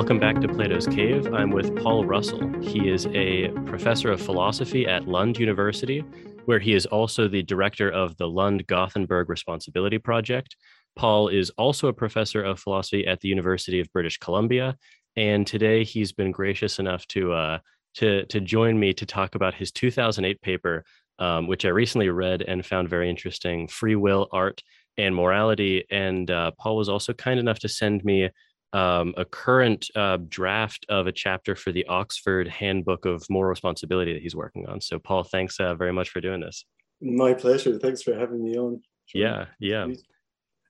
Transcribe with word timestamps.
Welcome 0.00 0.18
back 0.18 0.40
to 0.40 0.48
Plato's 0.48 0.86
Cave. 0.86 1.30
I'm 1.34 1.50
with 1.50 1.76
Paul 1.76 2.06
Russell. 2.06 2.50
He 2.62 2.88
is 2.88 3.06
a 3.08 3.48
professor 3.66 4.10
of 4.10 4.18
philosophy 4.18 4.86
at 4.86 5.06
Lund 5.06 5.38
University, 5.38 6.02
where 6.46 6.58
he 6.58 6.72
is 6.72 6.86
also 6.86 7.28
the 7.28 7.42
director 7.42 7.90
of 7.90 8.16
the 8.16 8.26
Lund 8.26 8.66
Gothenburg 8.66 9.28
Responsibility 9.28 9.98
Project. 9.98 10.56
Paul 10.96 11.28
is 11.28 11.50
also 11.58 11.88
a 11.88 11.92
professor 11.92 12.42
of 12.42 12.58
philosophy 12.58 13.06
at 13.06 13.20
the 13.20 13.28
University 13.28 13.78
of 13.78 13.92
British 13.92 14.16
Columbia, 14.16 14.74
and 15.16 15.46
today 15.46 15.84
he's 15.84 16.12
been 16.12 16.32
gracious 16.32 16.78
enough 16.78 17.06
to 17.08 17.34
uh, 17.34 17.58
to 17.96 18.24
to 18.24 18.40
join 18.40 18.80
me 18.80 18.94
to 18.94 19.04
talk 19.04 19.34
about 19.34 19.52
his 19.52 19.70
2008 19.70 20.40
paper, 20.40 20.82
um, 21.18 21.46
which 21.46 21.66
I 21.66 21.68
recently 21.68 22.08
read 22.08 22.40
and 22.40 22.64
found 22.64 22.88
very 22.88 23.10
interesting: 23.10 23.68
free 23.68 23.96
will, 23.96 24.28
art, 24.32 24.62
and 24.96 25.14
morality. 25.14 25.84
And 25.90 26.30
uh, 26.30 26.52
Paul 26.58 26.78
was 26.78 26.88
also 26.88 27.12
kind 27.12 27.38
enough 27.38 27.58
to 27.58 27.68
send 27.68 28.02
me 28.02 28.30
um, 28.72 29.14
a 29.16 29.24
current 29.24 29.88
uh, 29.96 30.18
draft 30.28 30.86
of 30.88 31.06
a 31.06 31.12
chapter 31.12 31.54
for 31.54 31.72
the 31.72 31.86
Oxford 31.86 32.48
Handbook 32.48 33.04
of 33.04 33.24
Moral 33.28 33.50
Responsibility 33.50 34.12
that 34.12 34.22
he's 34.22 34.36
working 34.36 34.66
on. 34.68 34.80
So, 34.80 34.98
Paul, 34.98 35.24
thanks 35.24 35.58
uh, 35.58 35.74
very 35.74 35.92
much 35.92 36.10
for 36.10 36.20
doing 36.20 36.40
this. 36.40 36.64
My 37.00 37.34
pleasure. 37.34 37.78
Thanks 37.78 38.02
for 38.02 38.14
having 38.14 38.44
me 38.44 38.56
on. 38.56 38.82
Sure. 39.06 39.20
Yeah, 39.20 39.46
yeah. 39.58 39.86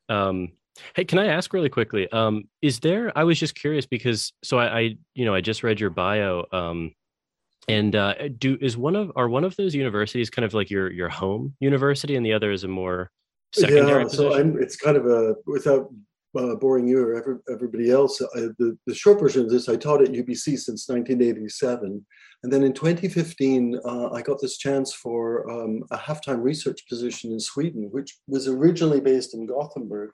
Um, 0.09 0.53
hey, 0.95 1.05
can 1.05 1.19
I 1.19 1.27
ask 1.27 1.53
really 1.53 1.69
quickly? 1.69 2.11
Um, 2.11 2.45
is 2.63 2.81
there? 2.81 3.17
I 3.17 3.25
was 3.25 3.39
just 3.39 3.55
curious 3.55 3.87
because 3.87 4.33
so 4.43 4.59
I, 4.59 4.79
I 4.79 4.97
you 5.15 5.25
know, 5.25 5.35
I 5.35 5.41
just 5.41 5.63
read 5.63 5.81
your 5.81 5.91
bio. 5.91 6.47
Um, 6.53 6.93
and 7.69 7.95
uh, 7.95 8.15
do 8.39 8.57
is 8.61 8.77
one 8.77 8.97
of 8.97 9.13
are 9.17 9.29
one 9.29 9.45
of 9.45 9.55
those 9.57 9.75
universities 9.75 10.31
kind 10.31 10.45
of 10.45 10.55
like 10.55 10.71
your 10.71 10.91
your 10.91 11.09
home 11.09 11.55
university, 11.61 12.17
and 12.17 12.25
the 12.25 12.33
other 12.33 12.51
is 12.51 12.65
a 12.65 12.69
more 12.69 13.11
secondary 13.53 14.05
yeah, 14.05 14.09
so 14.09 14.35
I'm, 14.35 14.61
it's 14.61 14.77
kind 14.77 14.97
of 14.97 15.07
a 15.07 15.35
without 15.47 15.91
uh, 16.37 16.55
boring 16.55 16.87
you 16.87 17.03
or 17.03 17.15
every, 17.15 17.37
everybody 17.51 17.91
else, 17.91 18.21
I, 18.21 18.41
the, 18.59 18.77
the 18.87 18.95
short 18.95 19.21
version 19.21 19.45
of 19.45 19.51
this, 19.51 19.69
I 19.69 19.77
taught 19.77 20.03
at 20.03 20.13
UBC 20.13 20.59
since 20.59 20.89
1987. 20.89 22.05
And 22.43 22.53
then 22.53 22.63
in 22.63 22.73
2015, 22.73 23.81
uh, 23.85 24.11
I 24.13 24.23
got 24.23 24.41
this 24.41 24.57
chance 24.57 24.93
for 24.93 25.51
um, 25.51 25.83
a 25.91 25.97
half-time 25.97 26.41
research 26.41 26.87
position 26.89 27.33
in 27.33 27.41
Sweden, 27.41 27.89
which 27.91 28.17
was 28.27 28.49
originally 28.49 29.01
based 29.01 29.35
in 29.35 29.47
Gothenburg. 29.47 30.11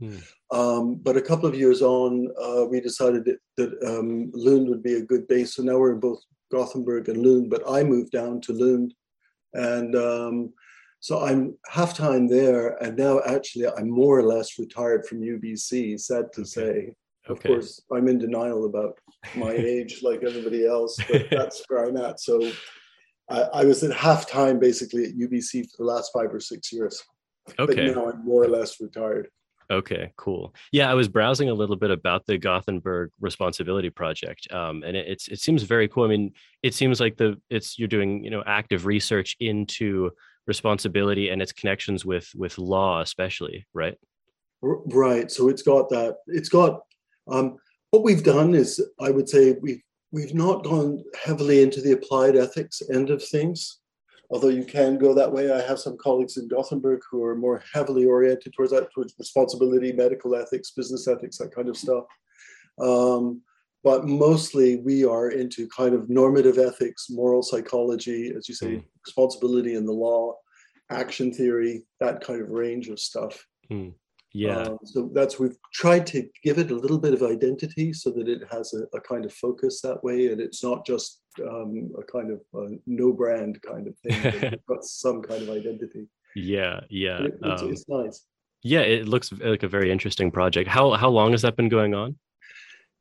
Hmm. 0.00 0.16
Um, 0.50 0.94
but 0.96 1.16
a 1.16 1.22
couple 1.22 1.48
of 1.48 1.54
years 1.54 1.82
on, 1.82 2.28
uh, 2.40 2.66
we 2.66 2.80
decided 2.80 3.24
that, 3.24 3.38
that 3.56 3.82
um, 3.86 4.30
Lund 4.34 4.68
would 4.68 4.82
be 4.82 4.94
a 4.94 5.04
good 5.04 5.26
base. 5.26 5.56
So 5.56 5.62
now 5.62 5.78
we're 5.78 5.92
in 5.92 6.00
both 6.00 6.20
Gothenburg 6.52 7.08
and 7.08 7.24
Lund, 7.26 7.50
but 7.50 7.62
I 7.68 7.82
moved 7.82 8.12
down 8.12 8.40
to 8.42 8.52
Lund. 8.52 8.94
And 9.54 9.96
um, 9.96 10.52
so 11.06 11.24
I'm 11.24 11.56
half 11.68 11.96
time 11.96 12.26
there, 12.26 12.82
and 12.82 12.98
now 12.98 13.20
actually 13.24 13.68
I'm 13.68 13.88
more 13.88 14.18
or 14.18 14.24
less 14.24 14.58
retired 14.58 15.06
from 15.06 15.20
UBC. 15.20 16.00
Sad 16.00 16.32
to 16.32 16.40
okay. 16.40 16.44
say. 16.44 16.94
Of 17.28 17.38
okay. 17.38 17.50
course, 17.50 17.80
I'm 17.92 18.08
in 18.08 18.18
denial 18.18 18.64
about 18.64 18.98
my 19.36 19.52
age, 19.74 20.00
like 20.02 20.24
everybody 20.24 20.66
else, 20.66 20.98
but 21.08 21.30
that's 21.30 21.62
where 21.68 21.84
I'm 21.84 21.96
at. 21.96 22.18
So 22.18 22.50
I, 23.30 23.42
I, 23.42 23.64
was 23.64 23.84
at 23.84 23.92
half 23.92 24.28
time 24.28 24.58
basically 24.58 25.04
at 25.04 25.14
UBC 25.14 25.70
for 25.70 25.76
the 25.78 25.84
last 25.84 26.10
five 26.12 26.34
or 26.34 26.40
six 26.40 26.72
years. 26.72 27.00
Okay. 27.56 27.86
But 27.86 27.94
now 27.94 28.10
I'm 28.10 28.24
more 28.24 28.42
or 28.42 28.48
less 28.48 28.80
retired. 28.80 29.28
Okay, 29.70 30.12
cool. 30.16 30.56
Yeah, 30.72 30.90
I 30.90 30.94
was 30.94 31.06
browsing 31.06 31.50
a 31.50 31.54
little 31.54 31.76
bit 31.76 31.92
about 31.92 32.26
the 32.26 32.36
Gothenburg 32.36 33.10
Responsibility 33.20 33.90
Project, 33.90 34.52
um, 34.52 34.82
and 34.82 34.96
it, 34.96 35.06
it's 35.06 35.28
it 35.28 35.38
seems 35.38 35.62
very 35.62 35.86
cool. 35.86 36.02
I 36.02 36.08
mean, 36.08 36.32
it 36.64 36.74
seems 36.74 36.98
like 36.98 37.16
the 37.16 37.40
it's 37.48 37.78
you're 37.78 37.86
doing 37.86 38.24
you 38.24 38.30
know 38.30 38.42
active 38.44 38.86
research 38.86 39.36
into 39.38 40.10
responsibility 40.46 41.28
and 41.30 41.42
its 41.42 41.52
connections 41.52 42.04
with 42.04 42.30
with 42.34 42.58
law 42.58 43.00
especially 43.00 43.66
right? 43.74 43.96
Right. 44.62 45.30
So 45.30 45.48
it's 45.48 45.62
got 45.62 45.88
that 45.90 46.16
it's 46.26 46.48
got 46.48 46.80
um, 47.28 47.56
what 47.90 48.02
we've 48.02 48.22
done 48.22 48.54
is 48.54 48.84
i 49.00 49.10
would 49.10 49.28
say 49.28 49.56
we've 49.60 49.82
we've 50.12 50.34
not 50.34 50.64
gone 50.64 51.02
heavily 51.24 51.62
into 51.62 51.80
the 51.80 51.92
applied 51.92 52.36
ethics 52.36 52.82
end 52.92 53.10
of 53.10 53.22
things 53.22 53.80
although 54.30 54.48
you 54.48 54.64
can 54.64 54.98
go 54.98 55.14
that 55.14 55.30
way. 55.30 55.52
I 55.52 55.60
have 55.62 55.78
some 55.78 55.96
colleagues 55.96 56.36
in 56.36 56.48
gothenburg 56.48 57.00
who 57.10 57.22
are 57.24 57.36
more 57.36 57.62
heavily 57.72 58.06
oriented 58.06 58.52
towards 58.54 58.72
that 58.72 58.92
towards 58.92 59.14
responsibility 59.18 59.92
medical 59.92 60.34
ethics 60.34 60.70
business 60.70 61.06
ethics 61.08 61.38
that 61.38 61.54
kind 61.54 61.68
of 61.68 61.76
stuff. 61.76 62.04
Um, 62.80 63.42
but 63.84 64.06
mostly 64.06 64.76
we 64.76 65.04
are 65.04 65.30
into 65.30 65.68
kind 65.68 65.94
of 65.94 66.08
normative 66.08 66.58
ethics, 66.58 67.06
moral 67.10 67.42
psychology, 67.42 68.32
as 68.36 68.48
you 68.48 68.54
say, 68.54 68.66
mm. 68.66 68.84
responsibility 69.04 69.74
in 69.74 69.86
the 69.86 69.92
law, 69.92 70.34
action 70.90 71.32
theory, 71.32 71.84
that 72.00 72.20
kind 72.20 72.40
of 72.40 72.50
range 72.50 72.88
of 72.88 72.98
stuff. 72.98 73.44
Mm. 73.70 73.94
Yeah. 74.32 74.62
Um, 74.62 74.78
so 74.84 75.10
that's 75.14 75.38
we've 75.38 75.56
tried 75.72 76.06
to 76.08 76.28
give 76.42 76.58
it 76.58 76.70
a 76.70 76.76
little 76.76 76.98
bit 76.98 77.14
of 77.14 77.22
identity 77.22 77.94
so 77.94 78.10
that 78.10 78.28
it 78.28 78.42
has 78.50 78.74
a, 78.74 78.96
a 78.96 79.00
kind 79.00 79.24
of 79.24 79.32
focus 79.32 79.80
that 79.80 80.04
way, 80.04 80.30
and 80.30 80.40
it's 80.40 80.62
not 80.62 80.84
just 80.84 81.22
um, 81.42 81.90
a 81.98 82.02
kind 82.02 82.30
of 82.30 82.40
a 82.54 82.76
no 82.86 83.12
brand 83.12 83.60
kind 83.62 83.86
of 83.86 83.96
thing. 84.00 84.20
it's 84.52 84.64
got 84.68 84.84
some 84.84 85.22
kind 85.22 85.42
of 85.42 85.48
identity. 85.48 86.06
Yeah, 86.34 86.80
yeah. 86.90 87.22
It, 87.22 87.38
it's, 87.42 87.62
um, 87.62 87.70
it's 87.70 87.88
nice. 87.88 88.24
Yeah, 88.62 88.80
it 88.80 89.08
looks 89.08 89.32
like 89.32 89.62
a 89.62 89.68
very 89.68 89.90
interesting 89.90 90.30
project. 90.30 90.68
How 90.68 90.90
how 90.92 91.08
long 91.08 91.32
has 91.32 91.42
that 91.42 91.56
been 91.56 91.70
going 91.70 91.94
on? 91.94 92.16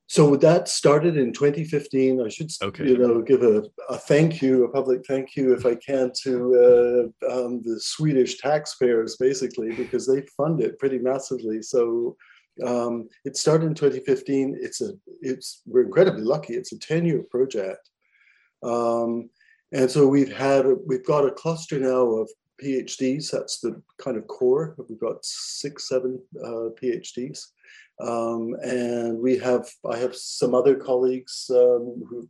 So 0.08 0.36
that 0.36 0.68
started 0.68 1.18
in 1.18 1.34
2015. 1.34 2.22
I 2.22 2.30
should, 2.30 2.52
okay. 2.62 2.88
you 2.88 2.98
know, 2.98 3.22
give 3.22 3.42
a, 3.42 3.64
a 3.90 3.98
thank 3.98 4.42
you, 4.42 4.64
a 4.64 4.70
public 4.70 5.04
thank 5.08 5.36
you, 5.36 5.54
if 5.54 5.66
I 5.66 5.76
can, 5.76 6.12
to 6.24 7.12
uh, 7.26 7.32
um, 7.32 7.62
the 7.64 7.80
Swedish 7.80 8.38
taxpayers, 8.38 9.18
basically, 9.18 9.74
because 9.74 10.06
they 10.06 10.22
fund 10.38 10.62
it 10.62 10.78
pretty 10.78 11.00
massively. 11.00 11.62
So 11.64 12.16
um, 12.64 13.10
it 13.26 13.36
started 13.36 13.66
in 13.66 13.74
2015. 13.74 14.60
It's 14.62 14.82
a, 14.82 14.92
it's 15.22 15.64
we're 15.66 15.86
incredibly 15.86 16.24
lucky. 16.24 16.54
It's 16.54 16.72
a 16.72 16.78
10-year 16.78 17.24
project, 17.32 17.90
um, 18.64 19.30
and 19.72 19.90
so 19.90 20.08
we've 20.08 20.32
had, 20.32 20.66
we've 20.86 21.06
got 21.06 21.26
a 21.26 21.32
cluster 21.32 21.80
now 21.80 22.06
of 22.06 22.30
PhDs. 22.64 23.32
That's 23.32 23.60
the 23.60 23.82
kind 24.00 24.18
of 24.18 24.28
core. 24.28 24.76
We've 24.88 25.00
got 25.00 25.26
six, 25.26 25.90
seven 25.90 26.22
uh, 26.44 26.70
PhDs. 26.82 27.40
Um, 28.02 28.56
and 28.62 29.18
we 29.20 29.38
have, 29.38 29.70
I 29.90 29.98
have 29.98 30.16
some 30.16 30.54
other 30.54 30.76
colleagues 30.76 31.50
um, 31.50 32.04
who, 32.10 32.28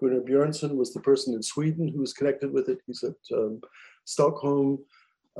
Gunnar 0.00 0.20
Björnsson 0.20 0.76
was 0.76 0.92
the 0.92 1.00
person 1.00 1.34
in 1.34 1.42
Sweden 1.42 1.88
who 1.88 2.00
was 2.00 2.12
connected 2.12 2.52
with 2.52 2.68
it. 2.68 2.78
He's 2.86 3.02
at 3.02 3.16
um, 3.36 3.60
Stockholm. 4.04 4.78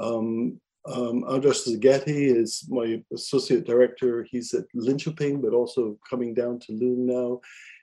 Um, 0.01 0.61
um, 0.87 1.25
Andras 1.29 1.67
is 1.67 2.65
my 2.69 3.03
associate 3.13 3.67
director. 3.67 4.27
He's 4.31 4.55
at 4.55 4.65
Linköping, 4.75 5.43
but 5.43 5.53
also 5.53 5.99
coming 6.09 6.35
down 6.35 6.59
to 6.61 6.73
Lund 6.73 7.07
now. 7.07 7.41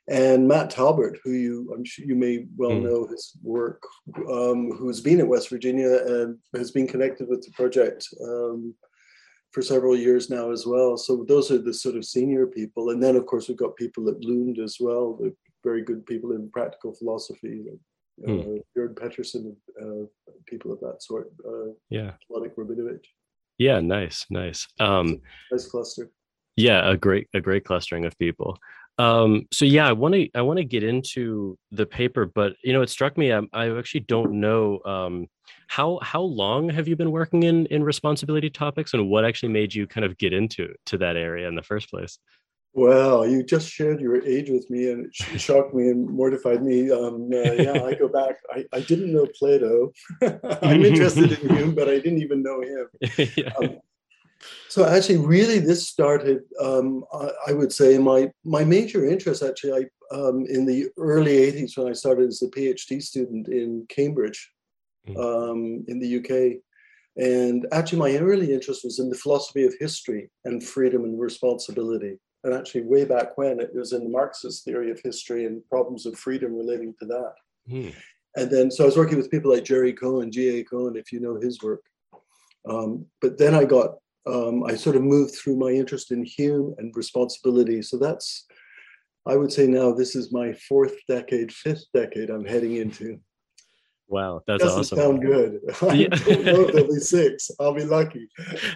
And 0.09 0.47
Matt 0.47 0.69
Talbert, 0.69 1.19
who 1.23 1.31
you 1.31 1.71
I'm 1.75 1.83
sure 1.83 2.05
you 2.05 2.15
may 2.15 2.45
well 2.55 2.71
mm. 2.71 2.83
know 2.83 3.07
his 3.07 3.37
work, 3.43 3.83
um, 4.31 4.71
who's 4.71 5.01
been 5.01 5.19
at 5.19 5.27
West 5.27 5.49
Virginia 5.49 5.99
and 6.07 6.37
has 6.55 6.71
been 6.71 6.87
connected 6.87 7.27
with 7.27 7.43
the 7.43 7.51
project 7.51 8.07
um, 8.23 8.73
for 9.51 9.61
several 9.61 9.95
years 9.95 10.29
now 10.29 10.51
as 10.51 10.65
well. 10.65 10.97
So 10.97 11.25
those 11.27 11.51
are 11.51 11.57
the 11.57 11.73
sort 11.73 11.95
of 11.95 12.05
senior 12.05 12.47
people, 12.47 12.89
and 12.91 13.01
then 13.01 13.15
of 13.15 13.25
course 13.25 13.47
we've 13.47 13.57
got 13.57 13.75
people 13.75 14.09
at 14.09 14.23
Lund 14.23 14.59
as 14.59 14.77
well, 14.79 15.17
the 15.19 15.33
very 15.63 15.83
good 15.83 16.05
people 16.05 16.31
in 16.31 16.49
practical 16.51 16.93
philosophy, 16.93 17.65
uh, 18.23 18.29
mm. 18.29 18.61
Björn 18.77 18.99
Petersson, 18.99 19.55
uh, 19.81 20.05
people 20.45 20.71
of 20.71 20.79
that 20.81 21.01
sort. 21.01 21.31
Uh, 21.45 21.71
yeah, 21.89 22.11
Wlodek 22.31 22.55
Rabinowicz. 22.55 23.05
Yeah, 23.57 23.79
nice, 23.79 24.25
nice. 24.29 24.67
Um, 24.79 25.21
nice 25.51 25.67
cluster. 25.67 26.11
Yeah, 26.55 26.89
a 26.89 26.97
great 26.97 27.27
a 27.33 27.41
great 27.41 27.65
clustering 27.65 28.05
of 28.05 28.17
people. 28.17 28.57
Um, 28.99 29.47
so 29.51 29.65
yeah, 29.65 29.87
I 29.87 29.91
want 29.91 30.15
to 30.15 30.29
I 30.33 30.41
want 30.41 30.57
to 30.57 30.63
get 30.63 30.83
into 30.83 31.57
the 31.71 31.85
paper, 31.85 32.25
but 32.25 32.53
you 32.63 32.73
know, 32.73 32.81
it 32.81 32.89
struck 32.89 33.17
me 33.17 33.31
I, 33.31 33.41
I 33.53 33.77
actually 33.77 34.01
don't 34.01 34.39
know 34.39 34.79
um, 34.85 35.27
how 35.67 35.99
how 36.01 36.21
long 36.21 36.69
have 36.69 36.87
you 36.87 36.95
been 36.95 37.11
working 37.11 37.43
in 37.43 37.67
in 37.67 37.83
responsibility 37.83 38.49
topics, 38.49 38.93
and 38.93 39.09
what 39.09 39.25
actually 39.25 39.49
made 39.49 39.73
you 39.73 39.87
kind 39.87 40.05
of 40.05 40.17
get 40.17 40.33
into 40.33 40.73
to 40.87 40.97
that 40.97 41.15
area 41.15 41.47
in 41.47 41.55
the 41.55 41.63
first 41.63 41.89
place. 41.89 42.17
Well, 42.73 43.27
you 43.27 43.41
just 43.43 43.71
shared 43.71 43.99
your 43.99 44.23
age 44.23 44.51
with 44.51 44.69
me, 44.69 44.91
and 44.91 45.07
it 45.07 45.41
shocked 45.41 45.73
me 45.73 45.89
and 45.89 46.07
mortified 46.07 46.61
me. 46.61 46.91
Um, 46.91 47.29
uh, 47.33 47.53
yeah, 47.53 47.83
I 47.83 47.95
go 47.95 48.07
back. 48.07 48.35
I, 48.51 48.65
I 48.71 48.81
didn't 48.81 49.11
know 49.11 49.27
Plato. 49.37 49.91
I'm 50.61 50.85
interested 50.85 51.31
in 51.31 51.49
Hume, 51.55 51.73
but 51.73 51.89
I 51.89 51.95
didn't 51.95 52.21
even 52.21 52.43
know 52.43 52.61
him. 52.61 52.87
yeah. 53.35 53.51
um, 53.57 53.79
so 54.69 54.85
actually, 54.85 55.17
really, 55.17 55.59
this 55.59 55.87
started. 55.87 56.41
Um, 56.61 57.03
I, 57.13 57.29
I, 57.47 57.53
would 57.53 57.71
say 57.71 57.97
my 57.97 58.31
my 58.43 58.63
major 58.63 59.05
interest 59.05 59.43
actually 59.43 59.73
I, 60.11 60.15
um, 60.15 60.45
in 60.47 60.65
the 60.65 60.87
early 60.97 61.37
'80s 61.51 61.77
when 61.77 61.87
I 61.87 61.93
started 61.93 62.27
as 62.27 62.41
a 62.41 62.47
PhD 62.47 63.01
student 63.01 63.47
in 63.47 63.85
Cambridge, 63.89 64.51
mm. 65.07 65.17
um, 65.17 65.85
in 65.87 65.99
the 65.99 66.17
UK, 66.17 66.61
and 67.17 67.65
actually 67.71 67.99
my 67.99 68.17
early 68.17 68.53
interest 68.53 68.83
was 68.83 68.99
in 68.99 69.09
the 69.09 69.17
philosophy 69.17 69.65
of 69.65 69.73
history 69.79 70.29
and 70.45 70.63
freedom 70.63 71.03
and 71.03 71.19
responsibility. 71.19 72.17
And 72.43 72.53
actually, 72.53 72.83
way 72.83 73.05
back 73.05 73.37
when 73.37 73.59
it 73.59 73.73
was 73.73 73.93
in 73.93 74.03
the 74.03 74.09
Marxist 74.09 74.63
theory 74.63 74.91
of 74.91 74.99
history 75.03 75.45
and 75.45 75.67
problems 75.69 76.05
of 76.05 76.17
freedom 76.17 76.55
relating 76.55 76.93
to 76.99 77.05
that. 77.07 77.33
Mm. 77.69 77.93
And 78.35 78.51
then, 78.51 78.69
so 78.69 78.83
I 78.83 78.85
was 78.85 78.97
working 78.97 79.17
with 79.17 79.31
people 79.31 79.51
like 79.51 79.63
Jerry 79.63 79.91
Cohen, 79.91 80.31
G.A. 80.31 80.63
Cohen, 80.63 80.95
if 80.95 81.11
you 81.11 81.19
know 81.19 81.39
his 81.39 81.61
work. 81.63 81.81
Um, 82.69 83.07
but 83.19 83.37
then 83.39 83.55
I 83.55 83.65
got 83.65 83.95
um, 84.27 84.63
I 84.63 84.75
sort 84.75 84.95
of 84.95 85.03
moved 85.03 85.35
through 85.35 85.57
my 85.57 85.69
interest 85.69 86.11
in 86.11 86.23
Hume 86.23 86.75
and 86.77 86.95
responsibility. 86.95 87.81
So 87.81 87.97
that's 87.97 88.45
I 89.27 89.35
would 89.35 89.51
say 89.51 89.67
now 89.67 89.91
this 89.91 90.15
is 90.15 90.31
my 90.31 90.53
fourth 90.53 90.95
decade, 91.07 91.51
fifth 91.51 91.85
decade 91.93 92.29
I'm 92.29 92.45
heading 92.45 92.77
into. 92.77 93.19
Wow, 94.09 94.41
that's 94.47 94.63
Doesn't 94.63 94.79
awesome. 94.79 94.97
Sound 94.97 95.21
good. 95.21 95.59
I 95.81 95.93
yeah. 95.93 96.07
don't 96.07 96.45
know 96.45 96.61
if 96.61 96.73
there'll 96.73 96.87
be 96.87 96.99
six. 96.99 97.51
I'll 97.59 97.73
be 97.73 97.83
lucky. 97.83 98.29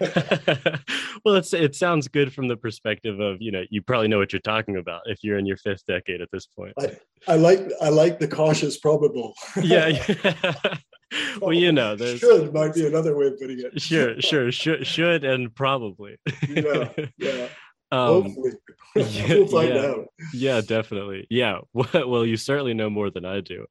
well, 1.24 1.36
it's 1.36 1.54
it 1.54 1.74
sounds 1.74 2.06
good 2.06 2.34
from 2.34 2.48
the 2.48 2.56
perspective 2.56 3.18
of 3.18 3.38
you 3.40 3.50
know 3.50 3.62
you 3.70 3.80
probably 3.80 4.08
know 4.08 4.18
what 4.18 4.34
you're 4.34 4.40
talking 4.40 4.76
about 4.76 5.00
if 5.06 5.20
you're 5.22 5.38
in 5.38 5.46
your 5.46 5.56
fifth 5.56 5.86
decade 5.86 6.20
at 6.20 6.28
this 6.32 6.44
point. 6.46 6.74
I, 6.78 6.98
I 7.28 7.36
like 7.36 7.60
I 7.80 7.88
like 7.88 8.18
the 8.18 8.28
cautious 8.28 8.78
probable. 8.78 9.32
yeah. 9.62 10.04
yeah. 10.22 10.76
well, 11.40 11.52
you 11.52 11.72
know, 11.72 11.96
there's 11.96 12.20
should 12.20 12.52
might 12.52 12.74
be 12.74 12.86
another 12.86 13.16
way 13.16 13.26
of 13.26 13.38
putting 13.38 13.60
it. 13.60 13.80
sure, 13.80 14.14
sure, 14.20 14.52
should, 14.52 14.86
should, 14.86 15.24
and 15.24 15.54
probably. 15.54 16.16
yeah, 16.48 16.88
yeah. 17.18 17.48
Um, 17.90 18.22
Hopefully, 18.22 18.52
yeah, 18.96 19.28
we'll 19.28 19.46
find 19.48 19.68
yeah, 19.68 19.80
out. 19.82 20.06
Yeah, 20.32 20.60
definitely. 20.62 21.26
Yeah. 21.28 21.58
Well, 21.74 22.24
you 22.24 22.38
certainly 22.38 22.72
know 22.72 22.88
more 22.88 23.10
than 23.10 23.26
I 23.26 23.42
do. 23.42 23.66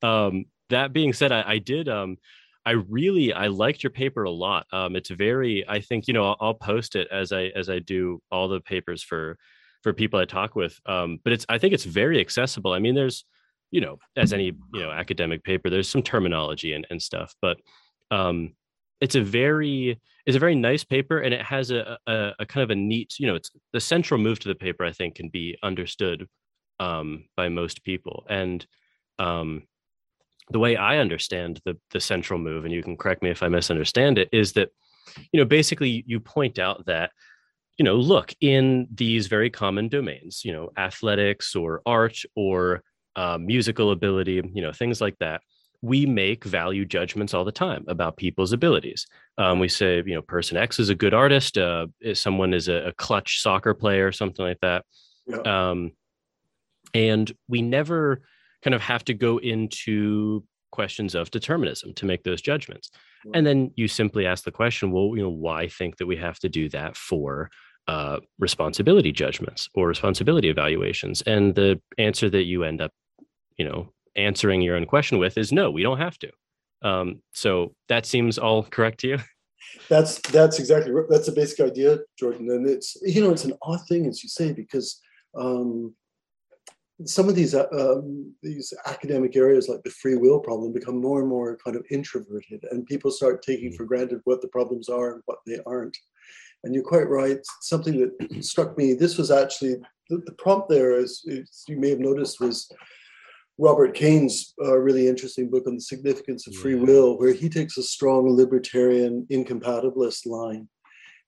Um, 0.00 0.44
that 0.70 0.92
being 0.92 1.12
said, 1.12 1.32
I, 1.32 1.42
I 1.44 1.58
did. 1.58 1.88
Um, 1.88 2.18
I 2.64 2.70
really 2.70 3.32
I 3.32 3.48
liked 3.48 3.82
your 3.82 3.90
paper 3.90 4.22
a 4.22 4.30
lot. 4.30 4.66
Um, 4.72 4.94
it's 4.94 5.10
very. 5.10 5.68
I 5.68 5.80
think 5.80 6.06
you 6.06 6.14
know 6.14 6.24
I'll, 6.24 6.36
I'll, 6.40 6.54
post 6.54 6.94
it 6.94 7.08
as 7.10 7.32
I 7.32 7.46
as 7.46 7.68
I 7.68 7.80
do 7.80 8.22
all 8.30 8.46
the 8.46 8.60
papers 8.60 9.02
for 9.02 9.38
for 9.82 9.92
people 9.92 10.20
I 10.20 10.24
talk 10.24 10.54
with. 10.54 10.78
Um, 10.86 11.18
but 11.24 11.32
it's 11.32 11.44
I 11.48 11.58
think 11.58 11.74
it's 11.74 11.84
very 11.84 12.20
accessible. 12.20 12.72
I 12.72 12.78
mean, 12.78 12.94
there's 12.94 13.24
you 13.70 13.80
know 13.80 13.98
as 14.16 14.32
any 14.32 14.52
you 14.72 14.80
know 14.80 14.90
academic 14.90 15.42
paper, 15.44 15.70
there's 15.70 15.88
some 15.88 16.02
terminology 16.02 16.72
and 16.72 16.86
and 16.90 17.00
stuff, 17.00 17.34
but 17.40 17.58
um, 18.10 18.54
it's 19.00 19.14
a 19.14 19.22
very 19.22 20.00
it's 20.26 20.36
a 20.36 20.40
very 20.40 20.54
nice 20.54 20.84
paper 20.84 21.18
and 21.18 21.34
it 21.34 21.42
has 21.42 21.70
a, 21.70 21.98
a, 22.06 22.30
a 22.38 22.46
kind 22.46 22.64
of 22.64 22.70
a 22.70 22.74
neat 22.74 23.14
you 23.18 23.26
know 23.26 23.34
it's 23.34 23.50
the 23.74 23.80
central 23.80 24.18
move 24.18 24.38
to 24.38 24.48
the 24.48 24.54
paper 24.54 24.84
I 24.84 24.92
think 24.92 25.16
can 25.16 25.28
be 25.28 25.58
understood 25.62 26.26
um, 26.80 27.24
by 27.36 27.48
most 27.48 27.84
people. 27.84 28.24
And 28.28 28.64
um, 29.18 29.62
the 30.50 30.58
way 30.58 30.76
I 30.76 30.98
understand 30.98 31.60
the 31.64 31.76
the 31.90 32.00
central 32.00 32.38
move, 32.38 32.64
and 32.64 32.74
you 32.74 32.82
can 32.82 32.96
correct 32.96 33.22
me 33.22 33.30
if 33.30 33.42
I 33.42 33.48
misunderstand 33.48 34.18
it, 34.18 34.28
is 34.32 34.52
that 34.54 34.70
you 35.32 35.40
know 35.40 35.46
basically 35.46 36.04
you 36.06 36.20
point 36.20 36.58
out 36.58 36.86
that 36.86 37.10
you 37.78 37.84
know 37.84 37.96
look 37.96 38.34
in 38.40 38.88
these 38.92 39.26
very 39.26 39.50
common 39.50 39.88
domains, 39.88 40.44
you 40.44 40.52
know 40.52 40.70
athletics 40.76 41.54
or 41.56 41.80
art 41.86 42.18
or 42.36 42.82
uh, 43.16 43.38
musical 43.38 43.90
ability, 43.90 44.42
you 44.52 44.62
know 44.62 44.72
things 44.72 45.00
like 45.00 45.18
that. 45.18 45.40
We 45.82 46.06
make 46.06 46.44
value 46.44 46.86
judgments 46.86 47.34
all 47.34 47.44
the 47.44 47.52
time 47.52 47.84
about 47.88 48.16
people's 48.16 48.52
abilities. 48.52 49.06
Um, 49.36 49.58
we 49.58 49.68
say, 49.68 49.96
you 49.96 50.14
know, 50.14 50.22
person 50.22 50.56
X 50.56 50.78
is 50.78 50.88
a 50.88 50.94
good 50.94 51.12
artist. 51.12 51.58
Uh, 51.58 51.88
someone 52.14 52.54
is 52.54 52.68
a, 52.68 52.86
a 52.86 52.92
clutch 52.92 53.42
soccer 53.42 53.74
player, 53.74 54.10
something 54.10 54.44
like 54.46 54.60
that. 54.62 54.86
Yeah. 55.26 55.40
Um, 55.70 55.90
and 56.94 57.30
we 57.48 57.60
never 57.60 58.22
kind 58.62 58.74
of 58.74 58.80
have 58.80 59.04
to 59.04 59.14
go 59.14 59.38
into 59.38 60.42
questions 60.70 61.14
of 61.14 61.30
determinism 61.30 61.92
to 61.94 62.06
make 62.06 62.24
those 62.24 62.40
judgments. 62.40 62.90
And 63.32 63.46
then 63.46 63.72
you 63.76 63.88
simply 63.88 64.26
ask 64.26 64.44
the 64.44 64.50
question, 64.50 64.90
well, 64.90 65.12
you 65.16 65.22
know, 65.22 65.30
why 65.30 65.68
think 65.68 65.96
that 65.96 66.06
we 66.06 66.16
have 66.16 66.38
to 66.40 66.48
do 66.48 66.68
that 66.70 66.96
for 66.96 67.50
uh, 67.86 68.18
responsibility 68.38 69.12
judgments 69.12 69.68
or 69.74 69.88
responsibility 69.88 70.48
evaluations? 70.48 71.22
And 71.22 71.54
the 71.54 71.80
answer 71.96 72.28
that 72.28 72.44
you 72.44 72.64
end 72.64 72.82
up, 72.82 72.92
you 73.56 73.64
know, 73.64 73.92
answering 74.16 74.60
your 74.60 74.76
own 74.76 74.86
question 74.86 75.18
with 75.18 75.38
is 75.38 75.52
no, 75.52 75.70
we 75.70 75.82
don't 75.82 75.98
have 75.98 76.18
to. 76.18 76.30
Um, 76.82 77.22
so 77.32 77.74
that 77.88 78.06
seems 78.06 78.38
all 78.38 78.64
correct 78.64 79.00
to 79.00 79.08
you. 79.08 79.18
That's 79.88 80.20
that's 80.20 80.58
exactly 80.58 80.92
that's 81.08 81.26
the 81.26 81.32
basic 81.32 81.58
idea, 81.58 81.98
Jordan. 82.18 82.50
And 82.50 82.68
it's 82.68 82.96
you 83.02 83.22
know 83.22 83.32
it's 83.32 83.44
an 83.44 83.54
odd 83.62 83.80
thing 83.88 84.06
as 84.06 84.22
you 84.22 84.28
say 84.28 84.52
because 84.52 85.00
um, 85.36 85.94
some 87.04 87.28
of 87.28 87.34
these 87.34 87.54
uh, 87.54 87.66
um, 87.72 88.32
these 88.42 88.72
academic 88.86 89.36
areas 89.36 89.68
like 89.68 89.82
the 89.82 89.90
free 89.90 90.16
will 90.16 90.38
problem 90.38 90.72
become 90.72 91.00
more 91.00 91.20
and 91.20 91.28
more 91.28 91.56
kind 91.64 91.76
of 91.76 91.84
introverted 91.90 92.64
and 92.70 92.86
people 92.86 93.10
start 93.10 93.42
taking 93.42 93.72
mm. 93.72 93.76
for 93.76 93.84
granted 93.84 94.20
what 94.24 94.40
the 94.40 94.48
problems 94.48 94.88
are 94.88 95.14
and 95.14 95.22
what 95.26 95.38
they 95.46 95.58
aren't 95.66 95.96
and 96.62 96.74
you're 96.74 96.84
quite 96.84 97.08
right 97.08 97.38
something 97.60 97.98
that 97.98 98.44
struck 98.44 98.78
me 98.78 98.94
this 98.94 99.18
was 99.18 99.30
actually 99.30 99.74
the, 100.08 100.18
the 100.24 100.32
prompt 100.32 100.68
there 100.68 100.94
as, 100.94 101.22
you 101.66 101.76
may 101.76 101.90
have 101.90 101.98
noticed 101.98 102.40
was 102.40 102.70
robert 103.58 103.94
Kane's 103.94 104.54
uh, 104.62 104.76
really 104.76 105.08
interesting 105.08 105.50
book 105.50 105.64
on 105.66 105.74
the 105.74 105.80
significance 105.80 106.46
of 106.46 106.54
free 106.54 106.74
will 106.74 107.18
where 107.18 107.32
he 107.32 107.48
takes 107.48 107.78
a 107.78 107.82
strong 107.82 108.28
libertarian 108.28 109.26
incompatibilist 109.30 110.26
line 110.26 110.68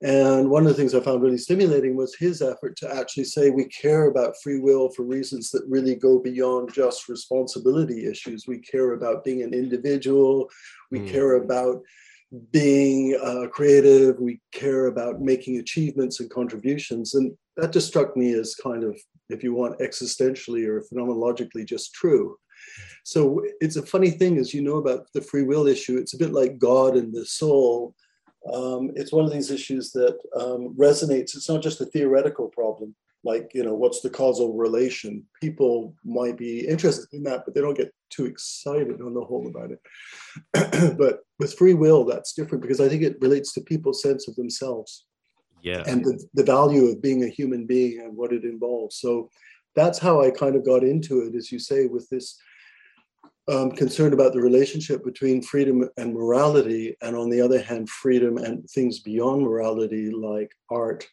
and 0.03 0.51
one 0.51 0.65
of 0.65 0.69
the 0.69 0.75
things 0.75 0.95
I 0.95 1.01
found 1.01 1.23
really 1.23 1.39
stimulating 1.39 1.97
was 1.97 2.15
his 2.15 2.43
effort 2.43 2.77
to 2.79 2.95
actually 2.95 3.25
say 3.25 3.49
we 3.49 3.65
care 3.67 4.09
about 4.09 4.35
free 4.43 4.61
will 4.61 4.91
for 4.91 5.05
reasons 5.05 5.51
that 5.51 5.65
really 5.67 5.95
go 5.95 6.19
beyond 6.19 6.73
just 6.75 7.09
responsibility 7.09 8.07
issues. 8.07 8.45
We 8.47 8.59
care 8.59 8.93
about 8.93 9.25
being 9.25 9.43
an 9.43 9.55
individual, 9.55 10.51
we 10.91 11.01
mm. 11.01 11.11
care 11.11 11.37
about 11.37 11.81
being 12.51 13.19
uh, 13.23 13.47
creative, 13.49 14.21
we 14.21 14.41
care 14.53 14.87
about 14.87 15.23
making 15.23 15.59
achievements 15.59 16.21
and 16.21 16.29
contributions. 16.29 17.15
And 17.15 17.35
that 17.57 17.73
just 17.73 17.87
struck 17.87 18.19
me 18.19 18.35
as 18.35 18.55
kind 18.55 18.85
of, 18.85 19.01
if 19.29 19.43
you 19.43 19.55
want, 19.55 19.79
existentially 19.81 20.67
or 20.67 20.83
phenomenologically 20.83 21.67
just 21.67 21.95
true. 21.95 22.37
So 23.05 23.43
it's 23.61 23.77
a 23.77 23.87
funny 23.87 24.11
thing, 24.11 24.39
as 24.39 24.53
you 24.53 24.63
know 24.63 24.79
about 24.79 25.07
the 25.15 25.21
free 25.21 25.43
will 25.43 25.67
issue, 25.67 25.99
it's 25.99 26.15
a 26.15 26.19
bit 26.19 26.33
like 26.33 26.59
God 26.59 26.97
and 26.97 27.15
the 27.15 27.25
soul 27.25 27.95
um, 28.53 28.93
it's 28.95 29.13
one 29.13 29.25
of 29.25 29.33
these 29.33 29.51
issues 29.51 29.93
that 29.93 30.19
um, 30.37 30.75
resonates. 30.77 31.35
It's 31.35 31.49
not 31.49 31.63
just 31.63 31.81
a 31.81 31.87
theoretical 31.87 32.49
problem, 32.49 32.95
like, 33.25 33.51
you 33.55 33.65
know, 33.65 33.75
what's 33.75 34.01
the 34.01 34.11
causal 34.11 34.55
relation? 34.55 35.25
People 35.41 35.95
might 36.05 36.37
be 36.37 36.67
interested 36.67 37.09
in 37.13 37.25
that, 37.25 37.43
but 37.45 37.55
they 37.55 37.61
don't 37.61 37.77
get 37.77 37.93
too 38.11 38.25
excited 38.25 39.01
on 39.01 39.15
the 39.15 39.25
whole 39.25 39.49
about 39.49 39.73
it. 39.73 40.97
but 40.99 41.21
with 41.39 41.59
free 41.59 41.75
will, 41.75 42.05
that's 42.05 42.35
different 42.35 42.63
because 42.63 42.81
I 42.81 42.89
think 42.89 43.03
it 43.03 43.21
relates 43.21 43.53
to 43.55 43.61
people's 43.63 44.03
sense 44.03 44.29
of 44.29 44.37
themselves. 44.37 45.07
Yeah. 45.63 45.83
And 45.87 46.05
the, 46.05 46.25
the 46.35 46.45
value 46.45 46.87
of 46.87 47.03
being 47.03 47.25
a 47.25 47.29
human 47.29 47.67
being 47.67 48.01
and 48.01 48.17
what 48.17 48.33
it 48.33 48.45
involves. 48.45 48.97
So 48.97 49.31
that's 49.75 49.99
how 49.99 50.23
I 50.23 50.31
kind 50.31 50.57
of 50.57 50.65
got 50.65 50.83
into 50.83 51.21
it, 51.21 51.35
as 51.35 51.53
you 51.53 51.59
say, 51.59 51.87
with 51.87 52.09
this 52.09 52.39
um, 53.49 53.71
concerned 53.71 54.13
about 54.13 54.33
the 54.33 54.41
relationship 54.41 55.05
between 55.05 55.43
freedom 55.43 55.89
and 55.97 56.13
morality, 56.13 56.97
and 57.03 57.15
on 57.15 57.31
the 57.31 57.41
other 57.41 57.63
hand, 57.63 57.89
freedom 57.89 58.39
and 58.39 58.69
things 58.71 58.99
beyond 59.01 59.43
morality 59.43 60.11
like 60.11 60.51
art, 60.71 61.07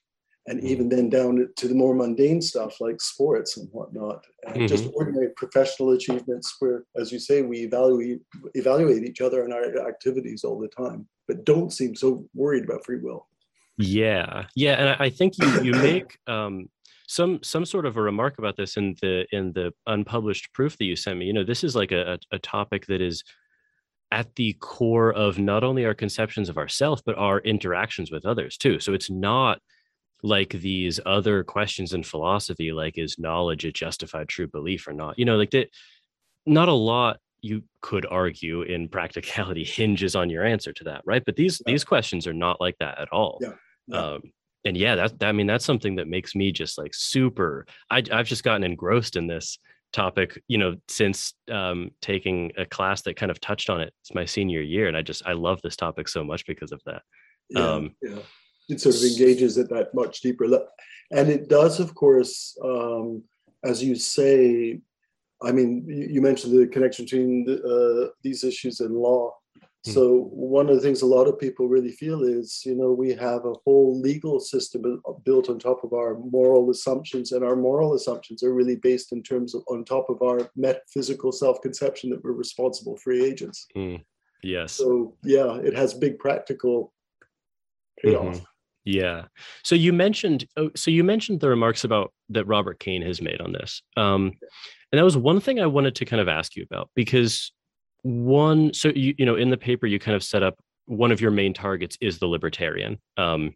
and 0.48 0.58
mm-hmm. 0.58 0.68
even 0.68 0.90
then 0.90 1.10
down 1.10 1.48
to 1.56 1.68
the 1.68 1.76
more 1.76 1.94
mundane 1.94 2.42
stuff 2.42 2.82
like 2.82 3.00
sports 3.02 3.58
and 3.58 3.70
whatnot, 3.72 4.26
and 4.48 4.56
mm-hmm. 4.56 4.66
just 4.66 4.90
ordinary 4.96 5.30
professional 5.36 5.92
achievements 5.92 6.56
where, 6.60 6.86
as 6.96 7.12
you 7.12 7.20
say, 7.20 7.44
we 7.44 7.60
evaluate 7.60 8.22
evaluate 8.56 9.04
each 9.04 9.22
other 9.22 9.44
and 9.44 9.54
our 9.54 9.88
activities 9.88 10.44
all 10.44 10.60
the 10.60 10.68
time, 10.70 11.08
but 11.28 11.46
don't 11.46 11.72
seem 11.72 11.96
so 11.96 12.28
worried 12.34 12.64
about 12.64 12.84
free 12.84 13.00
will. 13.00 13.28
Yeah, 13.78 14.46
yeah, 14.56 14.74
and 14.74 15.02
I 15.02 15.10
think 15.10 15.34
you 15.40 15.64
you 15.64 15.72
make 15.72 16.18
um, 16.28 16.68
some 17.08 17.42
some 17.44 17.66
sort 17.66 17.86
of 17.86 17.98
a 17.98 18.02
remark 18.02 18.38
about 18.38 18.58
this 18.58 18.78
in 18.78 18.96
the 19.02 19.26
in 19.32 19.54
the 19.54 19.72
unpublished 19.88 20.54
proof 20.54 20.78
that 20.78 20.86
you 20.86 20.96
sent 20.96 21.20
me. 21.20 21.26
You 21.26 21.34
know, 21.34 21.44
this 21.44 21.64
is 21.64 21.76
like 21.76 21.92
a, 21.92 22.20
a 22.32 22.40
topic 22.40 22.86
that 22.88 23.02
is 23.02 23.24
at 24.12 24.36
the 24.36 24.54
core 24.60 25.12
of 25.12 25.40
not 25.40 25.64
only 25.64 25.86
our 25.86 25.96
conceptions 25.96 26.48
of 26.48 26.58
ourselves 26.58 27.02
but 27.04 27.18
our 27.18 27.40
interactions 27.40 28.12
with 28.12 28.28
others 28.28 28.58
too. 28.58 28.80
So 28.80 28.94
it's 28.94 29.10
not 29.10 29.60
like 30.22 30.50
these 30.50 31.00
other 31.06 31.44
questions 31.44 31.94
in 31.94 32.04
philosophy, 32.04 32.72
like 32.72 32.98
is 32.98 33.18
knowledge 33.18 33.66
a 33.66 33.72
justified 33.72 34.30
true 34.30 34.48
belief 34.48 34.88
or 34.88 34.94
not? 34.94 35.18
You 35.18 35.26
know, 35.26 35.38
like 35.38 35.52
that. 35.52 35.70
Not 36.46 36.68
a 36.68 36.74
lot 36.74 37.20
you 37.42 37.64
could 37.82 38.06
argue 38.06 38.64
in 38.64 38.90
practicality 38.90 39.64
hinges 39.78 40.16
on 40.16 40.30
your 40.30 40.44
answer 40.44 40.74
to 40.74 40.84
that, 40.86 41.02
right? 41.06 41.24
But 41.26 41.36
these 41.36 41.62
yeah. 41.66 41.74
these 41.74 41.84
questions 41.84 42.26
are 42.26 42.34
not 42.34 42.60
like 42.60 42.76
that 42.80 43.00
at 43.00 43.10
all. 43.12 43.38
Yeah. 43.42 43.54
Yeah. 43.88 43.98
Um, 43.98 44.22
and 44.66 44.78
yeah, 44.78 44.96
that, 44.96 45.20
that 45.20 45.30
I 45.30 45.32
mean 45.32 45.48
that's 45.48 45.66
something 45.66 45.96
that 45.96 46.08
makes 46.08 46.36
me 46.36 46.52
just 46.52 46.78
like 46.78 46.94
super. 46.94 47.66
I, 47.90 48.04
I've 48.12 48.28
just 48.28 48.44
gotten 48.44 48.64
engrossed 48.64 49.16
in 49.16 49.28
this 49.28 49.58
topic, 49.92 50.42
you 50.48 50.58
know, 50.58 50.76
since 50.88 51.34
um, 51.52 51.92
taking 52.02 52.52
a 52.58 52.66
class 52.66 53.02
that 53.04 53.16
kind 53.16 53.32
of 53.32 53.40
touched 53.40 53.70
on 53.70 53.82
it. 53.82 53.94
It's 54.02 54.14
my 54.14 54.26
senior 54.26 54.62
year, 54.62 54.88
and 54.88 54.98
I 54.98 55.02
just 55.02 55.26
I 55.26 55.34
love 55.34 55.62
this 55.62 55.76
topic 55.76 56.08
so 56.08 56.24
much 56.24 56.46
because 56.46 56.72
of 56.72 56.82
that. 56.86 57.02
Yeah, 57.50 57.72
um, 57.72 57.96
yeah. 58.02 58.20
It 58.70 58.80
sort 58.80 58.96
of 58.96 59.04
engages 59.04 59.58
at 59.58 59.70
that 59.70 59.94
much 59.94 60.22
deeper 60.22 60.48
level, 60.48 60.70
and 61.12 61.30
it 61.30 61.50
does, 61.50 61.80
of 61.80 61.94
course, 61.96 62.58
um, 62.64 63.24
as 63.64 63.84
you 63.84 63.96
say. 63.96 64.82
I 65.42 65.52
mean, 65.52 65.86
you 65.90 66.22
mentioned 66.22 66.58
the 66.58 66.68
connection 66.68 67.04
between 67.04 67.44
the, 67.44 67.62
uh, 67.62 68.12
these 68.24 68.46
issues 68.46 68.80
and 68.80 68.96
law. 68.96 69.34
Hmm. 69.86 69.92
So 69.92 70.30
one 70.32 70.70
of 70.70 70.76
the 70.76 70.82
things 70.82 71.02
a 71.02 71.06
lot 71.06 71.28
of 71.28 71.40
people 71.40 71.68
really 71.68 71.92
feel 71.92 72.24
is, 72.24 72.62
you 72.66 72.76
know, 72.76 72.92
we 72.92 73.14
have 73.14 73.46
a 73.46 73.54
whole 73.66 74.00
legal 74.00 74.40
system 74.40 75.02
built 75.26 75.50
on 75.50 75.60
top 75.60 75.84
of 75.84 75.94
our 75.94 76.18
moral 76.20 76.70
assumptions, 76.70 77.32
and 77.32 77.44
our 77.44 77.56
moral 77.56 77.94
assumptions 77.94 78.44
are 78.44 78.54
really 78.54 78.78
based 78.78 79.12
in 79.12 79.22
terms 79.22 79.54
of 79.54 79.64
on 79.68 79.84
top 79.84 80.10
of 80.10 80.22
our 80.22 80.50
metaphysical 80.56 81.32
self-conception 81.32 82.10
that 82.12 82.24
we're 82.24 82.32
responsible 82.32 82.96
free 82.98 83.24
agents. 83.24 83.68
Mm. 83.76 84.04
Yes. 84.42 84.74
So 84.74 85.16
yeah, 85.24 85.56
it 85.56 85.76
has 85.76 85.94
big 85.94 86.20
practical 86.20 86.94
payoff. 88.02 88.36
Mm-hmm. 88.36 88.44
Yeah. 88.86 89.26
So 89.64 89.76
you 89.76 89.94
mentioned 89.94 90.46
oh, 90.58 90.70
so 90.76 90.92
you 90.92 91.04
mentioned 91.04 91.40
the 91.40 91.48
remarks 91.50 91.86
about 91.86 92.14
that 92.30 92.46
Robert 92.46 92.80
Kane 92.80 93.02
has 93.02 93.22
made 93.22 93.40
on 93.40 93.54
this. 93.54 93.82
Um, 93.96 94.34
and 94.92 95.00
that 95.00 95.06
was 95.06 95.18
one 95.18 95.40
thing 95.40 95.60
I 95.60 95.66
wanted 95.66 95.96
to 95.96 96.06
kind 96.06 96.22
of 96.22 96.28
ask 96.28 96.56
you 96.56 96.66
about 96.70 96.90
because 96.94 97.54
one 98.04 98.74
so 98.74 98.90
you 98.90 99.16
you 99.18 99.26
know 99.26 99.36
in 99.36 99.50
the 99.50 99.58
paper 99.58 99.88
you 99.88 99.98
kind 99.98 100.16
of 100.16 100.24
set 100.24 100.44
up 100.44 100.60
one 100.86 101.12
of 101.12 101.22
your 101.22 101.32
main 101.32 101.54
targets 101.54 101.98
is 102.02 102.20
the 102.20 102.28
libertarian. 102.28 102.98
Um, 103.18 103.56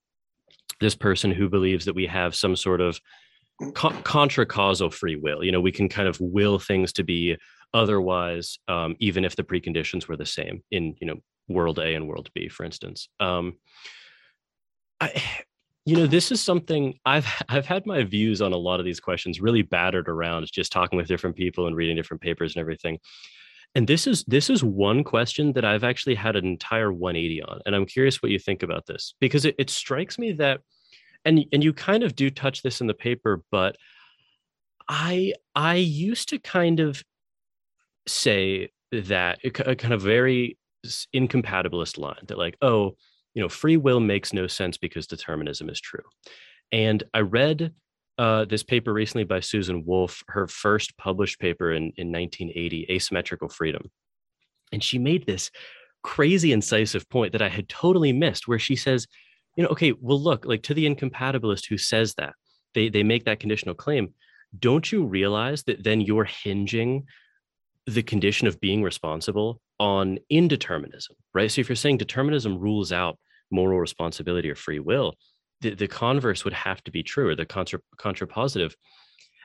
this 0.80 0.96
person 0.96 1.32
who 1.32 1.50
believes 1.50 1.86
that 1.86 1.96
we 1.96 2.06
have 2.08 2.36
some 2.36 2.56
sort 2.56 2.82
of 2.82 3.00
co- 3.74 3.90
contra 4.04 4.46
causal 4.46 4.90
free 4.90 5.16
will. 5.16 5.44
You 5.44 5.52
know, 5.52 5.62
we 5.62 5.72
can 5.72 5.90
kind 5.90 6.08
of 6.08 6.18
will 6.20 6.60
things 6.60 6.94
to 6.94 7.04
be 7.04 7.36
otherwise, 7.74 8.60
um, 8.68 8.96
even 9.00 9.26
if 9.26 9.36
the 9.36 9.44
preconditions 9.44 10.08
were 10.08 10.18
the 10.18 10.26
same 10.26 10.64
in 10.72 10.96
you 11.02 11.08
know 11.08 11.16
world 11.48 11.80
A 11.80 11.96
and 11.96 12.08
world 12.08 12.30
B, 12.34 12.50
for 12.50 12.64
instance. 12.64 13.10
Um, 13.20 13.58
I, 15.00 15.22
you 15.86 15.96
know, 15.96 16.08
this 16.08 16.32
is 16.32 16.42
something 16.42 17.00
I've 17.06 17.28
I've 17.50 17.66
had 17.66 17.86
my 17.86 18.04
views 18.04 18.42
on 18.42 18.54
a 18.54 18.58
lot 18.58 18.80
of 18.80 18.86
these 18.86 19.00
questions 19.00 19.42
really 19.42 19.62
battered 19.62 20.10
around 20.10 20.50
just 20.52 20.72
talking 20.72 20.98
with 20.98 21.08
different 21.08 21.36
people 21.36 21.68
and 21.68 21.76
reading 21.76 21.96
different 21.96 22.22
papers 22.22 22.56
and 22.56 22.62
everything. 22.62 23.00
And 23.78 23.88
this 23.88 24.08
is 24.08 24.24
this 24.24 24.50
is 24.50 24.64
one 24.64 25.04
question 25.04 25.54
that 25.54 25.64
I've 25.64 25.84
actually 25.84 26.16
had 26.16 26.36
an 26.36 26.48
entire 26.48 26.92
180 26.92 27.44
on, 27.44 27.62
and 27.64 27.76
I'm 27.76 27.86
curious 27.86 28.24
what 28.24 28.32
you 28.32 28.40
think 28.40 28.64
about 28.64 28.88
this 28.88 29.14
because 29.20 29.46
it, 29.46 29.54
it 29.60 29.70
strikes 29.70 30.18
me 30.18 30.32
that, 30.32 30.62
and 31.24 31.46
and 31.54 31.64
you 31.64 31.74
kind 31.74 32.02
of 32.02 32.16
do 32.16 32.32
touch 32.32 32.64
this 32.64 32.82
in 32.82 32.88
the 32.88 32.96
paper, 32.96 33.44
but 33.52 33.76
I 34.90 35.34
I 35.54 35.76
used 35.76 36.30
to 36.30 36.40
kind 36.40 36.80
of 36.80 37.04
say 38.08 38.72
that 38.92 39.38
a 39.44 39.76
kind 39.76 39.94
of 39.94 40.02
very 40.02 40.58
incompatibilist 41.14 42.00
line 42.00 42.24
that 42.30 42.40
like 42.40 42.58
oh 42.64 42.96
you 43.36 43.44
know, 43.44 43.50
free 43.50 43.78
will 43.78 44.00
makes 44.00 44.34
no 44.34 44.48
sense 44.48 44.80
because 44.80 45.06
determinism 45.06 45.70
is 45.70 45.80
true. 45.80 46.02
And 46.72 47.04
I 47.14 47.20
read 47.20 47.76
uh, 48.18 48.46
this 48.46 48.64
paper 48.64 48.92
recently 48.92 49.24
by 49.24 49.40
Susan 49.40 49.86
Wolf, 49.86 50.24
her 50.30 50.48
first 50.48 50.98
published 50.98 51.40
paper 51.40 51.72
in, 51.72 51.84
in 51.98 52.12
1980, 52.12 52.88
Asymmetrical 52.90 53.50
Freedom. 53.50 53.92
And 54.72 54.84
she 54.84 54.98
made 54.98 55.26
this 55.26 55.52
crazy 56.04 56.52
incisive 56.52 57.08
point 57.10 57.34
that 57.34 57.42
I 57.42 57.50
had 57.50 57.70
totally 57.70 58.14
missed, 58.14 58.48
where 58.48 58.60
she 58.60 58.76
says, 58.76 59.08
you 59.56 59.64
know, 59.64 59.70
okay, 59.70 59.94
well, 60.00 60.22
look, 60.22 60.46
like 60.46 60.64
to 60.64 60.74
the 60.74 60.86
incompatibilist 60.86 61.68
who 61.68 61.78
says 61.78 62.14
that, 62.16 62.34
they, 62.74 62.90
they 62.90 63.04
make 63.04 63.26
that 63.26 63.40
conditional 63.40 63.76
claim. 63.76 64.14
Don't 64.58 64.92
you 64.92 65.06
realize 65.06 65.64
that 65.64 65.84
then 65.84 66.02
you're 66.02 66.26
hinging 66.26 67.06
the 67.86 68.04
condition 68.04 68.48
of 68.48 68.60
being 68.60 68.84
responsible 68.84 69.62
on 69.80 70.20
indeterminism, 70.32 71.12
right? 71.34 71.52
So 71.52 71.62
if 71.62 71.70
you're 71.70 71.76
saying 71.76 71.98
determinism 71.98 72.58
rules 72.58 72.92
out 72.92 73.18
moral 73.52 73.80
responsibility 73.80 74.50
or 74.50 74.56
free 74.56 74.80
will, 74.80 75.16
the, 75.62 75.74
the 75.74 75.88
converse 75.88 76.44
would 76.44 76.54
have 76.54 76.84
to 76.84 76.92
be 76.92 77.04
true 77.04 77.30
or 77.30 77.36
the 77.36 77.46
contra, 77.46 77.80
contrapositive. 77.98 78.74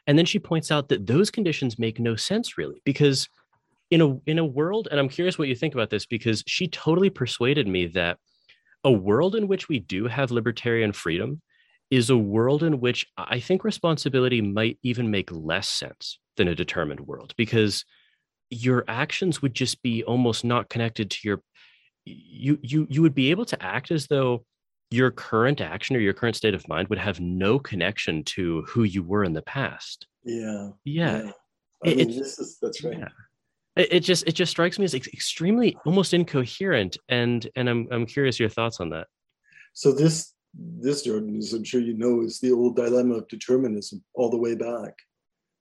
And 0.07 0.19
then 0.19 0.27
she 0.27 0.39
points 0.39 0.71
out 0.71 0.89
that 0.89 1.07
those 1.07 1.31
conditions 1.31 1.79
make 1.79 2.01
no 2.01 2.17
sense 2.17 2.59
really 2.59 2.83
because 2.85 3.29
in 3.91 4.01
a 4.01 4.19
in 4.27 4.39
a 4.39 4.45
world 4.45 4.89
and 4.91 4.99
I'm 4.99 5.09
curious 5.09 5.39
what 5.39 5.49
you 5.49 5.55
think 5.55 5.75
about 5.75 5.91
this 5.91 6.07
because 6.07 6.43
she 6.47 6.67
totally 6.67 7.11
persuaded 7.11 7.69
me 7.69 7.87
that 7.89 8.19
a 8.85 8.91
world 8.91 9.37
in 9.37 9.47
which 9.47 9.69
we 9.69 9.79
do 9.79 10.07
have 10.07 10.31
libertarian 10.31 10.93
freedom 10.93 11.41
is 11.91 12.09
a 12.09 12.17
world 12.17 12.63
in 12.63 12.81
which 12.81 13.07
I 13.19 13.39
think 13.39 13.65
responsibility 13.65 14.41
might 14.41 14.79
even 14.83 15.11
make 15.11 15.31
less 15.31 15.69
sense 15.69 16.19
than 16.39 16.49
a 16.49 16.55
determined 16.55 17.01
world 17.01 17.35
because 17.37 17.85
your 18.49 18.85
actions 18.89 19.43
would 19.43 19.55
just 19.55 19.83
be 19.83 20.03
almost 20.05 20.43
not 20.43 20.71
connected 20.71 21.11
to 21.11 21.19
your 21.23 21.43
you 22.05 22.59
you 22.63 22.87
you 22.91 23.03
would 23.03 23.15
be 23.15 23.31
able 23.31 23.45
to 23.45 23.63
act 23.63 23.91
as 23.91 24.07
though 24.07 24.45
your 24.93 25.11
current 25.11 25.61
action 25.61 25.97
or 25.97 26.01
your 26.01 26.13
current 26.13 26.37
state 26.37 26.55
of 26.55 26.67
mind 26.69 26.89
would 26.89 26.99
have 26.99 27.21
no 27.21 27.59
connection 27.59 28.25
to 28.25 28.63
who 28.63 28.85
you 28.85 29.03
were 29.03 29.25
in 29.25 29.33
the 29.33 29.43
past. 29.43 30.07
Yeah. 30.25 30.71
Yeah. 30.85 31.23
yeah. 31.23 31.31
I 31.85 31.89
it, 31.89 31.97
mean, 31.97 32.19
this 32.19 32.39
is 32.39 32.59
that's 32.61 32.85
right. 32.85 32.99
Yeah. 32.99 33.09
It, 33.77 33.93
it 33.93 34.01
just 34.01 34.27
it 34.27 34.33
just 34.33 34.51
strikes 34.51 34.79
me 34.79 34.85
as 34.85 34.95
extremely 34.95 35.77
almost 35.85 36.15
incoherent, 36.15 36.97
and 37.09 37.49
and 37.57 37.69
I'm 37.69 37.89
I'm 37.91 38.07
curious 38.07 38.39
your 38.39 38.49
thoughts 38.49 38.81
on 38.81 38.91
that. 38.91 39.07
So 39.73 39.93
this 39.93 40.35
this 40.55 41.03
Jordan, 41.03 41.37
as 41.37 41.53
I'm 41.53 41.65
sure 41.65 41.81
you 41.81 41.95
know, 41.95 42.23
is 42.23 42.39
the 42.39 42.53
old 42.53 42.77
dilemma 42.77 43.15
of 43.15 43.29
determinism 43.29 44.03
all 44.15 44.31
the 44.31 44.39
way 44.39 44.55
back. 44.55 44.95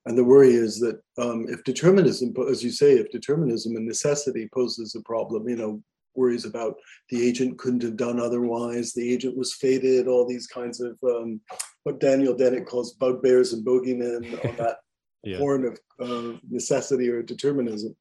And 0.06 0.18
the 0.18 0.24
worry 0.24 0.54
is 0.54 0.80
that 0.80 1.00
um, 1.20 1.46
if 1.48 1.64
determinism, 1.64 2.34
as 2.50 2.64
you 2.64 2.72
say, 2.72 2.94
if 2.94 3.12
determinism 3.12 3.76
and 3.76 3.86
necessity 3.86 4.50
poses 4.52 4.96
a 4.96 5.02
problem, 5.02 5.48
you 5.48 5.56
know, 5.56 5.84
worries 6.16 6.46
about 6.46 6.76
the 7.10 7.26
agent 7.26 7.58
couldn't 7.58 7.84
have 7.84 7.98
done 7.98 8.20
otherwise, 8.20 8.94
the 8.94 9.14
agent 9.14 9.38
was 9.38 9.54
fated, 9.54 10.08
all 10.08 10.28
these 10.28 10.48
kinds 10.48 10.82
of 10.82 10.98
um, 11.04 11.42
what 11.84 12.00
Daniel 12.00 12.36
Dennett 12.36 12.68
calls 12.68 12.94
bugbears 12.94 13.54
and 13.54 13.66
bogeymen 13.66 14.46
on 14.46 14.56
that 14.58 14.78
yeah. 15.24 15.38
horn 15.38 15.66
of 15.66 15.80
uh, 16.00 16.38
necessity 16.50 17.10
or 17.10 17.22
determinism. 17.22 17.96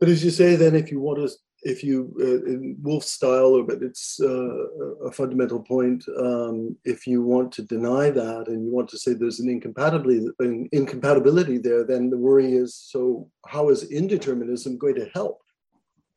But 0.00 0.08
as 0.08 0.24
you 0.24 0.30
say, 0.30 0.56
then 0.56 0.74
if 0.74 0.90
you 0.90 1.00
want 1.00 1.18
to, 1.18 1.34
if 1.62 1.82
you 1.82 2.14
uh, 2.20 2.50
in 2.50 2.76
Wolf 2.82 3.04
style, 3.04 3.62
but 3.62 3.82
it's 3.82 4.20
uh, 4.20 5.06
a 5.06 5.12
fundamental 5.12 5.62
point. 5.62 6.04
Um, 6.18 6.76
if 6.84 7.06
you 7.06 7.22
want 7.22 7.52
to 7.52 7.62
deny 7.62 8.10
that 8.10 8.48
and 8.48 8.66
you 8.66 8.72
want 8.72 8.88
to 8.90 8.98
say 8.98 9.14
there's 9.14 9.40
an 9.40 9.48
incompatibility, 9.48 10.28
an 10.40 10.68
incompatibility 10.72 11.58
there, 11.58 11.84
then 11.84 12.10
the 12.10 12.18
worry 12.18 12.52
is: 12.52 12.74
so 12.76 13.30
how 13.46 13.70
is 13.70 13.90
indeterminism 13.90 14.78
going 14.78 14.96
to 14.96 15.08
help? 15.14 15.40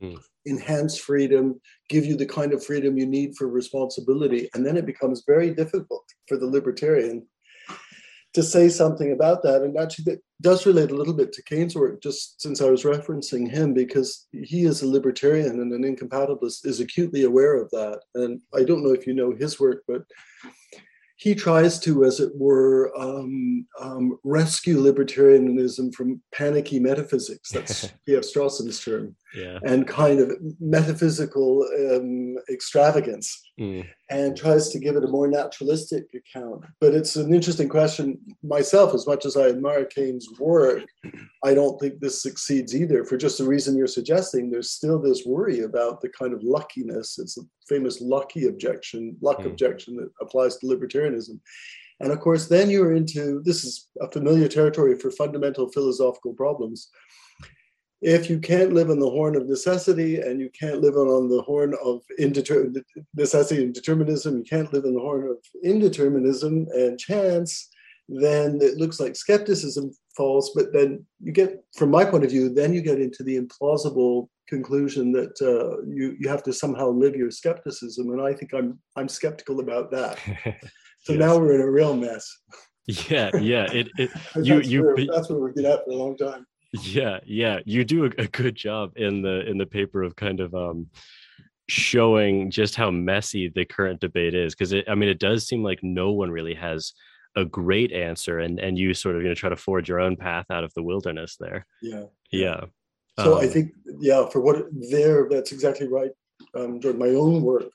Mm 0.01 0.19
enhance 0.47 0.97
freedom, 0.97 1.59
give 1.89 2.05
you 2.05 2.15
the 2.15 2.25
kind 2.25 2.53
of 2.53 2.65
freedom 2.65 2.97
you 2.97 3.05
need 3.05 3.35
for 3.35 3.47
responsibility. 3.47 4.49
And 4.53 4.65
then 4.65 4.77
it 4.77 4.85
becomes 4.85 5.23
very 5.27 5.53
difficult 5.53 6.05
for 6.27 6.37
the 6.37 6.47
libertarian 6.47 7.27
to 8.33 8.43
say 8.43 8.69
something 8.69 9.11
about 9.11 9.41
that. 9.43 9.61
And 9.61 9.77
actually, 9.77 10.05
that 10.05 10.21
does 10.41 10.65
relate 10.65 10.91
a 10.91 10.95
little 10.95 11.13
bit 11.13 11.33
to 11.33 11.43
Kane's 11.43 11.75
work, 11.75 12.01
just 12.01 12.41
since 12.41 12.61
I 12.61 12.69
was 12.69 12.83
referencing 12.83 13.49
him, 13.49 13.73
because 13.73 14.27
he 14.31 14.65
is 14.65 14.81
a 14.81 14.87
libertarian 14.87 15.59
and 15.59 15.73
an 15.73 15.83
incompatibilist, 15.83 16.65
is 16.65 16.79
acutely 16.79 17.23
aware 17.23 17.59
of 17.59 17.69
that. 17.71 18.01
And 18.15 18.41
I 18.55 18.63
don't 18.63 18.83
know 18.83 18.93
if 18.93 19.07
you 19.07 19.13
know 19.13 19.35
his 19.35 19.59
work, 19.59 19.83
but 19.87 20.03
he 21.15 21.33
tries 21.33 21.79
to, 21.79 22.05
as 22.05 22.19
it 22.19 22.31
were, 22.35 22.95
um, 22.95 23.65
um, 23.79 24.19
rescue 24.23 24.77
libertarianism 24.77 25.91
from 25.95 26.21
panicky 26.31 26.79
metaphysics. 26.79 27.51
That's 27.51 27.87
P.F. 28.05 28.21
Strawson's 28.21 28.83
term 28.83 29.15
yeah. 29.37 29.59
and 29.63 29.87
kind 29.87 30.19
of 30.19 30.31
metaphysical 30.59 31.65
um, 31.91 32.35
extravagance 32.49 33.49
mm. 33.59 33.87
and 34.09 34.35
tries 34.35 34.69
to 34.69 34.79
give 34.79 34.95
it 34.95 35.03
a 35.03 35.07
more 35.07 35.27
naturalistic 35.27 36.05
account. 36.15 36.65
But 36.81 36.93
it's 36.93 37.15
an 37.15 37.33
interesting 37.33 37.69
question. 37.69 38.19
Myself, 38.43 38.93
as 38.93 39.05
much 39.05 39.25
as 39.25 39.37
I 39.37 39.49
admire 39.49 39.85
Kane's 39.85 40.27
work, 40.39 40.85
I 41.43 41.53
don't 41.53 41.79
think 41.79 41.99
this 41.99 42.21
succeeds 42.21 42.75
either 42.75 43.03
for 43.03 43.17
just 43.17 43.37
the 43.37 43.47
reason 43.47 43.77
you're 43.77 43.87
suggesting. 43.87 44.49
There's 44.49 44.71
still 44.71 44.99
this 44.99 45.23
worry 45.25 45.61
about 45.61 46.01
the 46.01 46.09
kind 46.09 46.33
of 46.33 46.43
luckiness. 46.43 47.19
It's 47.19 47.37
a 47.37 47.41
famous 47.69 48.01
lucky 48.01 48.47
objection, 48.47 49.17
luck 49.21 49.39
mm. 49.39 49.45
objection 49.45 49.95
that 49.97 50.09
applies 50.19 50.57
to 50.57 50.67
libertarianism. 50.67 51.39
And 51.99 52.11
of 52.11 52.19
course, 52.19 52.47
then 52.47 52.69
you're 52.69 52.93
into 52.93 53.41
this 53.43 53.63
is 53.63 53.87
a 54.01 54.11
familiar 54.11 54.47
territory 54.47 54.97
for 54.97 55.09
fundamental 55.11 55.67
philosophical 55.69 56.33
problems 56.33 56.89
if 58.01 58.29
you 58.29 58.39
can't 58.39 58.73
live 58.73 58.89
on 58.89 58.99
the 58.99 59.09
horn 59.09 59.35
of 59.35 59.47
necessity 59.47 60.19
and 60.19 60.39
you 60.39 60.49
can't 60.57 60.81
live 60.81 60.95
on, 60.95 61.29
the 61.29 61.41
horn 61.41 61.75
of 61.83 62.01
indeter- 62.19 62.71
necessity 63.15 63.63
and 63.63 63.73
determinism, 63.73 64.37
you 64.37 64.43
can't 64.43 64.71
live 64.71 64.85
on 64.85 64.93
the 64.93 64.99
horn 64.99 65.27
of 65.27 65.37
indeterminism 65.65 66.67
and 66.73 66.99
chance, 66.99 67.69
then 68.07 68.59
it 68.61 68.77
looks 68.77 68.99
like 68.99 69.15
skepticism 69.15 69.91
falls. 70.15 70.51
But 70.53 70.73
then 70.73 71.05
you 71.21 71.31
get, 71.31 71.63
from 71.75 71.89
my 71.89 72.05
point 72.05 72.23
of 72.23 72.29
view, 72.29 72.49
then 72.49 72.71
you 72.71 72.81
get 72.81 73.01
into 73.01 73.23
the 73.23 73.39
implausible 73.39 74.27
conclusion 74.47 75.11
that 75.11 75.41
uh, 75.41 75.81
you 75.85 76.15
you 76.19 76.29
have 76.29 76.43
to 76.43 76.53
somehow 76.53 76.87
live 76.87 77.17
your 77.17 77.31
skepticism, 77.31 78.11
and 78.11 78.21
I 78.21 78.33
think 78.33 78.53
I'm 78.53 78.79
I'm 78.95 79.09
skeptical 79.09 79.59
about 79.59 79.91
that. 79.91 80.19
So 81.01 81.13
yes. 81.13 81.21
now 81.21 81.37
we're 81.37 81.55
in 81.55 81.61
a 81.61 81.71
real 81.71 81.95
mess. 81.95 82.37
Yeah, 82.85 83.29
yeah. 83.37 83.71
It, 83.71 83.87
it 83.97 84.09
you 84.43 84.59
you 84.59 84.83
where, 84.83 84.95
that's 85.05 85.29
where 85.29 85.39
we've 85.39 85.55
been 85.55 85.65
at 85.65 85.85
for 85.85 85.91
a 85.91 85.95
long 85.95 86.17
time 86.17 86.45
yeah 86.83 87.19
yeah 87.25 87.59
you 87.65 87.83
do 87.83 88.05
a, 88.05 88.09
a, 88.17 88.27
good 88.27 88.55
job 88.55 88.91
in 88.95 89.21
the 89.21 89.47
in 89.47 89.57
the 89.57 89.65
paper 89.65 90.03
of 90.03 90.15
kind 90.15 90.39
of 90.39 90.53
um 90.53 90.87
showing 91.69 92.49
just 92.49 92.75
how 92.75 92.89
messy 92.89 93.49
the 93.49 93.65
current 93.65 93.99
debate 93.99 94.33
is 94.33 94.55
because 94.55 94.73
i 94.87 94.95
mean 94.95 95.09
it 95.09 95.19
does 95.19 95.47
seem 95.47 95.63
like 95.63 95.79
no 95.83 96.11
one 96.11 96.31
really 96.31 96.53
has 96.53 96.93
a 97.37 97.45
great 97.45 97.91
answer 97.91 98.39
and 98.39 98.59
and 98.59 98.77
you 98.77 98.93
sort 98.93 99.15
of 99.15 99.21
you 99.21 99.27
know 99.27 99.35
try 99.35 99.49
to 99.49 99.55
forge 99.55 99.87
your 99.87 99.99
own 99.99 100.15
path 100.15 100.45
out 100.49 100.63
of 100.63 100.73
the 100.73 100.81
wilderness 100.81 101.37
there. 101.39 101.65
Yeah 101.81 102.05
yeah. 102.31 102.61
So 103.19 103.37
um, 103.37 103.43
i 103.43 103.47
think 103.47 103.71
yeah 103.99 104.27
for 104.29 104.41
what 104.41 104.65
there 104.91 105.27
that's 105.29 105.51
exactly 105.51 105.87
right 105.87 106.11
um 106.55 106.79
during 106.79 106.99
my 106.99 107.09
own 107.09 107.41
work 107.41 107.69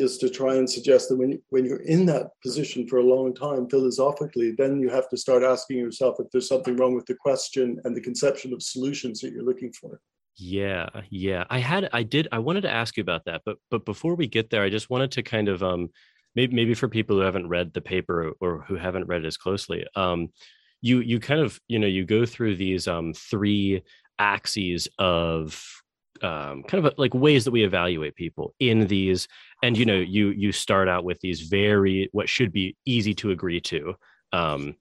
is 0.00 0.18
to 0.18 0.28
try 0.28 0.54
and 0.54 0.68
suggest 0.68 1.08
that 1.08 1.16
when, 1.16 1.40
when 1.50 1.64
you're 1.64 1.82
in 1.82 2.06
that 2.06 2.30
position 2.42 2.86
for 2.88 2.98
a 2.98 3.04
long 3.04 3.34
time 3.34 3.68
philosophically, 3.68 4.52
then 4.56 4.80
you 4.80 4.88
have 4.88 5.08
to 5.10 5.16
start 5.16 5.42
asking 5.42 5.78
yourself 5.78 6.16
if 6.18 6.30
there's 6.30 6.48
something 6.48 6.76
wrong 6.76 6.94
with 6.94 7.06
the 7.06 7.14
question 7.14 7.80
and 7.84 7.94
the 7.94 8.00
conception 8.00 8.52
of 8.52 8.62
solutions 8.62 9.20
that 9.20 9.32
you're 9.32 9.44
looking 9.44 9.72
for. 9.72 10.00
Yeah, 10.36 10.88
yeah. 11.10 11.44
I 11.50 11.58
had 11.58 11.90
I 11.92 12.02
did 12.02 12.28
I 12.32 12.38
wanted 12.38 12.62
to 12.62 12.70
ask 12.70 12.96
you 12.96 13.02
about 13.02 13.26
that, 13.26 13.42
but 13.44 13.58
but 13.70 13.84
before 13.84 14.14
we 14.14 14.26
get 14.26 14.50
there, 14.50 14.62
I 14.62 14.70
just 14.70 14.88
wanted 14.88 15.12
to 15.12 15.22
kind 15.22 15.48
of 15.48 15.62
um 15.62 15.90
maybe 16.34 16.54
maybe 16.54 16.74
for 16.74 16.88
people 16.88 17.16
who 17.16 17.22
haven't 17.22 17.48
read 17.48 17.72
the 17.72 17.80
paper 17.80 18.32
or 18.40 18.64
who 18.66 18.76
haven't 18.76 19.06
read 19.06 19.24
it 19.24 19.26
as 19.26 19.36
closely, 19.36 19.84
um, 19.96 20.28
you 20.80 21.00
you 21.00 21.20
kind 21.20 21.40
of 21.40 21.60
you 21.68 21.78
know 21.78 21.86
you 21.86 22.04
go 22.04 22.24
through 22.24 22.56
these 22.56 22.88
um, 22.88 23.12
three 23.12 23.82
axes 24.18 24.88
of 24.98 25.79
um, 26.22 26.62
kind 26.64 26.84
of 26.84 26.94
like 26.98 27.14
ways 27.14 27.44
that 27.44 27.50
we 27.50 27.64
evaluate 27.64 28.14
people 28.14 28.54
in 28.60 28.86
these 28.86 29.26
and 29.62 29.76
you 29.76 29.84
know 29.84 29.96
you 29.96 30.28
you 30.30 30.52
start 30.52 30.88
out 30.88 31.04
with 31.04 31.18
these 31.20 31.42
very 31.42 32.08
what 32.12 32.28
should 32.28 32.52
be 32.52 32.76
easy 32.84 33.14
to 33.14 33.30
agree 33.30 33.60
to 33.60 33.94
um, 34.32 34.74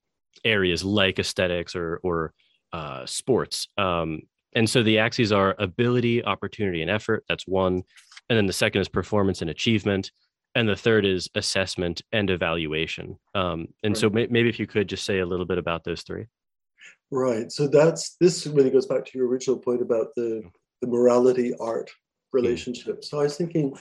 areas 0.43 0.84
like 0.84 1.19
aesthetics 1.19 1.75
or 1.75 2.00
or 2.03 2.34
uh, 2.74 3.05
sports 3.05 3.67
um, 3.77 4.22
and 4.55 4.69
so 4.69 4.84
the 4.84 5.00
axes 5.00 5.31
are 5.31 5.55
ability 5.60 6.24
opportunity 6.24 6.81
and 6.81 6.91
effort 6.91 7.24
that's 7.27 7.48
one 7.48 7.84
and 8.29 8.38
then 8.38 8.46
the 8.46 8.53
second 8.53 8.81
is 8.81 8.89
performance 8.89 9.41
and 9.41 9.50
achievement 9.50 10.12
and 10.55 10.67
the 10.67 10.75
third 10.75 11.05
is 11.05 11.29
assessment 11.36 12.01
and 12.12 12.29
evaluation 12.29 13.17
um, 13.36 13.67
and 13.84 13.93
right. 13.93 13.98
so 13.98 14.10
may- 14.10 14.27
maybe 14.27 14.50
if 14.50 14.60
you 14.60 14.67
could 14.67 14.89
just 14.89 15.05
say 15.05 15.19
a 15.19 15.25
little 15.25 15.46
bit 15.46 15.58
about 15.58 15.84
those 15.84 16.01
three 16.03 16.25
right 17.12 17.51
so 17.51 17.67
that's 17.67 18.15
this 18.19 18.46
really 18.46 18.69
goes 18.69 18.86
back 18.86 19.05
to 19.05 19.17
your 19.17 19.27
original 19.27 19.58
point 19.58 19.81
about 19.81 20.08
the 20.15 20.43
the 20.81 20.88
morality 20.88 21.53
art 21.59 21.89
relationship. 22.33 23.03
So 23.03 23.19
I 23.19 23.24
was 23.24 23.38
thinking, 23.38 23.77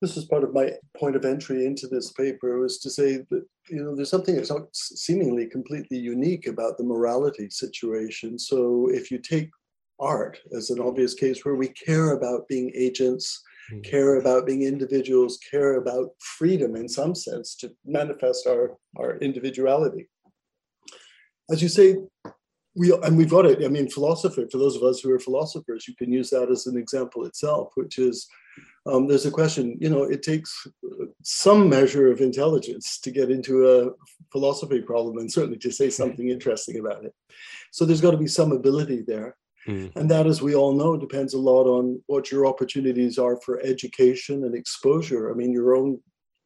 this 0.00 0.16
is 0.16 0.26
part 0.26 0.44
of 0.44 0.52
my 0.52 0.72
point 0.96 1.16
of 1.16 1.24
entry 1.24 1.64
into 1.64 1.86
this 1.86 2.12
paper 2.12 2.58
was 2.58 2.78
to 2.80 2.90
say 2.90 3.24
that 3.30 3.44
you 3.68 3.82
know 3.82 3.94
there's 3.94 4.10
something 4.10 4.36
that's 4.36 4.50
not 4.50 4.68
seemingly 4.74 5.46
completely 5.46 5.96
unique 5.96 6.46
about 6.46 6.76
the 6.76 6.84
morality 6.84 7.48
situation. 7.48 8.38
So 8.38 8.88
if 8.92 9.10
you 9.10 9.18
take 9.18 9.50
art 10.00 10.38
as 10.56 10.70
an 10.70 10.80
obvious 10.80 11.14
case 11.14 11.44
where 11.44 11.54
we 11.54 11.68
care 11.68 12.12
about 12.12 12.48
being 12.48 12.70
agents, 12.74 13.42
mm-hmm. 13.72 13.80
care 13.82 14.16
about 14.16 14.46
being 14.46 14.62
individuals, 14.62 15.38
care 15.50 15.76
about 15.76 16.10
freedom 16.18 16.76
in 16.76 16.88
some 16.88 17.14
sense 17.14 17.54
to 17.56 17.72
manifest 17.84 18.46
our, 18.46 18.76
our 18.98 19.16
individuality. 19.18 20.08
As 21.50 21.62
you 21.62 21.68
say, 21.68 21.96
we 22.74 22.92
and 22.92 23.16
we've 23.16 23.30
got 23.30 23.46
it. 23.46 23.64
I 23.64 23.68
mean, 23.68 23.88
philosopher. 23.88 24.46
For 24.50 24.58
those 24.58 24.76
of 24.76 24.82
us 24.82 25.00
who 25.00 25.12
are 25.12 25.18
philosophers, 25.18 25.86
you 25.86 25.94
can 25.94 26.12
use 26.12 26.30
that 26.30 26.50
as 26.50 26.66
an 26.66 26.76
example 26.76 27.24
itself, 27.24 27.72
which 27.74 27.98
is 27.98 28.26
um, 28.86 29.06
there's 29.06 29.26
a 29.26 29.30
question. 29.30 29.76
You 29.80 29.90
know, 29.90 30.02
it 30.02 30.22
takes 30.22 30.66
some 31.22 31.68
measure 31.68 32.10
of 32.10 32.20
intelligence 32.20 32.98
to 33.00 33.10
get 33.10 33.30
into 33.30 33.68
a 33.68 33.90
philosophy 34.32 34.82
problem, 34.82 35.18
and 35.18 35.32
certainly 35.32 35.58
to 35.58 35.70
say 35.70 35.88
something 35.88 36.28
interesting 36.28 36.78
about 36.78 37.04
it. 37.04 37.14
So 37.70 37.84
there's 37.84 38.00
got 38.00 38.12
to 38.12 38.16
be 38.16 38.26
some 38.26 38.52
ability 38.52 39.04
there. 39.06 39.36
Mm. 39.68 39.94
And 39.96 40.10
that, 40.10 40.26
as 40.26 40.42
we 40.42 40.54
all 40.54 40.74
know, 40.74 40.96
depends 40.96 41.32
a 41.32 41.38
lot 41.38 41.66
on 41.66 42.02
what 42.06 42.30
your 42.30 42.46
opportunities 42.46 43.18
are 43.18 43.40
for 43.40 43.60
education 43.60 44.44
and 44.44 44.54
exposure. 44.54 45.30
I 45.30 45.34
mean, 45.34 45.52
your 45.52 45.74
own 45.74 46.00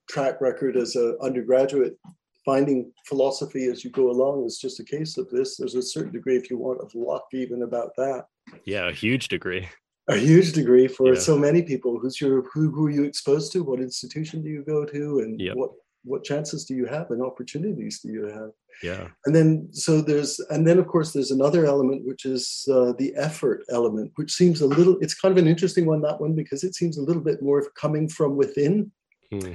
track 0.09 0.41
record 0.41 0.77
as 0.77 0.95
an 0.95 1.17
undergraduate 1.21 1.99
finding 2.49 2.91
philosophy 3.05 3.67
as 3.67 3.85
you 3.85 3.91
go 3.91 4.11
along 4.11 4.47
is 4.47 4.57
just 4.59 4.81
a 4.81 4.85
case 4.85 5.19
of 5.19 5.29
this. 5.29 5.59
There's 5.59 5.75
a 5.75 5.83
certain 5.83 6.13
degree, 6.13 6.39
if 6.39 6.49
you 6.49 6.57
want, 6.57 6.81
of 6.81 6.91
luck 6.95 7.27
even 7.35 7.63
about 7.63 7.91
that. 7.97 8.25
Yeah, 8.65 8.89
a 8.89 8.93
huge 8.93 9.29
degree. 9.29 9.69
A 10.09 10.17
huge 10.17 10.53
degree 10.53 10.89
for 10.89 11.13
yeah. 11.13 11.21
so 11.21 11.37
many 11.37 11.61
people. 11.63 11.99
Who's 12.01 12.19
your 12.19 12.37
who 12.51 12.71
who 12.71 12.87
are 12.87 12.95
you 12.99 13.05
exposed 13.05 13.53
to? 13.53 13.63
What 13.63 13.81
institution 13.81 14.43
do 14.43 14.49
you 14.49 14.63
go 14.65 14.87
to? 14.87 15.03
And 15.23 15.39
yep. 15.39 15.57
what 15.57 15.73
what 16.05 16.25
chances 16.25 16.65
do 16.65 16.75
you 16.75 16.87
have 16.87 17.11
and 17.11 17.21
opportunities 17.23 18.01
do 18.01 18.09
you 18.17 18.25
have? 18.39 18.53
Yeah. 18.83 19.09
And 19.27 19.37
then 19.37 19.69
so 19.73 20.01
there's 20.01 20.41
and 20.49 20.67
then 20.67 20.79
of 20.79 20.87
course 20.87 21.13
there's 21.13 21.33
another 21.39 21.67
element 21.67 22.07
which 22.07 22.25
is 22.25 22.67
uh, 22.73 22.93
the 23.01 23.13
effort 23.17 23.59
element, 23.69 24.13
which 24.17 24.33
seems 24.33 24.63
a 24.63 24.67
little. 24.79 24.97
It's 25.03 25.21
kind 25.23 25.33
of 25.33 25.43
an 25.45 25.51
interesting 25.55 25.85
one 25.85 26.01
that 26.07 26.23
one 26.25 26.35
because 26.35 26.65
it 26.65 26.75
seems 26.75 26.97
a 26.97 27.07
little 27.09 27.25
bit 27.31 27.43
more 27.43 27.61
coming 27.85 28.09
from 28.09 28.37
within. 28.43 28.91
Hmm 29.31 29.53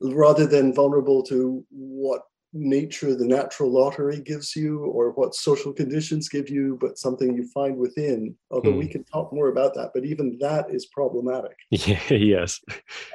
rather 0.00 0.46
than 0.46 0.74
vulnerable 0.74 1.22
to 1.24 1.64
what 1.70 2.22
nature, 2.52 3.14
the 3.14 3.26
natural 3.26 3.70
lottery 3.70 4.20
gives 4.20 4.56
you, 4.56 4.84
or 4.84 5.10
what 5.12 5.34
social 5.34 5.72
conditions 5.72 6.28
give 6.28 6.48
you, 6.48 6.78
but 6.80 6.98
something 6.98 7.36
you 7.36 7.46
find 7.48 7.76
within. 7.76 8.34
Although 8.50 8.72
we 8.72 8.86
hmm. 8.86 8.92
can 8.92 9.04
talk 9.04 9.32
more 9.32 9.48
about 9.48 9.74
that, 9.74 9.90
but 9.94 10.04
even 10.04 10.38
that 10.40 10.70
is 10.70 10.86
problematic. 10.86 11.56
Yeah, 11.70 12.00
yes. 12.10 12.60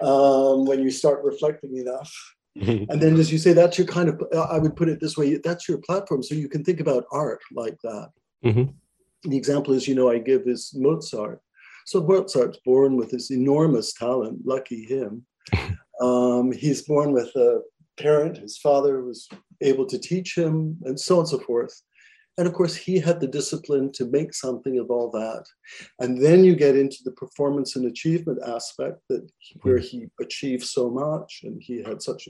Um, 0.02 0.66
when 0.66 0.82
you 0.82 0.92
start 0.92 1.24
reflecting 1.24 1.76
enough. 1.78 2.14
and 2.56 3.02
then, 3.02 3.18
as 3.18 3.32
you 3.32 3.38
say, 3.38 3.54
that's 3.54 3.78
your 3.78 3.88
kind 3.88 4.10
of, 4.10 4.22
I 4.36 4.60
would 4.60 4.76
put 4.76 4.90
it 4.90 5.00
this 5.00 5.18
way 5.18 5.38
that's 5.38 5.68
your 5.68 5.78
platform. 5.80 6.22
So 6.22 6.36
you 6.36 6.50
can 6.50 6.64
think 6.64 6.80
about 6.80 7.06
art 7.12 7.40
like 7.54 7.78
that. 7.84 8.10
Mm-hmm. 8.46 9.30
The 9.30 9.38
example 9.38 9.74
is, 9.74 9.88
you 9.88 9.96
know, 9.96 10.10
I 10.10 10.20
give 10.20 10.44
is 10.48 10.74
Mozart. 10.76 11.42
So 11.86 12.02
Mozart's 12.02 12.60
born 12.64 12.98
with 12.98 13.12
this 13.12 13.32
enormous 13.32 13.94
talent, 13.94 14.46
lucky 14.46 14.84
him. 14.86 15.26
Um, 16.02 16.52
he's 16.52 16.82
born 16.82 17.14
with 17.14 17.36
a 17.36 17.62
parent, 17.98 18.38
his 18.38 18.58
father 18.58 19.04
was 19.04 19.30
able 19.62 19.86
to 19.86 20.00
teach 20.00 20.38
him, 20.38 20.78
and 20.84 21.00
so 21.00 21.16
on 21.16 21.20
and 21.22 21.30
so 21.30 21.40
forth. 21.40 21.82
And 22.38 22.48
of 22.48 22.54
course, 22.54 22.76
he 22.76 22.98
had 22.98 23.20
the 23.20 23.28
discipline 23.28 23.92
to 23.94 24.06
make 24.06 24.34
something 24.34 24.80
of 24.80 24.90
all 24.90 25.12
that. 25.12 25.44
And 26.00 26.24
then 26.24 26.44
you 26.44 26.56
get 26.56 26.78
into 26.78 26.98
the 27.04 27.12
performance 27.12 27.76
and 27.76 27.86
achievement 27.86 28.40
aspect 28.48 29.02
that 29.10 29.30
where 29.62 29.78
he 29.78 30.08
achieved 30.20 30.64
so 30.64 30.90
much 30.90 31.42
and 31.44 31.62
he 31.62 31.84
had 31.84 32.02
such 32.02 32.30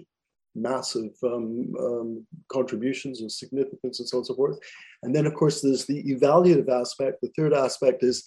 massive 0.55 1.11
um, 1.23 1.71
um, 1.79 2.27
contributions 2.51 3.21
and 3.21 3.31
significance 3.31 3.99
and 3.99 4.09
so 4.09 4.17
on 4.17 4.19
and 4.19 4.27
so 4.27 4.35
forth. 4.35 4.59
And 5.03 5.15
then, 5.15 5.25
of 5.25 5.33
course, 5.33 5.61
there's 5.61 5.85
the 5.85 6.03
evaluative 6.03 6.69
aspect. 6.69 7.21
The 7.21 7.31
third 7.37 7.53
aspect 7.53 8.03
is 8.03 8.23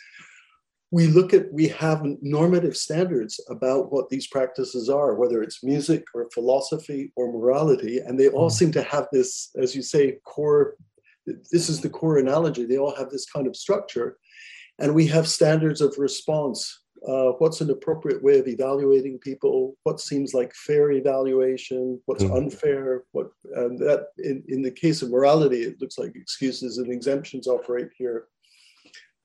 we 0.90 1.06
look 1.06 1.34
at 1.34 1.52
we 1.52 1.68
have 1.68 2.02
normative 2.20 2.76
standards 2.76 3.40
about 3.48 3.90
what 3.90 4.08
these 4.10 4.26
practices 4.26 4.88
are 4.88 5.14
whether 5.14 5.42
it's 5.42 5.64
music 5.64 6.04
or 6.14 6.28
philosophy 6.32 7.12
or 7.16 7.32
morality 7.32 7.98
and 7.98 8.18
they 8.18 8.28
all 8.28 8.50
mm. 8.50 8.54
seem 8.54 8.70
to 8.72 8.82
have 8.82 9.06
this 9.12 9.50
as 9.60 9.74
you 9.74 9.82
say 9.82 10.16
core 10.24 10.76
this 11.26 11.68
is 11.68 11.80
the 11.80 11.88
core 11.88 12.18
analogy 12.18 12.64
they 12.64 12.78
all 12.78 12.94
have 12.94 13.10
this 13.10 13.26
kind 13.26 13.46
of 13.46 13.56
structure 13.56 14.18
and 14.78 14.94
we 14.94 15.06
have 15.06 15.28
standards 15.28 15.80
of 15.80 15.96
response. 15.98 16.80
Uh, 17.06 17.32
what's 17.38 17.60
an 17.60 17.70
appropriate 17.70 18.22
way 18.22 18.38
of 18.38 18.48
evaluating 18.48 19.18
people? 19.18 19.74
What 19.82 20.00
seems 20.00 20.32
like 20.32 20.54
fair 20.54 20.92
evaluation? 20.92 22.00
What's 22.06 22.24
mm. 22.24 22.34
unfair? 22.34 23.04
What 23.12 23.28
and 23.56 23.78
that 23.80 24.06
in, 24.18 24.42
in 24.48 24.62
the 24.62 24.70
case 24.70 25.02
of 25.02 25.10
morality 25.10 25.62
it 25.62 25.80
looks 25.80 25.98
like 25.98 26.16
excuses 26.16 26.78
and 26.78 26.90
exemptions 26.90 27.46
operate 27.46 27.90
here 27.96 28.28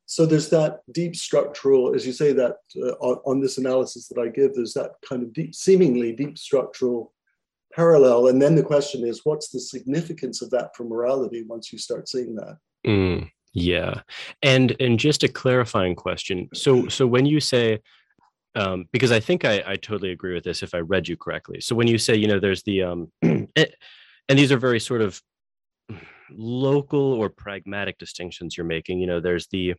so 0.10 0.26
there's 0.26 0.50
that 0.50 0.80
deep 0.92 1.16
structural, 1.16 1.94
as 1.94 2.04
you 2.04 2.14
say, 2.14 2.34
that 2.34 2.56
uh, 2.82 2.94
on, 3.00 3.20
on, 3.28 3.40
this 3.40 3.60
analysis 3.60 4.08
that 4.08 4.20
I 4.20 4.28
give, 4.28 4.56
there's 4.56 4.74
that 4.74 4.94
kind 5.08 5.22
of 5.22 5.32
deep, 5.34 5.54
seemingly 5.54 6.14
deep 6.14 6.36
structural 6.36 7.14
parallel. 7.76 8.30
And 8.30 8.42
then 8.42 8.56
the 8.56 8.64
question 8.64 9.06
is, 9.06 9.22
what's 9.24 9.50
the 9.50 9.60
significance 9.60 10.42
of 10.42 10.50
that 10.50 10.76
for 10.76 10.84
morality 10.84 11.44
once 11.48 11.72
you 11.72 11.78
start 11.78 12.10
seeing 12.10 12.34
that? 12.38 12.58
Mm, 12.88 13.30
yeah, 13.54 14.02
and 14.42 14.76
and 14.80 14.98
just 14.98 15.22
a 15.22 15.28
clarifying 15.28 15.94
question. 15.94 16.50
So 16.56 16.88
so 16.88 17.06
when 17.06 17.28
you 17.28 17.40
say 17.40 17.80
um, 18.56 18.90
because 18.92 19.12
I 19.12 19.20
think 19.20 19.46
I, 19.46 19.64
I 19.64 19.76
totally 19.76 20.10
agree 20.12 20.34
with 20.34 20.44
this 20.44 20.64
if 20.64 20.74
I 20.74 20.80
read 20.80 21.08
you 21.08 21.18
correctly. 21.18 21.62
So 21.62 21.76
when 21.76 21.86
you 21.86 22.00
say, 22.00 22.16
you 22.16 22.28
know, 22.28 22.40
there's 22.40 22.64
the 22.64 22.82
um, 22.82 23.12
and 23.22 23.48
these 24.28 24.52
are 24.52 24.58
very 24.58 24.80
sort 24.80 25.02
of 25.02 25.22
local 26.32 27.14
or 27.14 27.30
pragmatic 27.30 27.98
distinctions 27.98 28.58
you're 28.58 28.66
making. 28.66 29.00
You 29.00 29.08
know, 29.08 29.20
there's 29.20 29.48
the 29.48 29.76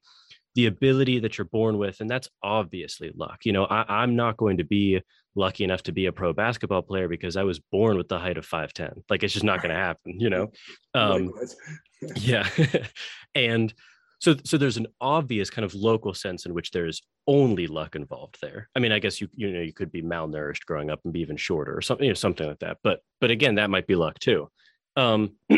the 0.54 0.66
ability 0.66 1.20
that 1.20 1.38
you're 1.38 1.44
born 1.44 1.78
with, 1.78 2.00
and 2.00 2.10
that's 2.10 2.28
obviously 2.42 3.12
luck. 3.14 3.44
You 3.44 3.52
know, 3.52 3.64
I, 3.66 4.02
am 4.02 4.16
not 4.16 4.36
going 4.36 4.56
to 4.56 4.64
be 4.64 5.00
lucky 5.36 5.62
enough 5.64 5.82
to 5.84 5.92
be 5.92 6.06
a 6.06 6.12
pro 6.12 6.32
basketball 6.32 6.82
player 6.82 7.08
because 7.08 7.36
I 7.36 7.44
was 7.44 7.60
born 7.60 7.96
with 7.96 8.08
the 8.08 8.18
height 8.18 8.36
of 8.36 8.46
5'10. 8.46 9.02
Like 9.08 9.22
it's 9.22 9.32
just 9.32 9.44
not 9.44 9.62
going 9.62 9.70
to 9.70 9.80
happen, 9.80 10.18
you 10.18 10.30
know? 10.30 10.50
Um, 10.92 11.30
yeah. 12.16 12.48
and 13.36 13.72
so 14.20 14.34
so 14.44 14.58
there's 14.58 14.76
an 14.76 14.88
obvious 15.00 15.50
kind 15.50 15.64
of 15.64 15.72
local 15.72 16.14
sense 16.14 16.46
in 16.46 16.52
which 16.52 16.72
there's 16.72 17.00
only 17.26 17.68
luck 17.68 17.94
involved 17.94 18.38
there. 18.42 18.68
I 18.74 18.80
mean, 18.80 18.90
I 18.90 18.98
guess 18.98 19.20
you 19.20 19.28
you 19.34 19.52
know 19.52 19.60
you 19.60 19.72
could 19.72 19.92
be 19.92 20.02
malnourished 20.02 20.66
growing 20.66 20.90
up 20.90 21.00
and 21.04 21.12
be 21.12 21.20
even 21.20 21.36
shorter 21.36 21.76
or 21.76 21.80
something, 21.80 22.04
you 22.04 22.10
know, 22.10 22.14
something 22.14 22.46
like 22.46 22.58
that. 22.58 22.78
But 22.82 23.00
but 23.20 23.30
again, 23.30 23.54
that 23.54 23.70
might 23.70 23.86
be 23.86 23.94
luck 23.94 24.18
too. 24.18 24.48
Um, 24.96 25.36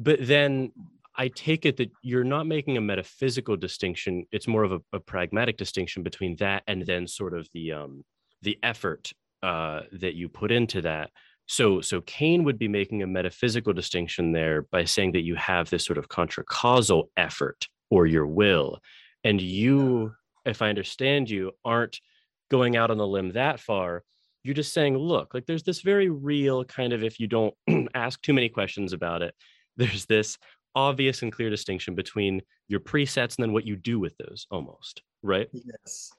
but 0.00 0.18
then 0.26 0.72
I 1.14 1.28
take 1.28 1.66
it 1.66 1.76
that 1.76 1.90
you're 2.02 2.24
not 2.24 2.46
making 2.46 2.78
a 2.78 2.80
metaphysical 2.80 3.54
distinction. 3.54 4.24
It's 4.32 4.48
more 4.48 4.64
of 4.64 4.72
a, 4.72 4.80
a 4.94 4.98
pragmatic 5.00 5.58
distinction 5.58 6.02
between 6.02 6.36
that 6.36 6.62
and 6.66 6.84
then 6.86 7.06
sort 7.06 7.34
of 7.34 7.46
the 7.52 7.72
um, 7.72 8.02
the 8.42 8.58
effort 8.62 9.12
uh, 9.42 9.82
that 9.92 10.14
you 10.14 10.30
put 10.30 10.50
into 10.50 10.80
that. 10.82 11.10
So 11.46 11.82
so 11.82 12.00
Kane 12.00 12.44
would 12.44 12.58
be 12.58 12.68
making 12.68 13.02
a 13.02 13.06
metaphysical 13.06 13.74
distinction 13.74 14.32
there 14.32 14.62
by 14.62 14.84
saying 14.84 15.12
that 15.12 15.20
you 15.20 15.34
have 15.34 15.68
this 15.68 15.84
sort 15.84 15.98
of 15.98 16.08
contracausal 16.08 17.10
effort 17.18 17.68
or 17.90 18.06
your 18.06 18.26
will, 18.26 18.78
and 19.22 19.40
you, 19.40 20.12
if 20.46 20.62
I 20.62 20.70
understand 20.70 21.28
you, 21.28 21.52
aren't 21.62 22.00
going 22.50 22.76
out 22.76 22.90
on 22.90 22.96
the 22.98 23.06
limb 23.06 23.32
that 23.32 23.60
far. 23.60 24.04
You're 24.42 24.54
just 24.54 24.72
saying, 24.72 24.96
look, 24.96 25.34
like 25.34 25.44
there's 25.44 25.64
this 25.64 25.82
very 25.82 26.08
real 26.08 26.64
kind 26.64 26.94
of 26.94 27.04
if 27.04 27.20
you 27.20 27.26
don't 27.26 27.54
ask 27.94 28.22
too 28.22 28.32
many 28.32 28.48
questions 28.48 28.94
about 28.94 29.20
it 29.20 29.34
there's 29.80 30.06
this 30.06 30.38
obvious 30.76 31.22
and 31.22 31.32
clear 31.32 31.50
distinction 31.50 31.94
between 31.94 32.40
your 32.68 32.80
presets 32.80 33.36
and 33.36 33.42
then 33.42 33.52
what 33.52 33.66
you 33.66 33.74
do 33.76 33.98
with 33.98 34.16
those 34.18 34.46
almost 34.50 35.02
right 35.22 35.48
yes 35.52 36.12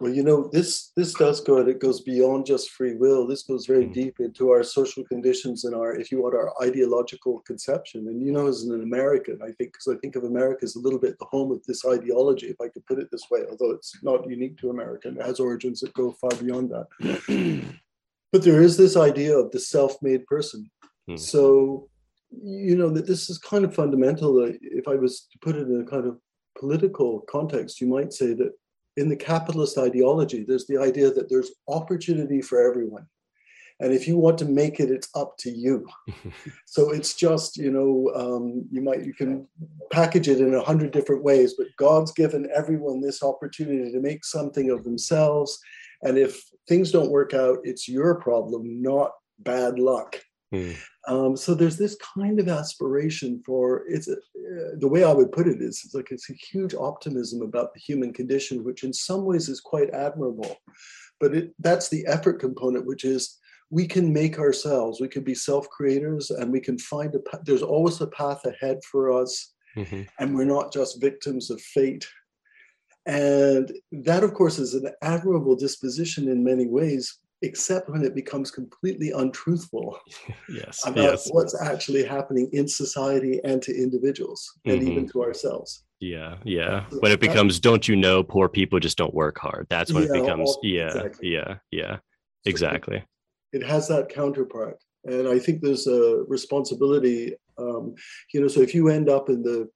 Well, 0.00 0.14
you 0.14 0.22
know, 0.22 0.48
this 0.50 0.92
this 0.96 1.12
does 1.12 1.42
go. 1.42 1.58
It 1.58 1.78
goes 1.78 2.00
beyond 2.00 2.46
just 2.46 2.70
free 2.70 2.94
will. 2.94 3.26
This 3.26 3.42
goes 3.42 3.66
very 3.66 3.84
mm. 3.84 3.92
deep 3.92 4.18
into 4.18 4.50
our 4.50 4.62
social 4.62 5.04
conditions 5.04 5.64
and 5.66 5.74
our, 5.74 5.94
if 5.94 6.10
you 6.10 6.22
want, 6.22 6.34
our 6.34 6.50
ideological 6.62 7.40
conception. 7.40 8.08
And 8.08 8.24
you 8.24 8.32
know, 8.32 8.46
as 8.46 8.62
an 8.62 8.82
American, 8.82 9.38
I 9.42 9.52
think 9.52 9.74
because 9.74 9.94
I 9.94 9.98
think 9.98 10.16
of 10.16 10.24
America 10.24 10.60
as 10.62 10.76
a 10.76 10.80
little 10.80 10.98
bit 10.98 11.18
the 11.18 11.26
home 11.26 11.52
of 11.52 11.62
this 11.66 11.84
ideology, 11.84 12.46
if 12.46 12.58
I 12.62 12.68
could 12.68 12.86
put 12.86 12.98
it 12.98 13.08
this 13.12 13.24
way. 13.30 13.40
Although 13.50 13.72
it's 13.72 14.02
not 14.02 14.26
unique 14.26 14.56
to 14.58 14.70
America, 14.70 15.08
it 15.08 15.20
has 15.20 15.38
origins 15.38 15.80
that 15.80 15.92
go 15.92 16.12
far 16.12 16.30
beyond 16.30 16.70
that. 16.70 17.74
but 18.32 18.42
there 18.42 18.62
is 18.62 18.78
this 18.78 18.96
idea 18.96 19.36
of 19.36 19.50
the 19.50 19.60
self-made 19.60 20.24
person. 20.24 20.70
Mm. 21.10 21.18
So, 21.18 21.89
you 22.30 22.76
know, 22.76 22.90
that 22.90 23.06
this 23.06 23.28
is 23.28 23.38
kind 23.38 23.64
of 23.64 23.74
fundamental. 23.74 24.48
If 24.62 24.88
I 24.88 24.94
was 24.94 25.26
to 25.32 25.38
put 25.40 25.56
it 25.56 25.68
in 25.68 25.80
a 25.80 25.84
kind 25.84 26.06
of 26.06 26.18
political 26.58 27.20
context, 27.30 27.80
you 27.80 27.86
might 27.86 28.12
say 28.12 28.34
that 28.34 28.52
in 28.96 29.08
the 29.08 29.16
capitalist 29.16 29.78
ideology, 29.78 30.44
there's 30.44 30.66
the 30.66 30.78
idea 30.78 31.10
that 31.10 31.28
there's 31.28 31.52
opportunity 31.68 32.42
for 32.42 32.60
everyone. 32.60 33.06
And 33.80 33.94
if 33.94 34.06
you 34.06 34.18
want 34.18 34.36
to 34.38 34.44
make 34.44 34.78
it, 34.78 34.90
it's 34.90 35.08
up 35.14 35.36
to 35.38 35.50
you. 35.50 35.88
so 36.66 36.90
it's 36.90 37.14
just, 37.14 37.56
you 37.56 37.70
know, 37.70 38.12
um, 38.14 38.66
you 38.70 38.82
might, 38.82 39.06
you 39.06 39.14
can 39.14 39.48
package 39.90 40.28
it 40.28 40.40
in 40.40 40.54
a 40.54 40.62
hundred 40.62 40.90
different 40.90 41.24
ways, 41.24 41.54
but 41.56 41.68
God's 41.78 42.12
given 42.12 42.50
everyone 42.54 43.00
this 43.00 43.22
opportunity 43.22 43.90
to 43.90 44.00
make 44.00 44.24
something 44.24 44.70
of 44.70 44.84
themselves. 44.84 45.58
And 46.02 46.18
if 46.18 46.42
things 46.68 46.92
don't 46.92 47.10
work 47.10 47.32
out, 47.32 47.58
it's 47.64 47.88
your 47.88 48.16
problem, 48.16 48.82
not 48.82 49.12
bad 49.38 49.78
luck. 49.78 50.20
Mm. 50.52 50.76
Um, 51.06 51.36
so 51.36 51.54
there's 51.54 51.78
this 51.78 51.96
kind 52.14 52.40
of 52.40 52.48
aspiration 52.48 53.42
for 53.46 53.84
it's 53.88 54.08
a, 54.08 54.14
uh, 54.14 54.76
the 54.78 54.88
way 54.88 55.04
I 55.04 55.12
would 55.12 55.32
put 55.32 55.46
it 55.46 55.62
is 55.62 55.82
it's 55.84 55.94
like 55.94 56.10
it's 56.10 56.28
a 56.28 56.34
huge 56.34 56.74
optimism 56.74 57.42
about 57.42 57.72
the 57.72 57.80
human 57.80 58.12
condition, 58.12 58.64
which 58.64 58.82
in 58.82 58.92
some 58.92 59.24
ways 59.24 59.48
is 59.48 59.60
quite 59.60 59.90
admirable. 59.90 60.56
But 61.20 61.34
it, 61.34 61.54
that's 61.58 61.88
the 61.88 62.04
effort 62.06 62.40
component, 62.40 62.86
which 62.86 63.04
is 63.04 63.38
we 63.70 63.86
can 63.86 64.12
make 64.12 64.38
ourselves, 64.38 65.00
we 65.00 65.08
can 65.08 65.22
be 65.22 65.34
self-creators, 65.34 66.30
and 66.30 66.50
we 66.50 66.60
can 66.60 66.78
find 66.78 67.14
a. 67.14 67.20
path. 67.20 67.42
There's 67.44 67.62
always 67.62 68.00
a 68.00 68.08
path 68.08 68.44
ahead 68.44 68.78
for 68.90 69.12
us, 69.12 69.52
mm-hmm. 69.76 70.02
and 70.18 70.34
we're 70.34 70.44
not 70.44 70.72
just 70.72 71.00
victims 71.00 71.50
of 71.50 71.60
fate. 71.60 72.08
And 73.06 73.72
that, 73.92 74.24
of 74.24 74.34
course, 74.34 74.58
is 74.58 74.74
an 74.74 74.90
admirable 75.02 75.56
disposition 75.56 76.28
in 76.28 76.44
many 76.44 76.66
ways 76.66 77.18
except 77.42 77.88
when 77.88 78.04
it 78.04 78.14
becomes 78.14 78.50
completely 78.50 79.10
untruthful 79.12 79.98
yes, 80.48 80.86
about 80.86 81.02
yes. 81.02 81.28
what's 81.30 81.60
actually 81.60 82.04
happening 82.04 82.48
in 82.52 82.68
society 82.68 83.40
and 83.44 83.62
to 83.62 83.74
individuals 83.74 84.58
and 84.66 84.80
mm-hmm. 84.80 84.90
even 84.90 85.08
to 85.08 85.22
ourselves. 85.22 85.84
Yeah, 86.00 86.36
yeah. 86.44 86.84
When 87.00 87.12
it 87.12 87.20
becomes, 87.20 87.60
don't 87.60 87.86
you 87.86 87.96
know, 87.96 88.22
poor 88.22 88.48
people 88.48 88.78
just 88.78 88.96
don't 88.96 89.14
work 89.14 89.38
hard. 89.38 89.66
That's 89.68 89.92
when 89.92 90.04
yeah, 90.04 90.10
it 90.10 90.22
becomes, 90.22 90.48
all, 90.48 90.60
yeah, 90.62 90.86
exactly. 90.86 91.32
yeah, 91.32 91.54
yeah, 91.70 91.96
exactly. 92.46 93.04
It, 93.52 93.62
it, 93.62 93.66
has 93.66 93.88
that 93.88 94.08
counterpart. 94.08 94.78
And 95.04 95.28
I 95.28 95.38
think 95.38 95.60
there's 95.60 95.86
a 95.86 96.24
responsibility, 96.26 97.34
um, 97.58 97.94
you 98.32 98.40
know, 98.40 98.48
so 98.48 98.60
if 98.60 98.74
you 98.74 98.88
end 98.88 99.08
up 99.08 99.28
in 99.28 99.42
the 99.42 99.68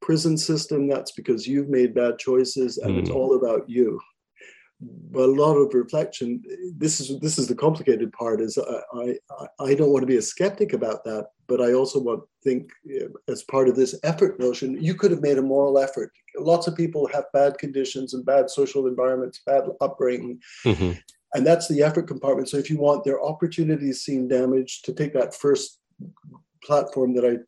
prison 0.00 0.38
system, 0.38 0.88
that's 0.88 1.12
because 1.12 1.46
you've 1.46 1.68
made 1.68 1.94
bad 1.94 2.18
choices 2.18 2.78
and 2.78 2.94
mm. 2.94 2.98
it's 3.00 3.10
all 3.10 3.36
about 3.36 3.68
you 3.68 4.00
a 5.14 5.18
lot 5.18 5.56
of 5.56 5.74
reflection 5.74 6.40
this 6.76 7.00
is 7.00 7.18
this 7.20 7.36
is 7.36 7.48
the 7.48 7.54
complicated 7.54 8.12
part 8.12 8.40
is 8.40 8.56
I, 8.94 9.14
I 9.32 9.46
i 9.60 9.74
don't 9.74 9.90
want 9.90 10.02
to 10.02 10.06
be 10.06 10.18
a 10.18 10.22
skeptic 10.22 10.72
about 10.72 11.02
that 11.04 11.26
but 11.48 11.60
i 11.60 11.72
also 11.72 11.98
want 11.98 12.20
to 12.20 12.28
think 12.48 12.70
as 13.28 13.42
part 13.44 13.68
of 13.68 13.74
this 13.74 13.98
effort 14.04 14.38
notion 14.38 14.80
you 14.80 14.94
could 14.94 15.10
have 15.10 15.20
made 15.20 15.38
a 15.38 15.42
moral 15.42 15.78
effort 15.80 16.12
lots 16.38 16.68
of 16.68 16.76
people 16.76 17.08
have 17.12 17.24
bad 17.32 17.58
conditions 17.58 18.14
and 18.14 18.24
bad 18.24 18.48
social 18.50 18.86
environments 18.86 19.40
bad 19.44 19.64
upbringing 19.80 20.38
mm-hmm. 20.64 20.92
and 21.34 21.44
that's 21.44 21.66
the 21.66 21.82
effort 21.82 22.06
compartment 22.06 22.48
so 22.48 22.56
if 22.56 22.70
you 22.70 22.78
want 22.78 23.02
their 23.02 23.20
opportunities 23.20 24.02
seem 24.02 24.28
damaged 24.28 24.84
to 24.84 24.92
take 24.92 25.12
that 25.12 25.34
first 25.34 25.80
platform 26.62 27.14
that 27.14 27.24
I 27.24 27.38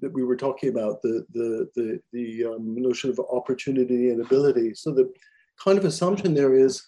that 0.00 0.12
we 0.12 0.24
were 0.24 0.36
talking 0.36 0.68
about 0.68 1.00
the 1.02 1.24
the 1.32 1.68
the 1.74 2.00
the 2.12 2.44
um, 2.44 2.74
notion 2.76 3.10
of 3.10 3.20
opportunity 3.32 4.10
and 4.10 4.20
ability. 4.20 4.74
So 4.74 4.92
the 4.92 5.12
kind 5.62 5.78
of 5.78 5.84
assumption 5.84 6.34
there 6.34 6.54
is 6.54 6.82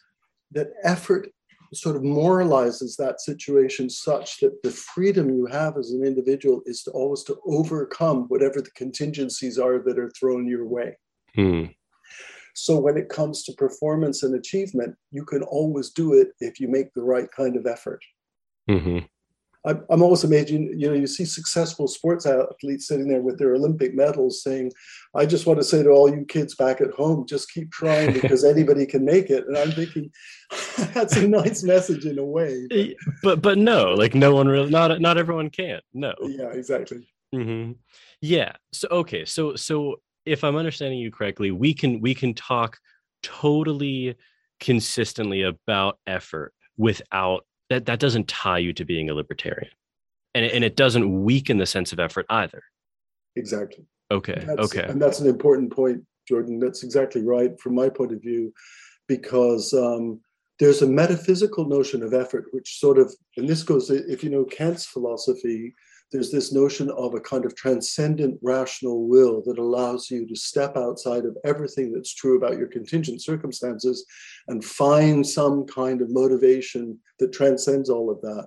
that 0.53 0.69
effort 0.83 1.29
sort 1.73 1.97
of 1.97 2.03
moralizes 2.03 2.97
that 2.97 3.21
situation 3.21 3.89
such 3.89 4.41
that 4.41 4.61
the 4.63 4.71
freedom 4.71 5.31
you 5.31 5.47
have 5.47 5.77
as 5.77 5.93
an 5.93 6.05
individual 6.05 6.63
is 6.67 6.83
to 6.83 6.91
always 6.91 7.23
to 7.23 7.39
overcome 7.47 8.25
whatever 8.29 8.61
the 8.61 8.71
contingencies 8.73 9.59
are 9.59 9.79
that 9.79 9.99
are 9.99 10.11
thrown 10.19 10.49
your 10.49 10.67
way. 10.67 10.97
Hmm. 11.35 11.67
So 12.55 12.79
when 12.79 12.97
it 12.97 13.09
comes 13.09 13.45
to 13.45 13.53
performance 13.53 14.25
and 14.25 14.35
achievement, 14.35 14.97
you 15.13 15.25
can 15.25 15.43
always 15.43 15.91
do 15.91 16.15
it 16.15 16.29
if 16.41 16.59
you 16.59 16.69
make 16.69 16.93
the 16.95 17.03
right 17.03 17.31
kind 17.31 17.57
of 17.57 17.67
effort. 17.67 18.03
Mm-hmm. 18.69 18.99
I'm, 19.65 19.85
I'm 19.91 20.03
always 20.03 20.25
amazed. 20.25 20.51
You, 20.51 20.73
you 20.75 20.89
know, 20.89 20.95
you 20.95 21.07
see 21.07 21.25
successful 21.25 21.87
sports 21.87 22.25
athletes 22.25 22.87
sitting 22.87 23.09
there 23.09 23.21
with 23.21 23.39
their 23.39 23.55
Olympic 23.55 23.95
medals, 23.95 24.43
saying, 24.43 24.73
"I 25.15 25.27
just 25.27 25.47
want 25.47 25.59
to 25.61 25.65
say 25.65 25.83
to 25.83 25.91
all 25.91 26.11
you 26.11 26.25
kids 26.25 26.55
back 26.55 26.81
at 26.81 26.93
home, 26.93 27.27
just 27.27 27.51
keep 27.51 27.71
trying 27.71 28.13
because 28.13 28.45
anybody 28.55 28.87
can 28.87 29.05
make 29.05 29.29
it." 29.29 29.47
And 29.47 29.59
I'm 29.59 29.73
thinking, 29.73 30.11
that's 30.95 31.17
a 31.17 31.29
nice 31.29 31.63
message 31.63 32.07
in 32.07 32.19
a 32.19 32.25
way. 32.25 32.67
But, 32.71 32.89
but 33.23 33.43
but 33.43 33.59
no, 33.59 33.93
like 33.95 34.15
no 34.15 34.35
one 34.35 34.49
really, 34.49 34.71
not 34.71 34.99
not 35.01 35.19
everyone 35.19 35.51
can. 35.51 35.81
No. 35.93 36.15
Yeah, 36.23 36.49
exactly. 36.53 37.07
Mm-hmm. 37.35 37.73
Yeah. 38.23 38.53
So 38.73 38.89
okay. 38.91 39.25
So 39.25 39.57
so 39.57 39.97
if 40.25 40.43
I'm 40.43 40.57
understanding 40.57 40.99
you 40.99 41.11
correctly, 41.11 41.51
we 41.51 41.75
can 41.75 42.01
we 42.01 42.15
can 42.15 42.35
talk 42.35 42.79
totally 43.23 44.17
consistently 44.59 45.43
about 45.43 45.99
effort 46.07 46.55
without 46.77 47.45
that 47.71 47.87
that 47.87 47.99
doesn't 47.99 48.29
tie 48.29 48.59
you 48.59 48.73
to 48.75 48.85
being 48.85 49.09
a 49.09 49.15
libertarian. 49.15 49.73
And, 50.35 50.45
and 50.45 50.63
it 50.63 50.77
doesn't 50.77 51.25
weaken 51.25 51.59
the 51.59 51.67
sense 51.67 51.93
of 51.93 51.99
effort 51.99 52.27
either. 52.29 52.63
Exactly. 53.37 53.87
Okay 54.11 54.35
and 54.35 54.61
okay. 54.61 54.83
and 54.83 55.01
that's 55.01 55.21
an 55.21 55.29
important 55.29 55.73
point 55.73 56.03
jordan. 56.29 56.59
That's 56.59 56.83
exactly 56.83 57.23
right 57.23 57.59
from 57.61 57.75
my 57.75 57.89
point 57.89 58.13
of 58.13 58.21
view 58.21 58.53
because 59.07 59.73
um, 59.73 60.21
there's 60.59 60.83
a 60.83 60.87
metaphysical 60.87 61.67
notion 61.67 62.03
of 62.03 62.13
effort 62.13 62.47
which 62.51 62.79
sort 62.79 62.99
of 62.99 63.15
and 63.37 63.49
this 63.49 63.63
goes 63.63 63.89
if 63.91 64.23
you 64.25 64.31
know 64.31 64.45
kant's 64.45 64.85
philosophy 64.85 65.75
there's 66.13 66.31
this 66.31 66.53
notion 66.53 66.91
of 66.91 67.15
a 67.15 67.21
kind 67.21 67.45
of 67.45 67.55
transcendent 67.55 68.39
rational 68.43 69.07
will 69.07 69.43
that 69.47 69.59
allows 69.59 70.11
you 70.11 70.27
to 70.27 70.35
step 70.35 70.77
outside 70.77 71.25
of 71.25 71.37
everything 71.45 71.93
that's 71.93 72.15
true 72.15 72.37
about 72.37 72.59
your 72.59 72.67
contingent 72.67 73.23
circumstances 73.23 74.05
and 74.49 74.65
find 74.65 75.27
some 75.27 75.65
kind 75.67 76.03
of 76.03 76.11
motivation 76.11 76.99
that 77.19 77.33
transcends 77.33 77.89
all 77.89 78.11
of 78.11 78.21
that. 78.23 78.47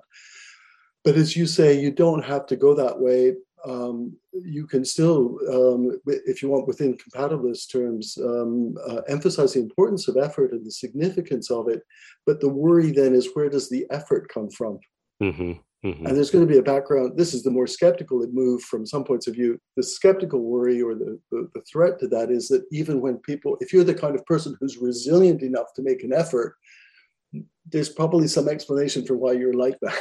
But 1.03 1.15
as 1.15 1.35
you 1.35 1.45
say, 1.45 1.79
you 1.79 1.91
don't 1.91 2.23
have 2.23 2.45
to 2.47 2.55
go 2.55 2.73
that 2.75 2.99
way. 2.99 3.33
Um, 3.65 4.17
you 4.33 4.67
can 4.67 4.83
still, 4.83 5.37
um, 5.49 5.97
if 6.05 6.41
you 6.41 6.49
want, 6.49 6.67
within 6.67 6.97
compatibilist 6.97 7.71
terms, 7.71 8.17
um, 8.21 8.75
uh, 8.89 9.01
emphasize 9.07 9.53
the 9.53 9.61
importance 9.61 10.09
of 10.09 10.17
effort 10.17 10.51
and 10.51 10.65
the 10.65 10.71
significance 10.71 11.49
of 11.49 11.69
it. 11.69 11.81
But 12.25 12.41
the 12.41 12.49
worry 12.49 12.91
then 12.91 13.13
is 13.13 13.29
where 13.33 13.49
does 13.49 13.69
the 13.69 13.85
effort 13.89 14.27
come 14.33 14.49
from? 14.49 14.79
Mm-hmm. 15.21 15.53
Mm-hmm. 15.83 16.05
And 16.05 16.15
there's 16.15 16.31
going 16.31 16.45
to 16.47 16.51
be 16.51 16.59
a 16.59 16.63
background. 16.63 17.17
This 17.17 17.33
is 17.33 17.43
the 17.43 17.51
more 17.51 17.67
skeptical 17.67 18.25
move 18.31 18.61
from 18.61 18.85
some 18.85 19.03
points 19.03 19.27
of 19.27 19.33
view. 19.33 19.59
The 19.75 19.83
skeptical 19.83 20.39
worry 20.41 20.81
or 20.81 20.95
the, 20.95 21.19
the, 21.29 21.49
the, 21.53 21.61
threat 21.69 21.99
to 21.99 22.07
that 22.07 22.31
is 22.31 22.47
that 22.47 22.63
even 22.71 23.01
when 23.01 23.17
people, 23.17 23.57
if 23.59 23.73
you're 23.73 23.83
the 23.83 23.93
kind 23.93 24.15
of 24.15 24.25
person 24.25 24.55
who's 24.59 24.77
resilient 24.77 25.41
enough 25.41 25.73
to 25.75 25.81
make 25.81 26.03
an 26.03 26.13
effort, 26.13 26.55
there's 27.69 27.89
probably 27.89 28.27
some 28.27 28.47
explanation 28.47 29.05
for 29.05 29.17
why 29.17 29.33
you're 29.33 29.53
like 29.53 29.77
that. 29.81 29.99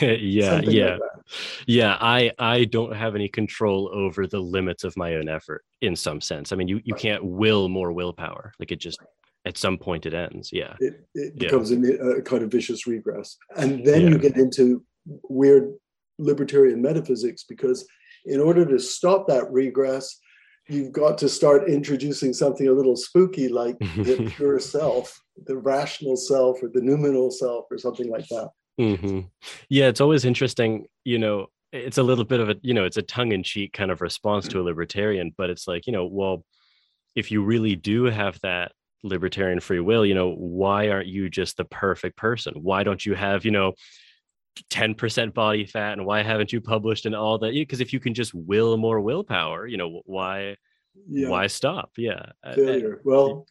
yeah, 0.20 0.60
yeah. 0.60 0.90
Like 0.90 1.00
that. 1.00 1.22
Yeah, 1.66 1.96
I 2.00 2.32
I 2.38 2.64
don't 2.64 2.94
have 2.94 3.14
any 3.14 3.28
control 3.28 3.90
over 3.94 4.26
the 4.26 4.40
limits 4.40 4.84
of 4.84 4.96
my 4.96 5.14
own 5.14 5.28
effort 5.28 5.64
in 5.80 5.96
some 5.96 6.20
sense. 6.20 6.52
I 6.52 6.56
mean, 6.56 6.68
you 6.68 6.80
you 6.84 6.94
can't 6.94 7.24
will 7.24 7.68
more 7.68 7.92
willpower. 7.92 8.52
Like 8.58 8.72
it 8.72 8.80
just 8.80 8.98
at 9.46 9.56
some 9.56 9.78
point 9.78 10.04
it 10.04 10.12
ends. 10.12 10.50
Yeah. 10.52 10.74
It, 10.80 11.06
it 11.14 11.38
becomes 11.38 11.70
yeah. 11.70 11.94
A, 12.00 12.08
a, 12.16 12.22
kind 12.22 12.42
of 12.42 12.50
vicious 12.50 12.86
regress. 12.86 13.36
And 13.56 13.84
then 13.86 14.02
yeah. 14.02 14.08
you 14.08 14.18
get 14.18 14.36
into 14.36 14.84
weird 15.28 15.74
libertarian 16.18 16.80
metaphysics 16.82 17.44
because 17.44 17.86
in 18.24 18.40
order 18.40 18.64
to 18.64 18.78
stop 18.78 19.28
that 19.28 19.50
regress, 19.50 20.18
you've 20.68 20.92
got 20.92 21.18
to 21.18 21.28
start 21.28 21.68
introducing 21.68 22.32
something 22.32 22.68
a 22.68 22.72
little 22.72 22.96
spooky 22.96 23.48
like 23.48 23.78
the 23.78 24.32
pure 24.34 24.58
self, 24.58 25.20
the 25.46 25.56
rational 25.56 26.16
self, 26.16 26.62
or 26.62 26.68
the 26.68 26.80
noumenal 26.80 27.30
self, 27.30 27.66
or 27.70 27.78
something 27.78 28.10
like 28.10 28.26
that. 28.28 28.48
Mm-hmm. 28.80 29.20
Yeah, 29.68 29.86
it's 29.86 30.00
always 30.00 30.24
interesting. 30.24 30.86
You 31.04 31.18
know, 31.18 31.46
it's 31.72 31.98
a 31.98 32.02
little 32.02 32.24
bit 32.24 32.40
of 32.40 32.50
a, 32.50 32.56
you 32.62 32.74
know, 32.74 32.84
it's 32.84 32.96
a 32.96 33.02
tongue 33.02 33.32
in 33.32 33.42
cheek 33.42 33.72
kind 33.72 33.90
of 33.90 34.00
response 34.00 34.48
to 34.48 34.60
a 34.60 34.62
libertarian, 34.62 35.32
but 35.36 35.50
it's 35.50 35.68
like, 35.68 35.86
you 35.86 35.92
know, 35.92 36.06
well, 36.06 36.44
if 37.14 37.30
you 37.30 37.42
really 37.42 37.76
do 37.76 38.04
have 38.04 38.38
that 38.42 38.72
libertarian 39.02 39.60
free 39.60 39.80
will, 39.80 40.04
you 40.04 40.14
know, 40.14 40.32
why 40.32 40.90
aren't 40.90 41.06
you 41.06 41.30
just 41.30 41.56
the 41.56 41.64
perfect 41.64 42.16
person? 42.16 42.54
Why 42.56 42.82
don't 42.82 43.04
you 43.04 43.14
have, 43.14 43.44
you 43.44 43.50
know, 43.50 43.74
10% 44.70 45.34
body 45.34 45.66
fat 45.66 45.92
and 45.92 46.06
why 46.06 46.22
haven't 46.22 46.52
you 46.52 46.60
published 46.60 47.06
and 47.06 47.14
all 47.14 47.38
that 47.38 47.52
because 47.52 47.80
if 47.80 47.92
you 47.92 48.00
can 48.00 48.14
just 48.14 48.34
will 48.34 48.76
more 48.76 49.00
willpower 49.00 49.66
you 49.66 49.76
know 49.76 50.00
why 50.06 50.56
yeah. 51.08 51.28
why 51.28 51.46
stop 51.46 51.90
yeah 51.96 52.24
failure 52.54 53.00
well 53.04 53.46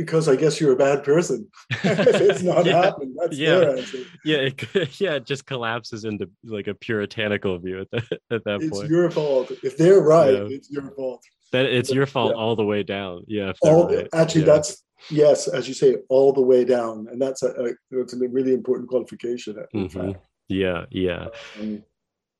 because 0.00 0.28
I 0.28 0.36
guess 0.36 0.58
you're 0.58 0.72
a 0.72 0.76
bad 0.76 1.04
person. 1.04 1.46
it's 1.84 2.42
not 2.42 2.64
yeah, 2.66 2.84
happening. 2.84 3.14
That's 3.20 3.36
yeah. 3.36 3.58
their 3.58 3.76
answer. 3.76 3.98
Yeah, 4.24 4.36
it, 4.38 4.64
yeah, 5.00 5.14
it 5.16 5.26
just 5.26 5.44
collapses 5.44 6.06
into 6.06 6.30
like 6.42 6.68
a 6.68 6.74
puritanical 6.74 7.58
view 7.58 7.82
at, 7.82 7.90
the, 7.90 8.18
at 8.30 8.42
that 8.44 8.62
it's 8.62 8.70
point. 8.70 8.84
It's 8.84 8.90
your 8.90 9.10
fault. 9.10 9.52
If 9.62 9.76
they're 9.76 10.00
right, 10.00 10.32
yeah. 10.32 10.56
it's 10.56 10.70
your 10.70 10.90
fault. 10.92 11.22
That 11.52 11.66
it's 11.66 11.92
your 11.92 12.06
fault 12.06 12.32
all 12.32 12.56
the 12.56 12.64
way 12.64 12.82
down. 12.82 13.24
Yeah. 13.26 13.52
All, 13.60 13.88
right. 13.88 14.08
Actually, 14.14 14.44
that's 14.44 14.82
yes, 15.10 15.48
as 15.48 15.68
you 15.68 15.74
say, 15.74 15.96
all 16.08 16.32
the 16.32 16.40
way 16.40 16.64
down, 16.64 17.06
and 17.10 17.20
that's 17.20 17.42
a, 17.42 17.50
a 17.50 17.72
that's 17.90 18.14
a 18.14 18.28
really 18.28 18.54
important 18.54 18.88
qualification. 18.88 19.62
Mm-hmm. 19.74 20.12
Yeah, 20.50 20.86
yeah. 20.90 21.28
Um, 21.58 21.84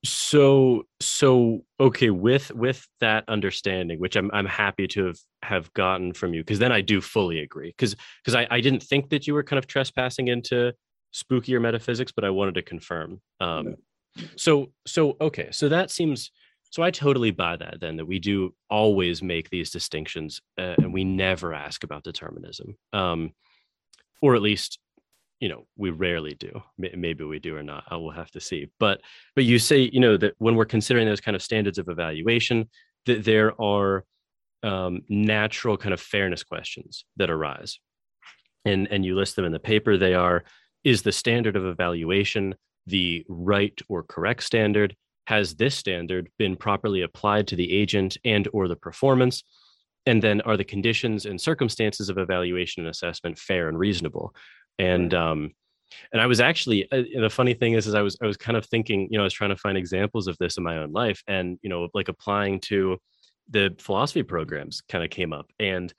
so 0.04 0.86
so 1.00 1.62
okay 1.78 2.08
with 2.08 2.50
with 2.54 2.88
that 3.00 3.22
understanding 3.28 4.00
which 4.00 4.16
i'm 4.16 4.30
i'm 4.32 4.46
happy 4.46 4.86
to 4.88 5.06
have 5.06 5.18
have 5.42 5.72
gotten 5.74 6.14
from 6.14 6.32
you 6.32 6.40
because 6.40 6.58
then 6.58 6.72
i 6.72 6.80
do 6.80 7.02
fully 7.02 7.40
agree 7.40 7.68
because 7.68 7.94
because 8.24 8.34
I, 8.34 8.46
I 8.50 8.60
didn't 8.62 8.82
think 8.82 9.10
that 9.10 9.26
you 9.26 9.34
were 9.34 9.42
kind 9.42 9.58
of 9.58 9.66
trespassing 9.66 10.28
into 10.28 10.72
spookier 11.14 11.60
metaphysics 11.60 12.12
but 12.12 12.24
i 12.24 12.30
wanted 12.30 12.54
to 12.54 12.62
confirm 12.62 13.20
um 13.40 13.76
so 14.36 14.72
so 14.86 15.18
okay 15.20 15.48
so 15.50 15.68
that 15.68 15.90
seems 15.90 16.30
so 16.70 16.82
i 16.82 16.90
totally 16.90 17.30
buy 17.30 17.56
that 17.56 17.78
then 17.80 17.96
that 17.96 18.06
we 18.06 18.18
do 18.18 18.54
always 18.70 19.22
make 19.22 19.50
these 19.50 19.70
distinctions 19.70 20.40
uh, 20.56 20.76
and 20.78 20.94
we 20.94 21.04
never 21.04 21.52
ask 21.52 21.84
about 21.84 22.04
determinism 22.04 22.74
um 22.94 23.32
or 24.22 24.34
at 24.34 24.40
least 24.40 24.78
you 25.40 25.48
know 25.48 25.66
we 25.76 25.90
rarely 25.90 26.34
do. 26.34 26.62
Maybe 26.78 27.24
we 27.24 27.38
do 27.38 27.56
or 27.56 27.62
not. 27.62 27.84
I 27.88 27.96
will 27.96 28.10
have 28.10 28.30
to 28.32 28.40
see. 28.40 28.70
But 28.78 29.00
but 29.34 29.44
you 29.44 29.58
say 29.58 29.90
you 29.92 30.00
know 30.00 30.16
that 30.16 30.34
when 30.38 30.54
we're 30.54 30.64
considering 30.66 31.06
those 31.06 31.20
kind 31.20 31.34
of 31.34 31.42
standards 31.42 31.78
of 31.78 31.88
evaluation 31.88 32.68
that 33.06 33.24
there 33.24 33.60
are 33.60 34.04
um, 34.62 35.00
natural 35.08 35.76
kind 35.76 35.94
of 35.94 36.00
fairness 36.00 36.42
questions 36.44 37.04
that 37.16 37.30
arise. 37.30 37.78
And 38.64 38.88
and 38.88 39.04
you 39.04 39.16
list 39.16 39.36
them 39.36 39.46
in 39.46 39.52
the 39.52 39.58
paper. 39.58 39.96
They 39.96 40.14
are 40.14 40.44
is 40.84 41.02
the 41.02 41.12
standard 41.12 41.56
of 41.56 41.64
evaluation 41.64 42.54
the 42.86 43.24
right 43.28 43.78
or 43.88 44.02
correct 44.02 44.42
standard? 44.42 44.94
Has 45.26 45.54
this 45.54 45.74
standard 45.74 46.28
been 46.38 46.56
properly 46.56 47.02
applied 47.02 47.46
to 47.48 47.56
the 47.56 47.72
agent 47.72 48.16
and 48.24 48.48
or 48.52 48.68
the 48.68 48.76
performance? 48.76 49.42
And 50.06 50.22
then 50.22 50.40
are 50.42 50.56
the 50.56 50.64
conditions 50.64 51.26
and 51.26 51.40
circumstances 51.40 52.08
of 52.08 52.18
evaluation 52.18 52.82
and 52.82 52.90
assessment 52.90 53.38
fair 53.38 53.68
and 53.68 53.78
reasonable 53.78 54.34
and 54.80 55.14
um 55.14 55.52
and 56.12 56.20
i 56.20 56.26
was 56.26 56.40
actually 56.40 56.90
uh, 56.92 57.02
the 57.20 57.30
funny 57.30 57.54
thing 57.54 57.74
is 57.74 57.86
is 57.86 57.94
i 57.94 58.02
was 58.02 58.16
i 58.22 58.26
was 58.26 58.36
kind 58.36 58.56
of 58.56 58.64
thinking 58.66 59.08
you 59.10 59.18
know 59.18 59.22
i 59.22 59.24
was 59.24 59.32
trying 59.32 59.50
to 59.50 59.56
find 59.56 59.76
examples 59.76 60.26
of 60.26 60.36
this 60.38 60.56
in 60.56 60.64
my 60.64 60.78
own 60.78 60.92
life 60.92 61.22
and 61.26 61.58
you 61.62 61.68
know 61.68 61.88
like 61.94 62.08
applying 62.08 62.60
to 62.60 62.98
the 63.50 63.74
philosophy 63.78 64.22
programs 64.22 64.80
kind 64.88 65.04
of 65.04 65.10
came 65.10 65.32
up 65.32 65.46
and 65.58 65.92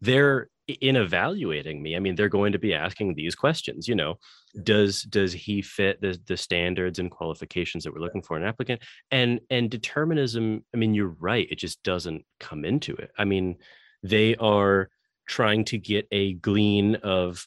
they're 0.00 0.48
in 0.80 0.96
evaluating 0.96 1.82
me. 1.82 1.96
I 1.96 1.98
mean 1.98 2.14
they're 2.14 2.28
going 2.28 2.52
to 2.52 2.58
be 2.58 2.74
asking 2.74 3.14
these 3.14 3.34
questions 3.34 3.88
you 3.88 3.94
know 3.94 4.18
does 4.62 5.02
does 5.02 5.32
he 5.32 5.62
fit 5.62 6.00
the 6.00 6.18
the 6.26 6.36
standards 6.36 6.98
and 6.98 7.10
qualifications 7.10 7.84
that 7.84 7.92
we're 7.92 8.00
looking 8.00 8.22
for 8.22 8.36
in 8.36 8.42
an 8.42 8.48
applicant? 8.48 8.82
And 9.10 9.40
and 9.50 9.70
determinism 9.70 10.64
i 10.74 10.76
mean 10.76 10.94
you're 10.94 11.16
right 11.18 11.48
it 11.50 11.58
just 11.58 11.82
doesn't 11.82 12.24
come 12.38 12.64
into 12.64 12.94
it. 12.94 13.10
I 13.18 13.24
mean 13.24 13.56
they 14.02 14.36
are 14.36 14.88
trying 15.26 15.64
to 15.64 15.78
get 15.78 16.06
a 16.10 16.34
glean 16.34 16.96
of 16.96 17.46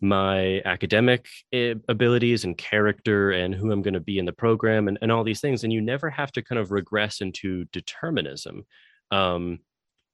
my 0.00 0.62
academic 0.64 1.26
eh, 1.52 1.74
abilities 1.88 2.44
and 2.44 2.56
character 2.56 3.30
and 3.32 3.54
who 3.54 3.72
I'm 3.72 3.82
going 3.82 3.94
to 3.94 4.00
be 4.00 4.18
in 4.18 4.26
the 4.26 4.32
program 4.32 4.88
and, 4.88 4.98
and 5.02 5.10
all 5.10 5.24
these 5.24 5.40
things. 5.40 5.64
And 5.64 5.72
you 5.72 5.80
never 5.80 6.08
have 6.10 6.30
to 6.32 6.42
kind 6.42 6.58
of 6.58 6.70
regress 6.70 7.20
into 7.20 7.64
determinism 7.66 8.64
um, 9.10 9.58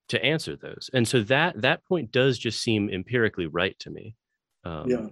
to 0.08 0.24
answer 0.24 0.56
those. 0.56 0.90
And 0.94 1.06
so 1.06 1.22
that 1.24 1.60
that 1.62 1.84
point 1.84 2.12
does 2.12 2.38
just 2.38 2.62
seem 2.62 2.88
empirically 2.88 3.46
right 3.46 3.78
to 3.80 3.90
me. 3.90 4.16
Um, 4.64 4.90
yeah. 4.90 5.06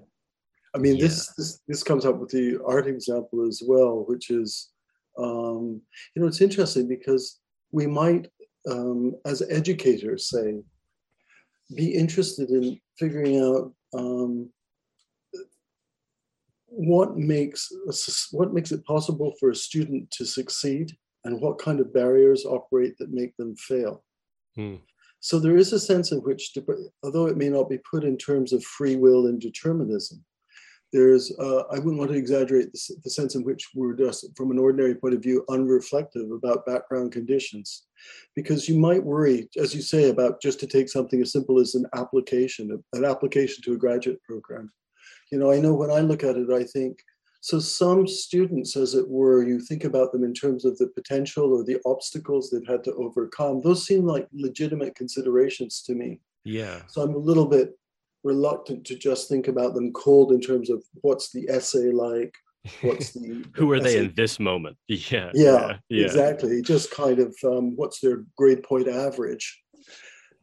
I 0.75 0.79
mean, 0.79 0.97
yeah. 0.97 1.05
this, 1.05 1.35
this 1.37 1.61
this 1.69 1.83
comes 1.83 2.07
up 2.07 2.19
with 2.19 2.31
the 2.31 2.59
art 2.67 2.87
example 2.87 3.47
as 3.47 3.63
well, 3.65 4.05
which 4.07 4.31
is, 4.31 4.71
um, 5.19 5.83
you 6.15 6.23
know, 6.23 6.27
it's 6.27 6.41
interesting 6.41 6.89
because 6.89 7.41
we 7.73 7.87
might, 7.87 8.29
um, 8.71 9.15
as 9.27 9.43
educators, 9.51 10.31
say, 10.31 10.63
be 11.75 11.95
interested 11.95 12.49
in 12.51 12.81
figuring 12.99 13.39
out 13.39 13.73
um, 13.95 14.49
what 16.75 17.17
makes 17.17 17.71
what 18.31 18.55
makes 18.55 18.73
it 18.73 18.85
possible 18.87 19.35
for 19.39 19.51
a 19.51 19.55
student 19.55 20.11
to 20.11 20.25
succeed 20.25 20.97
and 21.25 21.41
what 21.41 21.59
kind 21.59 21.81
of 21.81 21.93
barriers 21.93 22.47
operate 22.47 22.97
that 22.99 23.13
make 23.13 23.37
them 23.37 23.55
fail? 23.57 24.03
Hmm. 24.57 24.77
so 25.21 25.39
there 25.39 25.57
is 25.57 25.73
a 25.73 25.81
sense 25.81 26.13
in 26.13 26.19
which 26.19 26.55
although 27.03 27.27
it 27.27 27.37
may 27.37 27.49
not 27.49 27.71
be 27.71 27.79
put 27.91 28.05
in 28.05 28.19
terms 28.19 28.53
of 28.53 28.63
free 28.65 28.97
will 28.97 29.27
and 29.27 29.41
determinism 29.41 30.23
there's 30.93 31.33
uh, 31.39 31.63
i 31.73 31.79
wouldn't 31.79 31.99
want 31.99 32.11
to 32.11 32.17
exaggerate 32.19 32.71
the, 32.73 32.95
the 33.03 33.11
sense 33.11 33.35
in 33.35 33.43
which 33.43 33.71
we're 33.75 33.95
just 33.95 34.27
from 34.37 34.51
an 34.51 34.59
ordinary 34.59 34.95
point 34.95 35.15
of 35.15 35.23
view 35.23 35.43
unreflective 35.49 36.35
about 36.35 36.67
background 36.67 37.13
conditions. 37.13 37.87
Because 38.35 38.69
you 38.69 38.79
might 38.79 39.03
worry 39.03 39.49
as 39.57 39.75
you 39.75 39.81
say 39.81 40.11
about 40.11 40.43
just 40.43 40.61
to 40.61 40.67
take 40.67 40.89
something 40.89 41.23
as 41.23 41.33
simple 41.33 41.61
as 41.61 41.75
an 41.75 41.87
application 41.95 42.83
an 42.93 43.05
application 43.05 43.63
to 43.63 43.73
a 43.73 43.79
graduate 43.79 44.23
program 44.23 44.71
you 45.33 45.39
know, 45.39 45.51
I 45.51 45.59
know 45.59 45.75
when 45.75 45.91
I 45.91 46.01
look 46.01 46.23
at 46.23 46.37
it, 46.37 46.51
I 46.51 46.63
think 46.63 47.03
so. 47.41 47.59
Some 47.59 48.07
students, 48.07 48.77
as 48.77 48.95
it 48.95 49.09
were, 49.09 49.43
you 49.43 49.59
think 49.59 49.85
about 49.85 50.13
them 50.13 50.23
in 50.23 50.35
terms 50.35 50.67
of 50.67 50.77
the 50.77 50.89
potential 50.89 51.53
or 51.55 51.65
the 51.65 51.81
obstacles 51.87 52.51
they've 52.51 52.67
had 52.69 52.85
to 52.85 52.95
overcome. 52.95 53.63
Those 53.63 53.87
seem 53.87 54.05
like 54.05 54.29
legitimate 54.33 54.95
considerations 54.95 55.83
to 55.87 55.95
me. 55.95 56.21
Yeah. 56.45 56.83
So 56.87 57.03
I'm 57.03 57.15
a 57.15 57.19
little 57.19 57.47
bit 57.47 57.77
reluctant 58.23 58.85
to 58.87 58.95
just 58.97 59.29
think 59.29 59.49
about 59.49 59.75
them 59.75 59.93
cold 59.93 60.33
in 60.33 60.41
terms 60.41 60.71
of 60.71 60.85
what's 61.01 61.33
the 61.33 61.49
essay 61.49 61.91
like, 61.91 62.35
what's 62.83 63.13
the 63.13 63.45
who 63.55 63.73
are 63.73 63.77
essay? 63.77 63.95
they 63.95 63.99
in 64.05 64.13
this 64.15 64.39
moment 64.39 64.77
yeah, 64.87 65.33
yeah 65.35 65.79
yeah, 65.89 66.05
exactly 66.05 66.63
just 66.63 66.93
kind 66.93 67.19
of 67.19 67.35
um, 67.43 67.75
what's 67.75 67.99
their 67.99 68.25
grade 68.37 68.63
point 68.63 68.87
average 68.87 69.62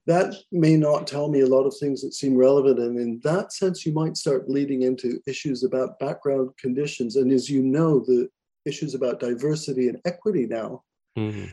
that 0.07 0.35
may 0.51 0.75
not 0.75 1.07
tell 1.07 1.29
me 1.29 1.41
a 1.41 1.47
lot 1.47 1.65
of 1.65 1.75
things 1.77 2.01
that 2.01 2.13
seem 2.13 2.35
relevant. 2.35 2.79
And 2.79 2.97
in 2.97 3.19
that 3.23 3.53
sense, 3.53 3.85
you 3.85 3.93
might 3.93 4.17
start 4.17 4.49
leading 4.49 4.81
into 4.83 5.19
issues 5.27 5.63
about 5.63 5.99
background 5.99 6.51
conditions. 6.57 7.15
And 7.15 7.31
as 7.31 7.49
you 7.49 7.61
know, 7.61 7.99
the 7.99 8.29
issues 8.65 8.95
about 8.95 9.19
diversity 9.19 9.87
and 9.87 9.99
equity 10.05 10.45
now 10.45 10.83
mm-hmm. 11.17 11.45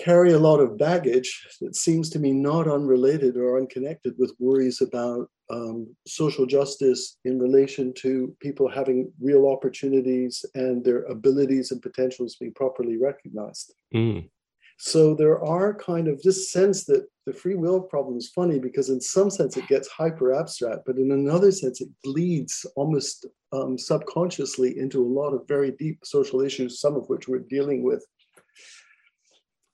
carry 0.00 0.32
a 0.32 0.38
lot 0.38 0.60
of 0.60 0.78
baggage 0.78 1.46
that 1.60 1.76
seems 1.76 2.10
to 2.10 2.18
me 2.18 2.32
not 2.32 2.68
unrelated 2.68 3.36
or 3.36 3.58
unconnected 3.58 4.14
with 4.18 4.34
worries 4.38 4.80
about 4.80 5.28
um, 5.50 5.94
social 6.06 6.46
justice 6.46 7.18
in 7.24 7.38
relation 7.38 7.92
to 7.94 8.34
people 8.40 8.68
having 8.68 9.12
real 9.20 9.46
opportunities 9.48 10.44
and 10.54 10.84
their 10.84 11.04
abilities 11.04 11.70
and 11.70 11.80
potentials 11.80 12.36
being 12.36 12.52
properly 12.54 12.96
recognized. 12.96 13.72
Mm. 13.94 14.28
So 14.78 15.14
there 15.14 15.42
are 15.42 15.74
kind 15.74 16.06
of 16.06 16.22
this 16.22 16.52
sense 16.52 16.84
that 16.84 17.06
the 17.24 17.32
free 17.32 17.54
will 17.54 17.80
problem 17.80 18.16
is 18.18 18.28
funny 18.28 18.58
because 18.58 18.90
in 18.90 19.00
some 19.00 19.30
sense 19.30 19.56
it 19.56 19.66
gets 19.68 19.88
hyper 19.88 20.34
abstract, 20.34 20.82
but 20.86 20.96
in 20.96 21.10
another 21.10 21.50
sense 21.50 21.80
it 21.80 21.88
bleeds 22.04 22.66
almost 22.76 23.26
um, 23.52 23.78
subconsciously 23.78 24.78
into 24.78 25.02
a 25.02 25.08
lot 25.08 25.30
of 25.30 25.48
very 25.48 25.72
deep 25.72 26.00
social 26.04 26.40
issues, 26.40 26.80
some 26.80 26.94
of 26.94 27.08
which 27.08 27.26
we're 27.26 27.38
dealing 27.38 27.82
with. 27.82 28.04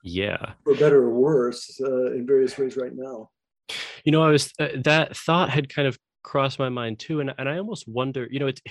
Yeah, 0.03 0.53
for 0.63 0.75
better 0.75 1.03
or 1.03 1.11
worse, 1.11 1.79
uh, 1.81 2.11
in 2.11 2.25
various 2.27 2.57
ways 2.57 2.75
right 2.75 2.91
now. 2.93 3.29
You 4.03 4.11
know, 4.11 4.21
I 4.21 4.31
was 4.31 4.51
uh, 4.59 4.67
that 4.83 5.15
thought 5.15 5.49
had 5.49 5.73
kind 5.73 5.87
of 5.87 5.97
crossed 6.23 6.59
my 6.59 6.69
mind 6.69 6.99
too, 6.99 7.19
and 7.21 7.33
and 7.37 7.47
I 7.47 7.57
almost 7.57 7.87
wonder, 7.87 8.27
you 8.29 8.39
know, 8.39 8.47
it's 8.47 8.61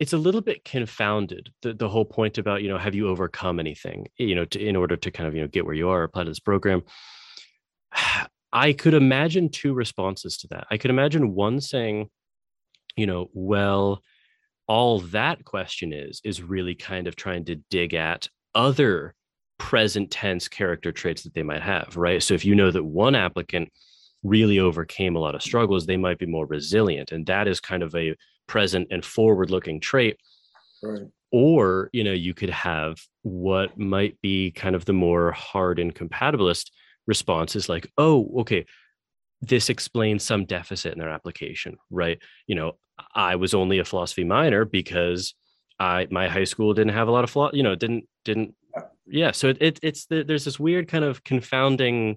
it's 0.00 0.14
a 0.14 0.18
little 0.18 0.40
bit 0.40 0.64
confounded 0.64 1.50
the, 1.60 1.74
the 1.74 1.88
whole 1.88 2.06
point 2.06 2.38
about 2.38 2.62
you 2.62 2.68
know 2.68 2.78
have 2.78 2.94
you 2.94 3.06
overcome 3.08 3.60
anything 3.60 4.08
you 4.16 4.34
know 4.34 4.46
to, 4.46 4.58
in 4.58 4.74
order 4.74 4.96
to 4.96 5.10
kind 5.10 5.28
of 5.28 5.34
you 5.34 5.42
know 5.42 5.46
get 5.46 5.66
where 5.66 5.74
you 5.74 5.88
are 5.90 6.02
apply 6.02 6.24
to 6.24 6.30
this 6.30 6.40
program. 6.40 6.82
I 8.52 8.72
could 8.72 8.94
imagine 8.94 9.48
two 9.48 9.74
responses 9.74 10.36
to 10.38 10.48
that. 10.48 10.66
I 10.72 10.76
could 10.76 10.90
imagine 10.90 11.34
one 11.34 11.60
saying 11.60 12.08
you 12.96 13.06
know 13.06 13.30
well 13.32 14.02
all 14.66 15.00
that 15.00 15.44
question 15.44 15.92
is 15.92 16.20
is 16.24 16.42
really 16.42 16.74
kind 16.74 17.06
of 17.06 17.14
trying 17.14 17.44
to 17.44 17.56
dig 17.70 17.94
at 17.94 18.28
other 18.54 19.14
present 19.58 20.10
tense 20.10 20.48
character 20.48 20.90
traits 20.90 21.22
that 21.22 21.34
they 21.34 21.42
might 21.42 21.62
have 21.62 21.96
right? 21.96 22.22
So 22.22 22.34
if 22.34 22.44
you 22.44 22.54
know 22.54 22.70
that 22.70 22.82
one 22.82 23.14
applicant 23.14 23.70
really 24.22 24.58
overcame 24.58 25.16
a 25.16 25.18
lot 25.18 25.34
of 25.34 25.42
struggles 25.42 25.86
they 25.86 25.96
might 25.96 26.18
be 26.18 26.26
more 26.26 26.46
resilient 26.46 27.12
and 27.12 27.24
that 27.26 27.46
is 27.46 27.60
kind 27.60 27.82
of 27.82 27.94
a 27.94 28.14
present 28.50 28.88
and 28.90 29.04
forward 29.04 29.48
looking 29.48 29.78
trait 29.78 30.16
right. 30.82 31.06
or 31.30 31.88
you 31.92 32.02
know 32.02 32.12
you 32.12 32.34
could 32.34 32.50
have 32.50 32.98
what 33.22 33.78
might 33.78 34.20
be 34.20 34.50
kind 34.50 34.74
of 34.74 34.84
the 34.84 34.92
more 34.92 35.30
hard 35.30 35.78
incompatibilist 35.78 36.72
responses 37.06 37.68
like 37.68 37.88
oh 37.96 38.28
okay 38.40 38.66
this 39.40 39.70
explains 39.70 40.24
some 40.24 40.44
deficit 40.44 40.92
in 40.92 40.98
their 40.98 41.10
application 41.10 41.76
right 41.90 42.18
you 42.48 42.56
know 42.56 42.72
i 43.14 43.36
was 43.36 43.54
only 43.54 43.78
a 43.78 43.84
philosophy 43.84 44.24
minor 44.24 44.64
because 44.64 45.32
i 45.78 46.08
my 46.10 46.26
high 46.26 46.48
school 46.52 46.74
didn't 46.74 46.92
have 46.92 47.06
a 47.06 47.12
lot 47.12 47.22
of 47.22 47.30
philo- 47.30 47.52
you 47.52 47.62
know 47.62 47.76
didn't 47.76 48.04
didn't 48.24 48.52
yeah 49.06 49.30
so 49.30 49.46
it, 49.46 49.58
it 49.60 49.78
it's 49.80 50.06
the, 50.06 50.24
there's 50.24 50.44
this 50.44 50.58
weird 50.58 50.88
kind 50.88 51.04
of 51.04 51.22
confounding 51.22 52.16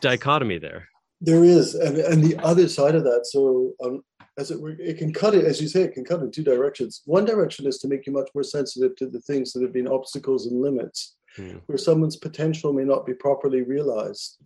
dichotomy 0.00 0.58
there 0.58 0.86
There 1.20 1.44
is, 1.44 1.74
and 1.74 1.98
and 1.98 2.22
the 2.22 2.36
other 2.44 2.68
side 2.68 2.94
of 2.94 3.02
that. 3.02 3.26
So, 3.26 3.72
um, 3.84 4.02
as 4.38 4.50
it 4.52 4.60
were, 4.60 4.76
it 4.78 4.98
can 4.98 5.12
cut 5.12 5.34
it, 5.34 5.44
as 5.44 5.60
you 5.60 5.68
say, 5.68 5.82
it 5.82 5.92
can 5.92 6.04
cut 6.04 6.20
in 6.20 6.30
two 6.30 6.44
directions. 6.44 7.02
One 7.04 7.24
direction 7.24 7.66
is 7.66 7.78
to 7.78 7.88
make 7.88 8.06
you 8.06 8.12
much 8.12 8.30
more 8.34 8.44
sensitive 8.44 8.94
to 8.96 9.06
the 9.06 9.20
things 9.20 9.52
that 9.52 9.62
have 9.62 9.72
been 9.72 9.88
obstacles 9.88 10.46
and 10.46 10.62
limits, 10.62 11.16
mm. 11.36 11.60
where 11.66 11.76
someone's 11.78 12.16
potential 12.16 12.72
may 12.72 12.84
not 12.84 13.04
be 13.04 13.14
properly 13.14 13.62
realized, 13.62 14.38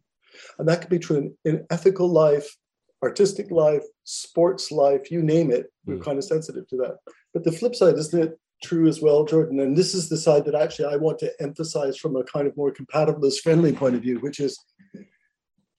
and 0.59 0.67
that 0.67 0.81
could 0.81 0.91
be 0.91 0.99
true 0.99 1.19
in, 1.19 1.35
in 1.45 1.67
ethical 1.71 2.09
life, 2.09 2.57
artistic 3.03 3.51
life, 3.51 3.85
sports 4.05 4.73
life, 4.73 5.11
you 5.11 5.23
name 5.23 5.51
it. 5.51 5.71
We're 5.85 5.97
mm. 5.97 6.05
kind 6.05 6.19
of 6.19 6.25
sensitive 6.25 6.67
to 6.69 6.77
that. 6.79 6.97
But 7.35 7.45
the 7.45 7.53
flip 7.53 7.75
side, 7.75 7.97
isn't 7.97 8.23
it 8.23 8.39
true 8.63 8.89
as 8.89 9.03
well, 9.03 9.25
Jordan? 9.25 9.61
And 9.61 9.77
this 9.77 9.95
is 9.95 10.09
the 10.09 10.17
side 10.17 10.47
that 10.47 10.55
actually 10.55 10.87
I 10.87 10.97
want 10.97 11.19
to 11.19 11.33
emphasize 11.41 11.99
from 11.99 12.17
a 12.17 12.25
kind 12.25 12.47
of 12.47 12.57
more 12.57 12.73
compatibilist 12.73 13.41
friendly 13.41 13.73
point 13.73 13.97
of 13.97 14.03
view, 14.03 14.21
which 14.21 14.41
is 14.41 14.59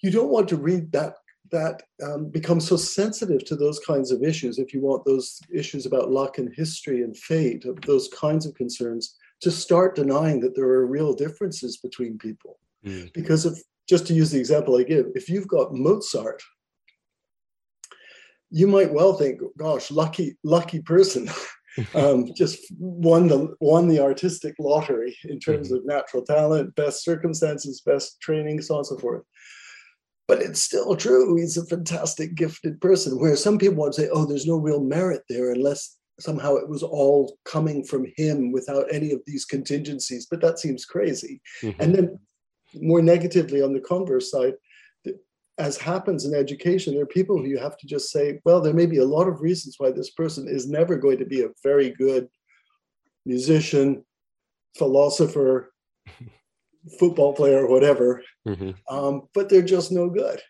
you 0.01 0.11
don't 0.11 0.29
want 0.29 0.49
to 0.49 0.57
read 0.57 0.91
that 0.91 1.15
that 1.53 1.83
um, 2.03 2.29
become 2.29 2.59
so 2.59 2.75
sensitive 2.75 3.45
to 3.45 3.55
those 3.55 3.79
kinds 3.79 4.11
of 4.11 4.23
issues 4.23 4.57
if 4.57 4.73
you 4.73 4.81
want 4.81 5.05
those 5.05 5.39
issues 5.53 5.85
about 5.85 6.11
luck 6.11 6.39
and 6.39 6.53
history 6.53 7.03
and 7.03 7.15
fate 7.15 7.63
of 7.63 7.79
those 7.81 8.09
kinds 8.09 8.45
of 8.45 8.53
concerns 8.55 9.15
to 9.39 9.51
start 9.51 9.95
denying 9.95 10.39
that 10.41 10.55
there 10.55 10.65
are 10.65 10.87
real 10.87 11.13
differences 11.13 11.77
between 11.77 12.17
people 12.17 12.59
mm. 12.85 13.11
because 13.13 13.45
if 13.45 13.57
just 13.87 14.07
to 14.07 14.13
use 14.13 14.31
the 14.31 14.39
example 14.39 14.75
i 14.77 14.83
give 14.83 15.05
if 15.15 15.29
you've 15.29 15.47
got 15.47 15.73
mozart 15.73 16.41
you 18.49 18.67
might 18.67 18.91
well 18.91 19.13
think 19.13 19.39
gosh 19.57 19.91
lucky 19.91 20.35
lucky 20.43 20.81
person 20.81 21.29
um, 21.95 22.31
just 22.35 22.59
won 22.77 23.27
the 23.27 23.55
won 23.59 23.87
the 23.87 23.99
artistic 23.99 24.55
lottery 24.59 25.15
in 25.25 25.39
terms 25.39 25.67
mm-hmm. 25.67 25.77
of 25.77 25.85
natural 25.85 26.23
talent 26.23 26.73
best 26.75 27.03
circumstances 27.03 27.81
best 27.81 28.19
training 28.21 28.61
so 28.61 28.75
on 28.75 28.79
and 28.79 28.87
so 28.87 28.97
forth 28.97 29.23
but 30.27 30.41
it's 30.41 30.61
still 30.61 30.95
true. 30.95 31.35
He's 31.35 31.57
a 31.57 31.65
fantastic, 31.65 32.35
gifted 32.35 32.79
person. 32.79 33.19
Where 33.19 33.35
some 33.35 33.57
people 33.57 33.77
want 33.77 33.93
to 33.93 34.01
say, 34.01 34.09
oh, 34.11 34.25
there's 34.25 34.47
no 34.47 34.57
real 34.57 34.81
merit 34.81 35.23
there 35.29 35.51
unless 35.51 35.97
somehow 36.19 36.55
it 36.55 36.69
was 36.69 36.83
all 36.83 37.37
coming 37.45 37.83
from 37.83 38.05
him 38.15 38.51
without 38.51 38.85
any 38.91 39.11
of 39.11 39.21
these 39.25 39.45
contingencies. 39.45 40.27
But 40.29 40.41
that 40.41 40.59
seems 40.59 40.85
crazy. 40.85 41.41
Mm-hmm. 41.61 41.81
And 41.81 41.95
then 41.95 42.19
more 42.81 43.01
negatively 43.01 43.61
on 43.61 43.73
the 43.73 43.79
converse 43.79 44.31
side, 44.31 44.53
as 45.57 45.77
happens 45.77 46.25
in 46.25 46.33
education, 46.33 46.93
there 46.93 47.03
are 47.03 47.07
people 47.07 47.37
who 47.37 47.45
you 47.45 47.59
have 47.59 47.77
to 47.77 47.87
just 47.87 48.11
say, 48.11 48.39
well, 48.43 48.61
there 48.61 48.73
may 48.73 48.87
be 48.87 48.97
a 48.97 49.05
lot 49.05 49.27
of 49.27 49.41
reasons 49.41 49.75
why 49.77 49.91
this 49.91 50.09
person 50.09 50.47
is 50.47 50.67
never 50.67 50.97
going 50.97 51.19
to 51.19 51.25
be 51.25 51.43
a 51.43 51.49
very 51.61 51.91
good 51.91 52.27
musician, 53.25 54.03
philosopher, 54.77 55.71
football 56.99 57.33
player 57.33 57.65
or 57.65 57.69
whatever, 57.69 58.21
mm-hmm. 58.47 58.71
um, 58.93 59.23
but 59.33 59.49
they're 59.49 59.61
just 59.61 59.91
no 59.91 60.09
good. 60.09 60.41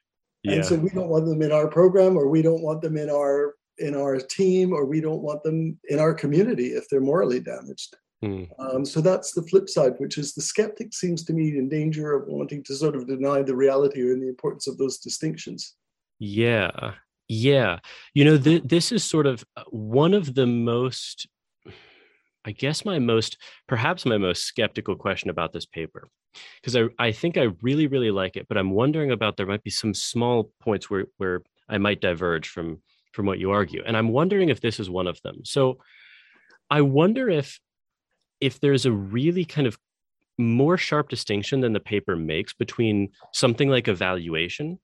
Yeah. 0.43 0.55
And 0.55 0.65
so 0.65 0.75
we 0.75 0.89
don't 0.89 1.09
want 1.09 1.25
them 1.25 1.41
in 1.41 1.51
our 1.51 1.67
program, 1.67 2.17
or 2.17 2.27
we 2.27 2.41
don't 2.41 2.61
want 2.61 2.81
them 2.81 2.97
in 2.97 3.09
our 3.09 3.55
in 3.79 3.95
our 3.95 4.19
team, 4.19 4.73
or 4.73 4.85
we 4.85 5.01
don't 5.01 5.21
want 5.21 5.43
them 5.43 5.79
in 5.89 5.99
our 5.99 6.13
community 6.13 6.67
if 6.67 6.87
they're 6.89 7.01
morally 7.01 7.39
damaged. 7.39 7.95
Mm. 8.23 8.49
Um, 8.59 8.85
so 8.85 9.01
that's 9.01 9.33
the 9.33 9.43
flip 9.43 9.69
side, 9.69 9.93
which 9.97 10.17
is 10.17 10.33
the 10.33 10.41
skeptic 10.41 10.93
seems 10.93 11.23
to 11.25 11.33
me 11.33 11.57
in 11.57 11.69
danger 11.69 12.13
of 12.13 12.27
wanting 12.27 12.63
to 12.63 12.75
sort 12.75 12.95
of 12.95 13.07
deny 13.07 13.41
the 13.41 13.55
reality 13.55 14.01
and 14.01 14.21
the 14.21 14.29
importance 14.29 14.67
of 14.67 14.77
those 14.77 14.97
distinctions. 14.99 15.75
Yeah, 16.19 16.93
yeah. 17.27 17.79
You 18.13 18.25
know, 18.25 18.37
th- 18.37 18.63
this 18.63 18.91
is 18.91 19.03
sort 19.03 19.25
of 19.25 19.43
uh, 19.57 19.63
one 19.69 20.13
of 20.13 20.35
the 20.35 20.47
most 20.47 21.27
I 22.45 22.51
guess 22.51 22.83
my 22.83 22.99
most, 22.99 23.37
perhaps 23.67 24.05
my 24.05 24.17
most 24.17 24.43
skeptical 24.43 24.95
question 24.95 25.29
about 25.29 25.53
this 25.53 25.65
paper, 25.65 26.09
because 26.61 26.75
I, 26.75 26.85
I 26.99 27.11
think 27.11 27.37
I 27.37 27.49
really, 27.61 27.87
really 27.87 28.11
like 28.11 28.35
it, 28.35 28.47
but 28.47 28.57
I'm 28.57 28.71
wondering 28.71 29.11
about 29.11 29.37
there 29.37 29.45
might 29.45 29.63
be 29.63 29.69
some 29.69 29.93
small 29.93 30.51
points 30.61 30.89
where, 30.89 31.05
where 31.17 31.41
I 31.69 31.77
might 31.77 32.01
diverge 32.01 32.47
from, 32.47 32.81
from 33.11 33.25
what 33.25 33.39
you 33.39 33.51
argue. 33.51 33.83
And 33.85 33.95
I'm 33.95 34.09
wondering 34.09 34.49
if 34.49 34.61
this 34.61 34.79
is 34.79 34.89
one 34.89 35.07
of 35.07 35.21
them. 35.21 35.41
So 35.43 35.77
I 36.69 36.81
wonder 36.81 37.29
if, 37.29 37.59
if 38.39 38.59
there's 38.59 38.85
a 38.85 38.91
really 38.91 39.45
kind 39.45 39.67
of 39.67 39.77
more 40.37 40.77
sharp 40.77 41.09
distinction 41.09 41.61
than 41.61 41.73
the 41.73 41.79
paper 41.79 42.15
makes 42.15 42.53
between 42.53 43.09
something 43.31 43.69
like 43.69 43.87
evaluation 43.87 44.79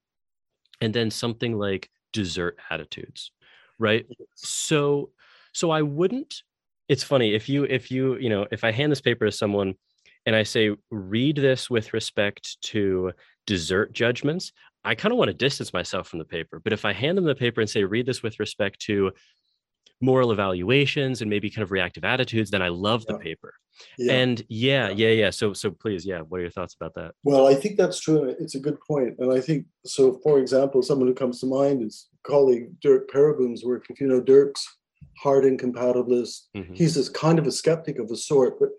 and 0.80 0.94
then 0.94 1.12
something 1.12 1.58
like 1.58 1.90
desert 2.14 2.58
attitudes, 2.70 3.32
right? 3.80 4.06
So, 4.36 5.10
so 5.54 5.72
I 5.72 5.82
wouldn't 5.82 6.44
it's 6.90 7.04
funny 7.04 7.36
if 7.36 7.48
you 7.48 7.64
if 7.64 7.92
you 7.92 8.18
you 8.18 8.30
know 8.30 8.46
if 8.52 8.64
i 8.64 8.72
hand 8.72 8.92
this 8.92 9.00
paper 9.00 9.26
to 9.26 9.32
someone 9.32 9.76
and 10.30 10.36
i 10.36 10.44
say 10.44 10.70
read 10.92 11.36
this 11.36 11.72
with 11.72 11.92
respect 11.92 12.62
to 12.62 13.12
desert 13.48 13.92
judgments 13.92 14.52
i 14.84 14.94
kind 14.94 15.12
of 15.12 15.18
want 15.18 15.28
to 15.28 15.34
distance 15.34 15.74
myself 15.74 16.08
from 16.08 16.20
the 16.20 16.26
paper 16.26 16.62
but 16.64 16.72
if 16.72 16.86
i 16.86 16.94
hand 16.94 17.18
them 17.18 17.26
the 17.26 17.34
paper 17.34 17.62
and 17.62 17.70
say 17.70 17.84
read 17.84 18.06
this 18.06 18.22
with 18.22 18.40
respect 18.40 18.80
to 18.80 19.12
moral 20.02 20.32
evaluations 20.32 21.22
and 21.22 21.30
maybe 21.32 21.50
kind 21.50 21.64
of 21.64 21.72
reactive 21.72 22.06
attitudes 22.06 22.52
then 22.52 22.62
i 22.62 22.68
love 22.68 23.04
the 23.08 23.18
paper 23.18 23.56
yeah. 23.98 24.14
and 24.14 24.44
yeah, 24.50 24.90
yeah 24.90 25.08
yeah 25.08 25.14
yeah 25.14 25.30
so 25.32 25.52
so 25.52 25.72
please 25.72 26.06
yeah 26.06 26.20
what 26.20 26.38
are 26.38 26.42
your 26.42 26.52
thoughts 26.52 26.76
about 26.80 26.94
that 26.94 27.12
well 27.24 27.48
i 27.48 27.56
think 27.56 27.76
that's 27.76 28.00
true 28.00 28.24
it's 28.40 28.54
a 28.54 28.60
good 28.60 28.78
point. 28.88 29.16
and 29.18 29.34
i 29.34 29.42
think 29.42 29.66
so 29.84 30.20
for 30.22 30.38
example 30.38 30.84
someone 30.84 31.08
who 31.08 31.14
comes 31.14 31.40
to 31.40 31.48
mind 31.48 31.82
is 31.82 32.08
colleague 32.24 32.70
derk 32.86 33.08
pereboom's 33.10 33.66
work 33.66 33.88
if 33.90 34.00
you 34.00 34.08
know 34.08 34.22
derk's 34.22 34.66
hard 35.22 35.44
incompatibilist. 35.44 36.48
Mm-hmm. 36.56 36.74
He's 36.74 36.96
this 36.96 37.10
kind 37.10 37.40
of 37.40 37.48
a 37.48 37.52
skeptic 37.52 38.00
of 38.00 38.10
a 38.12 38.16
sort. 38.16 38.60
But 38.60 38.70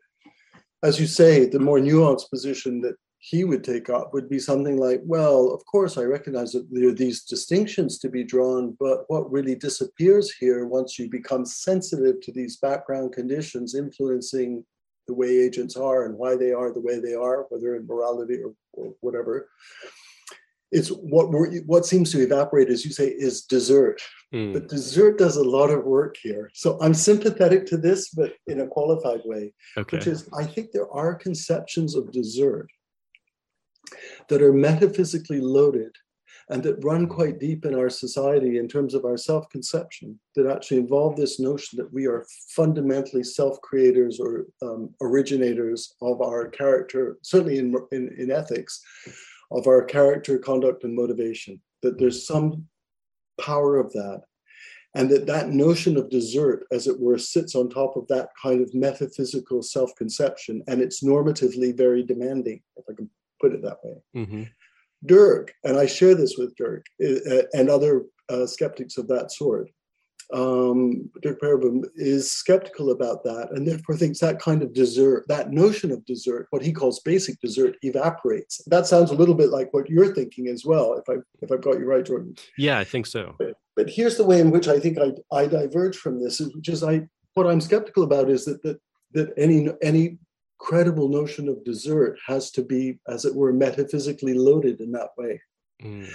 as 0.82 0.98
you 0.98 1.06
say, 1.06 1.46
the 1.46 1.58
more 1.58 1.78
nuanced 1.78 2.30
position 2.30 2.80
that 2.82 2.96
he 3.18 3.44
would 3.44 3.62
take 3.62 3.90
up 3.90 4.14
would 4.14 4.30
be 4.30 4.38
something 4.38 4.78
like, 4.78 5.02
well, 5.04 5.50
of 5.50 5.64
course, 5.66 5.98
I 5.98 6.04
recognize 6.04 6.52
that 6.52 6.66
there 6.70 6.88
are 6.88 6.92
these 6.92 7.24
distinctions 7.24 7.98
to 7.98 8.08
be 8.08 8.24
drawn, 8.24 8.76
but 8.80 9.04
what 9.08 9.30
really 9.30 9.54
disappears 9.54 10.32
here 10.32 10.64
once 10.64 10.98
you 10.98 11.10
become 11.10 11.44
sensitive 11.44 12.22
to 12.22 12.32
these 12.32 12.56
background 12.56 13.12
conditions 13.12 13.74
influencing 13.74 14.64
the 15.06 15.12
way 15.12 15.28
agents 15.28 15.76
are 15.76 16.06
and 16.06 16.16
why 16.16 16.34
they 16.34 16.52
are 16.52 16.72
the 16.72 16.80
way 16.80 16.98
they 16.98 17.14
are, 17.14 17.46
whether 17.50 17.76
in 17.76 17.86
morality 17.86 18.38
or, 18.42 18.54
or 18.72 18.94
whatever, 19.00 19.50
it's 20.72 20.88
what 20.88 21.28
what 21.66 21.86
seems 21.86 22.12
to 22.12 22.22
evaporate, 22.22 22.68
as 22.68 22.84
you 22.84 22.92
say, 22.92 23.08
is 23.08 23.42
desert. 23.42 24.00
Mm. 24.32 24.52
But 24.52 24.68
desert 24.68 25.18
does 25.18 25.36
a 25.36 25.42
lot 25.42 25.70
of 25.70 25.84
work 25.84 26.16
here. 26.22 26.50
So 26.54 26.78
I'm 26.80 26.94
sympathetic 26.94 27.66
to 27.66 27.76
this, 27.76 28.10
but 28.10 28.34
in 28.46 28.60
a 28.60 28.68
qualified 28.68 29.22
way, 29.24 29.52
okay. 29.76 29.96
which 29.96 30.06
is 30.06 30.28
I 30.36 30.44
think 30.44 30.70
there 30.70 30.90
are 30.90 31.14
conceptions 31.14 31.96
of 31.96 32.12
desert 32.12 32.70
that 34.28 34.42
are 34.42 34.52
metaphysically 34.52 35.40
loaded 35.40 35.96
and 36.50 36.62
that 36.64 36.84
run 36.84 37.06
quite 37.06 37.38
deep 37.38 37.64
in 37.64 37.74
our 37.74 37.88
society 37.88 38.58
in 38.58 38.68
terms 38.68 38.92
of 38.94 39.04
our 39.04 39.16
self-conception 39.16 40.18
that 40.34 40.46
actually 40.50 40.78
involve 40.78 41.16
this 41.16 41.38
notion 41.38 41.76
that 41.78 41.92
we 41.92 42.06
are 42.06 42.26
fundamentally 42.48 43.22
self-creators 43.22 44.18
or 44.18 44.46
um, 44.60 44.92
originators 45.00 45.94
of 46.02 46.20
our 46.20 46.48
character 46.48 47.18
certainly 47.22 47.58
in, 47.58 47.74
in, 47.92 48.14
in 48.18 48.30
ethics 48.30 48.84
of 49.50 49.66
our 49.66 49.84
character, 49.84 50.38
conduct, 50.38 50.84
and 50.84 50.94
motivation. 50.94 51.60
That 51.82 51.98
there's 51.98 52.26
some 52.26 52.66
power 53.40 53.78
of 53.78 53.92
that. 53.92 54.22
And 54.94 55.08
that 55.10 55.26
that 55.26 55.50
notion 55.50 55.96
of 55.96 56.10
desert, 56.10 56.66
as 56.72 56.88
it 56.88 56.98
were, 56.98 57.16
sits 57.16 57.54
on 57.54 57.68
top 57.68 57.96
of 57.96 58.08
that 58.08 58.30
kind 58.42 58.60
of 58.60 58.74
metaphysical 58.74 59.62
self 59.62 59.94
conception. 59.96 60.62
And 60.66 60.80
it's 60.80 61.04
normatively 61.04 61.76
very 61.76 62.02
demanding, 62.02 62.60
if 62.76 62.84
I 62.90 62.94
can 62.94 63.08
put 63.40 63.52
it 63.52 63.62
that 63.62 63.78
way. 63.84 64.02
Mm-hmm. 64.16 64.42
Derk, 65.06 65.50
and 65.64 65.78
I 65.78 65.86
share 65.86 66.14
this 66.14 66.36
with 66.36 66.54
Derk 66.56 66.82
uh, 67.02 67.42
and 67.54 67.70
other 67.70 68.04
uh, 68.28 68.46
skeptics 68.46 68.98
of 68.98 69.08
that 69.08 69.32
sort, 69.32 69.70
um, 70.32 71.10
Derk 71.22 71.40
Pereboom 71.40 71.84
is 71.96 72.30
skeptical 72.30 72.90
about 72.90 73.24
that 73.24 73.48
and 73.52 73.66
therefore 73.66 73.96
thinks 73.96 74.20
that 74.20 74.40
kind 74.40 74.62
of 74.62 74.72
desert, 74.72 75.26
that 75.28 75.50
notion 75.50 75.90
of 75.90 76.04
desert, 76.06 76.46
what 76.50 76.62
he 76.62 76.72
calls 76.72 77.00
basic 77.00 77.40
desert, 77.40 77.76
evaporates. 77.82 78.62
That 78.66 78.86
sounds 78.86 79.10
a 79.10 79.14
little 79.14 79.34
bit 79.34 79.50
like 79.50 79.72
what 79.72 79.90
you're 79.90 80.14
thinking 80.14 80.48
as 80.48 80.64
well, 80.64 80.94
if 80.94 81.08
I 81.08 81.20
if 81.42 81.50
I've 81.50 81.62
got 81.62 81.78
you 81.78 81.86
right, 81.86 82.04
Jordan. 82.04 82.34
Yeah, 82.56 82.78
I 82.78 82.84
think 82.84 83.06
so. 83.06 83.34
But, 83.38 83.54
but 83.76 83.90
here's 83.90 84.16
the 84.16 84.24
way 84.24 84.40
in 84.40 84.50
which 84.50 84.68
I 84.68 84.78
think 84.78 84.98
I, 84.98 85.12
I 85.34 85.46
diverge 85.46 85.96
from 85.96 86.22
this, 86.22 86.40
which 86.40 86.68
is 86.68 86.84
I 86.84 87.08
what 87.34 87.46
I'm 87.46 87.60
skeptical 87.60 88.04
about 88.04 88.30
is 88.30 88.44
that 88.44 88.62
that 88.62 88.78
that 89.12 89.32
any 89.36 89.68
any 89.82 90.18
credible 90.58 91.08
notion 91.08 91.48
of 91.48 91.64
desert 91.64 92.18
has 92.26 92.50
to 92.52 92.62
be, 92.62 93.00
as 93.08 93.24
it 93.24 93.34
were, 93.34 93.52
metaphysically 93.52 94.34
loaded 94.34 94.80
in 94.80 94.92
that 94.92 95.08
way. 95.16 95.40
Mm. 95.82 96.08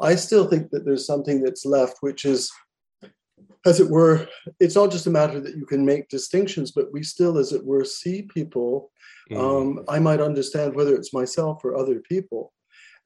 I 0.00 0.16
still 0.16 0.48
think 0.48 0.70
that 0.70 0.84
there's 0.84 1.06
something 1.06 1.40
that's 1.40 1.64
left, 1.64 1.98
which 2.00 2.24
is 2.24 2.50
as 3.64 3.80
it 3.80 3.88
were, 3.88 4.28
it's 4.60 4.74
not 4.74 4.90
just 4.90 5.06
a 5.06 5.10
matter 5.10 5.40
that 5.40 5.56
you 5.56 5.66
can 5.66 5.84
make 5.84 6.08
distinctions, 6.08 6.72
but 6.72 6.92
we 6.92 7.02
still, 7.02 7.38
as 7.38 7.52
it 7.52 7.64
were, 7.64 7.84
see 7.84 8.22
people. 8.22 8.90
Mm. 9.30 9.38
Um, 9.38 9.84
I 9.88 9.98
might 9.98 10.20
understand 10.20 10.74
whether 10.74 10.94
it's 10.94 11.12
myself 11.12 11.64
or 11.64 11.76
other 11.76 12.00
people 12.00 12.52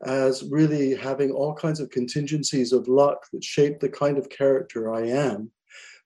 as 0.05 0.45
really 0.51 0.95
having 0.95 1.30
all 1.30 1.55
kinds 1.55 1.80
of 1.80 1.91
contingencies 1.91 2.72
of 2.72 2.89
luck 2.89 3.26
that 3.32 3.43
shape 3.43 3.80
the 3.80 3.89
kind 3.89 4.18
of 4.18 4.28
character 4.28 4.93
I 4.93 5.07
am. 5.07 5.51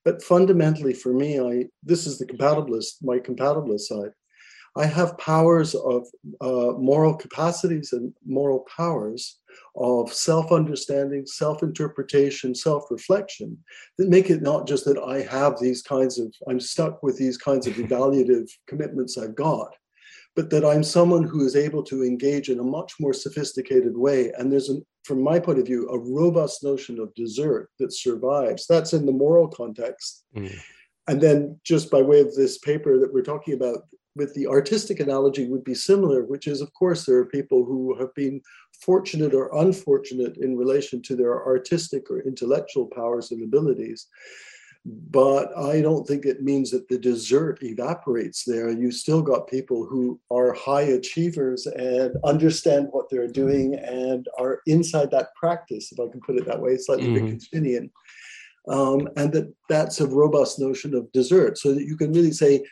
But 0.05 0.23
fundamentally, 0.23 0.93
for 0.93 1.13
me, 1.13 1.39
I 1.39 1.65
this 1.83 2.07
is 2.07 2.17
the 2.17 2.25
compatibilist, 2.25 3.03
my 3.03 3.19
compatibilist 3.19 3.81
side. 3.81 4.11
I 4.77 4.85
have 4.85 5.17
powers 5.17 5.75
of 5.75 6.07
uh, 6.39 6.77
moral 6.77 7.13
capacities 7.13 7.91
and 7.91 8.13
moral 8.25 8.65
powers 8.75 9.40
of 9.75 10.13
self 10.13 10.51
understanding, 10.51 11.25
self 11.25 11.63
interpretation, 11.63 12.53
self 12.53 12.83
reflection 12.89 13.57
that 13.97 14.09
make 14.09 14.29
it 14.29 14.41
not 14.41 14.67
just 14.67 14.85
that 14.85 14.97
I 14.97 15.21
have 15.21 15.59
these 15.59 15.81
kinds 15.81 16.19
of, 16.19 16.33
I'm 16.47 16.59
stuck 16.59 17.01
with 17.03 17.17
these 17.17 17.37
kinds 17.37 17.67
of 17.67 17.73
evaluative 17.75 18.49
commitments 18.67 19.17
I've 19.17 19.35
got, 19.35 19.75
but 20.35 20.49
that 20.49 20.65
I'm 20.65 20.83
someone 20.83 21.23
who 21.23 21.45
is 21.45 21.55
able 21.55 21.83
to 21.83 22.03
engage 22.03 22.49
in 22.49 22.59
a 22.59 22.63
much 22.63 22.93
more 22.99 23.13
sophisticated 23.13 23.97
way. 23.97 24.31
And 24.37 24.51
there's, 24.51 24.69
an, 24.69 24.85
from 25.03 25.23
my 25.23 25.39
point 25.39 25.59
of 25.59 25.65
view, 25.65 25.87
a 25.89 25.97
robust 25.97 26.63
notion 26.63 26.99
of 26.99 27.13
desert 27.15 27.69
that 27.79 27.93
survives. 27.93 28.65
That's 28.67 28.93
in 28.93 29.05
the 29.05 29.11
moral 29.11 29.47
context. 29.47 30.25
Mm. 30.35 30.57
And 31.07 31.19
then, 31.19 31.59
just 31.63 31.89
by 31.89 32.01
way 32.01 32.21
of 32.21 32.35
this 32.35 32.59
paper 32.59 32.99
that 32.99 33.13
we're 33.13 33.23
talking 33.23 33.55
about, 33.55 33.79
with 34.15 34.33
the 34.33 34.47
artistic 34.47 34.99
analogy 34.99 35.47
would 35.47 35.63
be 35.63 35.73
similar, 35.73 36.23
which 36.23 36.47
is, 36.47 36.61
of 36.61 36.73
course, 36.73 37.05
there 37.05 37.17
are 37.17 37.25
people 37.25 37.63
who 37.63 37.97
have 37.97 38.13
been 38.13 38.41
fortunate 38.81 39.33
or 39.33 39.55
unfortunate 39.57 40.37
in 40.37 40.57
relation 40.57 41.01
to 41.03 41.15
their 41.15 41.45
artistic 41.45 42.09
or 42.11 42.19
intellectual 42.21 42.87
powers 42.87 43.31
and 43.31 43.43
abilities. 43.43 44.07
But 44.83 45.55
I 45.55 45.79
don't 45.81 46.07
think 46.07 46.25
it 46.25 46.41
means 46.41 46.71
that 46.71 46.87
the 46.87 46.97
desert 46.97 47.59
evaporates 47.61 48.43
there. 48.43 48.71
You 48.71 48.91
still 48.91 49.21
got 49.21 49.47
people 49.47 49.85
who 49.85 50.19
are 50.31 50.53
high 50.53 50.81
achievers 50.81 51.67
and 51.67 52.15
understand 52.23 52.87
what 52.89 53.07
they're 53.09 53.27
doing 53.27 53.75
and 53.75 54.27
are 54.39 54.61
inside 54.65 55.11
that 55.11 55.35
practice, 55.35 55.91
if 55.91 55.99
I 55.99 56.11
can 56.11 56.19
put 56.21 56.37
it 56.37 56.45
that 56.47 56.59
way, 56.59 56.77
slightly 56.77 57.09
mm-hmm. 57.09 57.27
Wittgensteinian. 57.27 57.91
Um, 58.67 59.07
and 59.17 59.31
that 59.33 59.53
that's 59.69 60.01
a 60.01 60.07
robust 60.07 60.59
notion 60.59 60.95
of 60.95 61.11
desert, 61.11 61.57
so 61.57 61.73
that 61.73 61.85
you 61.85 61.95
can 61.95 62.11
really 62.11 62.31
say 62.31 62.63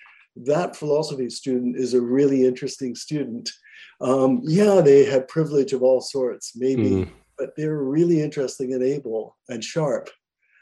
that 0.46 0.76
philosophy 0.76 1.30
student 1.30 1.76
is 1.76 1.94
a 1.94 2.02
really 2.02 2.46
interesting 2.46 2.96
student. 2.96 3.50
Um, 4.02 4.42
yeah, 4.44 4.82
they 4.82 5.06
had 5.06 5.28
privilege 5.28 5.74
of 5.74 5.84
all 5.84 6.02
sorts, 6.02 6.54
maybe, 6.56 6.90
mm. 6.90 7.10
but 7.38 7.52
they're 7.58 7.84
really 7.84 8.22
interesting 8.22 8.74
and 8.74 8.84
able 8.84 9.38
and 9.50 9.64
sharp. 9.64 10.10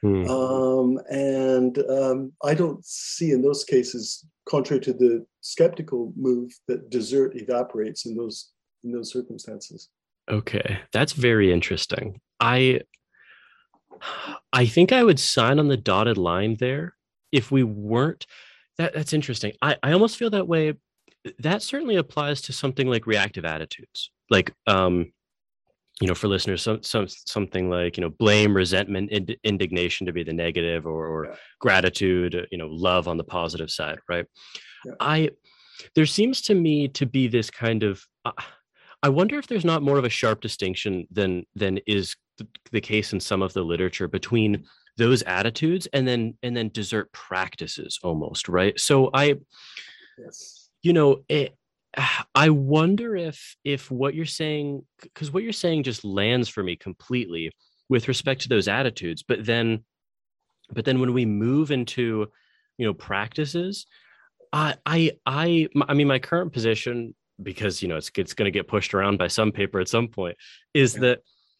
Mm. 0.03 0.29
Um, 0.29 0.99
and 1.09 1.77
um, 1.89 2.31
I 2.43 2.53
don't 2.53 2.83
see 2.85 3.31
in 3.31 3.41
those 3.41 3.63
cases, 3.63 4.25
contrary 4.47 4.81
to 4.81 4.93
the 4.93 5.25
skeptical 5.41 6.13
move, 6.15 6.51
that 6.67 6.89
desert 6.89 7.35
evaporates 7.35 8.05
in 8.05 8.15
those 8.15 8.51
in 8.83 8.91
those 8.91 9.11
circumstances. 9.11 9.89
Okay, 10.29 10.79
that's 10.91 11.13
very 11.13 11.51
interesting. 11.51 12.21
I 12.39 12.81
I 14.53 14.65
think 14.65 14.91
I 14.91 15.03
would 15.03 15.19
sign 15.19 15.59
on 15.59 15.67
the 15.67 15.77
dotted 15.77 16.17
line 16.17 16.57
there 16.59 16.95
if 17.31 17.51
we 17.51 17.63
weren't 17.63 18.25
that 18.77 18.93
that's 18.93 19.13
interesting. 19.13 19.53
I, 19.61 19.75
I 19.83 19.91
almost 19.93 20.17
feel 20.17 20.29
that 20.31 20.47
way. 20.47 20.73
That 21.39 21.61
certainly 21.61 21.97
applies 21.97 22.41
to 22.43 22.53
something 22.53 22.87
like 22.87 23.05
reactive 23.05 23.45
attitudes. 23.45 24.11
Like 24.29 24.53
um, 24.65 25.11
you 25.99 26.07
know, 26.07 26.13
for 26.13 26.27
listeners, 26.27 26.61
some, 26.61 26.83
some 26.83 27.07
something 27.07 27.69
like 27.69 27.97
you 27.97 28.01
know, 28.01 28.09
blame, 28.09 28.55
resentment, 28.55 29.11
ind- 29.11 29.35
indignation 29.43 30.05
to 30.05 30.13
be 30.13 30.23
the 30.23 30.33
negative, 30.33 30.85
or, 30.85 31.07
or 31.07 31.25
yeah. 31.25 31.35
gratitude, 31.59 32.35
uh, 32.35 32.41
you 32.51 32.57
know, 32.57 32.67
love 32.67 33.07
on 33.07 33.17
the 33.17 33.23
positive 33.23 33.71
side, 33.71 33.97
right? 34.07 34.25
Yeah. 34.85 34.93
I 34.99 35.29
there 35.95 36.05
seems 36.05 36.41
to 36.43 36.55
me 36.55 36.87
to 36.89 37.05
be 37.05 37.27
this 37.27 37.49
kind 37.49 37.83
of. 37.83 38.03
Uh, 38.25 38.31
I 39.03 39.09
wonder 39.09 39.37
if 39.37 39.47
there's 39.47 39.65
not 39.65 39.83
more 39.83 39.97
of 39.97 40.05
a 40.05 40.09
sharp 40.09 40.41
distinction 40.41 41.07
than 41.11 41.45
than 41.55 41.79
is 41.87 42.15
the 42.71 42.81
case 42.81 43.13
in 43.13 43.19
some 43.19 43.41
of 43.41 43.53
the 43.53 43.63
literature 43.63 44.07
between 44.07 44.65
those 44.97 45.21
attitudes 45.23 45.87
and 45.93 46.07
then 46.07 46.33
and 46.43 46.57
then 46.57 46.69
desert 46.69 47.11
practices 47.11 47.99
almost 48.03 48.49
right 48.49 48.79
so 48.79 49.09
i 49.13 49.35
yes. 50.17 50.69
you 50.81 50.91
know 50.91 51.23
it, 51.29 51.55
i 52.35 52.49
wonder 52.49 53.15
if 53.15 53.55
if 53.63 53.89
what 53.89 54.15
you're 54.15 54.25
saying 54.25 54.83
because 55.01 55.31
what 55.31 55.43
you're 55.43 55.53
saying 55.53 55.83
just 55.83 56.03
lands 56.03 56.49
for 56.49 56.63
me 56.63 56.75
completely 56.75 57.51
with 57.89 58.07
respect 58.07 58.41
to 58.41 58.49
those 58.49 58.67
attitudes 58.67 59.23
but 59.23 59.45
then 59.45 59.83
but 60.71 60.83
then 60.83 60.99
when 60.99 61.13
we 61.13 61.25
move 61.25 61.71
into 61.71 62.27
you 62.77 62.85
know 62.85 62.93
practices 62.93 63.85
i 64.51 64.75
i 64.85 65.11
i 65.25 65.67
i 65.87 65.93
mean 65.93 66.07
my 66.07 66.19
current 66.19 66.51
position 66.51 67.13
because 67.41 67.81
you 67.81 67.87
know 67.87 67.97
it's 67.97 68.11
it's 68.17 68.33
going 68.33 68.51
to 68.51 68.57
get 68.57 68.67
pushed 68.67 68.93
around 68.93 69.17
by 69.17 69.27
some 69.27 69.51
paper 69.51 69.79
at 69.79 69.87
some 69.87 70.07
point 70.07 70.35
is 70.73 70.95
yeah. 70.95 71.01
that 71.01 71.19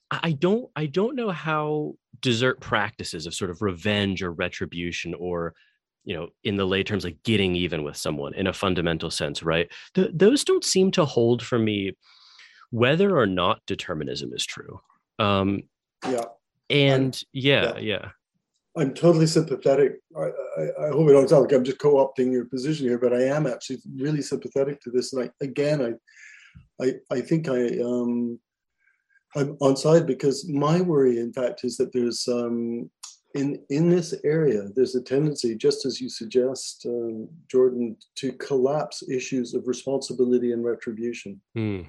I 0.10 0.32
don't 0.32 0.70
I 0.76 0.86
don't 0.86 1.16
know 1.16 1.32
how 1.32 1.96
desert 2.22 2.60
practices 2.60 3.26
of 3.26 3.34
sort 3.34 3.52
of 3.52 3.62
revenge 3.62 4.24
or 4.24 4.32
retribution 4.32 5.14
or 5.14 5.54
you 6.06 6.16
know 6.16 6.30
in 6.44 6.56
the 6.56 6.66
lay 6.66 6.84
terms 6.84 7.04
like 7.04 7.22
getting 7.24 7.56
even 7.56 7.84
with 7.84 7.98
someone 7.98 8.34
in 8.34 8.48
a 8.48 8.54
fundamental 8.54 9.12
sense 9.12 9.44
right? 9.44 9.70
Th- 9.94 10.12
those 10.14 10.44
don't 10.44 10.64
seem 10.64 10.92
to 10.92 11.06
hold 11.06 11.44
for 11.44 11.60
me 11.60 11.94
whether 12.72 13.18
or 13.18 13.26
not 13.26 13.62
determinism 13.66 14.34
is 14.34 14.46
true 14.46 14.80
um 15.20 15.64
yeah 16.10 16.26
and 16.70 17.16
I'm, 17.16 17.30
yeah, 17.34 17.64
yeah, 17.64 17.80
yeah. 17.80 18.10
I'm 18.78 18.94
totally 18.94 19.26
sympathetic. 19.26 19.94
I, 20.16 20.22
I, 20.22 20.64
I 20.86 20.90
hope 20.90 21.10
it 21.10 21.14
don't 21.14 21.30
sound 21.30 21.44
like 21.44 21.54
i'm 21.54 21.64
just 21.64 21.80
co-opting 21.80 22.32
your 22.32 22.46
position 22.46 22.88
here 22.88 22.98
but 22.98 23.14
i 23.14 23.24
am 23.24 23.48
actually 23.48 23.80
really 23.96 24.22
sympathetic 24.22 24.82
to 24.82 24.92
this 24.92 25.14
and 25.14 25.24
i 25.24 25.44
again 25.44 25.98
i 26.80 26.86
i 26.86 26.94
i 27.12 27.22
think 27.22 27.48
i 27.48 27.80
um 27.80 28.40
I'm 29.38 29.58
on 29.62 29.78
side 29.78 30.08
because 30.08 30.48
my 30.50 30.82
worry, 30.82 31.20
in 31.20 31.32
fact, 31.32 31.64
is 31.64 31.78
that 31.78 31.94
there's 31.94 32.28
um, 32.28 32.90
in 33.36 33.62
in 33.70 33.90
this 33.90 34.16
area 34.24 34.64
there's 34.76 34.96
a 34.96 35.02
tendency, 35.02 35.56
just 35.56 35.86
as 35.86 36.02
you 36.02 36.10
suggest, 36.10 36.86
um, 36.86 37.30
Jordan, 37.52 37.96
to 38.16 38.32
collapse 38.34 39.04
issues 39.10 39.54
of 39.54 39.68
responsibility 39.68 40.52
and 40.52 40.64
retribution. 40.64 41.40
Mm. 41.56 41.88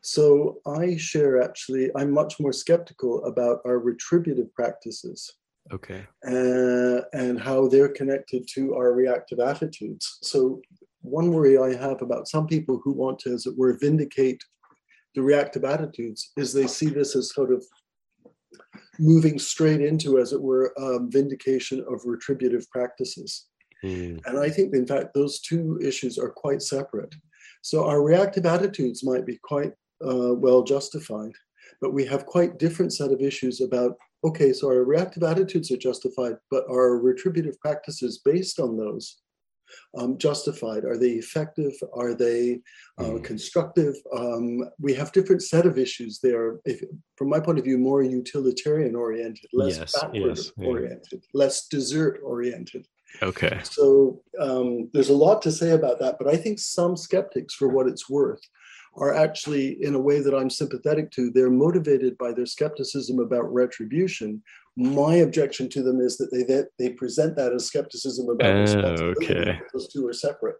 So 0.00 0.58
I 0.66 0.96
share 0.96 1.42
actually. 1.42 1.90
I'm 1.94 2.10
much 2.10 2.40
more 2.40 2.52
skeptical 2.52 3.24
about 3.24 3.60
our 3.64 3.78
retributive 3.78 4.52
practices. 4.54 5.30
Okay. 5.72 6.04
Uh, 6.26 7.02
and 7.12 7.40
how 7.40 7.68
they're 7.68 7.88
connected 7.88 8.48
to 8.54 8.74
our 8.74 8.92
reactive 8.92 9.38
attitudes. 9.38 10.18
So 10.22 10.60
one 11.02 11.32
worry 11.32 11.56
I 11.56 11.76
have 11.76 12.02
about 12.02 12.28
some 12.28 12.48
people 12.48 12.80
who 12.82 12.92
want 12.92 13.20
to, 13.20 13.32
as 13.32 13.46
it 13.46 13.56
were, 13.56 13.78
vindicate 13.78 14.42
the 15.14 15.22
reactive 15.22 15.64
attitudes 15.64 16.32
is 16.36 16.52
they 16.52 16.66
see 16.66 16.86
this 16.86 17.14
as 17.16 17.34
sort 17.34 17.52
of 17.52 17.64
moving 18.98 19.38
straight 19.38 19.80
into, 19.80 20.18
as 20.18 20.32
it 20.32 20.40
were, 20.40 20.72
um, 20.78 21.10
vindication 21.10 21.84
of 21.88 22.02
retributive 22.04 22.68
practices. 22.70 23.46
Mm. 23.84 24.20
And 24.26 24.38
I 24.38 24.48
think, 24.48 24.74
in 24.74 24.86
fact, 24.86 25.14
those 25.14 25.40
two 25.40 25.78
issues 25.82 26.18
are 26.18 26.30
quite 26.30 26.62
separate. 26.62 27.14
So 27.62 27.84
our 27.84 28.02
reactive 28.02 28.46
attitudes 28.46 29.04
might 29.04 29.26
be 29.26 29.38
quite 29.42 29.72
uh, 30.04 30.34
well 30.34 30.62
justified, 30.62 31.32
but 31.80 31.92
we 31.92 32.04
have 32.06 32.26
quite 32.26 32.58
different 32.58 32.92
set 32.92 33.12
of 33.12 33.20
issues 33.20 33.60
about 33.60 33.96
okay, 34.24 34.52
so 34.52 34.68
our 34.68 34.84
reactive 34.84 35.24
attitudes 35.24 35.72
are 35.72 35.76
justified, 35.76 36.36
but 36.48 36.64
our 36.70 36.96
retributive 36.96 37.58
practices 37.58 38.20
based 38.24 38.60
on 38.60 38.76
those 38.76 39.18
um, 39.98 40.18
justified? 40.18 40.84
Are 40.84 40.98
they 40.98 41.12
effective? 41.12 41.72
Are 41.92 42.14
they 42.14 42.60
uh, 42.98 43.04
mm. 43.04 43.24
constructive? 43.24 43.94
Um, 44.16 44.64
we 44.80 44.94
have 44.94 45.12
different 45.12 45.42
set 45.42 45.66
of 45.66 45.78
issues 45.78 46.20
there. 46.20 46.58
If, 46.64 46.82
from 47.16 47.28
my 47.28 47.40
point 47.40 47.58
of 47.58 47.64
view, 47.64 47.78
more 47.78 48.02
utilitarian 48.02 48.94
oriented, 48.94 49.50
less 49.52 49.78
yes, 49.78 49.92
backward 49.92 50.36
yes, 50.36 50.52
oriented, 50.56 51.22
yeah. 51.22 51.28
less 51.34 51.66
desert 51.68 52.20
oriented. 52.24 52.86
Okay. 53.22 53.60
So 53.64 54.22
um, 54.40 54.88
there's 54.92 55.10
a 55.10 55.14
lot 55.14 55.42
to 55.42 55.52
say 55.52 55.72
about 55.72 56.00
that, 56.00 56.16
but 56.18 56.28
I 56.28 56.36
think 56.36 56.58
some 56.58 56.96
skeptics, 56.96 57.54
for 57.54 57.68
what 57.68 57.86
it's 57.86 58.08
worth, 58.08 58.40
are 58.94 59.14
actually, 59.14 59.82
in 59.82 59.94
a 59.94 60.00
way 60.00 60.20
that 60.20 60.34
I'm 60.34 60.50
sympathetic 60.50 61.10
to, 61.12 61.30
they're 61.30 61.50
motivated 61.50 62.16
by 62.18 62.32
their 62.32 62.46
skepticism 62.46 63.18
about 63.20 63.52
retribution. 63.52 64.42
My 64.76 65.16
objection 65.16 65.68
to 65.70 65.82
them 65.82 66.00
is 66.00 66.16
that 66.16 66.30
they 66.32 66.44
that 66.44 66.68
they 66.78 66.90
present 66.90 67.36
that 67.36 67.52
as 67.52 67.66
skepticism 67.66 68.28
about 68.30 68.68
uh, 68.70 69.12
okay. 69.20 69.60
Those 69.72 69.88
two 69.92 70.06
are 70.06 70.12
separate. 70.12 70.56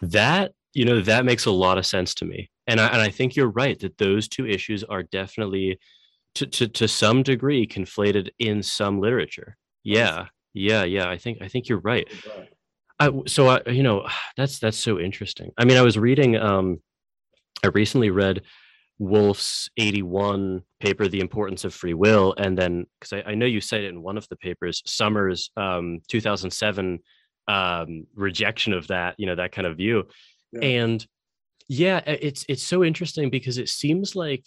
That 0.00 0.52
you 0.72 0.84
know 0.84 1.00
that 1.02 1.24
makes 1.24 1.44
a 1.44 1.50
lot 1.50 1.76
of 1.76 1.84
sense 1.84 2.14
to 2.16 2.24
me, 2.24 2.50
and 2.66 2.80
I 2.80 2.86
and 2.88 3.02
I 3.02 3.10
think 3.10 3.36
you're 3.36 3.50
right 3.50 3.78
that 3.80 3.98
those 3.98 4.28
two 4.28 4.46
issues 4.46 4.82
are 4.84 5.02
definitely, 5.02 5.78
to 6.36 6.46
to 6.46 6.68
to 6.68 6.88
some 6.88 7.22
degree, 7.22 7.66
conflated 7.66 8.30
in 8.38 8.62
some 8.62 8.98
literature. 8.98 9.56
Yeah, 9.84 10.26
yeah, 10.54 10.84
yeah. 10.84 11.08
I 11.08 11.18
think 11.18 11.38
I 11.42 11.48
think 11.48 11.68
you're 11.68 11.80
right. 11.80 12.08
I, 13.00 13.12
so 13.26 13.48
I, 13.48 13.60
you 13.68 13.82
know, 13.82 14.08
that's 14.36 14.58
that's 14.58 14.78
so 14.78 14.98
interesting. 14.98 15.52
I 15.58 15.64
mean, 15.64 15.76
I 15.76 15.82
was 15.82 15.98
reading 15.98 16.36
um 16.36 16.80
I 17.62 17.68
recently 17.68 18.10
read 18.10 18.42
Wolf's 18.98 19.70
81 19.76 20.62
paper, 20.80 21.08
The 21.08 21.20
Importance 21.20 21.64
of 21.64 21.74
Free 21.74 21.94
Will. 21.94 22.34
And 22.36 22.58
then, 22.58 22.86
because 22.98 23.12
I, 23.24 23.30
I, 23.30 23.34
know 23.34 23.46
you 23.46 23.60
cite 23.60 23.84
it 23.84 23.90
in 23.90 24.02
one 24.02 24.16
of 24.16 24.28
the 24.28 24.36
papers, 24.36 24.82
Sommers' 24.86 25.50
um, 25.56 26.00
2007 26.08 26.98
um, 27.46 28.06
rejection 28.14 28.72
of 28.72 28.88
that, 28.88 29.14
you 29.18 29.26
know, 29.26 29.36
that 29.36 29.52
kind 29.52 29.66
of 29.66 29.76
view. 29.76 30.04
Yeah. 30.52 30.60
And 30.60 31.06
yeah, 31.68 32.00
it's 32.06 32.46
it's 32.48 32.62
so 32.62 32.82
interesting 32.82 33.28
because 33.28 33.58
it 33.58 33.68
seems 33.68 34.16
like 34.16 34.44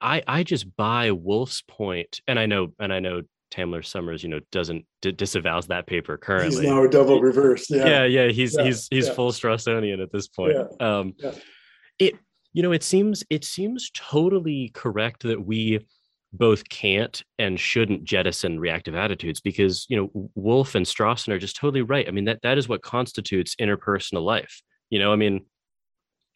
I 0.00 0.22
I 0.26 0.42
just 0.44 0.76
buy 0.76 1.10
Wolf's 1.10 1.62
point, 1.62 2.20
and 2.28 2.38
I 2.38 2.46
know 2.46 2.68
and 2.78 2.92
I 2.92 3.00
know 3.00 3.22
Tamler 3.50 3.84
Sommers, 3.84 4.22
you 4.22 4.28
know, 4.28 4.40
doesn't 4.52 4.86
d- 5.02 5.12
disavows 5.12 5.66
that 5.66 5.86
paper 5.86 6.16
currently. 6.16 6.62
He's 6.62 6.70
now 6.70 6.84
a 6.84 6.88
double 6.88 7.20
reverse. 7.20 7.68
Yeah, 7.68 7.86
yeah, 7.86 8.04
yeah. 8.04 8.28
He's 8.28 8.56
yeah, 8.56 8.64
he's 8.64 8.88
he's 8.90 9.08
yeah. 9.08 9.14
full 9.14 9.32
Strawsonian 9.32 10.00
at 10.00 10.12
this 10.12 10.28
point. 10.28 10.56
Um, 10.80 11.14
it 11.98 12.14
you 12.56 12.62
know 12.62 12.72
it 12.72 12.82
seems 12.82 13.22
it 13.28 13.44
seems 13.44 13.90
totally 13.94 14.70
correct 14.72 15.22
that 15.24 15.44
we 15.44 15.78
both 16.32 16.66
can't 16.70 17.22
and 17.38 17.60
shouldn't 17.60 18.02
jettison 18.02 18.58
reactive 18.58 18.94
attitudes 18.94 19.42
because 19.42 19.84
you 19.90 19.96
know 19.96 20.30
wolf 20.34 20.74
and 20.74 20.86
Strawson 20.86 21.32
are 21.32 21.38
just 21.38 21.56
totally 21.56 21.82
right. 21.82 22.08
I 22.08 22.12
mean 22.12 22.24
that 22.24 22.40
that 22.42 22.56
is 22.56 22.66
what 22.66 22.80
constitutes 22.80 23.56
interpersonal 23.56 24.24
life. 24.24 24.62
You 24.88 24.98
know, 24.98 25.12
I 25.12 25.16
mean, 25.16 25.44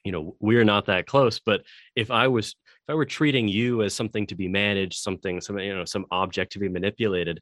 you 0.04 0.12
know, 0.12 0.36
we're 0.40 0.64
not 0.64 0.86
that 0.86 1.06
close, 1.06 1.40
but 1.40 1.62
if 1.96 2.10
I 2.10 2.28
was 2.28 2.48
if 2.48 2.90
I 2.90 2.94
were 2.94 3.06
treating 3.06 3.48
you 3.48 3.82
as 3.82 3.94
something 3.94 4.26
to 4.26 4.34
be 4.34 4.46
managed, 4.46 4.98
something, 4.98 5.40
some 5.40 5.58
you 5.58 5.74
know, 5.74 5.86
some 5.86 6.04
object 6.10 6.52
to 6.52 6.58
be 6.58 6.68
manipulated, 6.68 7.40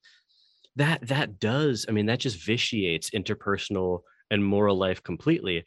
that 0.76 1.04
that 1.08 1.40
does. 1.40 1.84
I 1.88 1.92
mean, 1.92 2.06
that 2.06 2.20
just 2.20 2.36
vitiates 2.36 3.10
interpersonal 3.10 4.02
and 4.30 4.44
moral 4.44 4.78
life 4.78 5.02
completely. 5.02 5.64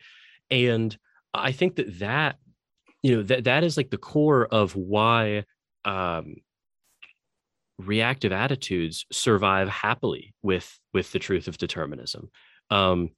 And 0.50 0.98
I 1.34 1.52
think 1.52 1.76
that 1.76 2.00
that 2.00 2.38
you 3.04 3.16
know 3.16 3.24
that 3.24 3.46
that 3.46 3.64
is 3.64 3.78
like 3.78 3.90
the 3.90 3.98
core 3.98 4.46
of 4.46 4.76
why 4.76 5.44
um 5.86 6.36
reactive 7.78 8.32
attitudes 8.32 9.06
survive 9.12 9.68
happily 9.68 10.34
with 10.44 10.80
with 10.94 11.12
the 11.12 11.20
truth 11.20 11.48
of 11.48 11.58
determinism. 11.58 12.30
Um 12.70 13.10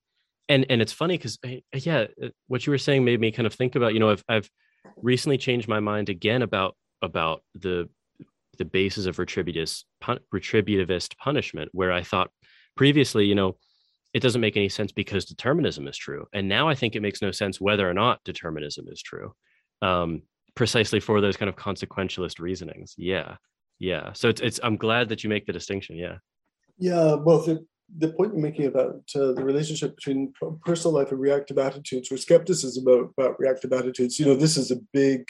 and 0.50 0.66
and 0.70 0.82
it's 0.82 0.94
funny 0.94 1.18
because 1.18 1.38
eh, 1.46 1.60
yeah 1.74 2.06
uh, 2.22 2.30
what 2.48 2.66
you 2.66 2.72
were 2.72 2.78
saying 2.78 3.04
made 3.04 3.20
me 3.20 3.32
kind 3.32 3.48
of 3.48 3.54
think 3.54 3.76
about 3.76 3.94
you 3.94 4.00
know 4.00 4.10
i've 4.10 4.24
i've 4.28 4.50
recently 4.98 5.38
changed 5.38 5.68
my 5.68 5.80
mind 5.80 6.10
again 6.10 6.42
about 6.42 6.76
about 7.02 7.42
the 7.56 7.90
the 8.58 8.66
basis 8.66 9.06
of 9.06 9.18
retributivist 9.18 9.84
pun, 10.02 10.20
retributivist 10.34 11.18
punishment 11.18 11.70
where 11.74 11.92
i 11.92 12.04
thought 12.04 12.30
previously 12.76 13.26
you 13.26 13.36
know 13.36 13.58
it 14.14 14.22
doesn't 14.22 14.42
make 14.42 14.56
any 14.56 14.70
sense 14.70 14.92
because 14.92 15.26
determinism 15.26 15.88
is 15.88 15.98
true. 15.98 16.28
And 16.34 16.48
now 16.48 16.68
i 16.68 16.76
think 16.76 16.96
it 16.96 17.02
makes 17.02 17.22
no 17.22 17.32
sense 17.32 17.60
whether 17.60 17.90
or 17.90 17.94
not 17.94 18.24
determinism 18.24 18.86
is 18.90 19.02
true 19.02 19.34
um, 19.84 20.22
precisely 20.56 21.00
for 21.00 21.22
those 21.22 21.38
kind 21.38 21.50
of 21.50 21.56
consequentialist 21.56 22.40
reasonings. 22.40 22.96
Yeah 22.98 23.36
yeah. 23.84 24.14
So 24.14 24.30
it's 24.30 24.42
it's 24.42 24.60
i'm 24.64 24.78
glad 24.78 25.10
that 25.10 25.24
you 25.24 25.30
make 25.30 25.46
the 25.46 25.54
distinction 25.54 25.96
yeah. 25.98 26.18
Yeah 26.78 27.16
well 27.16 27.40
the, 27.40 27.66
the 27.98 28.10
point 28.14 28.34
you're 28.34 28.42
making 28.42 28.66
about 28.66 29.02
uh, 29.16 29.34
the 29.34 29.44
relationship 29.44 29.96
between 29.96 30.34
personal 30.66 30.96
life 30.96 31.12
and 31.12 31.20
reactive 31.20 31.58
attitudes 31.58 32.12
or 32.12 32.18
skepticism 32.18 32.88
about, 32.88 33.12
about 33.18 33.40
reactive 33.40 33.74
attitudes 33.74 34.20
you 34.20 34.26
know 34.26 34.36
this 34.36 34.58
is 34.58 34.72
a 34.72 34.78
big 34.94 35.28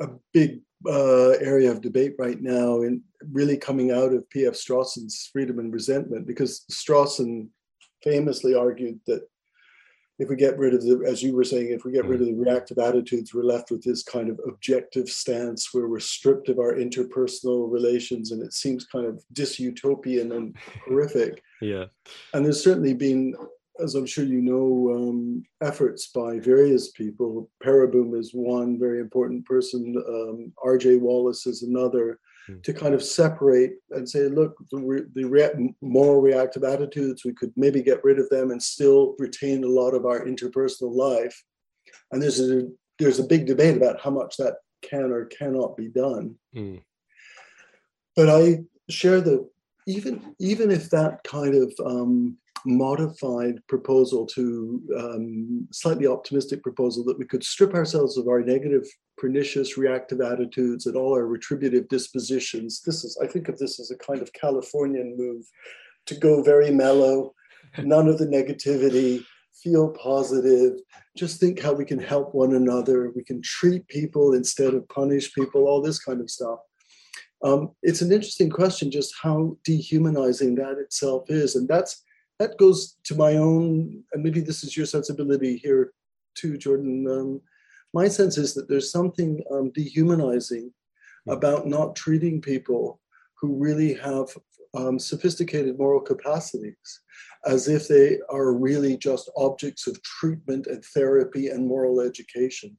a 0.00 0.08
big 0.32 0.60
uh, 0.88 1.32
area 1.52 1.70
of 1.70 1.82
debate 1.82 2.14
right 2.18 2.40
now 2.40 2.80
and 2.80 3.02
really 3.30 3.58
coming 3.58 3.90
out 3.90 4.14
of 4.14 4.24
pf 4.34 4.56
strawson's 4.56 5.28
freedom 5.30 5.58
and 5.58 5.74
resentment 5.74 6.26
because 6.26 6.64
strawson 6.72 7.48
famously 8.02 8.54
argued 8.54 8.98
that 9.06 9.28
if 10.20 10.28
we 10.28 10.36
get 10.36 10.58
rid 10.58 10.74
of 10.74 10.82
the, 10.82 11.02
as 11.08 11.22
you 11.22 11.34
were 11.34 11.44
saying, 11.44 11.70
if 11.70 11.86
we 11.86 11.92
get 11.92 12.04
rid 12.04 12.20
of 12.20 12.26
the 12.26 12.34
reactive 12.34 12.76
attitudes, 12.76 13.32
we're 13.32 13.42
left 13.42 13.70
with 13.70 13.82
this 13.82 14.02
kind 14.02 14.28
of 14.28 14.38
objective 14.46 15.08
stance 15.08 15.72
where 15.72 15.88
we're 15.88 15.98
stripped 15.98 16.50
of 16.50 16.58
our 16.58 16.74
interpersonal 16.74 17.72
relations, 17.72 18.30
and 18.30 18.42
it 18.42 18.52
seems 18.52 18.84
kind 18.84 19.06
of 19.06 19.24
dystopian 19.32 20.36
and 20.36 20.54
horrific. 20.86 21.42
Yeah, 21.62 21.86
and 22.34 22.44
there's 22.44 22.62
certainly 22.62 22.92
been, 22.92 23.34
as 23.82 23.94
I'm 23.94 24.04
sure 24.04 24.24
you 24.24 24.42
know, 24.42 24.94
um, 24.94 25.42
efforts 25.62 26.08
by 26.08 26.38
various 26.38 26.90
people. 26.90 27.50
Pereboom 27.64 28.14
is 28.18 28.32
one 28.34 28.78
very 28.78 29.00
important 29.00 29.46
person. 29.46 29.94
Um, 30.06 30.52
R.J. 30.62 30.98
Wallace 30.98 31.46
is 31.46 31.62
another. 31.62 32.20
To 32.62 32.72
kind 32.72 32.94
of 32.94 33.02
separate 33.02 33.72
and 33.90 34.08
say, 34.08 34.28
look, 34.28 34.56
the, 34.70 35.06
the 35.14 35.24
re- 35.24 35.74
moral 35.80 36.20
reactive 36.20 36.64
attitudes, 36.64 37.24
we 37.24 37.32
could 37.32 37.52
maybe 37.56 37.82
get 37.82 38.02
rid 38.04 38.18
of 38.18 38.28
them 38.28 38.50
and 38.50 38.62
still 38.62 39.14
retain 39.18 39.64
a 39.64 39.68
lot 39.68 39.92
of 39.92 40.06
our 40.06 40.24
interpersonal 40.24 40.94
life. 40.94 41.42
And 42.12 42.22
there's 42.22 42.40
a, 42.40 42.68
there's 42.98 43.18
a 43.18 43.24
big 43.24 43.46
debate 43.46 43.76
about 43.76 44.00
how 44.00 44.10
much 44.10 44.36
that 44.36 44.56
can 44.82 45.12
or 45.12 45.26
cannot 45.26 45.76
be 45.76 45.88
done. 45.88 46.36
Mm. 46.54 46.82
But 48.16 48.28
I 48.28 48.60
share 48.88 49.20
the 49.20 49.48
even 49.86 50.34
even 50.38 50.70
if 50.70 50.90
that 50.90 51.22
kind 51.24 51.54
of 51.54 51.72
um, 51.84 52.36
modified 52.64 53.66
proposal 53.68 54.26
to 54.26 54.82
um, 54.98 55.68
slightly 55.72 56.06
optimistic 56.06 56.62
proposal 56.62 57.04
that 57.04 57.18
we 57.18 57.24
could 57.24 57.42
strip 57.42 57.74
ourselves 57.74 58.18
of 58.18 58.28
our 58.28 58.40
negative 58.40 58.86
pernicious 59.20 59.76
reactive 59.76 60.20
attitudes 60.20 60.86
and 60.86 60.96
all 60.96 61.12
our 61.12 61.26
retributive 61.26 61.88
dispositions. 61.88 62.80
This 62.80 63.04
is 63.04 63.18
i 63.22 63.26
think 63.26 63.48
of 63.48 63.58
this 63.58 63.78
as 63.78 63.90
a 63.90 63.98
kind 63.98 64.22
of 64.22 64.32
californian 64.32 65.16
move. 65.16 65.44
To 66.06 66.14
go 66.14 66.42
very 66.42 66.70
mellow 66.70 67.34
none 67.78 68.08
of 68.08 68.18
the 68.18 68.26
negativity 68.26 69.24
feel 69.62 69.90
positive. 69.90 70.72
Just 71.16 71.38
think 71.38 71.60
how 71.60 71.72
we 71.72 71.84
can 71.84 71.98
help 71.98 72.34
one 72.34 72.54
another. 72.54 73.12
We 73.14 73.22
can 73.22 73.42
treat 73.42 73.86
people 73.88 74.32
instead 74.32 74.74
of 74.74 74.88
punish 74.88 75.34
people 75.34 75.66
all 75.66 75.82
this 75.82 76.02
kind 76.02 76.20
of 76.20 76.30
stuff. 76.30 76.60
Um, 77.42 77.70
it's 77.82 78.02
an 78.02 78.12
interesting 78.12 78.50
question 78.50 78.90
just 78.90 79.14
how 79.22 79.56
dehumanizing 79.64 80.54
that 80.56 80.78
itself 80.78 81.24
is. 81.28 81.56
And 81.56 81.68
that's 81.68 82.02
that 82.38 82.56
goes 82.56 82.96
to 83.04 83.14
my 83.14 83.36
own, 83.36 84.02
and 84.12 84.22
maybe 84.22 84.40
this 84.40 84.64
is 84.64 84.74
your 84.74 84.86
sensibility 84.86 85.58
here 85.58 85.92
too, 86.34 86.56
Jordan. 86.56 87.06
Um, 87.06 87.40
my 87.92 88.08
sense 88.08 88.38
is 88.38 88.54
that 88.54 88.68
there's 88.68 88.92
something 88.92 89.42
um, 89.50 89.70
dehumanizing 89.70 90.72
hmm. 91.26 91.32
about 91.32 91.66
not 91.66 91.96
treating 91.96 92.40
people 92.40 93.00
who 93.40 93.56
really 93.56 93.94
have 93.94 94.28
um, 94.74 94.98
sophisticated 94.98 95.78
moral 95.78 96.00
capacities 96.00 97.00
as 97.46 97.68
if 97.68 97.88
they 97.88 98.18
are 98.28 98.52
really 98.52 98.96
just 98.96 99.30
objects 99.36 99.86
of 99.86 100.00
treatment 100.02 100.66
and 100.66 100.84
therapy 100.84 101.48
and 101.48 101.66
moral 101.66 102.00
education. 102.00 102.76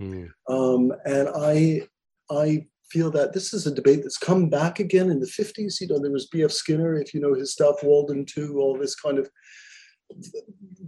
Mm. 0.00 0.30
Um, 0.48 0.92
and 1.04 1.28
I, 1.34 1.86
I 2.30 2.66
feel 2.90 3.10
that 3.12 3.32
this 3.32 3.54
is 3.54 3.66
a 3.66 3.74
debate 3.74 4.02
that's 4.02 4.18
come 4.18 4.48
back 4.48 4.80
again 4.80 5.10
in 5.10 5.20
the 5.20 5.26
50s. 5.26 5.80
You 5.80 5.88
know, 5.88 6.00
there 6.00 6.10
was 6.10 6.26
B.F. 6.26 6.50
Skinner, 6.50 6.96
if 6.96 7.14
you 7.14 7.20
know 7.20 7.34
his 7.34 7.52
stuff, 7.52 7.76
Walden 7.82 8.24
Two, 8.24 8.58
all 8.58 8.76
this 8.76 8.96
kind 8.96 9.18
of 9.18 9.30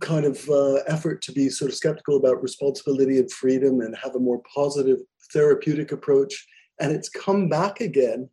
kind 0.00 0.24
of 0.24 0.48
uh, 0.48 0.74
effort 0.86 1.22
to 1.22 1.32
be 1.32 1.48
sort 1.48 1.70
of 1.70 1.76
skeptical 1.76 2.16
about 2.16 2.42
responsibility 2.42 3.18
and 3.18 3.30
freedom 3.30 3.80
and 3.80 3.96
have 3.96 4.14
a 4.14 4.20
more 4.20 4.42
positive 4.54 4.98
therapeutic 5.32 5.92
approach. 5.92 6.46
And 6.80 6.92
it's 6.92 7.08
come 7.08 7.48
back 7.48 7.80
again 7.80 8.28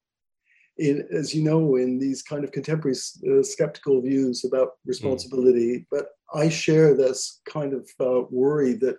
in, 0.78 1.08
as 1.12 1.36
you 1.36 1.44
know, 1.44 1.76
in 1.76 2.00
these 2.00 2.22
kind 2.22 2.44
of 2.44 2.52
contemporary 2.52 2.98
uh, 3.30 3.44
skeptical 3.44 4.02
views 4.02 4.46
about 4.46 4.70
responsibility. 4.86 5.80
Mm. 5.80 5.86
But 5.92 6.08
I 6.34 6.50
share 6.50 6.96
this 6.96 7.42
kind 7.46 7.74
of 7.74 7.90
uh, 8.00 8.22
worry 8.32 8.74
that 8.74 8.98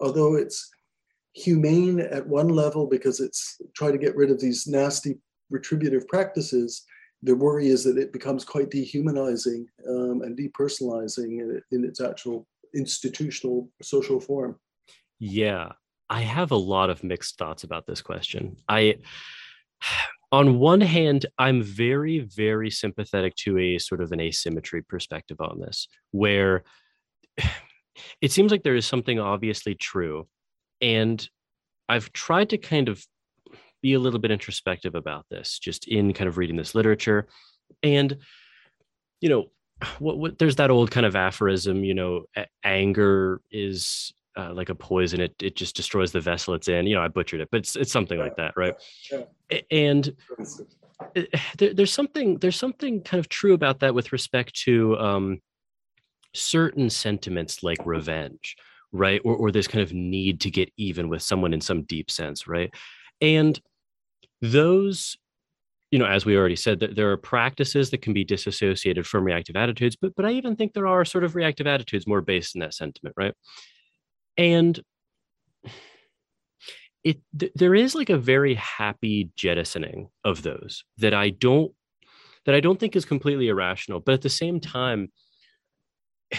although 0.00 0.36
it's 0.36 0.70
humane 1.34 2.00
at 2.00 2.26
one 2.26 2.48
level 2.48 2.86
because 2.86 3.20
it's 3.20 3.60
trying 3.74 3.92
to 3.92 3.98
get 3.98 4.16
rid 4.16 4.30
of 4.30 4.40
these 4.40 4.66
nasty 4.66 5.18
retributive 5.50 6.06
practices. 6.08 6.84
The 7.22 7.34
worry 7.34 7.68
is 7.68 7.84
that 7.84 7.98
it 7.98 8.12
becomes 8.12 8.44
quite 8.44 8.70
dehumanizing 8.70 9.66
um, 9.88 10.22
and 10.22 10.38
depersonalizing 10.38 11.40
in, 11.40 11.62
in 11.72 11.84
its 11.84 12.00
actual 12.00 12.46
institutional 12.74 13.68
social 13.82 14.20
form. 14.20 14.58
Yeah, 15.18 15.72
I 16.08 16.20
have 16.20 16.52
a 16.52 16.56
lot 16.56 16.90
of 16.90 17.02
mixed 17.02 17.36
thoughts 17.36 17.64
about 17.64 17.86
this 17.86 18.00
question. 18.00 18.56
I, 18.68 18.98
on 20.30 20.58
one 20.58 20.80
hand, 20.80 21.26
I'm 21.38 21.62
very, 21.62 22.20
very 22.20 22.70
sympathetic 22.70 23.34
to 23.36 23.58
a 23.58 23.78
sort 23.78 24.00
of 24.00 24.12
an 24.12 24.20
asymmetry 24.20 24.82
perspective 24.82 25.40
on 25.40 25.60
this, 25.60 25.88
where 26.12 26.62
it 28.20 28.30
seems 28.30 28.52
like 28.52 28.62
there 28.62 28.76
is 28.76 28.86
something 28.86 29.18
obviously 29.18 29.74
true 29.74 30.28
and 30.80 31.28
I've 31.88 32.12
tried 32.12 32.50
to 32.50 32.58
kind 32.58 32.88
of 32.88 33.04
be 33.82 33.94
a 33.94 33.98
little 33.98 34.18
bit 34.18 34.30
introspective 34.30 34.94
about 34.94 35.26
this, 35.30 35.58
just 35.58 35.86
in 35.88 36.12
kind 36.12 36.28
of 36.28 36.38
reading 36.38 36.56
this 36.56 36.74
literature. 36.74 37.26
And, 37.82 38.18
you 39.20 39.28
know, 39.28 39.46
what, 39.98 40.18
what 40.18 40.38
there's 40.38 40.56
that 40.56 40.70
old 40.70 40.90
kind 40.90 41.06
of 41.06 41.16
aphorism, 41.16 41.84
you 41.84 41.94
know, 41.94 42.24
anger 42.64 43.40
is 43.50 44.12
uh, 44.36 44.52
like 44.52 44.68
a 44.68 44.74
poison. 44.74 45.20
It, 45.20 45.34
it 45.40 45.56
just 45.56 45.76
destroys 45.76 46.12
the 46.12 46.20
vessel 46.20 46.54
it's 46.54 46.68
in. 46.68 46.86
You 46.86 46.96
know, 46.96 47.02
I 47.02 47.08
butchered 47.08 47.40
it, 47.40 47.48
but 47.50 47.58
it's, 47.58 47.76
it's 47.76 47.92
something 47.92 48.18
yeah. 48.18 48.24
like 48.24 48.36
that. 48.36 48.54
Right. 48.56 48.74
Yeah. 49.10 49.60
And 49.70 50.16
there, 51.58 51.74
there's 51.74 51.92
something, 51.92 52.38
there's 52.38 52.56
something 52.56 53.02
kind 53.02 53.20
of 53.20 53.28
true 53.28 53.54
about 53.54 53.80
that 53.80 53.94
with 53.94 54.12
respect 54.12 54.54
to 54.62 54.98
um, 54.98 55.40
certain 56.34 56.90
sentiments 56.90 57.62
like 57.62 57.78
revenge 57.84 58.56
right 58.92 59.20
or, 59.24 59.34
or 59.36 59.50
this 59.50 59.68
kind 59.68 59.82
of 59.82 59.92
need 59.92 60.40
to 60.40 60.50
get 60.50 60.72
even 60.76 61.08
with 61.08 61.22
someone 61.22 61.52
in 61.52 61.60
some 61.60 61.82
deep 61.82 62.10
sense 62.10 62.46
right 62.46 62.72
and 63.20 63.60
those 64.40 65.16
you 65.90 65.98
know 65.98 66.06
as 66.06 66.24
we 66.24 66.36
already 66.36 66.56
said 66.56 66.80
that 66.80 66.96
there 66.96 67.10
are 67.10 67.16
practices 67.16 67.90
that 67.90 68.02
can 68.02 68.12
be 68.12 68.24
disassociated 68.24 69.06
from 69.06 69.24
reactive 69.24 69.56
attitudes 69.56 69.96
but 69.96 70.14
but 70.14 70.24
i 70.24 70.30
even 70.30 70.54
think 70.54 70.72
there 70.72 70.86
are 70.86 71.04
sort 71.04 71.24
of 71.24 71.34
reactive 71.34 71.66
attitudes 71.66 72.06
more 72.06 72.20
based 72.20 72.54
in 72.54 72.60
that 72.60 72.74
sentiment 72.74 73.14
right? 73.16 73.34
And 74.36 74.80
it 77.04 77.20
th- 77.38 77.52
there 77.54 77.74
is 77.74 77.94
like 77.94 78.10
a 78.10 78.18
very 78.18 78.54
happy 78.54 79.30
jettisoning 79.36 80.08
of 80.24 80.42
those 80.42 80.84
that 80.98 81.14
i 81.14 81.30
don't 81.30 81.72
that 82.44 82.54
i 82.54 82.60
don't 82.60 82.78
think 82.78 82.96
is 82.96 83.04
completely 83.04 83.48
irrational 83.48 84.00
but 84.00 84.14
at 84.14 84.22
the 84.22 84.28
same 84.28 84.60
time 84.60 85.10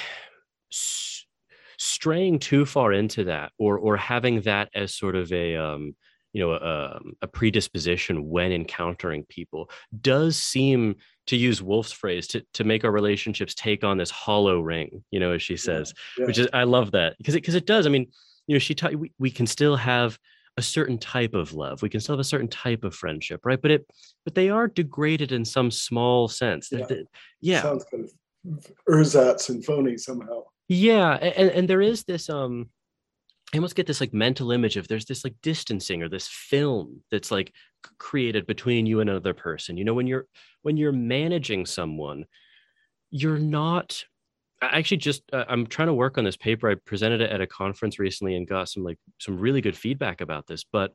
straying 1.77 2.39
too 2.39 2.65
far 2.65 2.91
into 2.91 3.23
that 3.25 3.51
or 3.57 3.77
or 3.77 3.97
having 3.97 4.41
that 4.41 4.69
as 4.75 4.93
sort 4.93 5.15
of 5.15 5.31
a 5.31 5.55
um, 5.55 5.95
you 6.33 6.41
know 6.41 6.53
a, 6.53 6.99
a, 7.21 7.27
predisposition 7.27 8.29
when 8.29 8.51
encountering 8.51 9.23
people 9.25 9.69
does 10.01 10.37
seem 10.37 10.95
to 11.27 11.35
use 11.35 11.61
wolf's 11.61 11.91
phrase 11.91 12.27
to, 12.27 12.43
to 12.53 12.63
make 12.63 12.83
our 12.83 12.91
relationships 12.91 13.55
take 13.55 13.83
on 13.83 13.97
this 13.97 14.09
hollow 14.09 14.59
ring 14.59 15.03
you 15.11 15.19
know 15.19 15.31
as 15.33 15.41
she 15.41 15.57
says 15.57 15.93
yeah, 16.17 16.21
yeah. 16.21 16.27
which 16.27 16.37
is 16.37 16.47
i 16.53 16.63
love 16.63 16.91
that 16.91 17.17
because 17.17 17.35
it 17.35 17.41
because 17.41 17.55
it 17.55 17.65
does 17.65 17.85
i 17.85 17.89
mean 17.89 18.07
you 18.47 18.55
know 18.55 18.59
she 18.59 18.75
taught 18.75 18.95
we, 18.95 19.11
we 19.19 19.31
can 19.31 19.47
still 19.47 19.75
have 19.75 20.17
a 20.57 20.61
certain 20.61 20.97
type 20.97 21.33
of 21.33 21.53
love 21.53 21.81
we 21.81 21.89
can 21.89 21.99
still 21.99 22.13
have 22.13 22.19
a 22.19 22.23
certain 22.23 22.47
type 22.47 22.83
of 22.83 22.93
friendship 22.93 23.45
right 23.45 23.61
but 23.61 23.71
it 23.71 23.85
but 24.25 24.35
they 24.35 24.49
are 24.49 24.67
degraded 24.67 25.31
in 25.31 25.45
some 25.45 25.71
small 25.71 26.27
sense 26.27 26.69
yeah, 26.71 26.85
yeah. 27.41 27.61
sounds 27.61 27.85
kind 27.89 28.03
of 28.03 28.71
ersatz 28.89 29.49
and 29.49 29.65
phony 29.65 29.97
somehow 29.97 30.43
yeah 30.67 31.13
and, 31.13 31.49
and 31.51 31.69
there 31.69 31.81
is 31.81 32.03
this 32.03 32.29
um 32.29 32.69
I 33.53 33.57
almost 33.57 33.75
get 33.75 33.87
this 33.87 33.99
like 33.99 34.13
mental 34.13 34.51
image 34.51 34.77
of 34.77 34.87
there's 34.87 35.05
this 35.05 35.23
like 35.23 35.35
distancing 35.41 36.03
or 36.03 36.09
this 36.09 36.27
film 36.27 37.01
that's 37.09 37.31
like 37.31 37.53
created 37.97 38.45
between 38.45 38.85
you 38.85 38.99
and 38.99 39.09
another 39.09 39.33
person. 39.33 39.75
You 39.75 39.85
know, 39.85 39.93
when 39.93 40.05
you're 40.07 40.27
when 40.61 40.77
you're 40.77 40.91
managing 40.91 41.65
someone, 41.65 42.25
you're 43.09 43.39
not. 43.39 44.03
I 44.61 44.77
actually 44.77 44.97
just 44.97 45.23
uh, 45.33 45.45
I'm 45.47 45.65
trying 45.65 45.87
to 45.87 45.93
work 45.93 46.17
on 46.17 46.25
this 46.25 46.37
paper. 46.37 46.69
I 46.69 46.75
presented 46.75 47.21
it 47.21 47.31
at 47.31 47.41
a 47.41 47.47
conference 47.47 47.97
recently 47.97 48.35
and 48.35 48.47
got 48.47 48.69
some 48.69 48.83
like 48.83 48.99
some 49.19 49.39
really 49.39 49.61
good 49.61 49.77
feedback 49.77 50.21
about 50.21 50.45
this. 50.45 50.63
But 50.63 50.93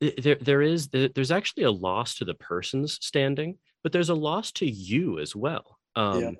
there 0.00 0.34
there 0.34 0.60
is 0.60 0.88
there's 0.88 1.30
actually 1.30 1.62
a 1.62 1.70
loss 1.70 2.16
to 2.16 2.26
the 2.26 2.34
person's 2.34 2.98
standing, 3.00 3.58
but 3.82 3.92
there's 3.92 4.10
a 4.10 4.14
loss 4.14 4.52
to 4.52 4.66
you 4.66 5.18
as 5.18 5.34
well. 5.34 5.78
Um, 5.96 6.20
yeah. 6.20 6.30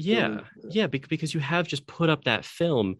Yeah, 0.00 0.40
yeah, 0.70 0.86
because 0.86 1.34
you 1.34 1.40
have 1.40 1.66
just 1.66 1.84
put 1.88 2.08
up 2.08 2.24
that 2.24 2.44
film 2.44 2.98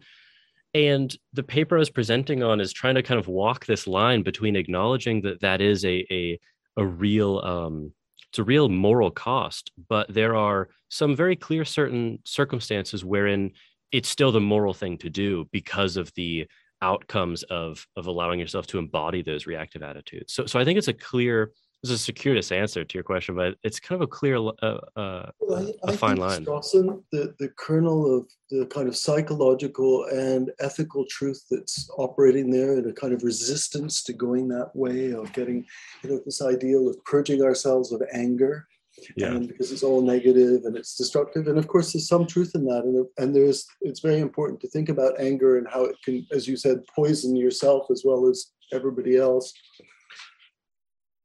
and 0.73 1.15
the 1.33 1.43
paper 1.43 1.75
I 1.75 1.79
was 1.79 1.89
presenting 1.89 2.43
on 2.43 2.61
is 2.61 2.71
trying 2.73 2.95
to 2.95 3.03
kind 3.03 3.19
of 3.19 3.27
walk 3.27 3.65
this 3.65 3.87
line 3.87 4.23
between 4.23 4.55
acknowledging 4.55 5.21
that 5.21 5.41
that 5.41 5.61
is 5.61 5.83
a 5.85 6.05
a, 6.11 6.39
a 6.77 6.85
real 6.85 7.39
um, 7.39 7.91
it's 8.29 8.39
a 8.39 8.43
real 8.43 8.69
moral 8.69 9.09
cost, 9.09 9.71
but 9.87 10.13
there 10.13 10.35
are 10.35 10.69
some 10.89 11.15
very 11.15 11.35
clear 11.35 11.65
certain 11.65 12.19
circumstances 12.25 13.03
wherein 13.03 13.51
it's 13.91 14.09
still 14.09 14.31
the 14.31 14.39
moral 14.39 14.73
thing 14.73 14.97
to 14.99 15.09
do 15.09 15.47
because 15.51 15.97
of 15.97 16.13
the 16.13 16.47
outcomes 16.81 17.43
of 17.43 17.85
of 17.95 18.07
allowing 18.07 18.39
yourself 18.39 18.67
to 18.67 18.77
embody 18.77 19.23
those 19.23 19.47
reactive 19.47 19.81
attitudes. 19.81 20.33
So 20.33 20.45
so 20.45 20.59
I 20.59 20.65
think 20.65 20.77
it's 20.77 20.87
a 20.87 20.93
clear 20.93 21.51
is 21.83 21.91
a 21.91 21.97
circuitous 21.97 22.51
answer 22.51 22.83
to 22.83 22.97
your 22.97 23.03
question, 23.03 23.35
but 23.35 23.55
it's 23.63 23.79
kind 23.79 24.01
of 24.01 24.07
a 24.07 24.11
clear, 24.11 24.37
uh, 24.37 24.79
uh, 24.95 25.31
well, 25.39 25.73
I, 25.85 25.91
a 25.91 25.93
I 25.93 25.95
fine 25.95 26.17
line. 26.17 26.45
Strawson, 26.45 27.03
the, 27.11 27.33
the 27.39 27.49
kernel 27.57 28.17
of 28.17 28.27
the 28.49 28.65
kind 28.65 28.87
of 28.87 28.97
psychological 28.97 30.05
and 30.05 30.51
ethical 30.59 31.05
truth 31.09 31.45
that's 31.49 31.89
operating 31.97 32.51
there, 32.51 32.73
and 32.73 32.85
a 32.87 32.93
kind 32.93 33.13
of 33.13 33.23
resistance 33.23 34.03
to 34.03 34.13
going 34.13 34.49
that 34.49 34.71
way 34.75 35.11
of 35.11 35.31
getting, 35.33 35.65
you 36.03 36.09
know, 36.09 36.19
this 36.25 36.41
ideal 36.41 36.89
of 36.89 37.03
purging 37.05 37.41
ourselves 37.41 37.93
of 37.93 38.01
anger, 38.13 38.67
yeah. 39.15 39.27
and 39.27 39.47
because 39.47 39.71
it's 39.71 39.83
all 39.83 40.01
negative 40.01 40.65
and 40.65 40.75
it's 40.75 40.95
destructive. 40.95 41.47
And 41.47 41.57
of 41.57 41.67
course, 41.67 41.93
there's 41.93 42.09
some 42.09 42.27
truth 42.27 42.51
in 42.55 42.65
that, 42.65 42.83
and 42.83 43.05
and 43.17 43.33
there's 43.33 43.65
it's 43.81 44.01
very 44.01 44.19
important 44.19 44.59
to 44.61 44.67
think 44.67 44.89
about 44.89 45.19
anger 45.19 45.57
and 45.57 45.67
how 45.71 45.85
it 45.85 45.95
can, 46.03 46.25
as 46.33 46.45
you 46.45 46.57
said, 46.57 46.79
poison 46.93 47.37
yourself 47.37 47.87
as 47.89 48.03
well 48.05 48.27
as 48.27 48.51
everybody 48.73 49.15
else 49.15 49.53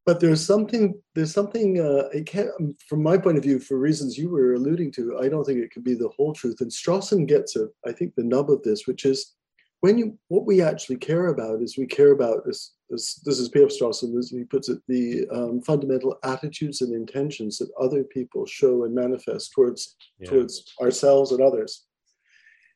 but 0.06 0.20
there's 0.20 0.44
something 0.44 0.94
there's 1.14 1.32
something 1.32 1.80
uh, 1.80 2.08
it 2.12 2.26
can't 2.26 2.50
um, 2.60 2.74
from 2.88 3.02
my 3.02 3.16
point 3.16 3.38
of 3.38 3.42
view 3.42 3.58
for 3.58 3.78
reasons 3.78 4.18
you 4.18 4.30
were 4.30 4.54
alluding 4.54 4.92
to 4.92 5.18
i 5.18 5.28
don't 5.28 5.44
think 5.44 5.60
it 5.60 5.72
could 5.72 5.84
be 5.84 5.94
the 5.94 6.10
whole 6.16 6.32
truth 6.32 6.60
and 6.60 6.70
strawson 6.70 7.26
gets 7.26 7.56
it 7.56 7.68
i 7.86 7.92
think 7.92 8.14
the 8.14 8.24
nub 8.24 8.50
of 8.50 8.62
this 8.62 8.86
which 8.86 9.04
is 9.04 9.34
when 9.80 9.98
you 9.98 10.18
what 10.28 10.46
we 10.46 10.62
actually 10.62 10.96
care 10.96 11.26
about 11.26 11.60
is 11.60 11.76
we 11.76 11.86
care 11.86 12.12
about 12.12 12.44
this 12.46 12.72
this, 12.90 13.16
this 13.24 13.38
is 13.38 13.48
P.F. 13.48 13.70
Strawson, 13.70 14.16
as 14.18 14.30
he 14.30 14.44
puts 14.44 14.68
it, 14.68 14.78
the 14.88 15.26
um, 15.32 15.60
fundamental 15.62 16.16
attitudes 16.22 16.80
and 16.80 16.94
intentions 16.94 17.58
that 17.58 17.70
other 17.80 18.04
people 18.04 18.46
show 18.46 18.84
and 18.84 18.94
manifest 18.94 19.52
towards 19.52 19.96
yeah. 20.20 20.30
towards 20.30 20.72
ourselves 20.80 21.32
and 21.32 21.42
others. 21.42 21.84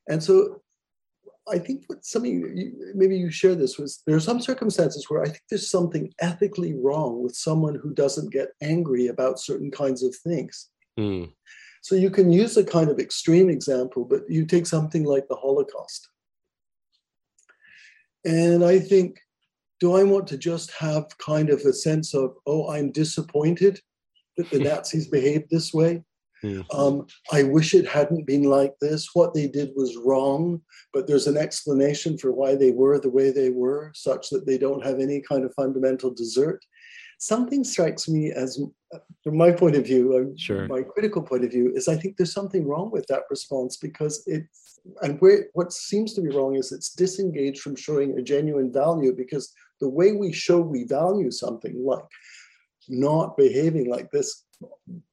And 0.09 0.21
so 0.21 0.61
I 1.51 1.59
think 1.59 1.83
what 1.87 2.05
something 2.05 2.55
you, 2.55 2.93
maybe 2.95 3.17
you 3.17 3.31
share 3.31 3.55
this 3.55 3.77
was 3.77 4.01
there 4.05 4.15
are 4.15 4.21
some 4.21 4.41
circumstances 4.41 5.05
where 5.09 5.21
I 5.21 5.25
think 5.25 5.41
there's 5.49 5.69
something 5.69 6.13
ethically 6.19 6.73
wrong 6.73 7.23
with 7.23 7.35
someone 7.35 7.75
who 7.75 7.93
doesn't 7.93 8.31
get 8.31 8.49
angry 8.61 9.07
about 9.07 9.39
certain 9.39 9.71
kinds 9.71 10.03
of 10.03 10.15
things. 10.15 10.69
Mm. 10.99 11.31
So 11.81 11.95
you 11.95 12.09
can 12.09 12.31
use 12.31 12.57
a 12.57 12.63
kind 12.63 12.89
of 12.89 12.99
extreme 12.99 13.49
example, 13.49 14.05
but 14.05 14.21
you 14.29 14.45
take 14.45 14.67
something 14.67 15.05
like 15.05 15.27
the 15.27 15.35
Holocaust. 15.35 16.09
And 18.25 18.65
I 18.65 18.79
think, 18.79 19.19
do 19.79 19.95
I 19.95 20.03
want 20.03 20.27
to 20.27 20.37
just 20.37 20.71
have 20.73 21.05
kind 21.19 21.49
of 21.49 21.61
a 21.61 21.71
sense 21.71 22.13
of, 22.13 22.35
oh, 22.45 22.69
I'm 22.69 22.91
disappointed 22.91 23.79
that 24.37 24.49
the 24.49 24.59
Nazis 24.69 25.07
behaved 25.07 25.49
this 25.49 25.73
way? 25.73 26.03
Mm. 26.43 26.65
Um, 26.73 27.07
I 27.31 27.43
wish 27.43 27.73
it 27.73 27.87
hadn't 27.87 28.25
been 28.25 28.43
like 28.43 28.73
this. 28.79 29.09
What 29.13 29.33
they 29.33 29.47
did 29.47 29.71
was 29.75 29.97
wrong, 29.97 30.61
but 30.93 31.07
there's 31.07 31.27
an 31.27 31.37
explanation 31.37 32.17
for 32.17 32.31
why 32.31 32.55
they 32.55 32.71
were 32.71 32.99
the 32.99 33.09
way 33.09 33.31
they 33.31 33.49
were, 33.49 33.91
such 33.93 34.29
that 34.29 34.45
they 34.45 34.57
don't 34.57 34.85
have 34.85 34.99
any 34.99 35.21
kind 35.21 35.43
of 35.43 35.53
fundamental 35.53 36.11
desert. 36.11 36.63
Something 37.21 37.65
strikes 37.65 38.07
me 38.07 38.31
as, 38.31 38.61
from 39.23 39.37
my 39.37 39.51
point 39.51 39.75
of 39.75 39.85
view, 39.85 40.15
uh, 40.15 40.37
sure. 40.37 40.67
my 40.69 40.81
critical 40.81 41.21
point 41.21 41.43
of 41.43 41.51
view, 41.51 41.73
is 41.75 41.89
I 41.89 41.97
think 41.97 42.15
there's 42.15 42.33
something 42.33 42.65
wrong 42.65 42.91
with 42.91 43.05
that 43.07 43.23
response 43.29 43.75
because 43.75 44.23
it, 44.25 44.43
and 45.01 45.19
where, 45.19 45.47
what 45.51 45.73
seems 45.73 46.13
to 46.13 46.21
be 46.21 46.29
wrong 46.29 46.55
is 46.55 46.71
it's 46.71 46.93
disengaged 46.93 47.59
from 47.61 47.75
showing 47.75 48.17
a 48.17 48.21
genuine 48.21 48.71
value 48.71 49.13
because 49.13 49.53
the 49.81 49.89
way 49.89 50.13
we 50.13 50.31
show 50.31 50.61
we 50.61 50.85
value 50.85 51.31
something, 51.31 51.83
like 51.85 51.99
not 52.89 53.37
behaving 53.37 53.89
like 53.89 54.09
this 54.11 54.45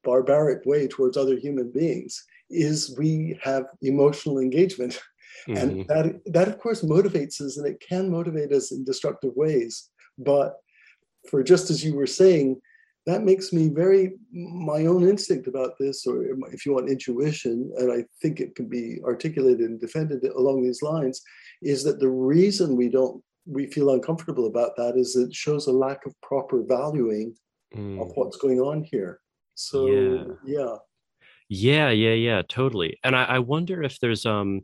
barbaric 0.02 0.64
way 0.66 0.88
towards 0.88 1.16
other 1.16 1.36
human 1.36 1.70
beings 1.70 2.24
is 2.50 2.96
we 2.98 3.38
have 3.42 3.64
emotional 3.82 4.38
engagement 4.38 4.98
mm-hmm. 5.48 5.56
and 5.56 5.88
that 5.88 6.20
that 6.26 6.48
of 6.48 6.58
course 6.58 6.82
motivates 6.82 7.40
us 7.40 7.58
and 7.58 7.66
it 7.66 7.82
can 7.86 8.10
motivate 8.10 8.52
us 8.52 8.72
in 8.72 8.84
destructive 8.84 9.32
ways 9.36 9.90
but 10.18 10.56
for 11.28 11.42
just 11.42 11.70
as 11.70 11.84
you 11.84 11.94
were 11.94 12.06
saying 12.06 12.60
that 13.04 13.22
makes 13.22 13.52
me 13.52 13.68
very 13.68 14.14
my 14.32 14.86
own 14.86 15.08
instinct 15.08 15.46
about 15.46 15.72
this 15.78 16.06
or 16.06 16.24
if 16.52 16.66
you 16.66 16.72
want 16.72 16.88
intuition 16.88 17.70
and 17.78 17.92
i 17.92 18.04
think 18.20 18.40
it 18.40 18.54
can 18.54 18.66
be 18.68 18.98
articulated 19.04 19.60
and 19.60 19.80
defended 19.80 20.24
along 20.24 20.62
these 20.62 20.82
lines 20.82 21.22
is 21.62 21.84
that 21.84 22.00
the 22.00 22.08
reason 22.08 22.76
we 22.76 22.88
don't 22.88 23.22
we 23.46 23.66
feel 23.66 23.90
uncomfortable 23.90 24.46
about 24.46 24.76
that 24.76 24.96
is 24.96 25.14
it 25.14 25.32
shows 25.32 25.66
a 25.66 25.72
lack 25.72 26.04
of 26.04 26.20
proper 26.20 26.62
valuing 26.62 27.34
mm. 27.74 28.00
of 28.00 28.12
what's 28.14 28.36
going 28.36 28.60
on 28.60 28.82
here 28.82 29.20
so 29.54 29.86
yeah. 29.86 30.24
yeah. 30.44 30.76
Yeah, 31.48 31.90
yeah, 31.90 32.12
yeah, 32.12 32.42
totally. 32.48 32.98
And 33.04 33.14
I, 33.14 33.24
I 33.24 33.38
wonder 33.38 33.82
if 33.82 34.00
there's 34.00 34.26
um, 34.26 34.62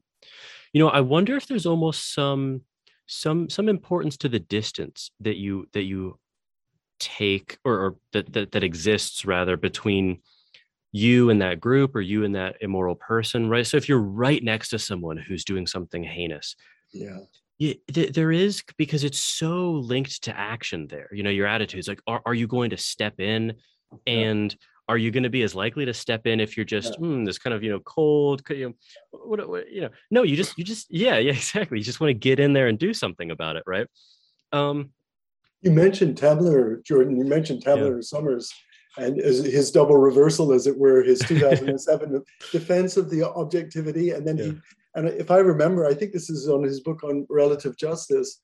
you 0.72 0.80
know, 0.82 0.88
I 0.88 1.00
wonder 1.00 1.36
if 1.36 1.46
there's 1.46 1.66
almost 1.66 2.12
some 2.14 2.62
some 3.06 3.50
some 3.50 3.68
importance 3.68 4.16
to 4.18 4.28
the 4.28 4.38
distance 4.38 5.10
that 5.20 5.36
you 5.36 5.66
that 5.72 5.82
you 5.82 6.18
take 6.98 7.58
or, 7.64 7.74
or 7.74 7.96
that, 8.12 8.32
that 8.32 8.52
that 8.52 8.64
exists 8.64 9.24
rather 9.24 9.56
between 9.56 10.20
you 10.92 11.30
and 11.30 11.40
that 11.42 11.60
group 11.60 11.96
or 11.96 12.00
you 12.00 12.24
and 12.24 12.34
that 12.34 12.56
immoral 12.60 12.94
person 12.94 13.48
right 13.48 13.66
so 13.66 13.76
if 13.76 13.88
you're 13.88 13.98
right 13.98 14.44
next 14.44 14.68
to 14.68 14.78
someone 14.78 15.16
who's 15.16 15.44
doing 15.44 15.66
something 15.66 16.04
heinous 16.04 16.54
yeah 16.92 17.18
yeah, 17.62 18.06
there 18.12 18.32
is 18.32 18.60
because 18.76 19.04
it's 19.04 19.20
so 19.20 19.70
linked 19.70 20.24
to 20.24 20.36
action 20.36 20.88
there 20.88 21.08
you 21.12 21.22
know 21.22 21.30
your 21.30 21.46
attitudes 21.46 21.86
like 21.86 22.00
are, 22.08 22.20
are 22.26 22.34
you 22.34 22.48
going 22.48 22.70
to 22.70 22.76
step 22.76 23.20
in 23.20 23.54
and 24.04 24.56
are 24.88 24.98
you 24.98 25.12
going 25.12 25.22
to 25.22 25.30
be 25.30 25.42
as 25.42 25.54
likely 25.54 25.84
to 25.84 25.94
step 25.94 26.26
in 26.26 26.40
if 26.40 26.56
you're 26.56 26.66
just 26.66 26.94
yeah. 26.94 27.06
mm, 27.06 27.24
this 27.24 27.38
kind 27.38 27.54
of 27.54 27.62
you 27.62 27.70
know 27.70 27.78
cold 27.80 28.42
you 28.50 28.68
know 28.68 28.74
what, 29.12 29.48
what, 29.48 29.70
you 29.70 29.80
know 29.80 29.90
no 30.10 30.24
you 30.24 30.34
just 30.34 30.58
you 30.58 30.64
just 30.64 30.88
yeah 30.90 31.18
yeah 31.26 31.30
exactly 31.30 31.78
you 31.78 31.84
just 31.84 32.00
want 32.00 32.08
to 32.08 32.14
get 32.14 32.40
in 32.40 32.52
there 32.52 32.66
and 32.66 32.80
do 32.80 32.92
something 32.92 33.30
about 33.30 33.54
it 33.54 33.62
right 33.64 33.86
um 34.50 34.90
you 35.60 35.70
mentioned 35.70 36.16
tamler 36.16 36.84
Jordan 36.84 37.16
you 37.16 37.24
mentioned 37.24 37.64
tamler 37.64 38.02
yeah. 38.02 38.18
Sommers 38.18 38.50
and 38.98 39.16
his 39.18 39.70
double 39.70 39.96
reversal 39.96 40.52
as 40.52 40.66
it 40.66 40.76
were 40.76 41.00
his 41.04 41.20
2007 41.28 42.24
defense 42.50 42.96
of 42.96 43.08
the 43.08 43.22
objectivity 43.22 44.10
and 44.10 44.26
then 44.26 44.36
yeah. 44.36 44.44
he 44.46 44.58
and 44.94 45.08
if 45.08 45.30
I 45.30 45.38
remember 45.38 45.86
I 45.86 45.94
think 45.94 46.12
this 46.12 46.30
is 46.30 46.48
on 46.48 46.62
his 46.62 46.80
book 46.80 47.02
on 47.04 47.26
relative 47.28 47.76
justice 47.76 48.40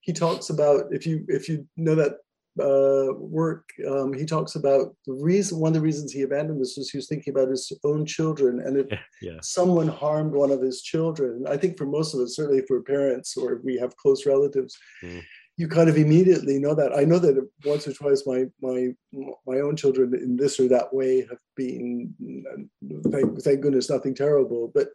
he 0.00 0.12
talks 0.12 0.50
about 0.50 0.84
if 0.90 1.06
you 1.06 1.24
if 1.28 1.48
you 1.48 1.66
know 1.76 1.94
that 1.94 2.16
uh, 2.60 3.12
work, 3.16 3.68
um, 3.88 4.12
he 4.12 4.24
talks 4.24 4.56
about 4.56 4.94
the 5.06 5.12
reason. 5.12 5.58
One 5.58 5.68
of 5.68 5.74
the 5.74 5.80
reasons 5.80 6.12
he 6.12 6.22
abandoned 6.22 6.60
this 6.60 6.76
was 6.76 6.90
he 6.90 6.98
was 6.98 7.06
thinking 7.06 7.32
about 7.32 7.48
his 7.48 7.70
own 7.84 8.04
children, 8.04 8.60
and 8.60 8.78
if 8.78 8.98
yeah, 9.22 9.38
someone 9.42 9.88
harmed 9.88 10.32
one 10.32 10.50
of 10.50 10.60
his 10.60 10.82
children, 10.82 11.44
I 11.48 11.56
think 11.56 11.78
for 11.78 11.86
most 11.86 12.14
of 12.14 12.20
us, 12.20 12.34
certainly 12.34 12.62
for 12.66 12.82
parents 12.82 13.36
or 13.36 13.54
if 13.54 13.64
we 13.64 13.76
have 13.76 13.96
close 13.96 14.26
relatives, 14.26 14.76
mm. 15.04 15.22
you 15.56 15.68
kind 15.68 15.88
of 15.88 15.96
immediately 15.96 16.58
know 16.58 16.74
that. 16.74 16.96
I 16.96 17.04
know 17.04 17.18
that 17.20 17.48
once 17.64 17.86
or 17.86 17.92
twice 17.92 18.24
my 18.26 18.46
my 18.60 18.88
my 19.46 19.60
own 19.60 19.76
children 19.76 20.14
in 20.14 20.36
this 20.36 20.58
or 20.58 20.68
that 20.68 20.92
way 20.92 21.26
have 21.28 21.38
been, 21.56 22.14
thank, 23.10 23.40
thank 23.42 23.60
goodness, 23.60 23.90
nothing 23.90 24.14
terrible, 24.14 24.72
but 24.74 24.88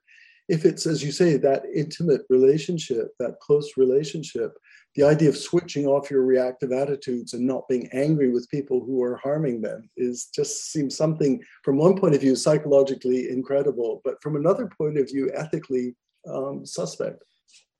if 0.49 0.65
it's 0.65 0.85
as 0.85 1.03
you 1.03 1.11
say 1.11 1.37
that 1.37 1.63
intimate 1.73 2.21
relationship 2.29 3.09
that 3.19 3.39
close 3.39 3.71
relationship 3.77 4.57
the 4.95 5.03
idea 5.03 5.29
of 5.29 5.37
switching 5.37 5.87
off 5.87 6.11
your 6.11 6.23
reactive 6.23 6.71
attitudes 6.71 7.33
and 7.33 7.45
not 7.45 7.67
being 7.67 7.89
angry 7.93 8.29
with 8.29 8.49
people 8.49 8.83
who 8.83 9.01
are 9.01 9.17
harming 9.17 9.61
them 9.61 9.89
is 9.97 10.27
just 10.33 10.71
seems 10.71 10.95
something 10.95 11.41
from 11.63 11.77
one 11.77 11.97
point 11.97 12.13
of 12.13 12.21
view 12.21 12.35
psychologically 12.35 13.29
incredible 13.29 14.01
but 14.03 14.21
from 14.21 14.35
another 14.35 14.69
point 14.77 14.97
of 14.97 15.07
view 15.07 15.31
ethically 15.33 15.95
um, 16.29 16.65
suspect. 16.65 17.23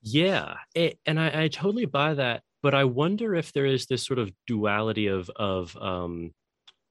Yeah 0.02 0.56
it, 0.76 1.00
and 1.06 1.20
I, 1.20 1.44
I 1.44 1.48
totally 1.48 1.86
buy 1.86 2.14
that 2.16 2.44
but 2.62 2.74
i 2.74 2.84
wonder 2.84 3.36
if 3.36 3.52
there 3.54 3.66
is 3.66 3.86
this 3.86 4.04
sort 4.04 4.20
of 4.20 4.32
duality 4.48 5.08
of 5.08 5.30
of 5.36 5.76
um 5.78 6.34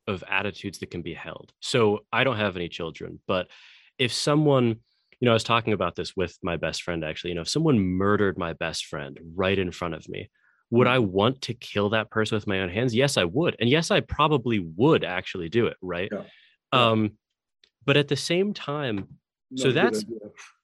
of 0.09 0.25
attitudes 0.29 0.81
that 0.81 0.91
can 0.91 1.03
be 1.03 1.15
held. 1.15 1.53
So 1.61 2.01
i 2.13 2.25
don't 2.25 2.37
have 2.37 2.57
any 2.57 2.69
children 2.69 3.21
but 3.27 3.49
if 3.99 4.13
someone 4.13 4.77
you 5.23 5.27
know, 5.27 5.31
I 5.31 5.35
was 5.35 5.45
talking 5.45 5.73
about 5.73 5.95
this 5.95 6.17
with 6.17 6.37
my 6.43 6.57
best 6.57 6.83
friend 6.83 7.05
actually. 7.05 7.31
You 7.31 7.37
know, 7.37 7.43
if 7.43 7.49
someone 7.49 7.79
murdered 7.79 8.37
my 8.37 8.55
best 8.55 8.87
friend 8.87 9.17
right 9.37 9.57
in 9.57 9.71
front 9.71 9.95
of 9.95 10.09
me, 10.09 10.29
would 10.71 10.89
I 10.89 10.97
mm-hmm. 10.97 11.13
want 11.13 11.43
to 11.43 11.55
kill 11.55 11.91
that 11.91 12.11
person 12.11 12.35
with 12.35 12.49
my 12.49 12.59
own 12.59 12.69
hands? 12.69 12.93
Yes, 12.93 13.17
I 13.17 13.23
would. 13.23 13.55
And 13.61 13.71
yes, 13.71 13.93
I 13.93 14.01
probably 14.01 14.59
would 14.59 15.05
actually 15.05 15.49
do 15.49 15.69
it, 15.69 15.77
right? 15.81 16.11
Yeah. 16.11 16.23
Um, 16.73 17.13
but 17.87 17.97
at 17.97 18.09
the 18.09 18.17
same 18.17 18.53
time, 18.53 18.97
not 19.53 19.63
so 19.63 19.71
that's 19.71 20.05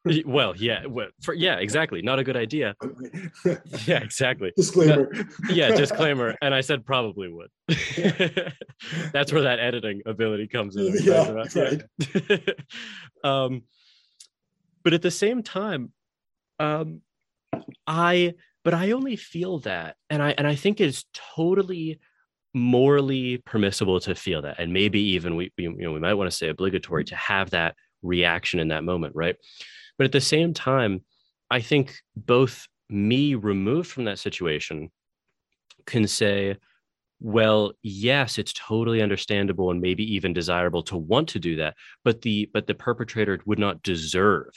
well, 0.24 0.56
yeah, 0.56 0.86
well, 0.86 1.06
for, 1.22 1.34
yeah, 1.34 1.58
exactly. 1.58 2.02
Not 2.02 2.18
a 2.18 2.24
good 2.24 2.36
idea. 2.36 2.74
yeah, 3.86 3.98
exactly. 3.98 4.52
Disclaimer. 4.56 5.08
yeah, 5.50 5.68
disclaimer. 5.76 6.34
And 6.42 6.52
I 6.52 6.62
said 6.62 6.84
probably 6.84 7.28
would. 7.32 7.50
that's 9.12 9.32
where 9.32 9.42
that 9.42 9.60
editing 9.60 10.02
ability 10.04 10.48
comes 10.48 10.74
in. 10.74 10.96
Yeah, 11.00 11.44
right. 11.54 12.54
um, 13.22 13.62
but 14.88 14.94
at 14.94 15.02
the 15.02 15.10
same 15.10 15.42
time 15.42 15.92
um 16.60 17.02
i 17.86 18.32
but 18.64 18.72
i 18.72 18.92
only 18.92 19.16
feel 19.16 19.58
that 19.58 19.96
and 20.08 20.22
i 20.22 20.30
and 20.38 20.46
i 20.46 20.54
think 20.54 20.80
it's 20.80 21.04
totally 21.12 22.00
morally 22.54 23.36
permissible 23.44 24.00
to 24.00 24.14
feel 24.14 24.40
that. 24.40 24.58
And 24.58 24.72
maybe 24.72 24.98
even 25.00 25.36
we, 25.36 25.52
you 25.58 25.70
know 25.76 25.92
we 25.92 26.00
might 26.00 26.14
want 26.14 26.30
to 26.30 26.34
say 26.34 26.48
obligatory 26.48 27.04
to 27.04 27.16
have 27.16 27.50
that 27.50 27.74
reaction 28.00 28.60
in 28.60 28.68
that 28.68 28.82
moment 28.82 29.14
right? 29.14 29.36
But 29.98 30.06
at 30.06 30.12
the 30.12 30.22
same 30.22 30.54
time 30.54 31.04
i 31.50 31.60
think 31.60 31.94
both 32.16 32.66
me 32.88 33.34
removed 33.34 33.90
from 33.90 34.04
that 34.04 34.18
situation 34.18 34.90
can 35.84 36.08
say 36.08 36.56
well 37.20 37.72
yes 37.82 38.38
it's 38.38 38.54
totally 38.54 39.02
understandable 39.02 39.70
and 39.70 39.82
maybe 39.82 40.14
even 40.14 40.32
desirable 40.32 40.82
to 40.84 40.96
want 40.96 41.28
to 41.28 41.38
do 41.38 41.56
that 41.56 41.74
but 42.04 42.22
the 42.22 42.48
but 42.54 42.66
the 42.66 42.74
perpetrator 42.74 43.38
would 43.44 43.58
not 43.58 43.82
deserve 43.82 44.50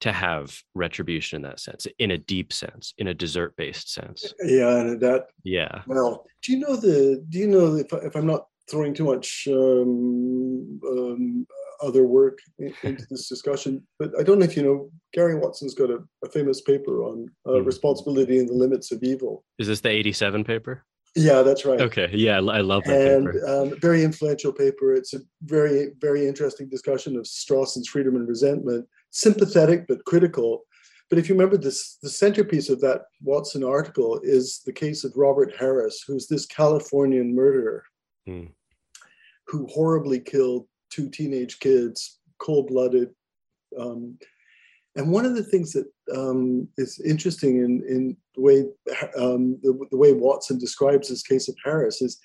to 0.00 0.12
have 0.12 0.62
retribution 0.74 1.36
in 1.36 1.42
that 1.42 1.60
sense, 1.60 1.86
in 1.98 2.10
a 2.10 2.18
deep 2.18 2.52
sense, 2.52 2.92
in 2.98 3.08
a 3.08 3.14
desert 3.14 3.56
based 3.56 3.92
sense. 3.92 4.32
Yeah, 4.42 4.80
and 4.80 5.00
that. 5.00 5.26
Yeah. 5.42 5.82
Well, 5.86 6.26
do 6.42 6.52
you 6.52 6.58
know 6.58 6.76
the? 6.76 7.24
Do 7.28 7.38
you 7.38 7.46
know 7.46 7.76
if, 7.76 7.92
if 7.92 8.14
I'm 8.14 8.26
not 8.26 8.46
throwing 8.70 8.94
too 8.94 9.04
much 9.04 9.46
um, 9.50 10.80
um, 10.86 11.46
other 11.82 12.04
work 12.04 12.38
into 12.58 13.06
this 13.10 13.28
discussion, 13.28 13.86
but 13.98 14.10
I 14.18 14.22
don't 14.22 14.38
know 14.38 14.44
if 14.44 14.56
you 14.56 14.62
know 14.62 14.90
Gary 15.14 15.36
Watson's 15.36 15.74
got 15.74 15.90
a, 15.90 15.98
a 16.24 16.28
famous 16.28 16.60
paper 16.60 17.02
on 17.02 17.28
uh, 17.46 17.52
mm. 17.52 17.66
responsibility 17.66 18.38
and 18.38 18.48
the 18.48 18.54
limits 18.54 18.92
of 18.92 19.02
evil. 19.02 19.44
Is 19.58 19.68
this 19.68 19.80
the 19.80 19.90
'87 19.90 20.44
paper? 20.44 20.84
Yeah, 21.14 21.40
that's 21.40 21.64
right. 21.64 21.80
Okay, 21.80 22.10
yeah, 22.12 22.36
I 22.36 22.60
love 22.60 22.84
that 22.84 23.16
and, 23.16 23.26
paper. 23.26 23.48
Um, 23.48 23.80
very 23.80 24.04
influential 24.04 24.52
paper. 24.52 24.92
It's 24.92 25.14
a 25.14 25.20
very, 25.44 25.92
very 25.98 26.28
interesting 26.28 26.68
discussion 26.68 27.16
of 27.16 27.24
Strawson's 27.24 27.88
freedom 27.88 28.16
and 28.16 28.28
resentment 28.28 28.86
sympathetic 29.16 29.86
but 29.88 30.04
critical. 30.04 30.64
But 31.08 31.18
if 31.18 31.28
you 31.28 31.34
remember 31.34 31.56
this, 31.56 31.98
the 32.02 32.10
centerpiece 32.10 32.68
of 32.68 32.80
that 32.80 33.02
Watson 33.22 33.64
article 33.64 34.20
is 34.22 34.60
the 34.66 34.72
case 34.72 35.04
of 35.04 35.16
Robert 35.16 35.54
Harris, 35.58 36.04
who's 36.06 36.26
this 36.26 36.44
Californian 36.46 37.34
murderer 37.34 37.84
mm. 38.28 38.50
who 39.46 39.66
horribly 39.68 40.20
killed 40.20 40.66
two 40.90 41.08
teenage 41.08 41.60
kids, 41.60 42.18
cold 42.38 42.66
blooded. 42.66 43.10
Um, 43.78 44.18
and 44.96 45.10
one 45.10 45.24
of 45.24 45.34
the 45.34 45.44
things 45.44 45.72
that 45.72 45.86
um, 46.14 46.68
is 46.76 47.00
interesting 47.00 47.58
in, 47.58 47.82
in 47.88 48.16
the 48.34 48.42
way 48.42 48.64
um, 49.18 49.58
the, 49.62 49.78
the, 49.90 49.96
way 49.96 50.12
Watson 50.12 50.58
describes 50.58 51.08
this 51.08 51.22
case 51.22 51.48
of 51.48 51.56
Harris 51.64 52.00
is 52.00 52.18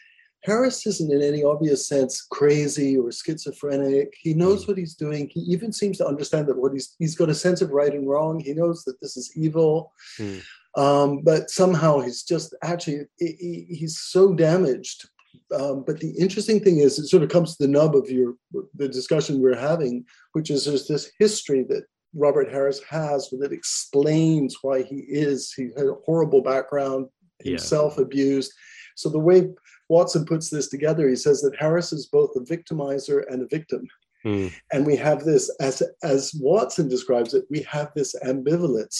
Harris 0.44 0.88
isn't 0.88 1.12
in 1.12 1.22
any 1.22 1.44
obvious 1.44 1.88
sense 1.88 2.26
crazy 2.30 2.98
or 2.98 3.12
schizophrenic. 3.12 4.14
He 4.20 4.34
knows 4.34 4.66
mm. 4.66 4.70
what 4.70 4.78
he's 4.78 4.96
doing. 4.96 5.30
He 5.32 5.42
even 5.42 5.72
seems 5.72 5.98
to 6.00 6.08
understand 6.08 6.48
that 6.48 6.58
what 6.58 6.74
he's 6.74 6.96
he's 7.00 7.16
got 7.16 7.30
a 7.30 7.36
sense 7.36 7.62
of 7.62 7.70
right 7.70 7.94
and 7.94 8.08
wrong. 8.08 8.40
He 8.40 8.54
knows 8.54 8.84
that 8.86 9.00
this 9.02 9.18
is 9.18 9.32
evil. 9.36 9.94
Mm. 10.20 10.42
Um, 10.76 11.22
but 11.22 11.50
somehow 11.50 12.00
he's 12.00 12.24
just 12.24 12.56
actually 12.64 13.02
he, 13.18 13.68
he's 13.70 14.00
so 14.00 14.34
damaged. 14.34 15.10
Um, 15.54 15.84
but 15.86 16.00
the 16.00 16.12
interesting 16.18 16.62
thing 16.62 16.80
is, 16.80 16.98
it 16.98 17.08
sort 17.08 17.24
of 17.24 17.30
comes 17.30 17.56
to 17.56 17.64
the 17.64 17.72
nub 17.72 17.96
of 17.96 18.10
your 18.10 18.36
the 18.76 18.88
discussion 18.88 19.42
we're 19.42 19.56
having, 19.56 20.06
which 20.34 20.50
is 20.50 20.66
there's 20.66 20.88
this 20.88 21.12
history 21.20 21.64
that 21.70 21.84
Robert 22.14 22.50
Harris 22.50 22.82
has 22.90 23.30
that 23.40 23.54
explains 23.54 24.58
why 24.62 24.82
he 24.82 25.06
is. 25.08 25.54
He 25.54 25.70
had 25.78 25.88
a 25.88 25.96
horrible 26.06 26.42
background, 26.42 27.08
himself 27.44 27.96
yeah. 27.98 28.04
abused. 28.04 28.54
So 28.96 29.10
the 29.10 29.20
way 29.20 29.50
Watson 29.92 30.24
puts 30.26 30.50
this 30.50 30.70
together. 30.70 31.10
He 31.10 31.18
says 31.18 31.42
that 31.42 31.58
Harris 31.60 31.92
is 31.92 32.08
both 32.08 32.32
a 32.38 32.40
victimizer 32.40 33.24
and 33.30 33.42
a 33.42 33.48
victim. 33.48 33.86
Mm. 34.26 34.54
And 34.72 34.86
we 34.86 34.96
have 34.96 35.26
this, 35.26 35.54
as, 35.60 35.84
as 36.02 36.34
Watson 36.40 36.88
describes 36.88 37.34
it, 37.34 37.44
we 37.50 37.62
have 37.64 37.92
this 37.94 38.16
ambivalence 38.26 38.98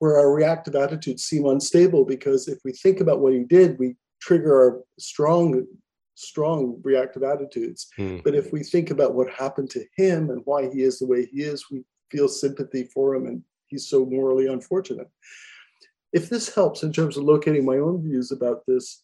where 0.00 0.18
our 0.18 0.34
reactive 0.34 0.74
attitudes 0.74 1.24
seem 1.24 1.46
unstable 1.46 2.04
because 2.04 2.46
if 2.46 2.58
we 2.62 2.72
think 2.72 3.00
about 3.00 3.20
what 3.20 3.32
he 3.32 3.44
did, 3.44 3.78
we 3.78 3.96
trigger 4.20 4.54
our 4.54 4.82
strong, 4.98 5.64
strong 6.14 6.78
reactive 6.84 7.22
attitudes. 7.22 7.88
Mm. 7.98 8.22
But 8.22 8.34
if 8.34 8.52
we 8.52 8.62
think 8.62 8.90
about 8.90 9.14
what 9.14 9.30
happened 9.30 9.70
to 9.70 9.84
him 9.96 10.28
and 10.28 10.42
why 10.44 10.68
he 10.68 10.82
is 10.82 10.98
the 10.98 11.06
way 11.06 11.24
he 11.24 11.38
is, 11.42 11.70
we 11.70 11.84
feel 12.10 12.28
sympathy 12.28 12.84
for 12.84 13.14
him 13.14 13.26
and 13.26 13.42
he's 13.68 13.88
so 13.88 14.04
morally 14.04 14.48
unfortunate. 14.48 15.08
If 16.12 16.28
this 16.28 16.54
helps 16.54 16.82
in 16.82 16.92
terms 16.92 17.16
of 17.16 17.24
locating 17.24 17.64
my 17.64 17.78
own 17.78 18.02
views 18.02 18.30
about 18.30 18.66
this, 18.66 19.02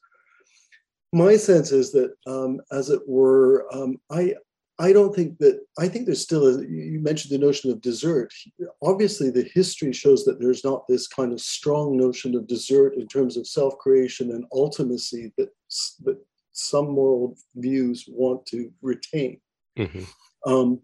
my 1.13 1.37
sense 1.37 1.73
is 1.73 1.93
that, 1.93 2.15
um, 2.27 2.61
as 2.71 2.91
it 2.91 3.03
were, 3.07 3.67
um, 3.75 3.99
I 4.11 4.35
I 4.79 4.93
don't 4.95 5.15
think 5.15 5.39
that 5.39 5.61
I 5.79 5.89
think 5.89 6.07
there's 6.07 6.23
still 6.23 6.47
a. 6.47 6.63
You 6.63 7.01
mentioned 7.01 7.33
the 7.33 7.45
notion 7.47 7.71
of 7.71 7.83
desert. 7.83 8.33
Obviously, 8.83 9.31
the 9.31 9.51
history 9.55 9.93
shows 9.93 10.25
that 10.25 10.41
there's 10.41 10.65
not 10.65 10.87
this 10.89 11.07
kind 11.07 11.33
of 11.33 11.41
strong 11.41 11.97
notion 11.97 12.35
of 12.35 12.47
desert 12.47 12.95
in 12.95 13.07
terms 13.07 13.37
of 13.37 13.47
self-creation 13.47 14.31
and 14.31 14.45
ultimacy 14.53 15.33
that 15.37 15.51
that 16.05 16.19
some 16.53 16.91
moral 16.91 17.37
views 17.57 18.07
want 18.09 18.47
to 18.47 18.71
retain. 18.83 19.41
Mm-hmm. 19.79 20.05
Um, 20.51 20.81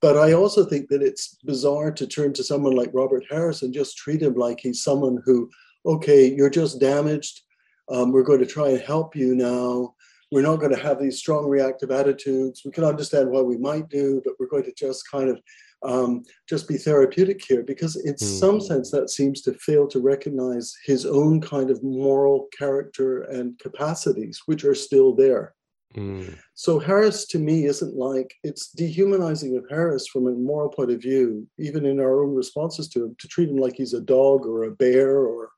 but 0.00 0.16
I 0.16 0.32
also 0.32 0.64
think 0.64 0.88
that 0.88 1.02
it's 1.02 1.36
bizarre 1.44 1.92
to 1.92 2.06
turn 2.06 2.32
to 2.34 2.44
someone 2.44 2.74
like 2.74 2.90
Robert 2.92 3.24
Harris 3.30 3.62
and 3.62 3.72
just 3.72 3.96
treat 3.96 4.22
him 4.22 4.34
like 4.34 4.60
he's 4.60 4.82
someone 4.82 5.22
who, 5.24 5.50
okay, 5.84 6.32
you're 6.34 6.50
just 6.50 6.80
damaged 6.80 7.42
um, 7.90 8.12
we're 8.12 8.22
going 8.22 8.40
to 8.40 8.46
try 8.46 8.68
and 8.68 8.80
help 8.80 9.16
you 9.16 9.34
now. 9.34 9.94
We're 10.32 10.42
not 10.42 10.60
going 10.60 10.74
to 10.74 10.80
have 10.80 11.00
these 11.00 11.18
strong 11.18 11.48
reactive 11.48 11.90
attitudes. 11.90 12.62
We 12.64 12.70
can 12.70 12.84
understand 12.84 13.30
why 13.30 13.40
we 13.40 13.56
might 13.56 13.88
do, 13.88 14.22
but 14.24 14.34
we're 14.38 14.46
going 14.46 14.64
to 14.64 14.72
just 14.74 15.10
kind 15.10 15.28
of 15.28 15.40
um, 15.82 16.22
just 16.48 16.68
be 16.68 16.76
therapeutic 16.76 17.44
here 17.44 17.62
because, 17.62 17.96
in 17.96 18.14
mm. 18.14 18.20
some 18.20 18.60
sense, 18.60 18.90
that 18.92 19.10
seems 19.10 19.42
to 19.42 19.54
fail 19.54 19.88
to 19.88 19.98
recognize 19.98 20.72
his 20.84 21.04
own 21.04 21.40
kind 21.40 21.70
of 21.70 21.82
moral 21.82 22.48
character 22.56 23.22
and 23.22 23.58
capacities, 23.58 24.40
which 24.46 24.64
are 24.64 24.74
still 24.74 25.14
there. 25.14 25.54
Mm. 25.96 26.36
So 26.54 26.78
Harris 26.78 27.26
to 27.28 27.38
me 27.38 27.64
isn't 27.64 27.96
like 27.96 28.32
it's 28.44 28.70
dehumanizing 28.70 29.56
of 29.56 29.64
Harris 29.68 30.06
from 30.06 30.28
a 30.28 30.32
moral 30.32 30.68
point 30.68 30.92
of 30.92 31.02
view, 31.02 31.48
even 31.58 31.84
in 31.84 31.98
our 31.98 32.22
own 32.22 32.34
responses 32.34 32.88
to 32.90 33.06
him, 33.06 33.16
to 33.18 33.26
treat 33.26 33.48
him 33.48 33.56
like 33.56 33.74
he's 33.76 33.94
a 33.94 34.00
dog 34.00 34.46
or 34.46 34.64
a 34.64 34.70
bear 34.70 35.18
or 35.18 35.50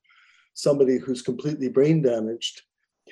somebody 0.55 0.99
who's 0.99 1.23
completely 1.23 1.69
brain 1.69 2.03
damaged, 2.03 2.63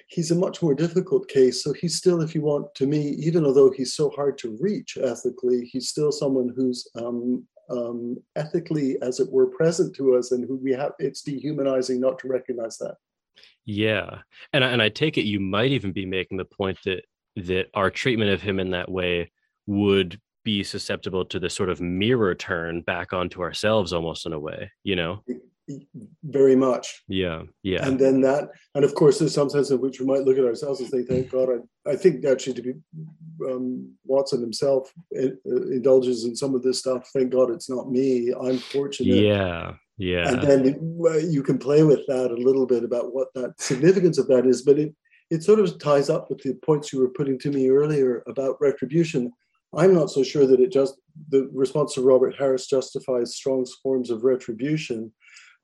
he's 0.09 0.31
a 0.31 0.37
much 0.37 0.63
more 0.63 0.75
difficult 0.75 1.29
case. 1.29 1.63
So 1.63 1.73
he's 1.73 1.97
still, 1.97 2.21
if 2.21 2.35
you 2.35 2.43
want, 2.43 2.75
to 2.77 2.87
me, 2.87 3.11
even 3.19 3.45
although 3.45 3.71
he's 3.71 3.95
so 3.95 4.11
hard 4.11 4.39
to 4.39 4.57
reach 4.61 4.99
ethically, 5.01 5.65
he's 5.65 5.89
still 5.89 6.13
someone 6.13 6.53
who's 6.55 6.89
um, 6.95 7.47
um, 7.71 8.17
ethically, 8.37 8.97
as 9.03 9.21
it 9.21 9.31
were, 9.31 9.47
present 9.47 9.95
to 9.97 10.17
us, 10.17 10.33
and 10.33 10.45
who 10.47 10.57
we 10.57 10.73
have. 10.73 10.93
It's 10.99 11.23
dehumanizing 11.23 12.01
not 12.01 12.19
to 12.21 12.29
recognize 12.29 12.77
that. 12.79 12.97
Yeah, 13.65 14.19
and 14.53 14.65
I, 14.65 14.71
and 14.71 14.83
I 14.83 14.89
take 14.89 15.17
it 15.17 15.25
you 15.27 15.39
might 15.39 15.71
even 15.71 15.93
be 15.93 16.07
making 16.07 16.39
the 16.39 16.45
point 16.45 16.79
that 16.85 17.05
that 17.37 17.69
our 17.75 17.91
treatment 17.91 18.33
of 18.33 18.43
him 18.43 18.59
in 18.59 18.71
that 18.71 18.91
way 18.91 19.31
would 19.67 20.21
be 20.45 20.65
susceptible 20.65 21.25
to 21.27 21.39
the 21.39 21.51
sort 21.51 21.69
of 21.69 21.81
mirror 21.81 22.35
turn 22.35 22.81
back 22.83 23.13
onto 23.13 23.41
ourselves 23.43 23.93
almost 23.93 24.27
in 24.27 24.33
a 24.33 24.39
way 24.39 24.71
you 24.83 24.97
know 24.97 25.23
very 26.25 26.57
much. 26.57 27.03
Yeah, 27.09 27.43
yeah. 27.63 27.87
And 27.87 27.99
then 27.99 28.21
that, 28.23 28.51
and 28.75 28.85
of 28.85 28.95
course, 28.95 29.19
there's 29.19 29.35
some 29.35 29.51
sense 29.51 29.71
in 29.71 29.81
which 29.81 30.01
we 30.01 30.07
might 30.07 30.25
look 30.25 30.39
at 30.39 30.45
ourselves 30.45 30.81
and 30.81 30.89
say, 30.89 31.03
"Thank 31.03 31.31
God." 31.31 31.49
I, 31.51 31.91
I 31.91 31.97
think 31.97 32.25
actually, 32.25 32.55
to 32.55 32.63
be 32.63 32.73
um, 33.47 33.93
Watson 34.05 34.41
himself 34.41 34.93
uh, 35.19 35.29
indulges 35.45 36.25
in 36.25 36.37
some 36.37 36.55
of 36.55 36.63
this 36.63 36.79
stuff. 36.79 37.09
Thank 37.13 37.33
God 37.33 37.51
it's 37.51 37.71
not 37.71 37.91
me. 37.91 38.33
I'm 38.33 38.59
fortunate. 38.59 39.15
Yeah, 39.15 39.75
yeah. 39.99 40.29
And 40.29 40.43
then 40.43 41.31
you 41.31 41.43
can 41.43 41.59
play 41.59 41.83
with 41.83 42.07
that 42.09 42.31
a 42.31 42.35
little 42.35 42.67
bit 42.67 42.85
about 42.85 43.15
what 43.15 43.29
that 43.35 43.61
significance 43.61 44.19
of 44.19 44.29
that 44.29 44.47
is, 44.47 44.63
but 44.63 44.79
it 44.79 44.95
it 45.31 45.45
sort 45.45 45.61
of 45.61 45.79
ties 45.79 46.11
up 46.11 46.29
with 46.29 46.43
the 46.43 46.55
points 46.55 46.93
you 46.93 47.01
were 47.01 47.09
putting 47.09 47.39
to 47.39 47.51
me 47.51 47.71
earlier 47.71 48.23
about 48.27 48.61
retribution. 48.61 49.33
I'm 49.77 49.95
not 49.95 50.11
so 50.11 50.25
sure 50.25 50.47
that 50.47 50.61
it 50.61 50.73
just 50.73 50.97
the 51.29 51.49
response 51.53 51.95
to 51.95 52.03
Robert 52.03 52.35
Harris 52.37 52.67
justifies 52.67 53.37
strong 53.37 53.65
forms 53.83 54.11
of 54.11 54.25
retribution 54.25 55.13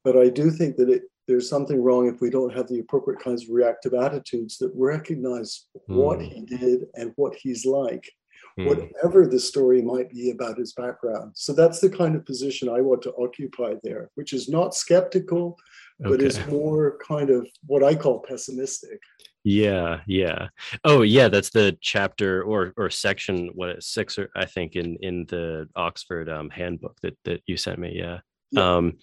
but 0.06 0.16
I 0.16 0.28
do 0.28 0.52
think 0.52 0.76
that 0.76 0.88
it, 0.88 1.02
there's 1.26 1.50
something 1.50 1.82
wrong 1.82 2.06
if 2.06 2.20
we 2.20 2.30
don't 2.30 2.54
have 2.54 2.68
the 2.68 2.78
appropriate 2.78 3.18
kinds 3.18 3.42
of 3.42 3.48
reactive 3.50 3.92
attitudes 3.92 4.56
that 4.58 4.70
recognize 4.76 5.66
mm. 5.90 5.96
what 5.96 6.22
he 6.22 6.42
did 6.42 6.86
and 6.94 7.12
what 7.16 7.34
he's 7.34 7.66
like, 7.66 8.08
mm. 8.56 8.68
whatever 8.68 9.26
the 9.26 9.40
story 9.40 9.82
might 9.82 10.08
be 10.08 10.30
about 10.30 10.58
his 10.58 10.74
background. 10.74 11.32
So 11.34 11.52
that's 11.52 11.80
the 11.80 11.90
kind 11.90 12.14
of 12.14 12.24
position 12.24 12.68
I 12.68 12.82
want 12.82 13.02
to 13.02 13.14
occupy 13.14 13.74
there, 13.82 14.12
which 14.14 14.32
is 14.32 14.48
not 14.48 14.76
skeptical, 14.76 15.58
but 15.98 16.20
okay. 16.20 16.26
is 16.26 16.46
more 16.46 16.98
kind 16.98 17.30
of 17.30 17.48
what 17.66 17.82
I 17.82 17.96
call 17.96 18.20
pessimistic. 18.20 19.00
Yeah, 19.42 20.02
yeah. 20.06 20.50
Oh, 20.84 21.02
yeah. 21.02 21.26
That's 21.26 21.50
the 21.50 21.76
chapter 21.80 22.44
or 22.44 22.72
or 22.76 22.90
section. 22.90 23.50
What 23.54 23.82
six 23.82 24.18
or 24.20 24.30
I 24.36 24.44
think 24.44 24.76
in 24.76 24.98
in 25.00 25.26
the 25.28 25.68
Oxford 25.74 26.28
um, 26.28 26.48
handbook 26.48 26.96
that 27.02 27.16
that 27.24 27.42
you 27.46 27.56
sent 27.56 27.80
me. 27.80 27.92
Yeah. 27.92 28.20
yeah. 28.52 28.76
Um, 28.76 28.98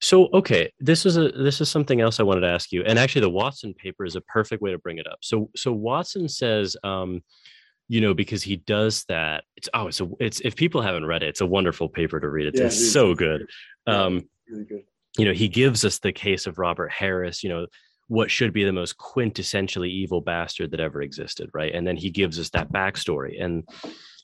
so 0.00 0.28
okay, 0.32 0.72
this 0.80 1.04
is 1.04 1.16
a 1.16 1.28
this 1.30 1.60
is 1.60 1.68
something 1.68 2.00
else 2.00 2.20
I 2.20 2.22
wanted 2.22 2.40
to 2.40 2.48
ask 2.48 2.72
you, 2.72 2.82
and 2.84 2.98
actually 2.98 3.20
the 3.20 3.30
Watson 3.30 3.74
paper 3.74 4.04
is 4.04 4.16
a 4.16 4.20
perfect 4.22 4.62
way 4.62 4.70
to 4.70 4.78
bring 4.78 4.98
it 4.98 5.06
up. 5.06 5.18
So 5.20 5.50
so 5.54 5.72
Watson 5.72 6.28
says, 6.28 6.76
um, 6.82 7.22
you 7.88 8.00
know, 8.00 8.14
because 8.14 8.42
he 8.42 8.56
does 8.56 9.04
that. 9.08 9.44
It's 9.56 9.68
oh, 9.74 9.88
it's 9.88 10.00
a, 10.00 10.08
it's 10.18 10.40
if 10.40 10.56
people 10.56 10.80
haven't 10.80 11.04
read 11.04 11.22
it, 11.22 11.28
it's 11.28 11.42
a 11.42 11.46
wonderful 11.46 11.88
paper 11.88 12.18
to 12.18 12.28
read. 12.28 12.46
It. 12.46 12.54
Yeah, 12.56 12.66
it's 12.66 12.92
so 12.92 13.14
good. 13.14 13.46
Um, 13.86 14.22
really 14.48 14.64
good. 14.64 14.84
You 15.18 15.26
know, 15.26 15.32
he 15.32 15.48
gives 15.48 15.84
us 15.84 15.98
the 15.98 16.12
case 16.12 16.46
of 16.46 16.58
Robert 16.58 16.90
Harris. 16.90 17.42
You 17.42 17.50
know, 17.50 17.66
what 18.08 18.30
should 18.30 18.54
be 18.54 18.64
the 18.64 18.72
most 18.72 18.96
quintessentially 18.96 19.90
evil 19.90 20.22
bastard 20.22 20.70
that 20.70 20.80
ever 20.80 21.02
existed, 21.02 21.50
right? 21.52 21.74
And 21.74 21.86
then 21.86 21.96
he 21.96 22.10
gives 22.10 22.38
us 22.38 22.48
that 22.50 22.72
backstory, 22.72 23.42
and 23.42 23.68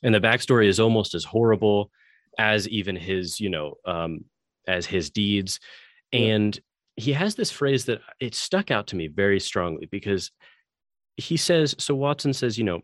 and 0.01 0.15
the 0.15 0.21
backstory 0.21 0.67
is 0.67 0.79
almost 0.79 1.13
as 1.13 1.23
horrible 1.23 1.91
as 2.39 2.67
even 2.69 2.95
his, 2.95 3.39
you 3.39 3.49
know, 3.49 3.75
um, 3.85 4.25
as 4.67 4.85
his 4.85 5.09
deeds. 5.09 5.59
And 6.13 6.59
he 6.95 7.13
has 7.13 7.35
this 7.35 7.51
phrase 7.51 7.85
that 7.85 8.01
it 8.19 8.35
stuck 8.35 8.71
out 8.71 8.87
to 8.87 8.95
me 8.95 9.07
very 9.07 9.39
strongly 9.39 9.87
because 9.89 10.31
he 11.15 11.37
says, 11.37 11.75
so 11.77 11.95
Watson 11.95 12.33
says, 12.33 12.57
you 12.57 12.63
know, 12.63 12.81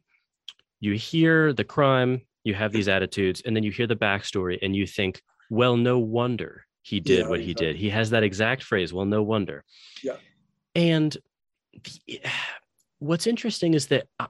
you 0.80 0.94
hear 0.94 1.54
the 1.54 1.64
crime, 1.64 2.22
you 2.44 2.54
have 2.54 2.72
these 2.72 2.88
attitudes, 2.88 3.42
and 3.46 3.56
then 3.56 3.64
you 3.64 3.72
hear 3.72 3.88
the 3.88 3.96
backstory 3.96 4.60
and 4.62 4.76
you 4.76 4.86
think, 4.86 5.22
well, 5.50 5.78
no 5.78 6.00
wonder 6.00 6.66
he 6.82 7.00
did 7.00 7.20
yeah, 7.20 7.30
what 7.30 7.40
he 7.40 7.54
did. 7.54 7.76
He 7.76 7.90
has 7.90 8.10
that 8.10 8.24
exact 8.24 8.64
phrase, 8.64 8.94
well, 8.94 9.06
no 9.06 9.24
wonder. 9.24 9.64
Yeah. 10.04 10.18
And 10.76 11.16
the, 12.08 12.22
what's 13.00 13.28
interesting 13.28 13.74
is 13.74 13.88
that 13.88 14.08
uh, 14.20 14.28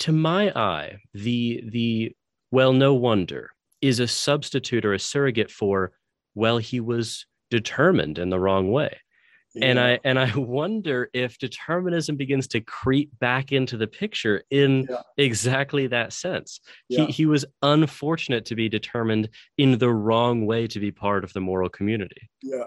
to 0.00 0.12
my 0.12 0.50
eye, 0.50 0.98
the 1.12 1.64
the 1.66 2.12
well, 2.50 2.72
no 2.72 2.94
wonder 2.94 3.50
is 3.80 4.00
a 4.00 4.06
substitute 4.06 4.84
or 4.84 4.94
a 4.94 4.98
surrogate 4.98 5.50
for 5.50 5.92
well 6.34 6.58
he 6.58 6.80
was 6.80 7.26
determined 7.50 8.18
in 8.18 8.30
the 8.30 8.38
wrong 8.38 8.70
way 8.70 8.96
yeah. 9.54 9.66
and 9.66 9.80
i 9.80 9.98
and 10.04 10.18
i 10.26 10.34
wonder 10.36 11.10
if 11.12 11.38
determinism 11.38 12.16
begins 12.16 12.46
to 12.48 12.60
creep 12.60 13.10
back 13.18 13.52
into 13.52 13.76
the 13.76 13.86
picture 13.86 14.42
in 14.50 14.86
yeah. 14.88 15.02
exactly 15.16 15.86
that 15.86 16.12
sense 16.12 16.60
yeah. 16.88 17.06
he, 17.06 17.12
he 17.12 17.26
was 17.26 17.44
unfortunate 17.62 18.44
to 18.44 18.54
be 18.54 18.68
determined 18.68 19.28
in 19.58 19.78
the 19.78 19.90
wrong 19.90 20.46
way 20.46 20.66
to 20.66 20.80
be 20.80 20.90
part 20.90 21.24
of 21.24 21.32
the 21.32 21.40
moral 21.40 21.68
community 21.68 22.28
yeah 22.42 22.64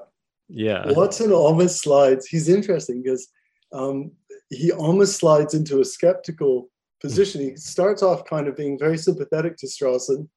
yeah 0.50 0.90
watson 0.92 1.32
almost 1.32 1.82
slides 1.82 2.26
he's 2.26 2.50
interesting 2.50 3.02
because 3.04 3.28
um, 3.74 4.12
he 4.50 4.72
almost 4.72 5.18
slides 5.18 5.54
into 5.54 5.82
a 5.82 5.86
skeptical 5.86 6.70
position 7.02 7.42
he 7.42 7.56
starts 7.58 8.02
off 8.02 8.24
kind 8.24 8.48
of 8.48 8.56
being 8.56 8.80
very 8.80 8.98
sympathetic 8.98 9.58
to 9.58 9.68
strawson 9.68 10.28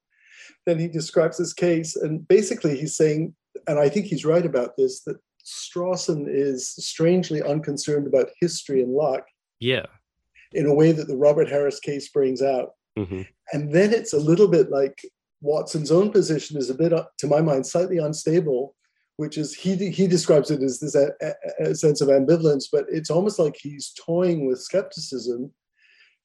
then 0.65 0.79
he 0.79 0.87
describes 0.87 1.37
his 1.37 1.53
case, 1.53 1.95
and 1.95 2.27
basically 2.27 2.77
he's 2.77 2.95
saying, 2.95 3.33
and 3.67 3.79
I 3.79 3.89
think 3.89 4.05
he's 4.05 4.25
right 4.25 4.45
about 4.45 4.77
this, 4.77 5.03
that 5.03 5.17
Strawson 5.45 6.25
is 6.27 6.69
strangely 6.69 7.41
unconcerned 7.41 8.07
about 8.07 8.29
history 8.39 8.81
and 8.81 8.93
luck. 8.93 9.23
Yeah. 9.59 9.85
In 10.53 10.65
a 10.65 10.73
way 10.73 10.91
that 10.91 11.07
the 11.07 11.15
Robert 11.15 11.49
Harris 11.49 11.79
case 11.79 12.09
brings 12.09 12.41
out. 12.41 12.71
Mm-hmm. 12.97 13.21
And 13.53 13.73
then 13.73 13.93
it's 13.93 14.13
a 14.13 14.19
little 14.19 14.47
bit 14.47 14.69
like 14.69 15.01
Watson's 15.41 15.91
own 15.91 16.11
position 16.11 16.57
is 16.57 16.69
a 16.69 16.75
bit, 16.75 16.93
to 17.17 17.27
my 17.27 17.41
mind, 17.41 17.65
slightly 17.65 17.97
unstable, 17.97 18.75
which 19.17 19.37
is 19.37 19.53
he 19.53 19.75
he 19.89 20.07
describes 20.07 20.51
it 20.51 20.63
as 20.63 20.79
this 20.79 20.95
a, 20.95 21.11
a 21.59 21.75
sense 21.75 22.01
of 22.01 22.07
ambivalence, 22.07 22.65
but 22.71 22.85
it's 22.89 23.09
almost 23.09 23.39
like 23.39 23.55
he's 23.59 23.93
toying 24.05 24.47
with 24.47 24.59
skepticism 24.59 25.51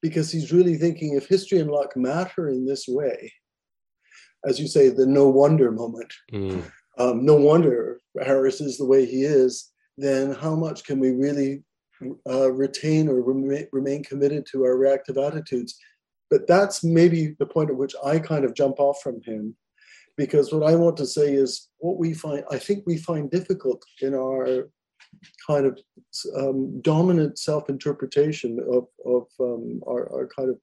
because 0.03 0.31
he's 0.31 0.53
really 0.53 0.77
thinking 0.77 1.15
if 1.15 1.27
history 1.27 1.59
and 1.59 1.71
luck 1.71 1.97
matter 1.97 2.49
in 2.49 2.67
this 2.67 2.87
way, 2.89 3.33
as 4.47 4.59
you 4.61 4.67
say, 4.67 4.89
the 4.89 5.07
no 5.07 5.29
wonder 5.29 5.71
moment. 5.71 6.13
Mm. 6.33 6.63
Um, 6.99 7.25
no 7.25 7.35
wonder 7.35 8.01
Harris 8.25 8.61
is 8.61 8.79
the 8.79 8.87
way 8.87 9.05
he 9.05 9.23
is. 9.23 9.71
Then 9.99 10.35
how 10.35 10.55
much 10.55 10.85
can 10.85 10.99
we 10.99 11.11
really 11.11 11.65
uh, 12.29 12.53
retain 12.53 13.09
or 13.09 13.23
remain, 13.23 13.67
remain 13.73 14.05
committed 14.05 14.47
to 14.53 14.65
our 14.65 14.77
reactive 14.77 15.19
attitudes? 15.19 15.79
But 16.31 16.47
that's 16.47 16.83
maybe 16.83 17.37
the 17.39 17.47
point 17.47 17.71
at 17.71 17.77
which 17.77 17.95
I 18.05 18.19
kind 18.19 18.45
of 18.45 18.55
jump 18.55 18.79
off 18.79 19.01
from 19.03 19.21
him, 19.23 19.57
because 20.17 20.53
what 20.53 20.69
I 20.69 20.75
want 20.75 20.97
to 20.99 21.07
say 21.07 21.33
is 21.33 21.69
what 21.79 21.99
we 21.99 22.15
find, 22.15 22.45
I 22.51 22.59
think 22.59 22.85
we 22.87 22.97
find 22.97 23.31
difficult 23.31 23.85
in 24.01 24.15
our 24.15 24.69
kind 25.47 25.67
of 25.67 25.79
um, 26.37 26.81
dominant 26.81 27.39
self-interpretation 27.39 28.59
of, 28.71 28.87
of 29.05 29.27
um, 29.41 29.81
our, 29.89 30.13
our, 30.13 30.27
kind 30.27 30.51
of 30.51 30.59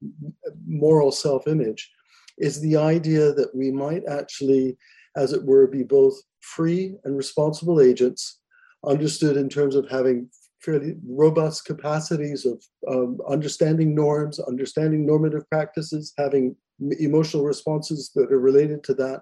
moral 0.66 1.10
self-image 1.10 1.90
is 2.38 2.60
the 2.60 2.76
idea 2.76 3.32
that 3.32 3.54
we 3.54 3.70
might 3.70 4.02
actually, 4.08 4.76
as 5.16 5.32
it 5.32 5.44
were, 5.44 5.66
be 5.66 5.82
both 5.82 6.14
free 6.40 6.94
and 7.04 7.16
responsible 7.16 7.80
agents, 7.80 8.40
understood 8.84 9.36
in 9.36 9.48
terms 9.48 9.74
of 9.74 9.88
having 9.88 10.28
fairly 10.60 10.94
robust 11.06 11.64
capacities 11.66 12.46
of 12.46 12.62
um, 12.88 13.18
understanding 13.28 13.94
norms, 13.94 14.38
understanding 14.40 15.06
normative 15.06 15.48
practices, 15.50 16.12
having 16.16 16.56
emotional 16.98 17.44
responses 17.44 18.10
that 18.14 18.32
are 18.32 18.40
related 18.40 18.82
to 18.84 18.94
that. 18.94 19.20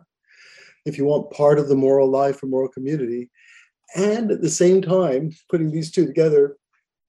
If 0.86 0.98
you 0.98 1.04
want 1.04 1.32
part 1.32 1.58
of 1.58 1.68
the 1.68 1.76
moral 1.76 2.08
life 2.08 2.42
or 2.42 2.46
moral 2.46 2.68
community, 2.68 3.30
and 3.94 4.30
at 4.30 4.40
the 4.40 4.50
same 4.50 4.80
time, 4.80 5.32
putting 5.50 5.70
these 5.70 5.90
two 5.90 6.06
together, 6.06 6.56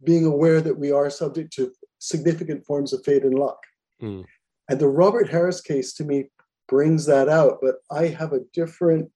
being 0.04 0.26
aware 0.26 0.62
that 0.62 0.78
we 0.78 0.92
are 0.92 1.10
subject 1.10 1.54
to 1.54 1.72
significant 2.00 2.66
forms 2.66 2.92
of 2.92 3.04
fate 3.06 3.24
and 3.24 3.38
luck. 3.38 3.60
Mm. 4.02 4.26
And 4.74 4.82
the 4.82 4.88
Robert 4.88 5.30
Harris 5.30 5.62
case 5.62 5.94
to 5.94 6.04
me 6.04 6.32
brings 6.68 7.06
that 7.06 7.30
out, 7.30 7.60
but 7.62 7.76
I 7.92 8.08
have 8.08 8.34
a 8.34 8.40
different. 8.54 9.12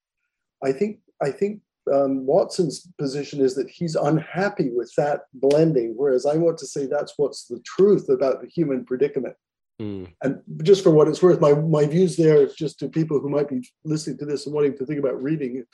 I 0.62 0.70
think 0.70 1.00
I 1.20 1.32
think 1.32 1.62
um, 1.92 2.24
Watson's 2.26 2.86
position 2.96 3.40
is 3.40 3.56
that 3.56 3.68
he's 3.68 3.96
unhappy 3.96 4.70
with 4.70 4.92
that 4.96 5.22
blending, 5.34 5.94
whereas 5.96 6.26
I 6.26 6.36
want 6.36 6.58
to 6.58 6.66
say 6.66 6.86
that's 6.86 7.14
what's 7.16 7.46
the 7.46 7.60
truth 7.66 8.08
about 8.08 8.40
the 8.40 8.46
human 8.46 8.84
predicament. 8.84 9.34
Mm. 9.82 10.12
And 10.22 10.42
just 10.62 10.84
for 10.84 10.90
what 10.90 11.08
it's 11.08 11.24
worth, 11.24 11.40
my, 11.40 11.54
my 11.54 11.86
views 11.86 12.16
there, 12.16 12.46
just 12.46 12.78
to 12.78 12.88
people 12.88 13.18
who 13.18 13.28
might 13.28 13.48
be 13.48 13.68
listening 13.84 14.18
to 14.18 14.26
this 14.26 14.46
and 14.46 14.54
wanting 14.54 14.78
to 14.78 14.86
think 14.86 15.00
about 15.00 15.20
reading, 15.20 15.64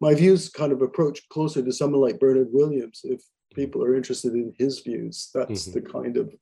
my 0.00 0.12
views 0.12 0.48
kind 0.48 0.72
of 0.72 0.82
approach 0.82 1.28
closer 1.28 1.62
to 1.62 1.72
someone 1.72 2.00
like 2.00 2.18
Bernard 2.18 2.48
Williams. 2.50 3.02
If 3.04 3.22
people 3.54 3.84
are 3.84 3.94
interested 3.94 4.32
in 4.32 4.52
his 4.58 4.80
views, 4.80 5.30
that's 5.32 5.68
mm-hmm. 5.68 5.72
the 5.72 5.82
kind 5.82 6.16
of 6.16 6.34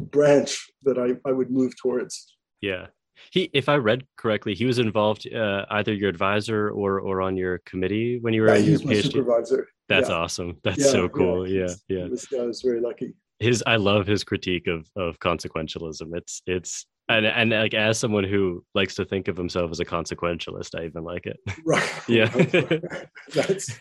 branch 0.00 0.66
that 0.82 0.98
I, 0.98 1.28
I 1.28 1.32
would 1.32 1.50
move 1.50 1.72
towards. 1.80 2.36
Yeah. 2.60 2.86
He, 3.30 3.50
if 3.52 3.68
I 3.68 3.76
read 3.76 4.04
correctly, 4.16 4.54
he 4.54 4.66
was 4.66 4.78
involved 4.78 5.32
uh, 5.32 5.64
either 5.70 5.92
your 5.92 6.10
advisor 6.10 6.70
or 6.70 7.00
or 7.00 7.22
on 7.22 7.36
your 7.36 7.58
committee 7.64 8.18
when 8.20 8.34
you 8.34 8.42
were 8.42 8.54
yeah, 8.54 8.72
was 8.72 8.84
my 8.84 9.00
supervisor. 9.00 9.68
That's 9.88 10.10
yeah. 10.10 10.16
awesome. 10.16 10.58
That's 10.62 10.84
yeah, 10.84 10.90
so 10.90 11.08
cool. 11.08 11.48
Yeah, 11.48 11.68
yeah. 11.88 12.08
This 12.10 12.26
guy 12.26 12.42
was 12.42 12.60
very 12.60 12.80
lucky. 12.80 13.14
His, 13.38 13.62
I 13.66 13.76
love 13.76 14.06
his 14.06 14.22
critique 14.22 14.66
of 14.66 14.86
of 14.96 15.18
consequentialism. 15.18 16.14
It's 16.14 16.42
it's 16.46 16.86
and 17.08 17.24
and 17.26 17.50
like 17.50 17.74
as 17.74 17.98
someone 17.98 18.24
who 18.24 18.64
likes 18.74 18.94
to 18.96 19.04
think 19.04 19.28
of 19.28 19.36
himself 19.36 19.70
as 19.70 19.80
a 19.80 19.84
consequentialist, 19.84 20.78
I 20.78 20.86
even 20.86 21.04
like 21.04 21.26
it. 21.26 21.38
Right. 21.64 21.90
yeah. 22.08 22.28
That's 23.34 23.78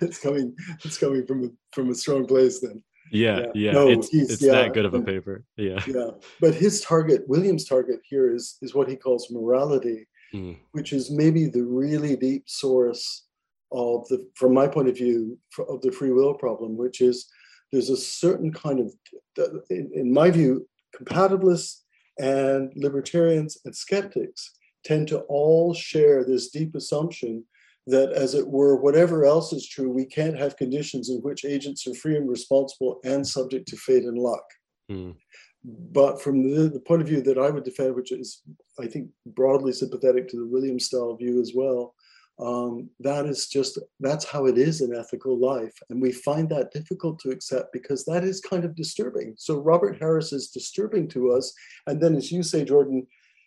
it's 0.00 0.18
coming. 0.18 0.56
It's 0.84 0.98
coming 0.98 1.26
from 1.26 1.44
a, 1.44 1.48
from 1.72 1.90
a 1.90 1.94
strong 1.94 2.26
place. 2.26 2.60
Then 2.60 2.82
yeah 3.12 3.38
yeah, 3.38 3.46
yeah. 3.54 3.72
No, 3.72 3.88
it's, 3.88 4.12
it's 4.12 4.42
yeah, 4.42 4.52
that 4.52 4.74
good 4.74 4.84
of 4.84 4.94
a 4.94 5.00
paper 5.00 5.44
yeah 5.56 5.82
yeah 5.86 6.10
but 6.40 6.54
his 6.54 6.80
target 6.80 7.22
william's 7.28 7.64
target 7.64 8.00
here 8.04 8.34
is 8.34 8.58
is 8.62 8.74
what 8.74 8.88
he 8.88 8.96
calls 8.96 9.30
morality 9.30 10.06
mm. 10.34 10.56
which 10.72 10.92
is 10.92 11.10
maybe 11.10 11.46
the 11.46 11.62
really 11.62 12.16
deep 12.16 12.48
source 12.48 13.26
of 13.72 14.06
the, 14.08 14.26
from 14.34 14.54
my 14.54 14.66
point 14.66 14.88
of 14.88 14.96
view, 14.96 15.38
of 15.68 15.80
the 15.82 15.90
free 15.90 16.12
will 16.12 16.34
problem, 16.34 16.76
which 16.76 17.00
is 17.00 17.26
there's 17.72 17.90
a 17.90 17.96
certain 17.96 18.52
kind 18.52 18.80
of, 18.80 18.92
in, 19.70 19.90
in 19.94 20.12
my 20.12 20.30
view, 20.30 20.68
compatibilists 20.96 21.80
and 22.18 22.72
libertarians 22.76 23.58
and 23.64 23.74
skeptics 23.74 24.52
tend 24.84 25.08
to 25.08 25.18
all 25.20 25.74
share 25.74 26.24
this 26.24 26.50
deep 26.50 26.74
assumption 26.74 27.44
that, 27.86 28.12
as 28.12 28.34
it 28.34 28.46
were, 28.46 28.76
whatever 28.76 29.24
else 29.24 29.52
is 29.52 29.66
true, 29.66 29.90
we 29.90 30.04
can't 30.04 30.38
have 30.38 30.56
conditions 30.56 31.08
in 31.08 31.18
which 31.18 31.44
agents 31.44 31.86
are 31.86 31.94
free 31.94 32.16
and 32.16 32.28
responsible 32.28 33.00
and 33.04 33.26
subject 33.26 33.68
to 33.68 33.76
fate 33.76 34.04
and 34.04 34.18
luck. 34.18 34.44
Mm. 34.90 35.14
But 35.64 36.20
from 36.20 36.42
the, 36.42 36.68
the, 36.68 36.80
point 36.80 37.02
of 37.02 37.08
view 37.08 37.22
that 37.22 37.38
I 37.38 37.50
would 37.50 37.64
defend, 37.64 37.94
which 37.94 38.12
is, 38.12 38.42
I 38.78 38.86
think, 38.86 39.08
broadly 39.26 39.72
sympathetic 39.72 40.28
to 40.28 40.36
the 40.36 40.46
Williams 40.46 40.86
style 40.86 41.16
view 41.16 41.40
as 41.40 41.52
well, 41.54 41.94
um, 42.38 42.90
that 43.00 43.26
is 43.26 43.48
just 43.48 43.78
that's 44.00 44.24
how 44.24 44.46
it 44.46 44.58
is 44.58 44.82
in 44.82 44.94
ethical 44.94 45.38
life 45.38 45.72
and 45.88 46.02
we 46.02 46.12
find 46.12 46.48
that 46.50 46.70
difficult 46.70 47.18
to 47.20 47.30
accept 47.30 47.72
because 47.72 48.04
that 48.04 48.24
is 48.24 48.40
kind 48.42 48.64
of 48.64 48.74
disturbing 48.74 49.34
so 49.38 49.58
robert 49.58 49.98
harris 49.98 50.34
is 50.34 50.48
disturbing 50.48 51.08
to 51.08 51.32
us 51.32 51.54
and 51.86 51.98
then 51.98 52.14
as 52.14 52.30
you 52.30 52.42
say 52.42 52.62
jordan 52.62 53.06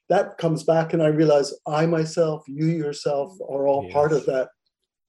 that 0.09 0.37
comes 0.37 0.63
back 0.63 0.93
and 0.93 1.01
i 1.01 1.07
realize 1.07 1.53
i 1.67 1.85
myself 1.85 2.43
you 2.47 2.67
yourself 2.67 3.33
are 3.41 3.67
all 3.67 3.83
yes. 3.83 3.93
part 3.93 4.11
of 4.11 4.25
that 4.25 4.49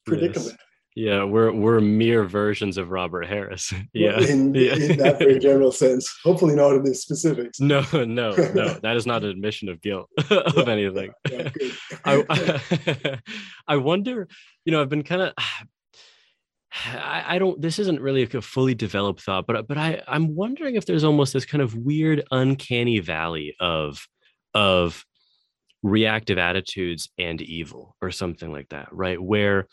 predicament 0.07 0.51
yes. 0.51 0.67
Yeah, 0.97 1.23
we're 1.23 1.53
we're 1.53 1.81
mere 1.81 2.25
versions 2.25 2.77
of 2.77 2.91
Robert 2.91 3.27
Harris. 3.27 3.73
Yeah. 3.93 4.21
In, 4.21 4.55
yeah. 4.55 4.75
in 4.75 4.99
that 4.99 5.19
very 5.19 5.39
general 5.49 5.73
sense. 5.73 6.13
Hopefully 6.25 6.55
not 6.55 6.75
in 6.75 6.85
the 6.85 6.95
specifics. 6.95 7.61
No, 7.61 7.85
no, 7.93 8.05
no. 8.05 8.33
That 8.83 8.97
is 8.97 9.07
not 9.07 9.25
an 9.25 9.31
admission 9.31 9.69
of 9.69 9.81
guilt 9.81 10.09
of 10.31 10.55
yeah, 10.57 10.65
anything. 10.69 11.13
Yeah, 11.31 11.51
I, 12.05 13.19
I 13.67 13.77
wonder, 13.77 14.29
you 14.65 14.73
know, 14.73 14.81
I've 14.81 14.89
been 14.89 15.03
kind 15.03 15.23
of 15.23 15.33
I, 16.85 17.25
I, 17.35 17.39
don't 17.39 17.61
this 17.61 17.79
isn't 17.79 18.01
really 18.01 18.23
a 18.23 18.41
fully 18.41 18.75
developed 18.75 19.23
thought, 19.23 19.47
but 19.47 19.67
but 19.67 19.77
I, 19.77 20.03
I'm 20.07 20.35
wondering 20.35 20.77
if 20.77 20.87
there's 20.87 21.05
almost 21.05 21.33
this 21.33 21.45
kind 21.45 21.63
of 21.63 21.75
weird 21.75 22.23
uncanny 22.31 23.01
valley 23.01 23.57
of 23.59 24.07
of 24.55 25.05
reactive 25.83 26.39
attitudes 26.39 27.11
and 27.19 27.41
evil 27.41 27.97
or 28.03 28.11
something 28.11 28.53
like 28.53 28.69
that, 28.71 28.89
right? 28.93 29.21
Where 29.21 29.67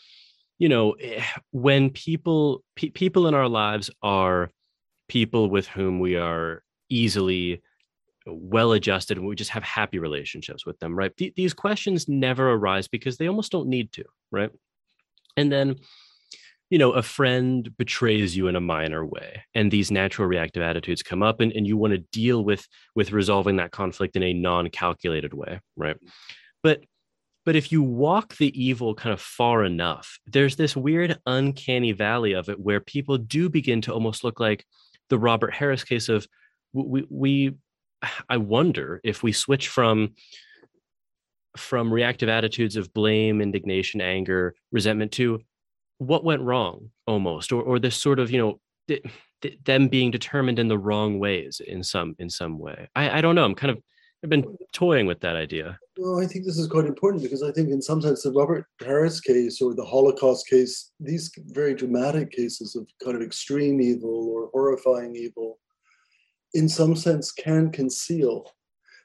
you 0.58 0.68
know 0.68 0.92
eh, 0.92 1.22
when 1.52 1.90
people 1.90 2.64
pe- 2.76 2.90
people 2.90 3.26
in 3.26 3.34
our 3.34 3.48
lives 3.48 3.90
are 4.02 4.50
people 5.08 5.48
with 5.48 5.66
whom 5.68 6.00
we 6.00 6.16
are 6.16 6.62
easily 6.90 7.62
well 8.26 8.72
adjusted 8.72 9.16
and 9.16 9.26
we 9.26 9.34
just 9.34 9.50
have 9.50 9.62
happy 9.62 9.98
relationships 9.98 10.66
with 10.66 10.78
them 10.80 10.94
right 10.94 11.16
Th- 11.16 11.34
these 11.34 11.54
questions 11.54 12.08
never 12.08 12.50
arise 12.50 12.86
because 12.86 13.16
they 13.16 13.26
almost 13.26 13.50
don't 13.50 13.68
need 13.68 13.90
to 13.92 14.04
right 14.30 14.50
and 15.36 15.50
then 15.50 15.76
you 16.70 16.78
know 16.78 16.92
a 16.92 17.02
friend 17.02 17.76
betrays 17.76 18.36
you 18.36 18.48
in 18.48 18.56
a 18.56 18.60
minor 18.60 19.04
way 19.04 19.42
and 19.54 19.70
these 19.70 19.90
natural 19.90 20.28
reactive 20.28 20.62
attitudes 20.62 21.02
come 21.02 21.22
up 21.22 21.40
and, 21.40 21.52
and 21.52 21.66
you 21.66 21.76
want 21.76 21.92
to 21.92 21.98
deal 22.12 22.44
with 22.44 22.66
with 22.94 23.12
resolving 23.12 23.56
that 23.56 23.70
conflict 23.70 24.16
in 24.16 24.22
a 24.22 24.32
non-calculated 24.32 25.34
way 25.34 25.60
right? 25.76 25.96
But 26.62 26.80
but 27.48 27.56
if 27.56 27.72
you 27.72 27.82
walk 27.82 28.36
the 28.36 28.52
evil 28.62 28.94
kind 28.94 29.10
of 29.10 29.22
far 29.22 29.64
enough, 29.64 30.18
there's 30.26 30.56
this 30.56 30.76
weird 30.76 31.18
uncanny 31.24 31.92
valley 31.92 32.34
of 32.34 32.50
it 32.50 32.60
where 32.60 32.78
people 32.78 33.16
do 33.16 33.48
begin 33.48 33.80
to 33.80 33.94
almost 33.94 34.22
look 34.22 34.38
like 34.38 34.66
the 35.08 35.18
Robert 35.18 35.54
Harris 35.54 35.82
case 35.82 36.10
of 36.10 36.26
we, 36.74 37.06
we 37.08 37.54
I 38.28 38.36
wonder 38.36 39.00
if 39.02 39.22
we 39.22 39.32
switch 39.32 39.68
from 39.68 40.10
from 41.56 41.90
reactive 41.90 42.28
attitudes 42.28 42.76
of 42.76 42.92
blame, 42.92 43.40
indignation, 43.40 44.02
anger, 44.02 44.54
resentment 44.70 45.12
to 45.12 45.40
what 45.98 46.24
went 46.24 46.42
wrong 46.42 46.90
almost, 47.06 47.52
or 47.52 47.62
or 47.62 47.78
this 47.78 47.96
sort 47.96 48.18
of, 48.18 48.30
you 48.30 48.38
know, 48.38 48.60
th- 48.88 49.04
th- 49.42 49.58
them 49.64 49.88
being 49.88 50.10
determined 50.10 50.58
in 50.58 50.68
the 50.68 50.78
wrong 50.78 51.18
ways 51.18 51.60
in 51.64 51.82
some 51.82 52.14
in 52.18 52.30
some 52.30 52.58
way. 52.58 52.88
I, 52.96 53.18
I 53.18 53.20
don't 53.20 53.34
know. 53.34 53.44
I'm 53.44 53.54
kind 53.54 53.70
of 53.70 53.82
I've 54.22 54.30
been 54.30 54.56
toying 54.72 55.06
with 55.06 55.20
that 55.20 55.36
idea. 55.36 55.78
Well, 55.96 56.20
I 56.20 56.26
think 56.26 56.44
this 56.44 56.58
is 56.58 56.66
quite 56.66 56.86
important 56.86 57.22
because 57.22 57.42
I 57.42 57.52
think, 57.52 57.70
in 57.70 57.80
some 57.80 58.02
sense, 58.02 58.22
the 58.22 58.32
Robert 58.32 58.66
Harris 58.80 59.20
case 59.20 59.60
or 59.60 59.74
the 59.74 59.84
Holocaust 59.84 60.48
case, 60.48 60.90
these 60.98 61.30
very 61.48 61.74
dramatic 61.74 62.32
cases 62.32 62.74
of 62.74 62.88
kind 63.02 63.16
of 63.16 63.22
extreme 63.22 63.80
evil 63.80 64.28
or 64.28 64.50
horrifying 64.52 65.14
evil, 65.14 65.58
in 66.54 66.68
some 66.68 66.96
sense, 66.96 67.30
can 67.30 67.70
conceal 67.70 68.50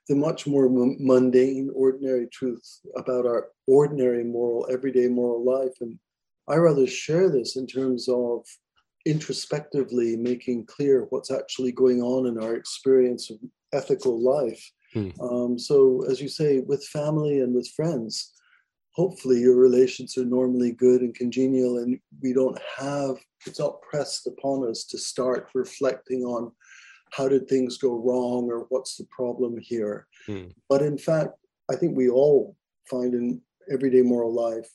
the 0.09 0.15
much 0.15 0.47
more 0.47 0.67
mundane, 0.69 1.69
ordinary 1.75 2.27
truth 2.27 2.79
about 2.95 3.25
our 3.25 3.49
ordinary 3.67 4.23
moral, 4.23 4.67
everyday 4.71 5.07
moral 5.07 5.45
life. 5.45 5.73
And 5.79 5.99
I 6.47 6.55
rather 6.55 6.87
share 6.87 7.29
this 7.29 7.55
in 7.55 7.67
terms 7.67 8.07
of 8.09 8.45
introspectively 9.05 10.15
making 10.15 10.65
clear 10.65 11.07
what's 11.09 11.31
actually 11.31 11.71
going 11.71 12.01
on 12.01 12.27
in 12.27 12.41
our 12.41 12.55
experience 12.55 13.29
of 13.29 13.37
ethical 13.73 14.21
life 14.21 14.71
Hmm. 14.93 15.09
Um, 15.19 15.59
so, 15.59 16.05
as 16.09 16.21
you 16.21 16.27
say, 16.27 16.59
with 16.59 16.85
family 16.85 17.39
and 17.39 17.53
with 17.53 17.67
friends, 17.69 18.33
hopefully 18.91 19.39
your 19.39 19.55
relations 19.55 20.17
are 20.17 20.25
normally 20.25 20.71
good 20.71 21.01
and 21.01 21.15
congenial, 21.15 21.79
and 21.79 21.99
we 22.21 22.33
don't 22.33 22.59
have 22.77 23.15
it's 23.45 23.59
not 23.59 23.81
pressed 23.81 24.25
upon 24.27 24.69
us 24.69 24.85
to 24.85 24.97
start 24.97 25.49
reflecting 25.53 26.23
on 26.23 26.51
how 27.11 27.27
did 27.27 27.47
things 27.47 27.77
go 27.77 27.93
wrong 27.93 28.49
or 28.49 28.65
what's 28.69 28.95
the 28.95 29.05
problem 29.11 29.57
here. 29.59 30.07
Hmm. 30.25 30.45
But 30.69 30.81
in 30.81 30.97
fact, 30.97 31.33
I 31.71 31.75
think 31.75 31.97
we 31.97 32.09
all 32.09 32.55
find 32.89 33.13
in 33.13 33.41
everyday 33.71 34.01
moral 34.01 34.33
life 34.33 34.69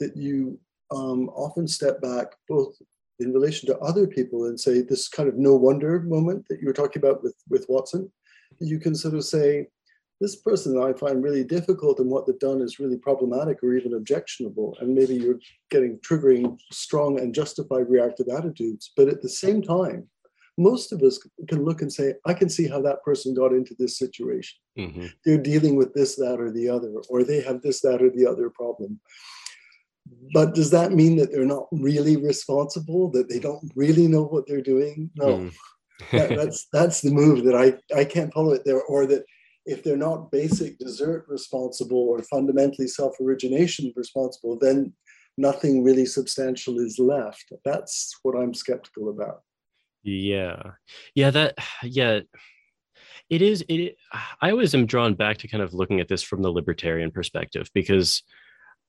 that 0.00 0.16
you 0.16 0.58
um, 0.94 1.28
often 1.30 1.66
step 1.66 2.00
back 2.00 2.28
both 2.48 2.74
in 3.18 3.32
relation 3.32 3.66
to 3.68 3.78
other 3.78 4.06
people 4.06 4.46
and 4.46 4.58
say 4.58 4.82
this 4.82 5.08
kind 5.08 5.28
of 5.28 5.36
no 5.36 5.54
wonder 5.54 6.00
moment 6.00 6.44
that 6.48 6.60
you 6.60 6.66
were 6.66 6.72
talking 6.72 7.00
about 7.00 7.22
with 7.22 7.36
with 7.48 7.66
Watson 7.68 8.10
you 8.60 8.78
can 8.78 8.94
sort 8.94 9.14
of 9.14 9.24
say, 9.24 9.66
this 10.20 10.36
person 10.36 10.80
I 10.80 10.92
find 10.92 11.22
really 11.22 11.42
difficult 11.42 11.98
and 11.98 12.08
what 12.08 12.26
they've 12.26 12.38
done 12.38 12.60
is 12.60 12.78
really 12.78 12.96
problematic 12.96 13.58
or 13.62 13.74
even 13.74 13.94
objectionable. 13.94 14.76
And 14.80 14.94
maybe 14.94 15.14
you're 15.16 15.40
getting 15.70 15.98
triggering 15.98 16.58
strong 16.70 17.18
and 17.18 17.34
justified 17.34 17.88
reactive 17.88 18.28
attitudes. 18.28 18.92
But 18.96 19.08
at 19.08 19.20
the 19.20 19.28
same 19.28 19.62
time, 19.62 20.08
most 20.56 20.92
of 20.92 21.02
us 21.02 21.18
can 21.48 21.64
look 21.64 21.82
and 21.82 21.92
say, 21.92 22.14
I 22.24 22.34
can 22.34 22.48
see 22.48 22.68
how 22.68 22.80
that 22.82 23.02
person 23.02 23.34
got 23.34 23.52
into 23.52 23.74
this 23.78 23.98
situation. 23.98 24.58
Mm-hmm. 24.78 25.06
They're 25.24 25.38
dealing 25.38 25.74
with 25.74 25.92
this, 25.92 26.14
that, 26.16 26.38
or 26.38 26.52
the 26.52 26.68
other, 26.68 26.92
or 27.08 27.24
they 27.24 27.40
have 27.40 27.62
this, 27.62 27.80
that, 27.80 28.00
or 28.00 28.10
the 28.10 28.26
other 28.26 28.48
problem. 28.50 29.00
But 30.34 30.54
does 30.54 30.70
that 30.70 30.92
mean 30.92 31.16
that 31.16 31.30
they're 31.30 31.44
not 31.44 31.66
really 31.72 32.16
responsible, 32.16 33.10
that 33.10 33.28
they 33.28 33.38
don't 33.38 33.70
really 33.76 34.08
know 34.08 34.24
what 34.24 34.46
they're 34.46 34.62
doing? 34.62 35.10
No. 35.16 35.38
Mm 35.38 35.52
that, 36.10 36.28
that's 36.36 36.66
that's 36.72 37.00
the 37.00 37.10
move 37.10 37.44
that 37.44 37.54
I 37.54 37.74
I 37.96 38.04
can't 38.04 38.32
follow 38.32 38.52
it 38.52 38.64
there, 38.64 38.82
or 38.82 39.06
that 39.06 39.24
if 39.64 39.84
they're 39.84 39.96
not 39.96 40.30
basic 40.30 40.78
desert 40.78 41.26
responsible 41.28 41.98
or 41.98 42.22
fundamentally 42.24 42.88
self-origination 42.88 43.92
responsible, 43.94 44.58
then 44.58 44.92
nothing 45.38 45.84
really 45.84 46.06
substantial 46.06 46.80
is 46.80 46.98
left. 46.98 47.52
That's 47.64 48.12
what 48.22 48.36
I'm 48.36 48.54
skeptical 48.54 49.10
about. 49.10 49.42
Yeah, 50.02 50.72
yeah, 51.14 51.30
that 51.30 51.54
yeah. 51.82 52.20
It 53.30 53.40
is. 53.40 53.64
It. 53.68 53.96
I 54.42 54.50
always 54.50 54.74
am 54.74 54.84
drawn 54.84 55.14
back 55.14 55.38
to 55.38 55.48
kind 55.48 55.62
of 55.62 55.72
looking 55.72 56.00
at 56.00 56.08
this 56.08 56.22
from 56.22 56.42
the 56.42 56.50
libertarian 56.50 57.10
perspective 57.10 57.70
because, 57.72 58.22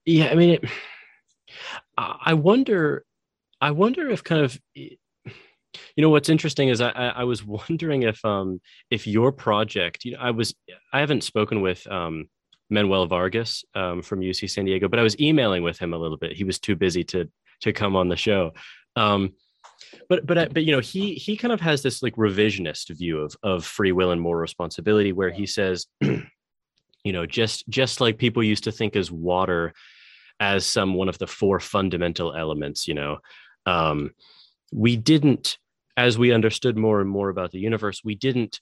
yeah, 0.05 0.28
I 0.28 0.36
mean, 0.36 0.49
it, 0.55 0.66
I 1.97 2.34
wonder. 2.34 3.06
I 3.62 3.72
wonder 3.72 4.10
if 4.10 4.24
kind 4.24 4.41
of 4.41 4.60
you 4.76 6.01
know 6.01 6.10
what's 6.10 6.30
interesting 6.30 6.70
is 6.70 6.82
I, 6.82 6.89
I 6.89 7.24
was 7.24 7.43
wondering 7.45 8.04
if 8.04 8.24
um 8.26 8.62
if 8.89 9.08
your 9.08 9.32
project, 9.32 10.06
you 10.06 10.14
know, 10.14 10.20
I 10.20 10.32
was 10.32 10.54
I 10.91 10.99
haven't 10.99 11.24
spoken 11.24 11.62
with 11.62 11.86
um 11.88 12.30
Manuel 12.70 13.06
Vargas 13.06 13.64
um, 13.76 14.01
from 14.01 14.22
UC 14.22 14.49
San 14.49 14.66
Diego, 14.66 14.88
but 14.88 14.99
I 14.99 15.04
was 15.04 15.20
emailing 15.20 15.64
with 15.64 15.78
him 15.78 15.93
a 15.93 15.97
little 15.97 16.18
bit. 16.18 16.34
He 16.34 16.43
was 16.43 16.60
too 16.60 16.76
busy 16.76 17.04
to 17.06 17.30
to 17.62 17.74
come 17.74 17.95
on 17.95 18.10
the 18.10 18.16
show. 18.16 18.54
Um, 18.95 19.34
but 20.10 20.26
but 20.26 20.54
but 20.54 20.64
you 20.64 20.72
know 20.72 20.80
he 20.80 21.14
he 21.14 21.38
kind 21.38 21.51
of 21.51 21.62
has 21.62 21.84
this 21.84 22.01
like 22.01 22.16
revisionist 22.16 22.89
view 22.95 23.20
of 23.20 23.36
of 23.43 23.66
free 23.66 23.91
will 23.91 24.12
and 24.12 24.22
moral 24.22 24.41
responsibility, 24.41 25.12
where 25.12 25.32
he 25.32 25.45
says, 25.45 25.88
you 26.01 27.14
know, 27.14 27.26
just 27.26 27.68
just 27.70 28.01
like 28.01 28.18
people 28.18 28.43
used 28.43 28.64
to 28.66 28.72
think 28.72 28.95
as 28.95 29.12
water 29.12 29.74
as 30.39 30.65
some 30.65 30.93
one 30.93 31.09
of 31.09 31.17
the 31.17 31.27
four 31.27 31.59
fundamental 31.59 32.34
elements, 32.34 32.88
you 32.88 32.93
know, 32.93 33.19
um, 33.65 34.11
we 34.71 34.95
didn't 34.97 35.57
as 35.97 36.17
we 36.17 36.31
understood 36.31 36.77
more 36.77 37.01
and 37.01 37.09
more 37.09 37.29
about 37.29 37.51
the 37.51 37.59
universe, 37.59 38.01
we 38.03 38.15
didn't 38.15 38.59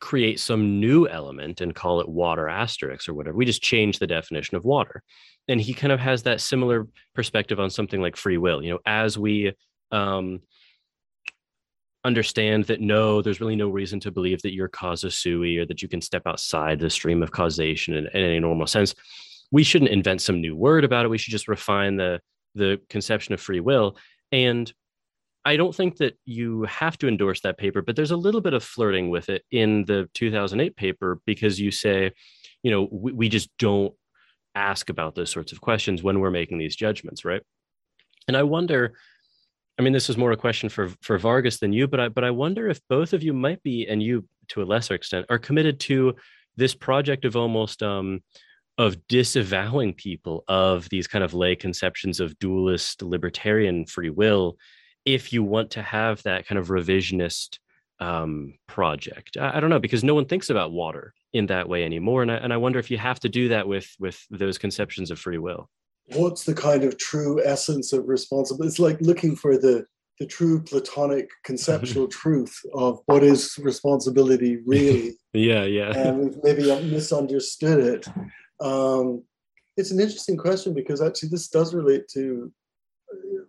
create 0.00 0.40
some 0.40 0.80
new 0.80 1.08
element 1.08 1.60
and 1.60 1.74
call 1.74 2.00
it 2.00 2.08
water 2.08 2.48
asterisk 2.48 3.08
or 3.08 3.14
whatever. 3.14 3.36
We 3.36 3.44
just 3.44 3.62
changed 3.62 4.00
the 4.00 4.06
definition 4.06 4.56
of 4.56 4.64
water. 4.64 5.02
And 5.48 5.60
he 5.60 5.72
kind 5.72 5.92
of 5.92 6.00
has 6.00 6.24
that 6.24 6.40
similar 6.40 6.86
perspective 7.14 7.60
on 7.60 7.70
something 7.70 8.00
like 8.00 8.16
free 8.16 8.36
will. 8.36 8.62
You 8.62 8.72
know, 8.72 8.78
as 8.84 9.16
we 9.16 9.54
um, 9.92 10.40
understand 12.04 12.64
that 12.64 12.80
no, 12.80 13.22
there's 13.22 13.40
really 13.40 13.56
no 13.56 13.68
reason 13.68 14.00
to 14.00 14.10
believe 14.10 14.42
that 14.42 14.54
you're 14.54 14.68
causa 14.68 15.10
sui 15.10 15.58
or 15.58 15.66
that 15.66 15.82
you 15.82 15.88
can 15.88 16.00
step 16.00 16.22
outside 16.26 16.78
the 16.80 16.90
stream 16.90 17.22
of 17.22 17.30
causation 17.30 17.94
in, 17.94 18.06
in 18.06 18.22
any 18.22 18.40
normal 18.40 18.66
sense. 18.66 18.94
We 19.56 19.64
shouldn't 19.64 19.90
invent 19.90 20.20
some 20.20 20.42
new 20.42 20.54
word 20.54 20.84
about 20.84 21.06
it. 21.06 21.08
We 21.08 21.16
should 21.16 21.30
just 21.30 21.48
refine 21.48 21.96
the 21.96 22.20
the 22.54 22.78
conception 22.90 23.32
of 23.32 23.40
free 23.40 23.60
will. 23.60 23.96
And 24.30 24.70
I 25.46 25.56
don't 25.56 25.74
think 25.74 25.96
that 25.96 26.18
you 26.26 26.64
have 26.64 26.98
to 26.98 27.08
endorse 27.08 27.40
that 27.40 27.56
paper, 27.56 27.80
but 27.80 27.96
there's 27.96 28.10
a 28.10 28.18
little 28.18 28.42
bit 28.42 28.52
of 28.52 28.62
flirting 28.62 29.08
with 29.08 29.30
it 29.30 29.44
in 29.50 29.86
the 29.86 30.10
2008 30.12 30.76
paper 30.76 31.20
because 31.24 31.58
you 31.58 31.70
say, 31.70 32.12
you 32.62 32.70
know, 32.70 32.86
we, 32.92 33.12
we 33.12 33.28
just 33.30 33.48
don't 33.58 33.94
ask 34.54 34.90
about 34.90 35.14
those 35.14 35.30
sorts 35.30 35.52
of 35.52 35.62
questions 35.62 36.02
when 36.02 36.20
we're 36.20 36.30
making 36.30 36.58
these 36.58 36.76
judgments, 36.76 37.24
right? 37.24 37.40
And 38.28 38.36
I 38.36 38.42
wonder, 38.42 38.92
I 39.78 39.82
mean, 39.82 39.94
this 39.94 40.10
is 40.10 40.18
more 40.18 40.32
a 40.32 40.36
question 40.36 40.68
for 40.68 40.90
for 41.00 41.16
Vargas 41.16 41.60
than 41.60 41.72
you, 41.72 41.88
but 41.88 41.98
I 41.98 42.08
but 42.10 42.24
I 42.24 42.30
wonder 42.30 42.68
if 42.68 42.78
both 42.90 43.14
of 43.14 43.22
you 43.22 43.32
might 43.32 43.62
be, 43.62 43.86
and 43.88 44.02
you 44.02 44.28
to 44.48 44.60
a 44.60 44.68
lesser 44.72 44.92
extent, 44.92 45.24
are 45.30 45.38
committed 45.38 45.80
to 45.88 46.14
this 46.58 46.74
project 46.74 47.24
of 47.24 47.36
almost 47.36 47.82
um, 47.82 48.20
of 48.78 49.06
disavowing 49.08 49.94
people 49.94 50.44
of 50.48 50.88
these 50.90 51.06
kind 51.06 51.24
of 51.24 51.34
lay 51.34 51.56
conceptions 51.56 52.20
of 52.20 52.38
dualist 52.38 53.02
libertarian 53.02 53.86
free 53.86 54.10
will 54.10 54.56
if 55.04 55.32
you 55.32 55.42
want 55.42 55.70
to 55.70 55.82
have 55.82 56.22
that 56.24 56.46
kind 56.46 56.58
of 56.58 56.68
revisionist 56.68 57.58
um, 58.00 58.54
project. 58.66 59.36
I, 59.38 59.56
I, 59.56 59.60
don't 59.60 59.70
know 59.70 59.78
because 59.78 60.04
no 60.04 60.14
one 60.14 60.26
thinks 60.26 60.50
about 60.50 60.72
water 60.72 61.14
in 61.32 61.46
that 61.46 61.68
way 61.68 61.84
anymore 61.84 62.20
and 62.22 62.30
I, 62.30 62.36
and 62.36 62.52
I 62.52 62.58
wonder 62.58 62.78
if 62.78 62.90
you 62.90 62.98
have 62.98 63.20
to 63.20 63.28
do 63.28 63.48
that 63.48 63.66
with 63.66 63.88
with 63.98 64.22
those 64.30 64.58
conceptions 64.58 65.10
of 65.10 65.18
free 65.18 65.38
will. 65.38 65.70
What's 66.14 66.44
the 66.44 66.54
kind 66.54 66.84
of 66.84 66.98
true 66.98 67.42
essence 67.44 67.92
of 67.94 68.06
responsibility 68.06 68.68
it's 68.68 68.78
like 68.78 69.00
looking 69.00 69.34
for 69.34 69.56
the 69.56 69.86
the 70.18 70.26
true 70.26 70.62
platonic 70.62 71.28
conceptual 71.44 72.06
truth 72.22 72.58
of 72.74 73.00
what 73.06 73.22
is 73.22 73.58
responsibility 73.58 74.58
really. 74.66 75.16
Yeah 75.32 75.64
yeah. 75.64 75.90
And 75.90 76.34
maybe 76.42 76.72
i 76.72 76.80
misunderstood 76.80 77.78
it 77.78 78.08
um, 78.60 79.22
it's 79.76 79.90
an 79.90 80.00
interesting 80.00 80.36
question 80.36 80.74
because 80.74 81.02
actually 81.02 81.28
this 81.28 81.48
does 81.48 81.74
relate 81.74 82.08
to 82.08 82.52
uh, 83.12 83.42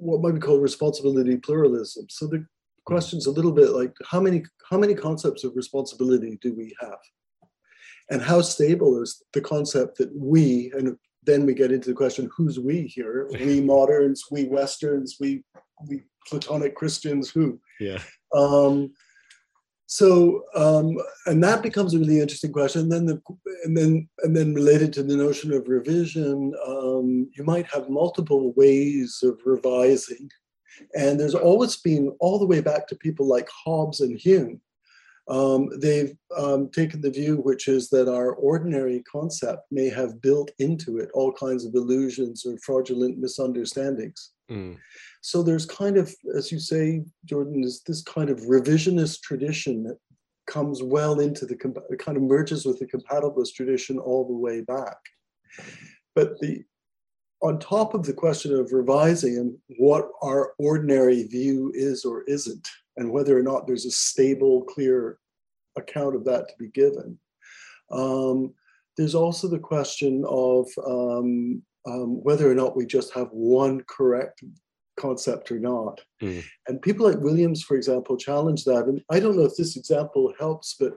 what 0.00 0.20
might 0.20 0.34
be 0.34 0.40
called 0.40 0.62
responsibility 0.62 1.36
pluralism. 1.36 2.06
So 2.10 2.26
the 2.26 2.44
question's 2.84 3.26
a 3.26 3.30
little 3.30 3.52
bit 3.52 3.70
like 3.70 3.94
how 4.04 4.20
many 4.20 4.44
how 4.68 4.78
many 4.78 4.94
concepts 4.94 5.44
of 5.44 5.56
responsibility 5.56 6.38
do 6.42 6.54
we 6.54 6.74
have, 6.80 6.98
and 8.10 8.22
how 8.22 8.40
stable 8.42 9.02
is 9.02 9.22
the 9.32 9.40
concept 9.40 9.98
that 9.98 10.10
we 10.14 10.72
and 10.76 10.96
then 11.24 11.44
we 11.44 11.54
get 11.54 11.72
into 11.72 11.90
the 11.90 11.94
question 11.94 12.30
who's 12.36 12.58
we 12.58 12.82
here? 12.82 13.28
We 13.40 13.60
moderns 13.60 14.24
we 14.30 14.44
westerns 14.44 15.16
we 15.20 15.42
we 15.88 16.02
platonic 16.26 16.74
christians 16.74 17.30
who? 17.30 17.58
Yeah. 17.78 18.02
Um, 18.34 18.92
so 19.92 20.44
um, 20.54 20.96
and 21.26 21.42
that 21.42 21.64
becomes 21.64 21.94
a 21.94 21.98
really 21.98 22.20
interesting 22.20 22.52
question. 22.52 22.82
And 22.82 22.92
then 22.92 23.06
the 23.06 23.20
and 23.64 23.76
then 23.76 24.08
and 24.22 24.36
then 24.36 24.54
related 24.54 24.92
to 24.92 25.02
the 25.02 25.16
notion 25.16 25.52
of 25.52 25.68
revision 25.68 26.52
um, 26.64 27.28
you 27.36 27.42
might 27.42 27.66
have 27.66 27.90
multiple 27.90 28.52
ways 28.52 29.18
of 29.24 29.40
revising. 29.44 30.30
And 30.94 31.18
there's 31.18 31.34
always 31.34 31.76
been 31.76 32.14
all 32.20 32.38
the 32.38 32.46
way 32.46 32.60
back 32.60 32.86
to 32.86 32.94
people 32.94 33.26
like 33.26 33.48
hobbes 33.64 34.00
and 34.00 34.16
hume 34.16 34.60
um, 35.28 35.68
they've 35.80 36.14
um, 36.36 36.70
taken 36.70 37.00
the 37.00 37.10
view 37.10 37.36
which 37.36 37.68
is 37.68 37.88
that 37.90 38.08
our 38.08 38.32
ordinary 38.34 39.02
concept 39.10 39.62
may 39.70 39.88
have 39.88 40.22
built 40.22 40.50
into 40.58 40.98
it 40.98 41.10
all 41.14 41.32
kinds 41.32 41.64
of 41.64 41.74
illusions 41.74 42.46
or 42.46 42.56
fraudulent 42.64 43.18
misunderstandings 43.18 44.32
mm. 44.50 44.76
So 45.22 45.42
there's 45.42 45.66
kind 45.66 45.96
of, 45.96 46.14
as 46.34 46.50
you 46.50 46.58
say, 46.58 47.04
Jordan, 47.24 47.62
is 47.62 47.82
this 47.86 48.02
kind 48.02 48.30
of 48.30 48.40
revisionist 48.40 49.20
tradition 49.22 49.84
that 49.84 49.98
comes 50.46 50.82
well 50.82 51.20
into 51.20 51.46
the 51.46 51.56
kind 51.56 52.16
of 52.16 52.22
merges 52.22 52.64
with 52.64 52.78
the 52.78 52.86
compatibilist 52.86 53.54
tradition 53.54 53.98
all 53.98 54.26
the 54.26 54.34
way 54.34 54.62
back. 54.62 54.96
But 56.14 56.38
the 56.40 56.64
on 57.42 57.58
top 57.58 57.94
of 57.94 58.04
the 58.04 58.12
question 58.12 58.54
of 58.54 58.72
revising 58.72 59.38
and 59.38 59.56
what 59.78 60.10
our 60.22 60.52
ordinary 60.58 61.22
view 61.22 61.72
is 61.74 62.04
or 62.04 62.22
isn't, 62.24 62.68
and 62.98 63.10
whether 63.10 63.38
or 63.38 63.42
not 63.42 63.66
there's 63.66 63.86
a 63.86 63.90
stable, 63.90 64.62
clear 64.64 65.18
account 65.76 66.14
of 66.14 66.24
that 66.24 66.48
to 66.48 66.54
be 66.58 66.68
given. 66.68 67.18
Um, 67.90 68.52
there's 68.96 69.14
also 69.14 69.48
the 69.48 69.58
question 69.58 70.22
of 70.28 70.68
um, 70.86 71.62
um, 71.86 72.22
whether 72.22 72.50
or 72.50 72.54
not 72.54 72.76
we 72.76 72.86
just 72.86 73.12
have 73.14 73.28
one 73.30 73.82
correct 73.88 74.42
concept 74.98 75.50
or 75.50 75.58
not. 75.58 76.00
Mm. 76.22 76.44
And 76.68 76.82
people 76.82 77.06
like 77.06 77.20
Williams, 77.20 77.62
for 77.62 77.76
example, 77.76 78.16
challenge 78.16 78.64
that. 78.64 78.84
And 78.84 79.00
I 79.10 79.18
don't 79.18 79.36
know 79.36 79.44
if 79.44 79.56
this 79.56 79.76
example 79.76 80.32
helps, 80.38 80.76
but 80.78 80.92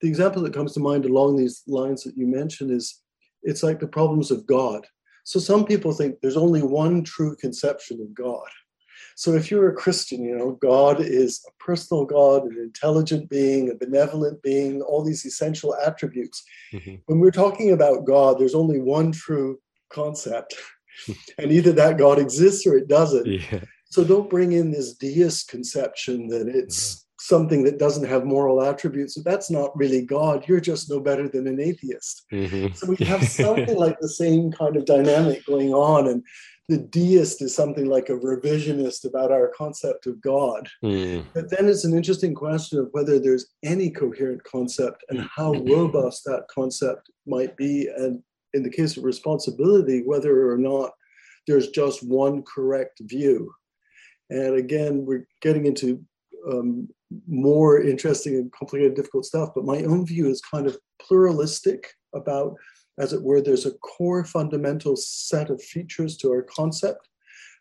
the 0.00 0.08
example 0.08 0.42
that 0.42 0.54
comes 0.54 0.72
to 0.74 0.80
mind 0.80 1.04
along 1.04 1.36
these 1.36 1.62
lines 1.66 2.02
that 2.04 2.16
you 2.16 2.26
mentioned 2.26 2.70
is 2.70 3.00
it's 3.42 3.62
like 3.62 3.80
the 3.80 3.86
problems 3.86 4.30
of 4.30 4.46
God. 4.46 4.86
So 5.24 5.38
some 5.38 5.64
people 5.64 5.92
think 5.92 6.20
there's 6.20 6.36
only 6.36 6.62
one 6.62 7.02
true 7.04 7.36
conception 7.36 8.00
of 8.00 8.14
God. 8.14 8.48
So 9.16 9.34
if 9.34 9.50
you're 9.50 9.68
a 9.68 9.74
Christian, 9.74 10.24
you 10.24 10.36
know, 10.36 10.52
God 10.60 11.00
is 11.00 11.44
a 11.46 11.64
personal 11.64 12.04
God, 12.04 12.44
an 12.44 12.58
intelligent 12.58 13.30
being, 13.30 13.70
a 13.70 13.74
benevolent 13.74 14.42
being, 14.42 14.82
all 14.82 15.04
these 15.04 15.24
essential 15.24 15.74
attributes. 15.76 16.42
Mm-hmm. 16.72 16.96
When 17.06 17.20
we're 17.20 17.30
talking 17.30 17.72
about 17.72 18.06
God, 18.06 18.38
there's 18.38 18.54
only 18.54 18.80
one 18.80 19.12
true 19.12 19.58
concept. 19.90 20.54
and 21.38 21.52
either 21.52 21.72
that 21.72 21.98
God 21.98 22.18
exists 22.18 22.66
or 22.66 22.76
it 22.76 22.88
doesn't. 22.88 23.26
Yeah. 23.50 23.60
So 23.90 24.02
don't 24.02 24.28
bring 24.28 24.52
in 24.52 24.72
this 24.72 24.94
deist 24.94 25.46
conception 25.46 26.26
that 26.26 26.48
it's 26.48 26.94
uh-huh. 26.94 27.04
something 27.20 27.62
that 27.62 27.78
doesn't 27.78 28.08
have 28.08 28.24
moral 28.24 28.60
attributes. 28.60 29.16
That's 29.22 29.52
not 29.52 29.76
really 29.76 30.02
God. 30.02 30.48
You're 30.48 30.58
just 30.58 30.90
no 30.90 30.98
better 30.98 31.28
than 31.28 31.46
an 31.46 31.60
atheist. 31.60 32.24
Mm-hmm. 32.32 32.74
So 32.74 32.88
we 32.88 32.96
have 33.06 33.22
something 33.22 33.76
like 33.76 34.00
the 34.00 34.08
same 34.08 34.50
kind 34.50 34.76
of 34.76 34.84
dynamic 34.84 35.46
going 35.46 35.72
on. 35.72 36.08
And 36.08 36.24
the 36.68 36.78
deist 36.78 37.40
is 37.40 37.54
something 37.54 37.86
like 37.86 38.08
a 38.08 38.18
revisionist 38.18 39.04
about 39.04 39.30
our 39.30 39.52
concept 39.56 40.06
of 40.06 40.20
God. 40.20 40.68
Mm. 40.82 41.26
But 41.32 41.50
then 41.50 41.68
it's 41.68 41.84
an 41.84 41.96
interesting 41.96 42.34
question 42.34 42.80
of 42.80 42.88
whether 42.92 43.20
there's 43.20 43.46
any 43.62 43.90
coherent 43.90 44.42
concept 44.42 45.04
and 45.08 45.28
how 45.36 45.52
robust 45.52 46.24
that 46.24 46.46
concept 46.52 47.10
might 47.26 47.56
be 47.56 47.88
and 47.96 48.22
in 48.54 48.62
the 48.62 48.70
case 48.70 48.96
of 48.96 49.04
responsibility, 49.04 50.02
whether 50.04 50.50
or 50.50 50.56
not 50.56 50.92
there's 51.46 51.68
just 51.68 52.02
one 52.02 52.42
correct 52.42 53.00
view. 53.02 53.52
And 54.30 54.56
again, 54.56 55.04
we're 55.04 55.26
getting 55.42 55.66
into 55.66 56.02
um, 56.50 56.88
more 57.28 57.80
interesting 57.80 58.34
and 58.36 58.52
complicated, 58.52 58.94
difficult 58.94 59.26
stuff. 59.26 59.50
But 59.54 59.64
my 59.64 59.82
own 59.82 60.06
view 60.06 60.28
is 60.28 60.40
kind 60.40 60.66
of 60.66 60.78
pluralistic 61.00 61.86
about, 62.14 62.54
as 62.98 63.12
it 63.12 63.22
were, 63.22 63.40
there's 63.40 63.66
a 63.66 63.72
core 63.78 64.24
fundamental 64.24 64.96
set 64.96 65.50
of 65.50 65.62
features 65.62 66.16
to 66.18 66.30
our 66.30 66.42
concept, 66.42 67.08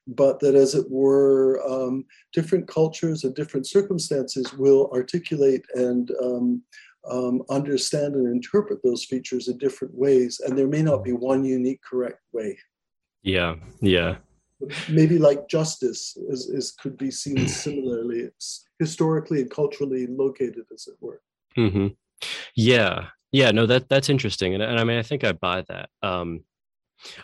but 0.08 0.40
that, 0.40 0.56
as 0.56 0.76
it 0.76 0.90
were, 0.90 1.62
um, 1.68 2.06
different 2.34 2.68
cultures 2.68 3.24
and 3.24 3.36
different 3.36 3.68
circumstances 3.68 4.54
will 4.54 4.90
articulate 4.94 5.66
and 5.76 6.12
um, 6.22 6.62
um, 7.10 7.44
understand 7.50 8.16
and 8.16 8.28
interpret 8.28 8.82
those 8.84 9.04
features 9.04 9.48
in 9.48 9.58
different 9.58 9.94
ways, 9.94 10.40
and 10.40 10.58
there 10.58 10.68
may 10.68 10.82
not 10.82 11.04
be 11.04 11.12
one 11.12 11.44
unique 11.44 11.82
correct 11.82 12.22
way. 12.32 12.58
Yeah, 13.24 13.56
yeah. 13.82 14.18
Maybe 14.90 15.18
like 15.18 15.50
justice 15.50 16.16
is, 16.30 16.48
is 16.48 16.72
could 16.72 16.98
be 16.98 17.12
seen 17.12 17.48
similarly. 17.48 18.20
It's 18.20 18.66
historically 18.80 19.42
and 19.42 19.52
culturally 19.52 20.08
located, 20.08 20.66
as 20.74 20.88
it 20.88 20.96
were. 21.02 21.22
Mm-hmm. 21.58 21.88
Yeah, 22.56 23.08
yeah. 23.32 23.52
No, 23.52 23.66
that 23.66 23.90
that's 23.90 24.10
interesting, 24.10 24.54
and, 24.54 24.64
and 24.64 24.80
I 24.80 24.84
mean, 24.84 24.98
I 24.98 25.04
think 25.04 25.24
I 25.24 25.34
buy 25.34 25.64
that. 25.68 25.90
Um, 26.02 26.44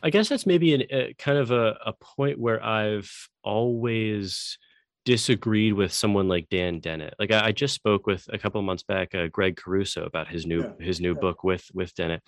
I 0.03 0.09
guess 0.09 0.27
that's 0.27 0.45
maybe 0.45 0.73
an, 0.73 0.83
a 0.89 1.13
kind 1.17 1.37
of 1.37 1.51
a, 1.51 1.77
a 1.85 1.93
point 1.93 2.37
where 2.37 2.63
I've 2.63 3.11
always 3.43 4.57
disagreed 5.05 5.73
with 5.73 5.91
someone 5.91 6.27
like 6.27 6.49
Dan 6.49 6.79
Dennett. 6.79 7.15
Like 7.19 7.31
I, 7.31 7.47
I 7.47 7.51
just 7.51 7.73
spoke 7.73 8.07
with 8.07 8.27
a 8.31 8.37
couple 8.37 8.61
months 8.61 8.83
back, 8.83 9.15
uh, 9.15 9.27
Greg 9.27 9.57
Caruso 9.57 10.03
about 10.03 10.27
his 10.27 10.45
new 10.45 10.61
yeah, 10.61 10.85
his 10.85 10.99
new 10.99 11.13
yeah. 11.13 11.19
book 11.19 11.43
with 11.43 11.65
with 11.73 11.93
Dennett, 11.95 12.21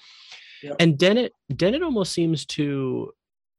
yeah. 0.63 0.73
and 0.79 0.97
Dennett 0.97 1.33
Dennett 1.55 1.83
almost 1.83 2.13
seems 2.13 2.45
to 2.47 3.11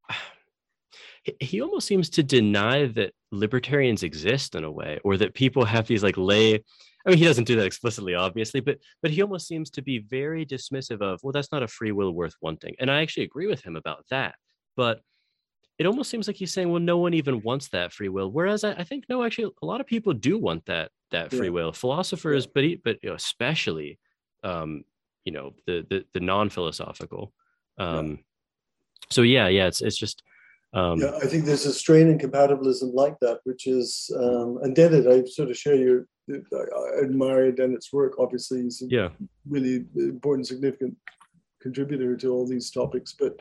he 1.40 1.60
almost 1.60 1.86
seems 1.86 2.10
to 2.10 2.22
deny 2.22 2.86
that 2.86 3.12
libertarians 3.30 4.02
exist 4.02 4.54
in 4.54 4.64
a 4.64 4.70
way, 4.70 4.98
or 5.04 5.16
that 5.16 5.34
people 5.34 5.64
have 5.64 5.86
these 5.86 6.02
like 6.02 6.16
lay. 6.16 6.62
I 7.04 7.10
mean, 7.10 7.18
he 7.18 7.24
doesn't 7.24 7.44
do 7.44 7.56
that 7.56 7.66
explicitly, 7.66 8.14
obviously, 8.14 8.60
but 8.60 8.78
but 9.02 9.10
he 9.10 9.22
almost 9.22 9.46
seems 9.46 9.70
to 9.70 9.82
be 9.82 9.98
very 9.98 10.46
dismissive 10.46 11.00
of, 11.00 11.20
well, 11.22 11.32
that's 11.32 11.50
not 11.52 11.62
a 11.62 11.68
free 11.68 11.92
will 11.92 12.12
worth 12.12 12.34
wanting, 12.40 12.74
and 12.78 12.90
I 12.90 13.02
actually 13.02 13.24
agree 13.24 13.46
with 13.46 13.62
him 13.62 13.76
about 13.76 14.04
that. 14.10 14.36
But 14.76 15.00
it 15.78 15.86
almost 15.86 16.10
seems 16.10 16.26
like 16.26 16.36
he's 16.36 16.52
saying, 16.52 16.70
well, 16.70 16.80
no 16.80 16.98
one 16.98 17.14
even 17.14 17.42
wants 17.42 17.68
that 17.68 17.92
free 17.92 18.08
will. 18.08 18.30
Whereas 18.30 18.64
I, 18.64 18.72
I 18.72 18.84
think 18.84 19.04
no, 19.08 19.24
actually, 19.24 19.50
a 19.62 19.66
lot 19.66 19.80
of 19.80 19.86
people 19.86 20.12
do 20.12 20.38
want 20.38 20.66
that 20.66 20.90
that 21.10 21.30
free 21.30 21.46
yeah. 21.46 21.52
will. 21.52 21.72
Philosophers, 21.72 22.46
but 22.46 22.64
but 22.84 22.98
you 23.02 23.08
know, 23.08 23.14
especially, 23.14 23.98
um, 24.42 24.84
you 25.24 25.32
know, 25.32 25.54
the 25.66 25.86
the, 25.88 26.04
the 26.12 26.20
non 26.20 26.50
philosophical. 26.50 27.32
Um, 27.78 28.10
yeah. 28.10 28.16
So 29.10 29.22
yeah, 29.22 29.48
yeah, 29.48 29.66
it's 29.66 29.80
it's 29.80 29.96
just. 29.96 30.22
Um, 30.74 31.00
yeah, 31.00 31.14
I 31.22 31.26
think 31.26 31.44
there's 31.44 31.66
a 31.66 31.72
strain 31.72 32.08
in 32.08 32.16
compatibilism 32.16 32.94
like 32.94 33.18
that, 33.20 33.40
which 33.44 33.66
is 33.66 34.10
um, 34.16 34.58
and 34.62 34.74
Dennett. 34.74 35.06
I 35.06 35.24
sort 35.28 35.50
of 35.50 35.56
share 35.56 35.74
your. 35.74 36.06
I 36.30 37.02
admire 37.02 37.50
Dennett's 37.52 37.92
work. 37.92 38.14
Obviously, 38.18 38.62
he's 38.62 38.80
a 38.80 38.86
yeah. 38.88 39.08
really 39.46 39.84
important, 39.96 40.46
significant 40.46 40.96
contributor 41.60 42.16
to 42.16 42.28
all 42.32 42.46
these 42.46 42.70
topics. 42.70 43.12
But 43.18 43.40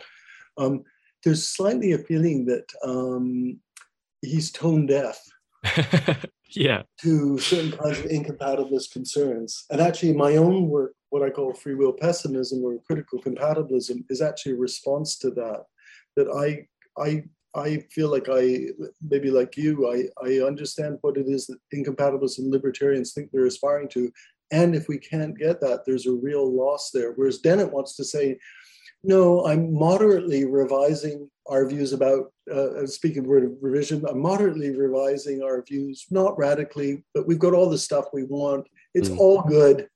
um, 0.58 0.84
there's 1.24 1.48
slightly 1.48 1.94
a 1.94 1.98
feeling 1.98 2.46
that 2.46 2.66
um, 2.84 3.60
he's 4.22 4.52
tone 4.52 4.86
deaf. 4.86 5.20
yeah. 6.50 6.84
To 7.02 7.38
certain 7.38 7.72
kinds 7.72 8.00
of 8.00 8.06
incompatibilist 8.06 8.92
concerns. 8.92 9.66
And 9.70 9.80
actually, 9.82 10.14
my 10.14 10.38
own 10.38 10.70
work, 10.70 10.94
what 11.10 11.24
I 11.24 11.30
call 11.30 11.54
free 11.54 11.76
will 11.76 11.94
pessimism 11.94 12.64
or 12.64 12.80
critical 12.88 13.22
compatibilism, 13.22 14.04
is 14.10 14.22
actually 14.22 14.54
a 14.54 14.58
response 14.58 15.18
to 15.20 15.30
that. 15.32 15.66
That 16.16 16.28
I, 16.28 16.68
I, 17.02 17.24
I 17.54 17.80
feel 17.92 18.10
like 18.10 18.28
I, 18.30 18.68
maybe 19.02 19.30
like 19.30 19.58
you, 19.58 19.90
I, 19.92 20.26
I 20.26 20.46
understand 20.46 20.98
what 21.02 21.18
it 21.18 21.28
is 21.28 21.48
that 21.48 21.60
incompatibilists 21.74 22.40
and 22.40 22.52
libertarians 22.52 23.14
think 23.14 23.30
they're 23.32 23.46
aspiring 23.46 23.90
to. 23.90 24.12
And 24.52 24.76
if 24.76 24.88
we 24.90 24.98
can't 24.98 25.38
get 25.38 25.62
that, 25.62 25.86
there's 25.86 26.08
a 26.08 26.12
real 26.12 26.54
loss 26.54 26.92
there. 26.92 27.14
Whereas 27.14 27.40
Dennett 27.40 27.72
wants 27.72 27.96
to 27.96 28.04
say, 28.04 28.38
no, 29.04 29.46
I'm 29.46 29.74
moderately 29.74 30.46
revising 30.46 31.30
our 31.48 31.66
views 31.66 31.94
about, 31.94 32.32
uh, 32.54 32.86
speaking 32.86 33.24
word 33.24 33.44
of 33.44 33.52
revision, 33.62 34.06
I'm 34.08 34.20
moderately 34.20 34.76
revising 34.76 35.42
our 35.42 35.64
views, 35.64 36.06
not 36.12 36.38
radically, 36.38 37.04
but 37.14 37.28
we've 37.28 37.40
got 37.40 37.54
all 37.54 37.70
the 37.70 37.78
stuff 37.78 38.06
we 38.14 38.24
want. 38.24 38.68
It's 38.94 39.10
mm. 39.10 39.18
all 39.18 39.42
good. 39.42 39.88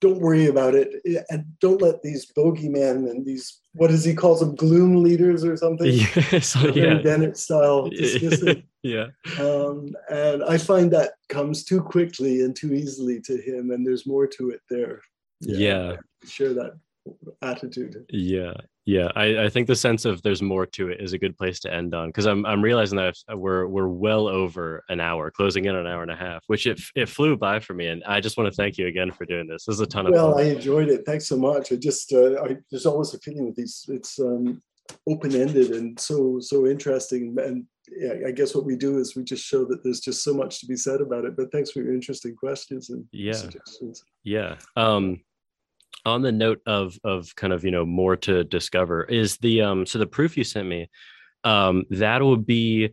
Don't 0.00 0.20
worry 0.20 0.46
about 0.46 0.74
it. 0.74 1.00
And 1.30 1.46
don't 1.60 1.82
let 1.82 2.02
these 2.02 2.30
bogeymen 2.36 3.10
and 3.10 3.24
these, 3.24 3.60
what 3.72 3.90
does 3.90 4.04
he 4.04 4.14
calls 4.14 4.40
them, 4.40 4.54
gloom 4.54 5.02
leaders 5.02 5.44
or 5.44 5.56
something? 5.56 5.86
Yes, 6.30 6.56
yeah. 6.74 6.94
Dennett 6.94 7.36
style 7.36 7.88
yeah. 8.82 9.06
Um, 9.40 9.94
and 10.10 10.44
I 10.44 10.58
find 10.58 10.92
that 10.92 11.12
comes 11.28 11.64
too 11.64 11.80
quickly 11.80 12.42
and 12.42 12.54
too 12.54 12.74
easily 12.74 13.20
to 13.22 13.36
him, 13.36 13.70
and 13.70 13.86
there's 13.86 14.06
more 14.06 14.26
to 14.26 14.50
it 14.50 14.60
there. 14.68 15.00
Yeah. 15.40 15.92
yeah. 15.92 15.96
Share 16.26 16.54
that 16.54 16.74
attitude. 17.42 18.04
Yeah, 18.10 18.52
yeah. 18.84 19.08
I, 19.14 19.44
I 19.44 19.48
think 19.48 19.66
the 19.66 19.76
sense 19.76 20.04
of 20.04 20.22
there's 20.22 20.42
more 20.42 20.66
to 20.66 20.88
it 20.88 21.00
is 21.00 21.12
a 21.12 21.18
good 21.18 21.36
place 21.36 21.60
to 21.60 21.72
end 21.72 21.94
on 21.94 22.08
because 22.08 22.26
I'm 22.26 22.44
I'm 22.46 22.62
realizing 22.62 22.96
that 22.96 23.16
we're 23.34 23.66
we're 23.66 23.88
well 23.88 24.28
over 24.28 24.84
an 24.88 25.00
hour, 25.00 25.30
closing 25.30 25.64
in 25.66 25.74
an 25.74 25.86
hour 25.86 26.02
and 26.02 26.10
a 26.10 26.16
half, 26.16 26.44
which 26.46 26.66
it 26.66 26.80
it 26.94 27.08
flew 27.08 27.36
by 27.36 27.60
for 27.60 27.74
me, 27.74 27.88
and 27.88 28.02
I 28.04 28.20
just 28.20 28.36
want 28.36 28.50
to 28.50 28.56
thank 28.56 28.78
you 28.78 28.86
again 28.86 29.10
for 29.10 29.24
doing 29.24 29.46
this. 29.46 29.64
This 29.64 29.74
is 29.74 29.80
a 29.80 29.86
ton 29.86 30.06
of 30.06 30.12
well. 30.12 30.38
I 30.38 30.42
enjoyed 30.44 30.88
it. 30.88 31.04
Thanks 31.06 31.26
so 31.26 31.36
much. 31.36 31.72
I 31.72 31.76
just 31.76 32.12
uh, 32.12 32.42
I, 32.42 32.56
there's 32.70 32.86
always 32.86 33.14
a 33.14 33.18
feeling 33.18 33.46
with 33.46 33.56
these. 33.56 33.86
It's 33.88 34.18
um, 34.18 34.62
open 35.08 35.34
ended 35.34 35.70
and 35.70 35.98
so 35.98 36.38
so 36.40 36.66
interesting 36.66 37.34
and 37.38 37.66
yeah, 37.96 38.14
I 38.26 38.30
guess 38.30 38.54
what 38.54 38.64
we 38.64 38.76
do 38.76 38.98
is 38.98 39.14
we 39.14 39.24
just 39.24 39.44
show 39.44 39.64
that 39.66 39.82
there's 39.84 40.00
just 40.00 40.22
so 40.22 40.32
much 40.32 40.60
to 40.60 40.66
be 40.66 40.76
said 40.76 41.00
about 41.00 41.24
it. 41.24 41.36
But 41.36 41.52
thanks 41.52 41.70
for 41.70 41.80
your 41.80 41.92
interesting 41.92 42.34
questions 42.34 42.90
and 42.90 43.04
yeah. 43.12 43.32
suggestions. 43.32 44.02
Yeah. 44.22 44.56
Um, 44.76 45.20
on 46.04 46.22
the 46.22 46.32
note 46.32 46.60
of 46.66 46.98
of 47.04 47.34
kind 47.36 47.52
of 47.52 47.64
you 47.64 47.70
know 47.70 47.84
more 47.84 48.16
to 48.16 48.44
discover 48.44 49.04
is 49.04 49.36
the 49.38 49.62
um 49.62 49.86
so 49.86 49.98
the 49.98 50.06
proof 50.06 50.36
you 50.36 50.44
sent 50.44 50.68
me 50.68 50.88
um 51.44 51.84
that 51.90 52.22
will 52.22 52.36
be 52.36 52.90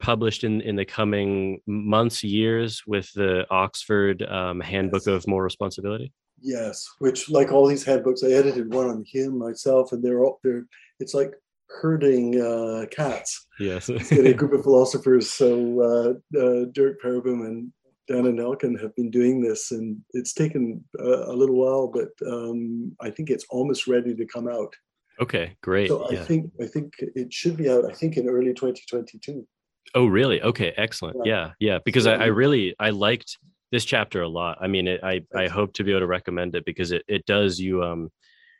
published 0.00 0.44
in 0.44 0.60
in 0.60 0.76
the 0.76 0.84
coming 0.84 1.60
months 1.66 2.22
years 2.24 2.82
with 2.86 3.10
the 3.14 3.46
oxford 3.50 4.22
um, 4.22 4.60
handbook 4.60 5.02
yes. 5.06 5.24
of 5.24 5.26
moral 5.26 5.44
responsibility? 5.44 6.12
Yes 6.40 6.86
which 6.98 7.30
like 7.30 7.52
all 7.52 7.66
these 7.66 7.84
handbooks 7.84 8.22
i 8.22 8.30
edited 8.30 8.72
one 8.72 8.88
on 8.88 9.04
him 9.06 9.38
myself 9.38 9.92
and 9.92 10.02
they're 10.02 10.24
all 10.24 10.40
they're 10.42 10.66
it's 11.00 11.14
like 11.14 11.34
herding 11.80 12.40
uh, 12.40 12.86
cats. 12.90 13.46
Yes. 13.58 13.88
A 13.88 14.32
group 14.34 14.52
of 14.52 14.62
philosophers 14.62 15.32
so 15.32 15.80
uh, 15.80 16.38
uh, 16.38 16.64
derk 16.72 16.96
pereboom 17.04 17.46
and 17.46 17.72
Dana 18.06 18.30
Nelkin 18.30 18.80
have 18.80 18.94
been 18.96 19.10
doing 19.10 19.40
this, 19.40 19.70
and 19.70 19.98
it's 20.12 20.32
taken 20.32 20.84
a, 20.98 21.04
a 21.04 21.34
little 21.34 21.56
while, 21.56 21.88
but 21.88 22.10
um, 22.26 22.94
I 23.00 23.10
think 23.10 23.30
it's 23.30 23.46
almost 23.50 23.86
ready 23.86 24.14
to 24.14 24.26
come 24.26 24.48
out. 24.48 24.74
Okay, 25.20 25.56
great. 25.62 25.88
So 25.88 26.10
yeah. 26.10 26.20
I 26.20 26.24
think 26.24 26.50
I 26.60 26.66
think 26.66 26.94
it 26.98 27.32
should 27.32 27.56
be 27.56 27.70
out. 27.70 27.84
I 27.84 27.92
think 27.92 28.16
in 28.16 28.28
early 28.28 28.52
2022. 28.52 29.46
Oh, 29.94 30.06
really? 30.06 30.42
Okay, 30.42 30.72
excellent. 30.76 31.18
Yeah, 31.24 31.52
yeah. 31.60 31.74
yeah 31.74 31.78
because 31.84 32.06
I, 32.06 32.14
I, 32.14 32.26
really 32.26 32.74
I 32.80 32.90
liked 32.90 33.38
this 33.70 33.84
chapter 33.84 34.22
a 34.22 34.28
lot. 34.28 34.58
I 34.60 34.66
mean, 34.66 34.88
it, 34.88 35.00
I 35.04 35.22
I 35.34 35.46
hope 35.46 35.72
to 35.74 35.84
be 35.84 35.92
able 35.92 36.00
to 36.00 36.06
recommend 36.06 36.56
it 36.56 36.64
because 36.64 36.90
it 36.90 37.04
it 37.06 37.24
does 37.26 37.60
you 37.60 37.82
um 37.82 38.10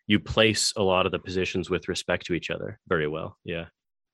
you 0.07 0.21
place 0.21 0.73
a 0.77 0.83
lot 0.83 1.07
of 1.07 1.13
the 1.13 1.19
positions 1.19 1.71
with 1.71 1.89
respect 1.89 2.27
to 2.27 2.35
each 2.35 2.51
other 2.51 2.79
very 2.89 3.09
well. 3.09 3.37
Yeah. 3.45 3.67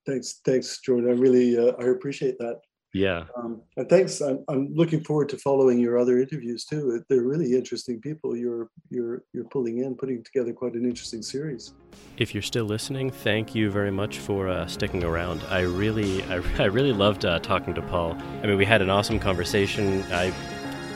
Thanks, 0.07 0.41
thanks, 0.45 0.81
Jordan. 0.81 1.11
I 1.11 1.15
really 1.15 1.59
uh, 1.59 1.73
I 1.79 1.89
appreciate 1.89 2.39
that. 2.39 2.61
Yeah. 2.93 3.25
Um, 3.37 3.63
and 3.77 3.89
thanks. 3.89 4.21
I'm, 4.21 4.45
I'm 4.49 4.75
looking 4.75 5.05
forward 5.05 5.29
to 5.31 5.39
following 5.39 5.79
your 5.79 5.99
other 5.99 6.21
interviews 6.21 6.65
too. 6.65 7.05
They're 7.09 7.23
really 7.23 7.55
interesting 7.55 8.01
people. 8.01 8.37
You're 8.37 8.69
you're 8.91 9.23
you're 9.33 9.45
pulling 9.45 9.79
in, 9.79 9.95
putting 9.95 10.25
together 10.25 10.53
quite 10.53 10.75
an 10.75 10.85
interesting 10.85 11.23
series. 11.23 11.75
If 12.19 12.35
you're 12.35 12.43
still 12.43 12.65
listening, 12.65 13.11
thank 13.11 13.55
you 13.55 13.71
very 13.71 13.91
much 13.93 14.19
for 14.19 14.49
uh, 14.49 14.67
sticking 14.67 15.05
around. 15.05 15.43
I 15.49 15.61
really 15.61 16.25
I, 16.25 16.43
I 16.59 16.65
really 16.65 16.93
loved 16.93 17.25
uh, 17.25 17.39
talking 17.39 17.75
to 17.75 17.83
Paul. 17.83 18.17
I 18.43 18.47
mean, 18.47 18.57
we 18.57 18.65
had 18.65 18.83
an 18.83 18.91
awesome 18.91 19.21
conversation. 19.21 20.03
I 20.11 20.33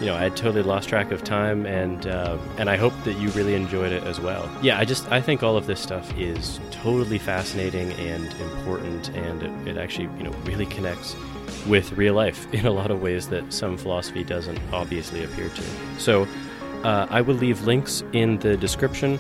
you 0.00 0.06
know, 0.06 0.16
I 0.16 0.22
had 0.22 0.36
totally 0.36 0.62
lost 0.62 0.88
track 0.88 1.12
of 1.12 1.22
time, 1.22 1.66
and 1.66 2.06
uh, 2.06 2.36
and 2.58 2.68
I 2.68 2.76
hope 2.76 2.92
that 3.04 3.14
you 3.18 3.28
really 3.30 3.54
enjoyed 3.54 3.92
it 3.92 4.02
as 4.04 4.20
well. 4.20 4.50
Yeah, 4.62 4.78
I 4.78 4.84
just 4.84 5.10
I 5.10 5.20
think 5.20 5.42
all 5.42 5.56
of 5.56 5.66
this 5.66 5.80
stuff 5.80 6.12
is 6.18 6.60
totally 6.70 7.18
fascinating 7.18 7.92
and 7.92 8.32
important, 8.34 9.08
and 9.10 9.42
it, 9.42 9.68
it 9.68 9.78
actually 9.78 10.08
you 10.18 10.24
know 10.24 10.32
really 10.44 10.66
connects 10.66 11.16
with 11.66 11.92
real 11.92 12.14
life 12.14 12.46
in 12.54 12.66
a 12.66 12.72
lot 12.72 12.90
of 12.90 13.02
ways 13.02 13.28
that 13.28 13.52
some 13.52 13.76
philosophy 13.76 14.24
doesn't 14.24 14.58
obviously 14.72 15.24
appear 15.24 15.48
to. 15.48 15.62
So 15.98 16.26
uh, 16.82 17.06
I 17.10 17.20
will 17.20 17.36
leave 17.36 17.62
links 17.62 18.02
in 18.12 18.38
the 18.38 18.56
description 18.56 19.18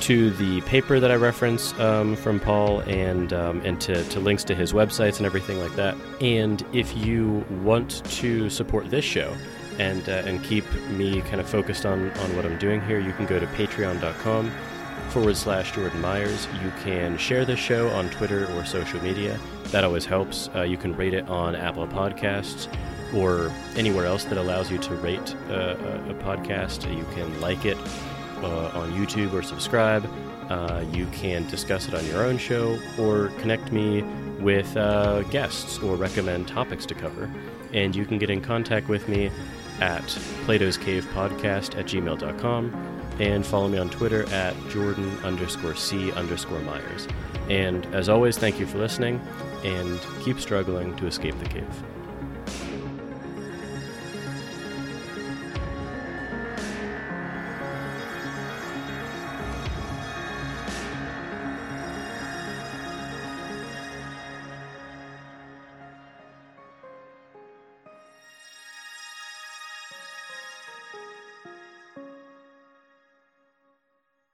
to 0.00 0.30
the 0.32 0.60
paper 0.62 0.98
that 0.98 1.10
I 1.10 1.16
reference 1.16 1.78
um, 1.78 2.16
from 2.16 2.40
Paul 2.40 2.80
and 2.80 3.32
um, 3.32 3.60
and 3.64 3.80
to, 3.82 4.02
to 4.04 4.20
links 4.20 4.44
to 4.44 4.54
his 4.54 4.72
websites 4.72 5.18
and 5.18 5.26
everything 5.26 5.58
like 5.60 5.74
that. 5.76 5.96
And 6.20 6.64
if 6.72 6.96
you 6.96 7.44
want 7.62 8.04
to 8.12 8.50
support 8.50 8.90
this 8.90 9.04
show 9.04 9.36
and 9.80 10.08
uh, 10.08 10.28
and 10.28 10.44
keep 10.44 10.70
me 10.90 11.22
kind 11.22 11.40
of 11.40 11.48
focused 11.48 11.86
on 11.86 12.10
on 12.10 12.36
what 12.36 12.44
I'm 12.44 12.58
doing 12.58 12.80
here, 12.82 13.00
you 13.00 13.12
can 13.12 13.26
go 13.26 13.40
to 13.40 13.46
patreon.com 13.46 14.52
forward 15.08 15.36
slash 15.36 15.72
Jordan 15.72 16.00
Myers. 16.00 16.46
You 16.62 16.70
can 16.82 17.16
share 17.16 17.44
this 17.44 17.58
show 17.58 17.88
on 17.88 18.10
Twitter 18.10 18.46
or 18.54 18.64
social 18.64 19.02
media. 19.02 19.40
That 19.72 19.82
always 19.82 20.04
helps. 20.04 20.50
Uh, 20.54 20.62
you 20.62 20.76
can 20.76 20.94
rate 20.94 21.14
it 21.14 21.28
on 21.28 21.56
Apple 21.56 21.86
Podcasts 21.86 22.68
or 23.14 23.50
anywhere 23.74 24.06
else 24.06 24.24
that 24.24 24.38
allows 24.38 24.70
you 24.70 24.78
to 24.78 24.94
rate 24.96 25.34
uh, 25.48 25.54
a, 25.54 26.10
a, 26.10 26.14
podcast. 26.14 26.86
You 26.96 27.04
can 27.14 27.40
like 27.40 27.64
it 27.64 27.78
uh, 28.42 28.78
on 28.78 28.92
YouTube 28.92 29.32
or 29.32 29.42
subscribe. 29.42 30.08
Uh, 30.48 30.84
you 30.92 31.06
can 31.06 31.46
discuss 31.48 31.88
it 31.88 31.94
on 31.94 32.04
your 32.06 32.24
own 32.24 32.38
show 32.38 32.78
or 32.98 33.28
connect 33.38 33.72
me 33.72 34.02
with 34.40 34.76
uh, 34.76 35.22
guests 35.24 35.78
or 35.78 35.96
recommend 35.96 36.46
topics 36.46 36.86
to 36.86 36.94
cover. 36.94 37.30
And 37.72 37.96
you 37.96 38.04
can 38.04 38.18
get 38.18 38.30
in 38.30 38.40
contact 38.40 38.88
with 38.88 39.08
me 39.08 39.30
at 39.80 40.06
Plato's 40.44 40.76
Cave 40.76 41.06
Podcast 41.12 41.78
at 41.78 41.86
gmail.com 41.86 43.00
and 43.18 43.44
follow 43.44 43.68
me 43.68 43.78
on 43.78 43.90
Twitter 43.90 44.28
at 44.30 44.54
Jordan 44.68 45.16
underscore 45.24 45.74
C 45.74 46.10
underscore 46.12 46.60
Myers. 46.60 47.06
And 47.48 47.84
as 47.94 48.08
always, 48.08 48.38
thank 48.38 48.58
you 48.58 48.66
for 48.66 48.78
listening 48.78 49.20
and 49.64 50.00
keep 50.22 50.40
struggling 50.40 50.96
to 50.96 51.06
escape 51.06 51.38
the 51.38 51.48
cave. 51.48 51.99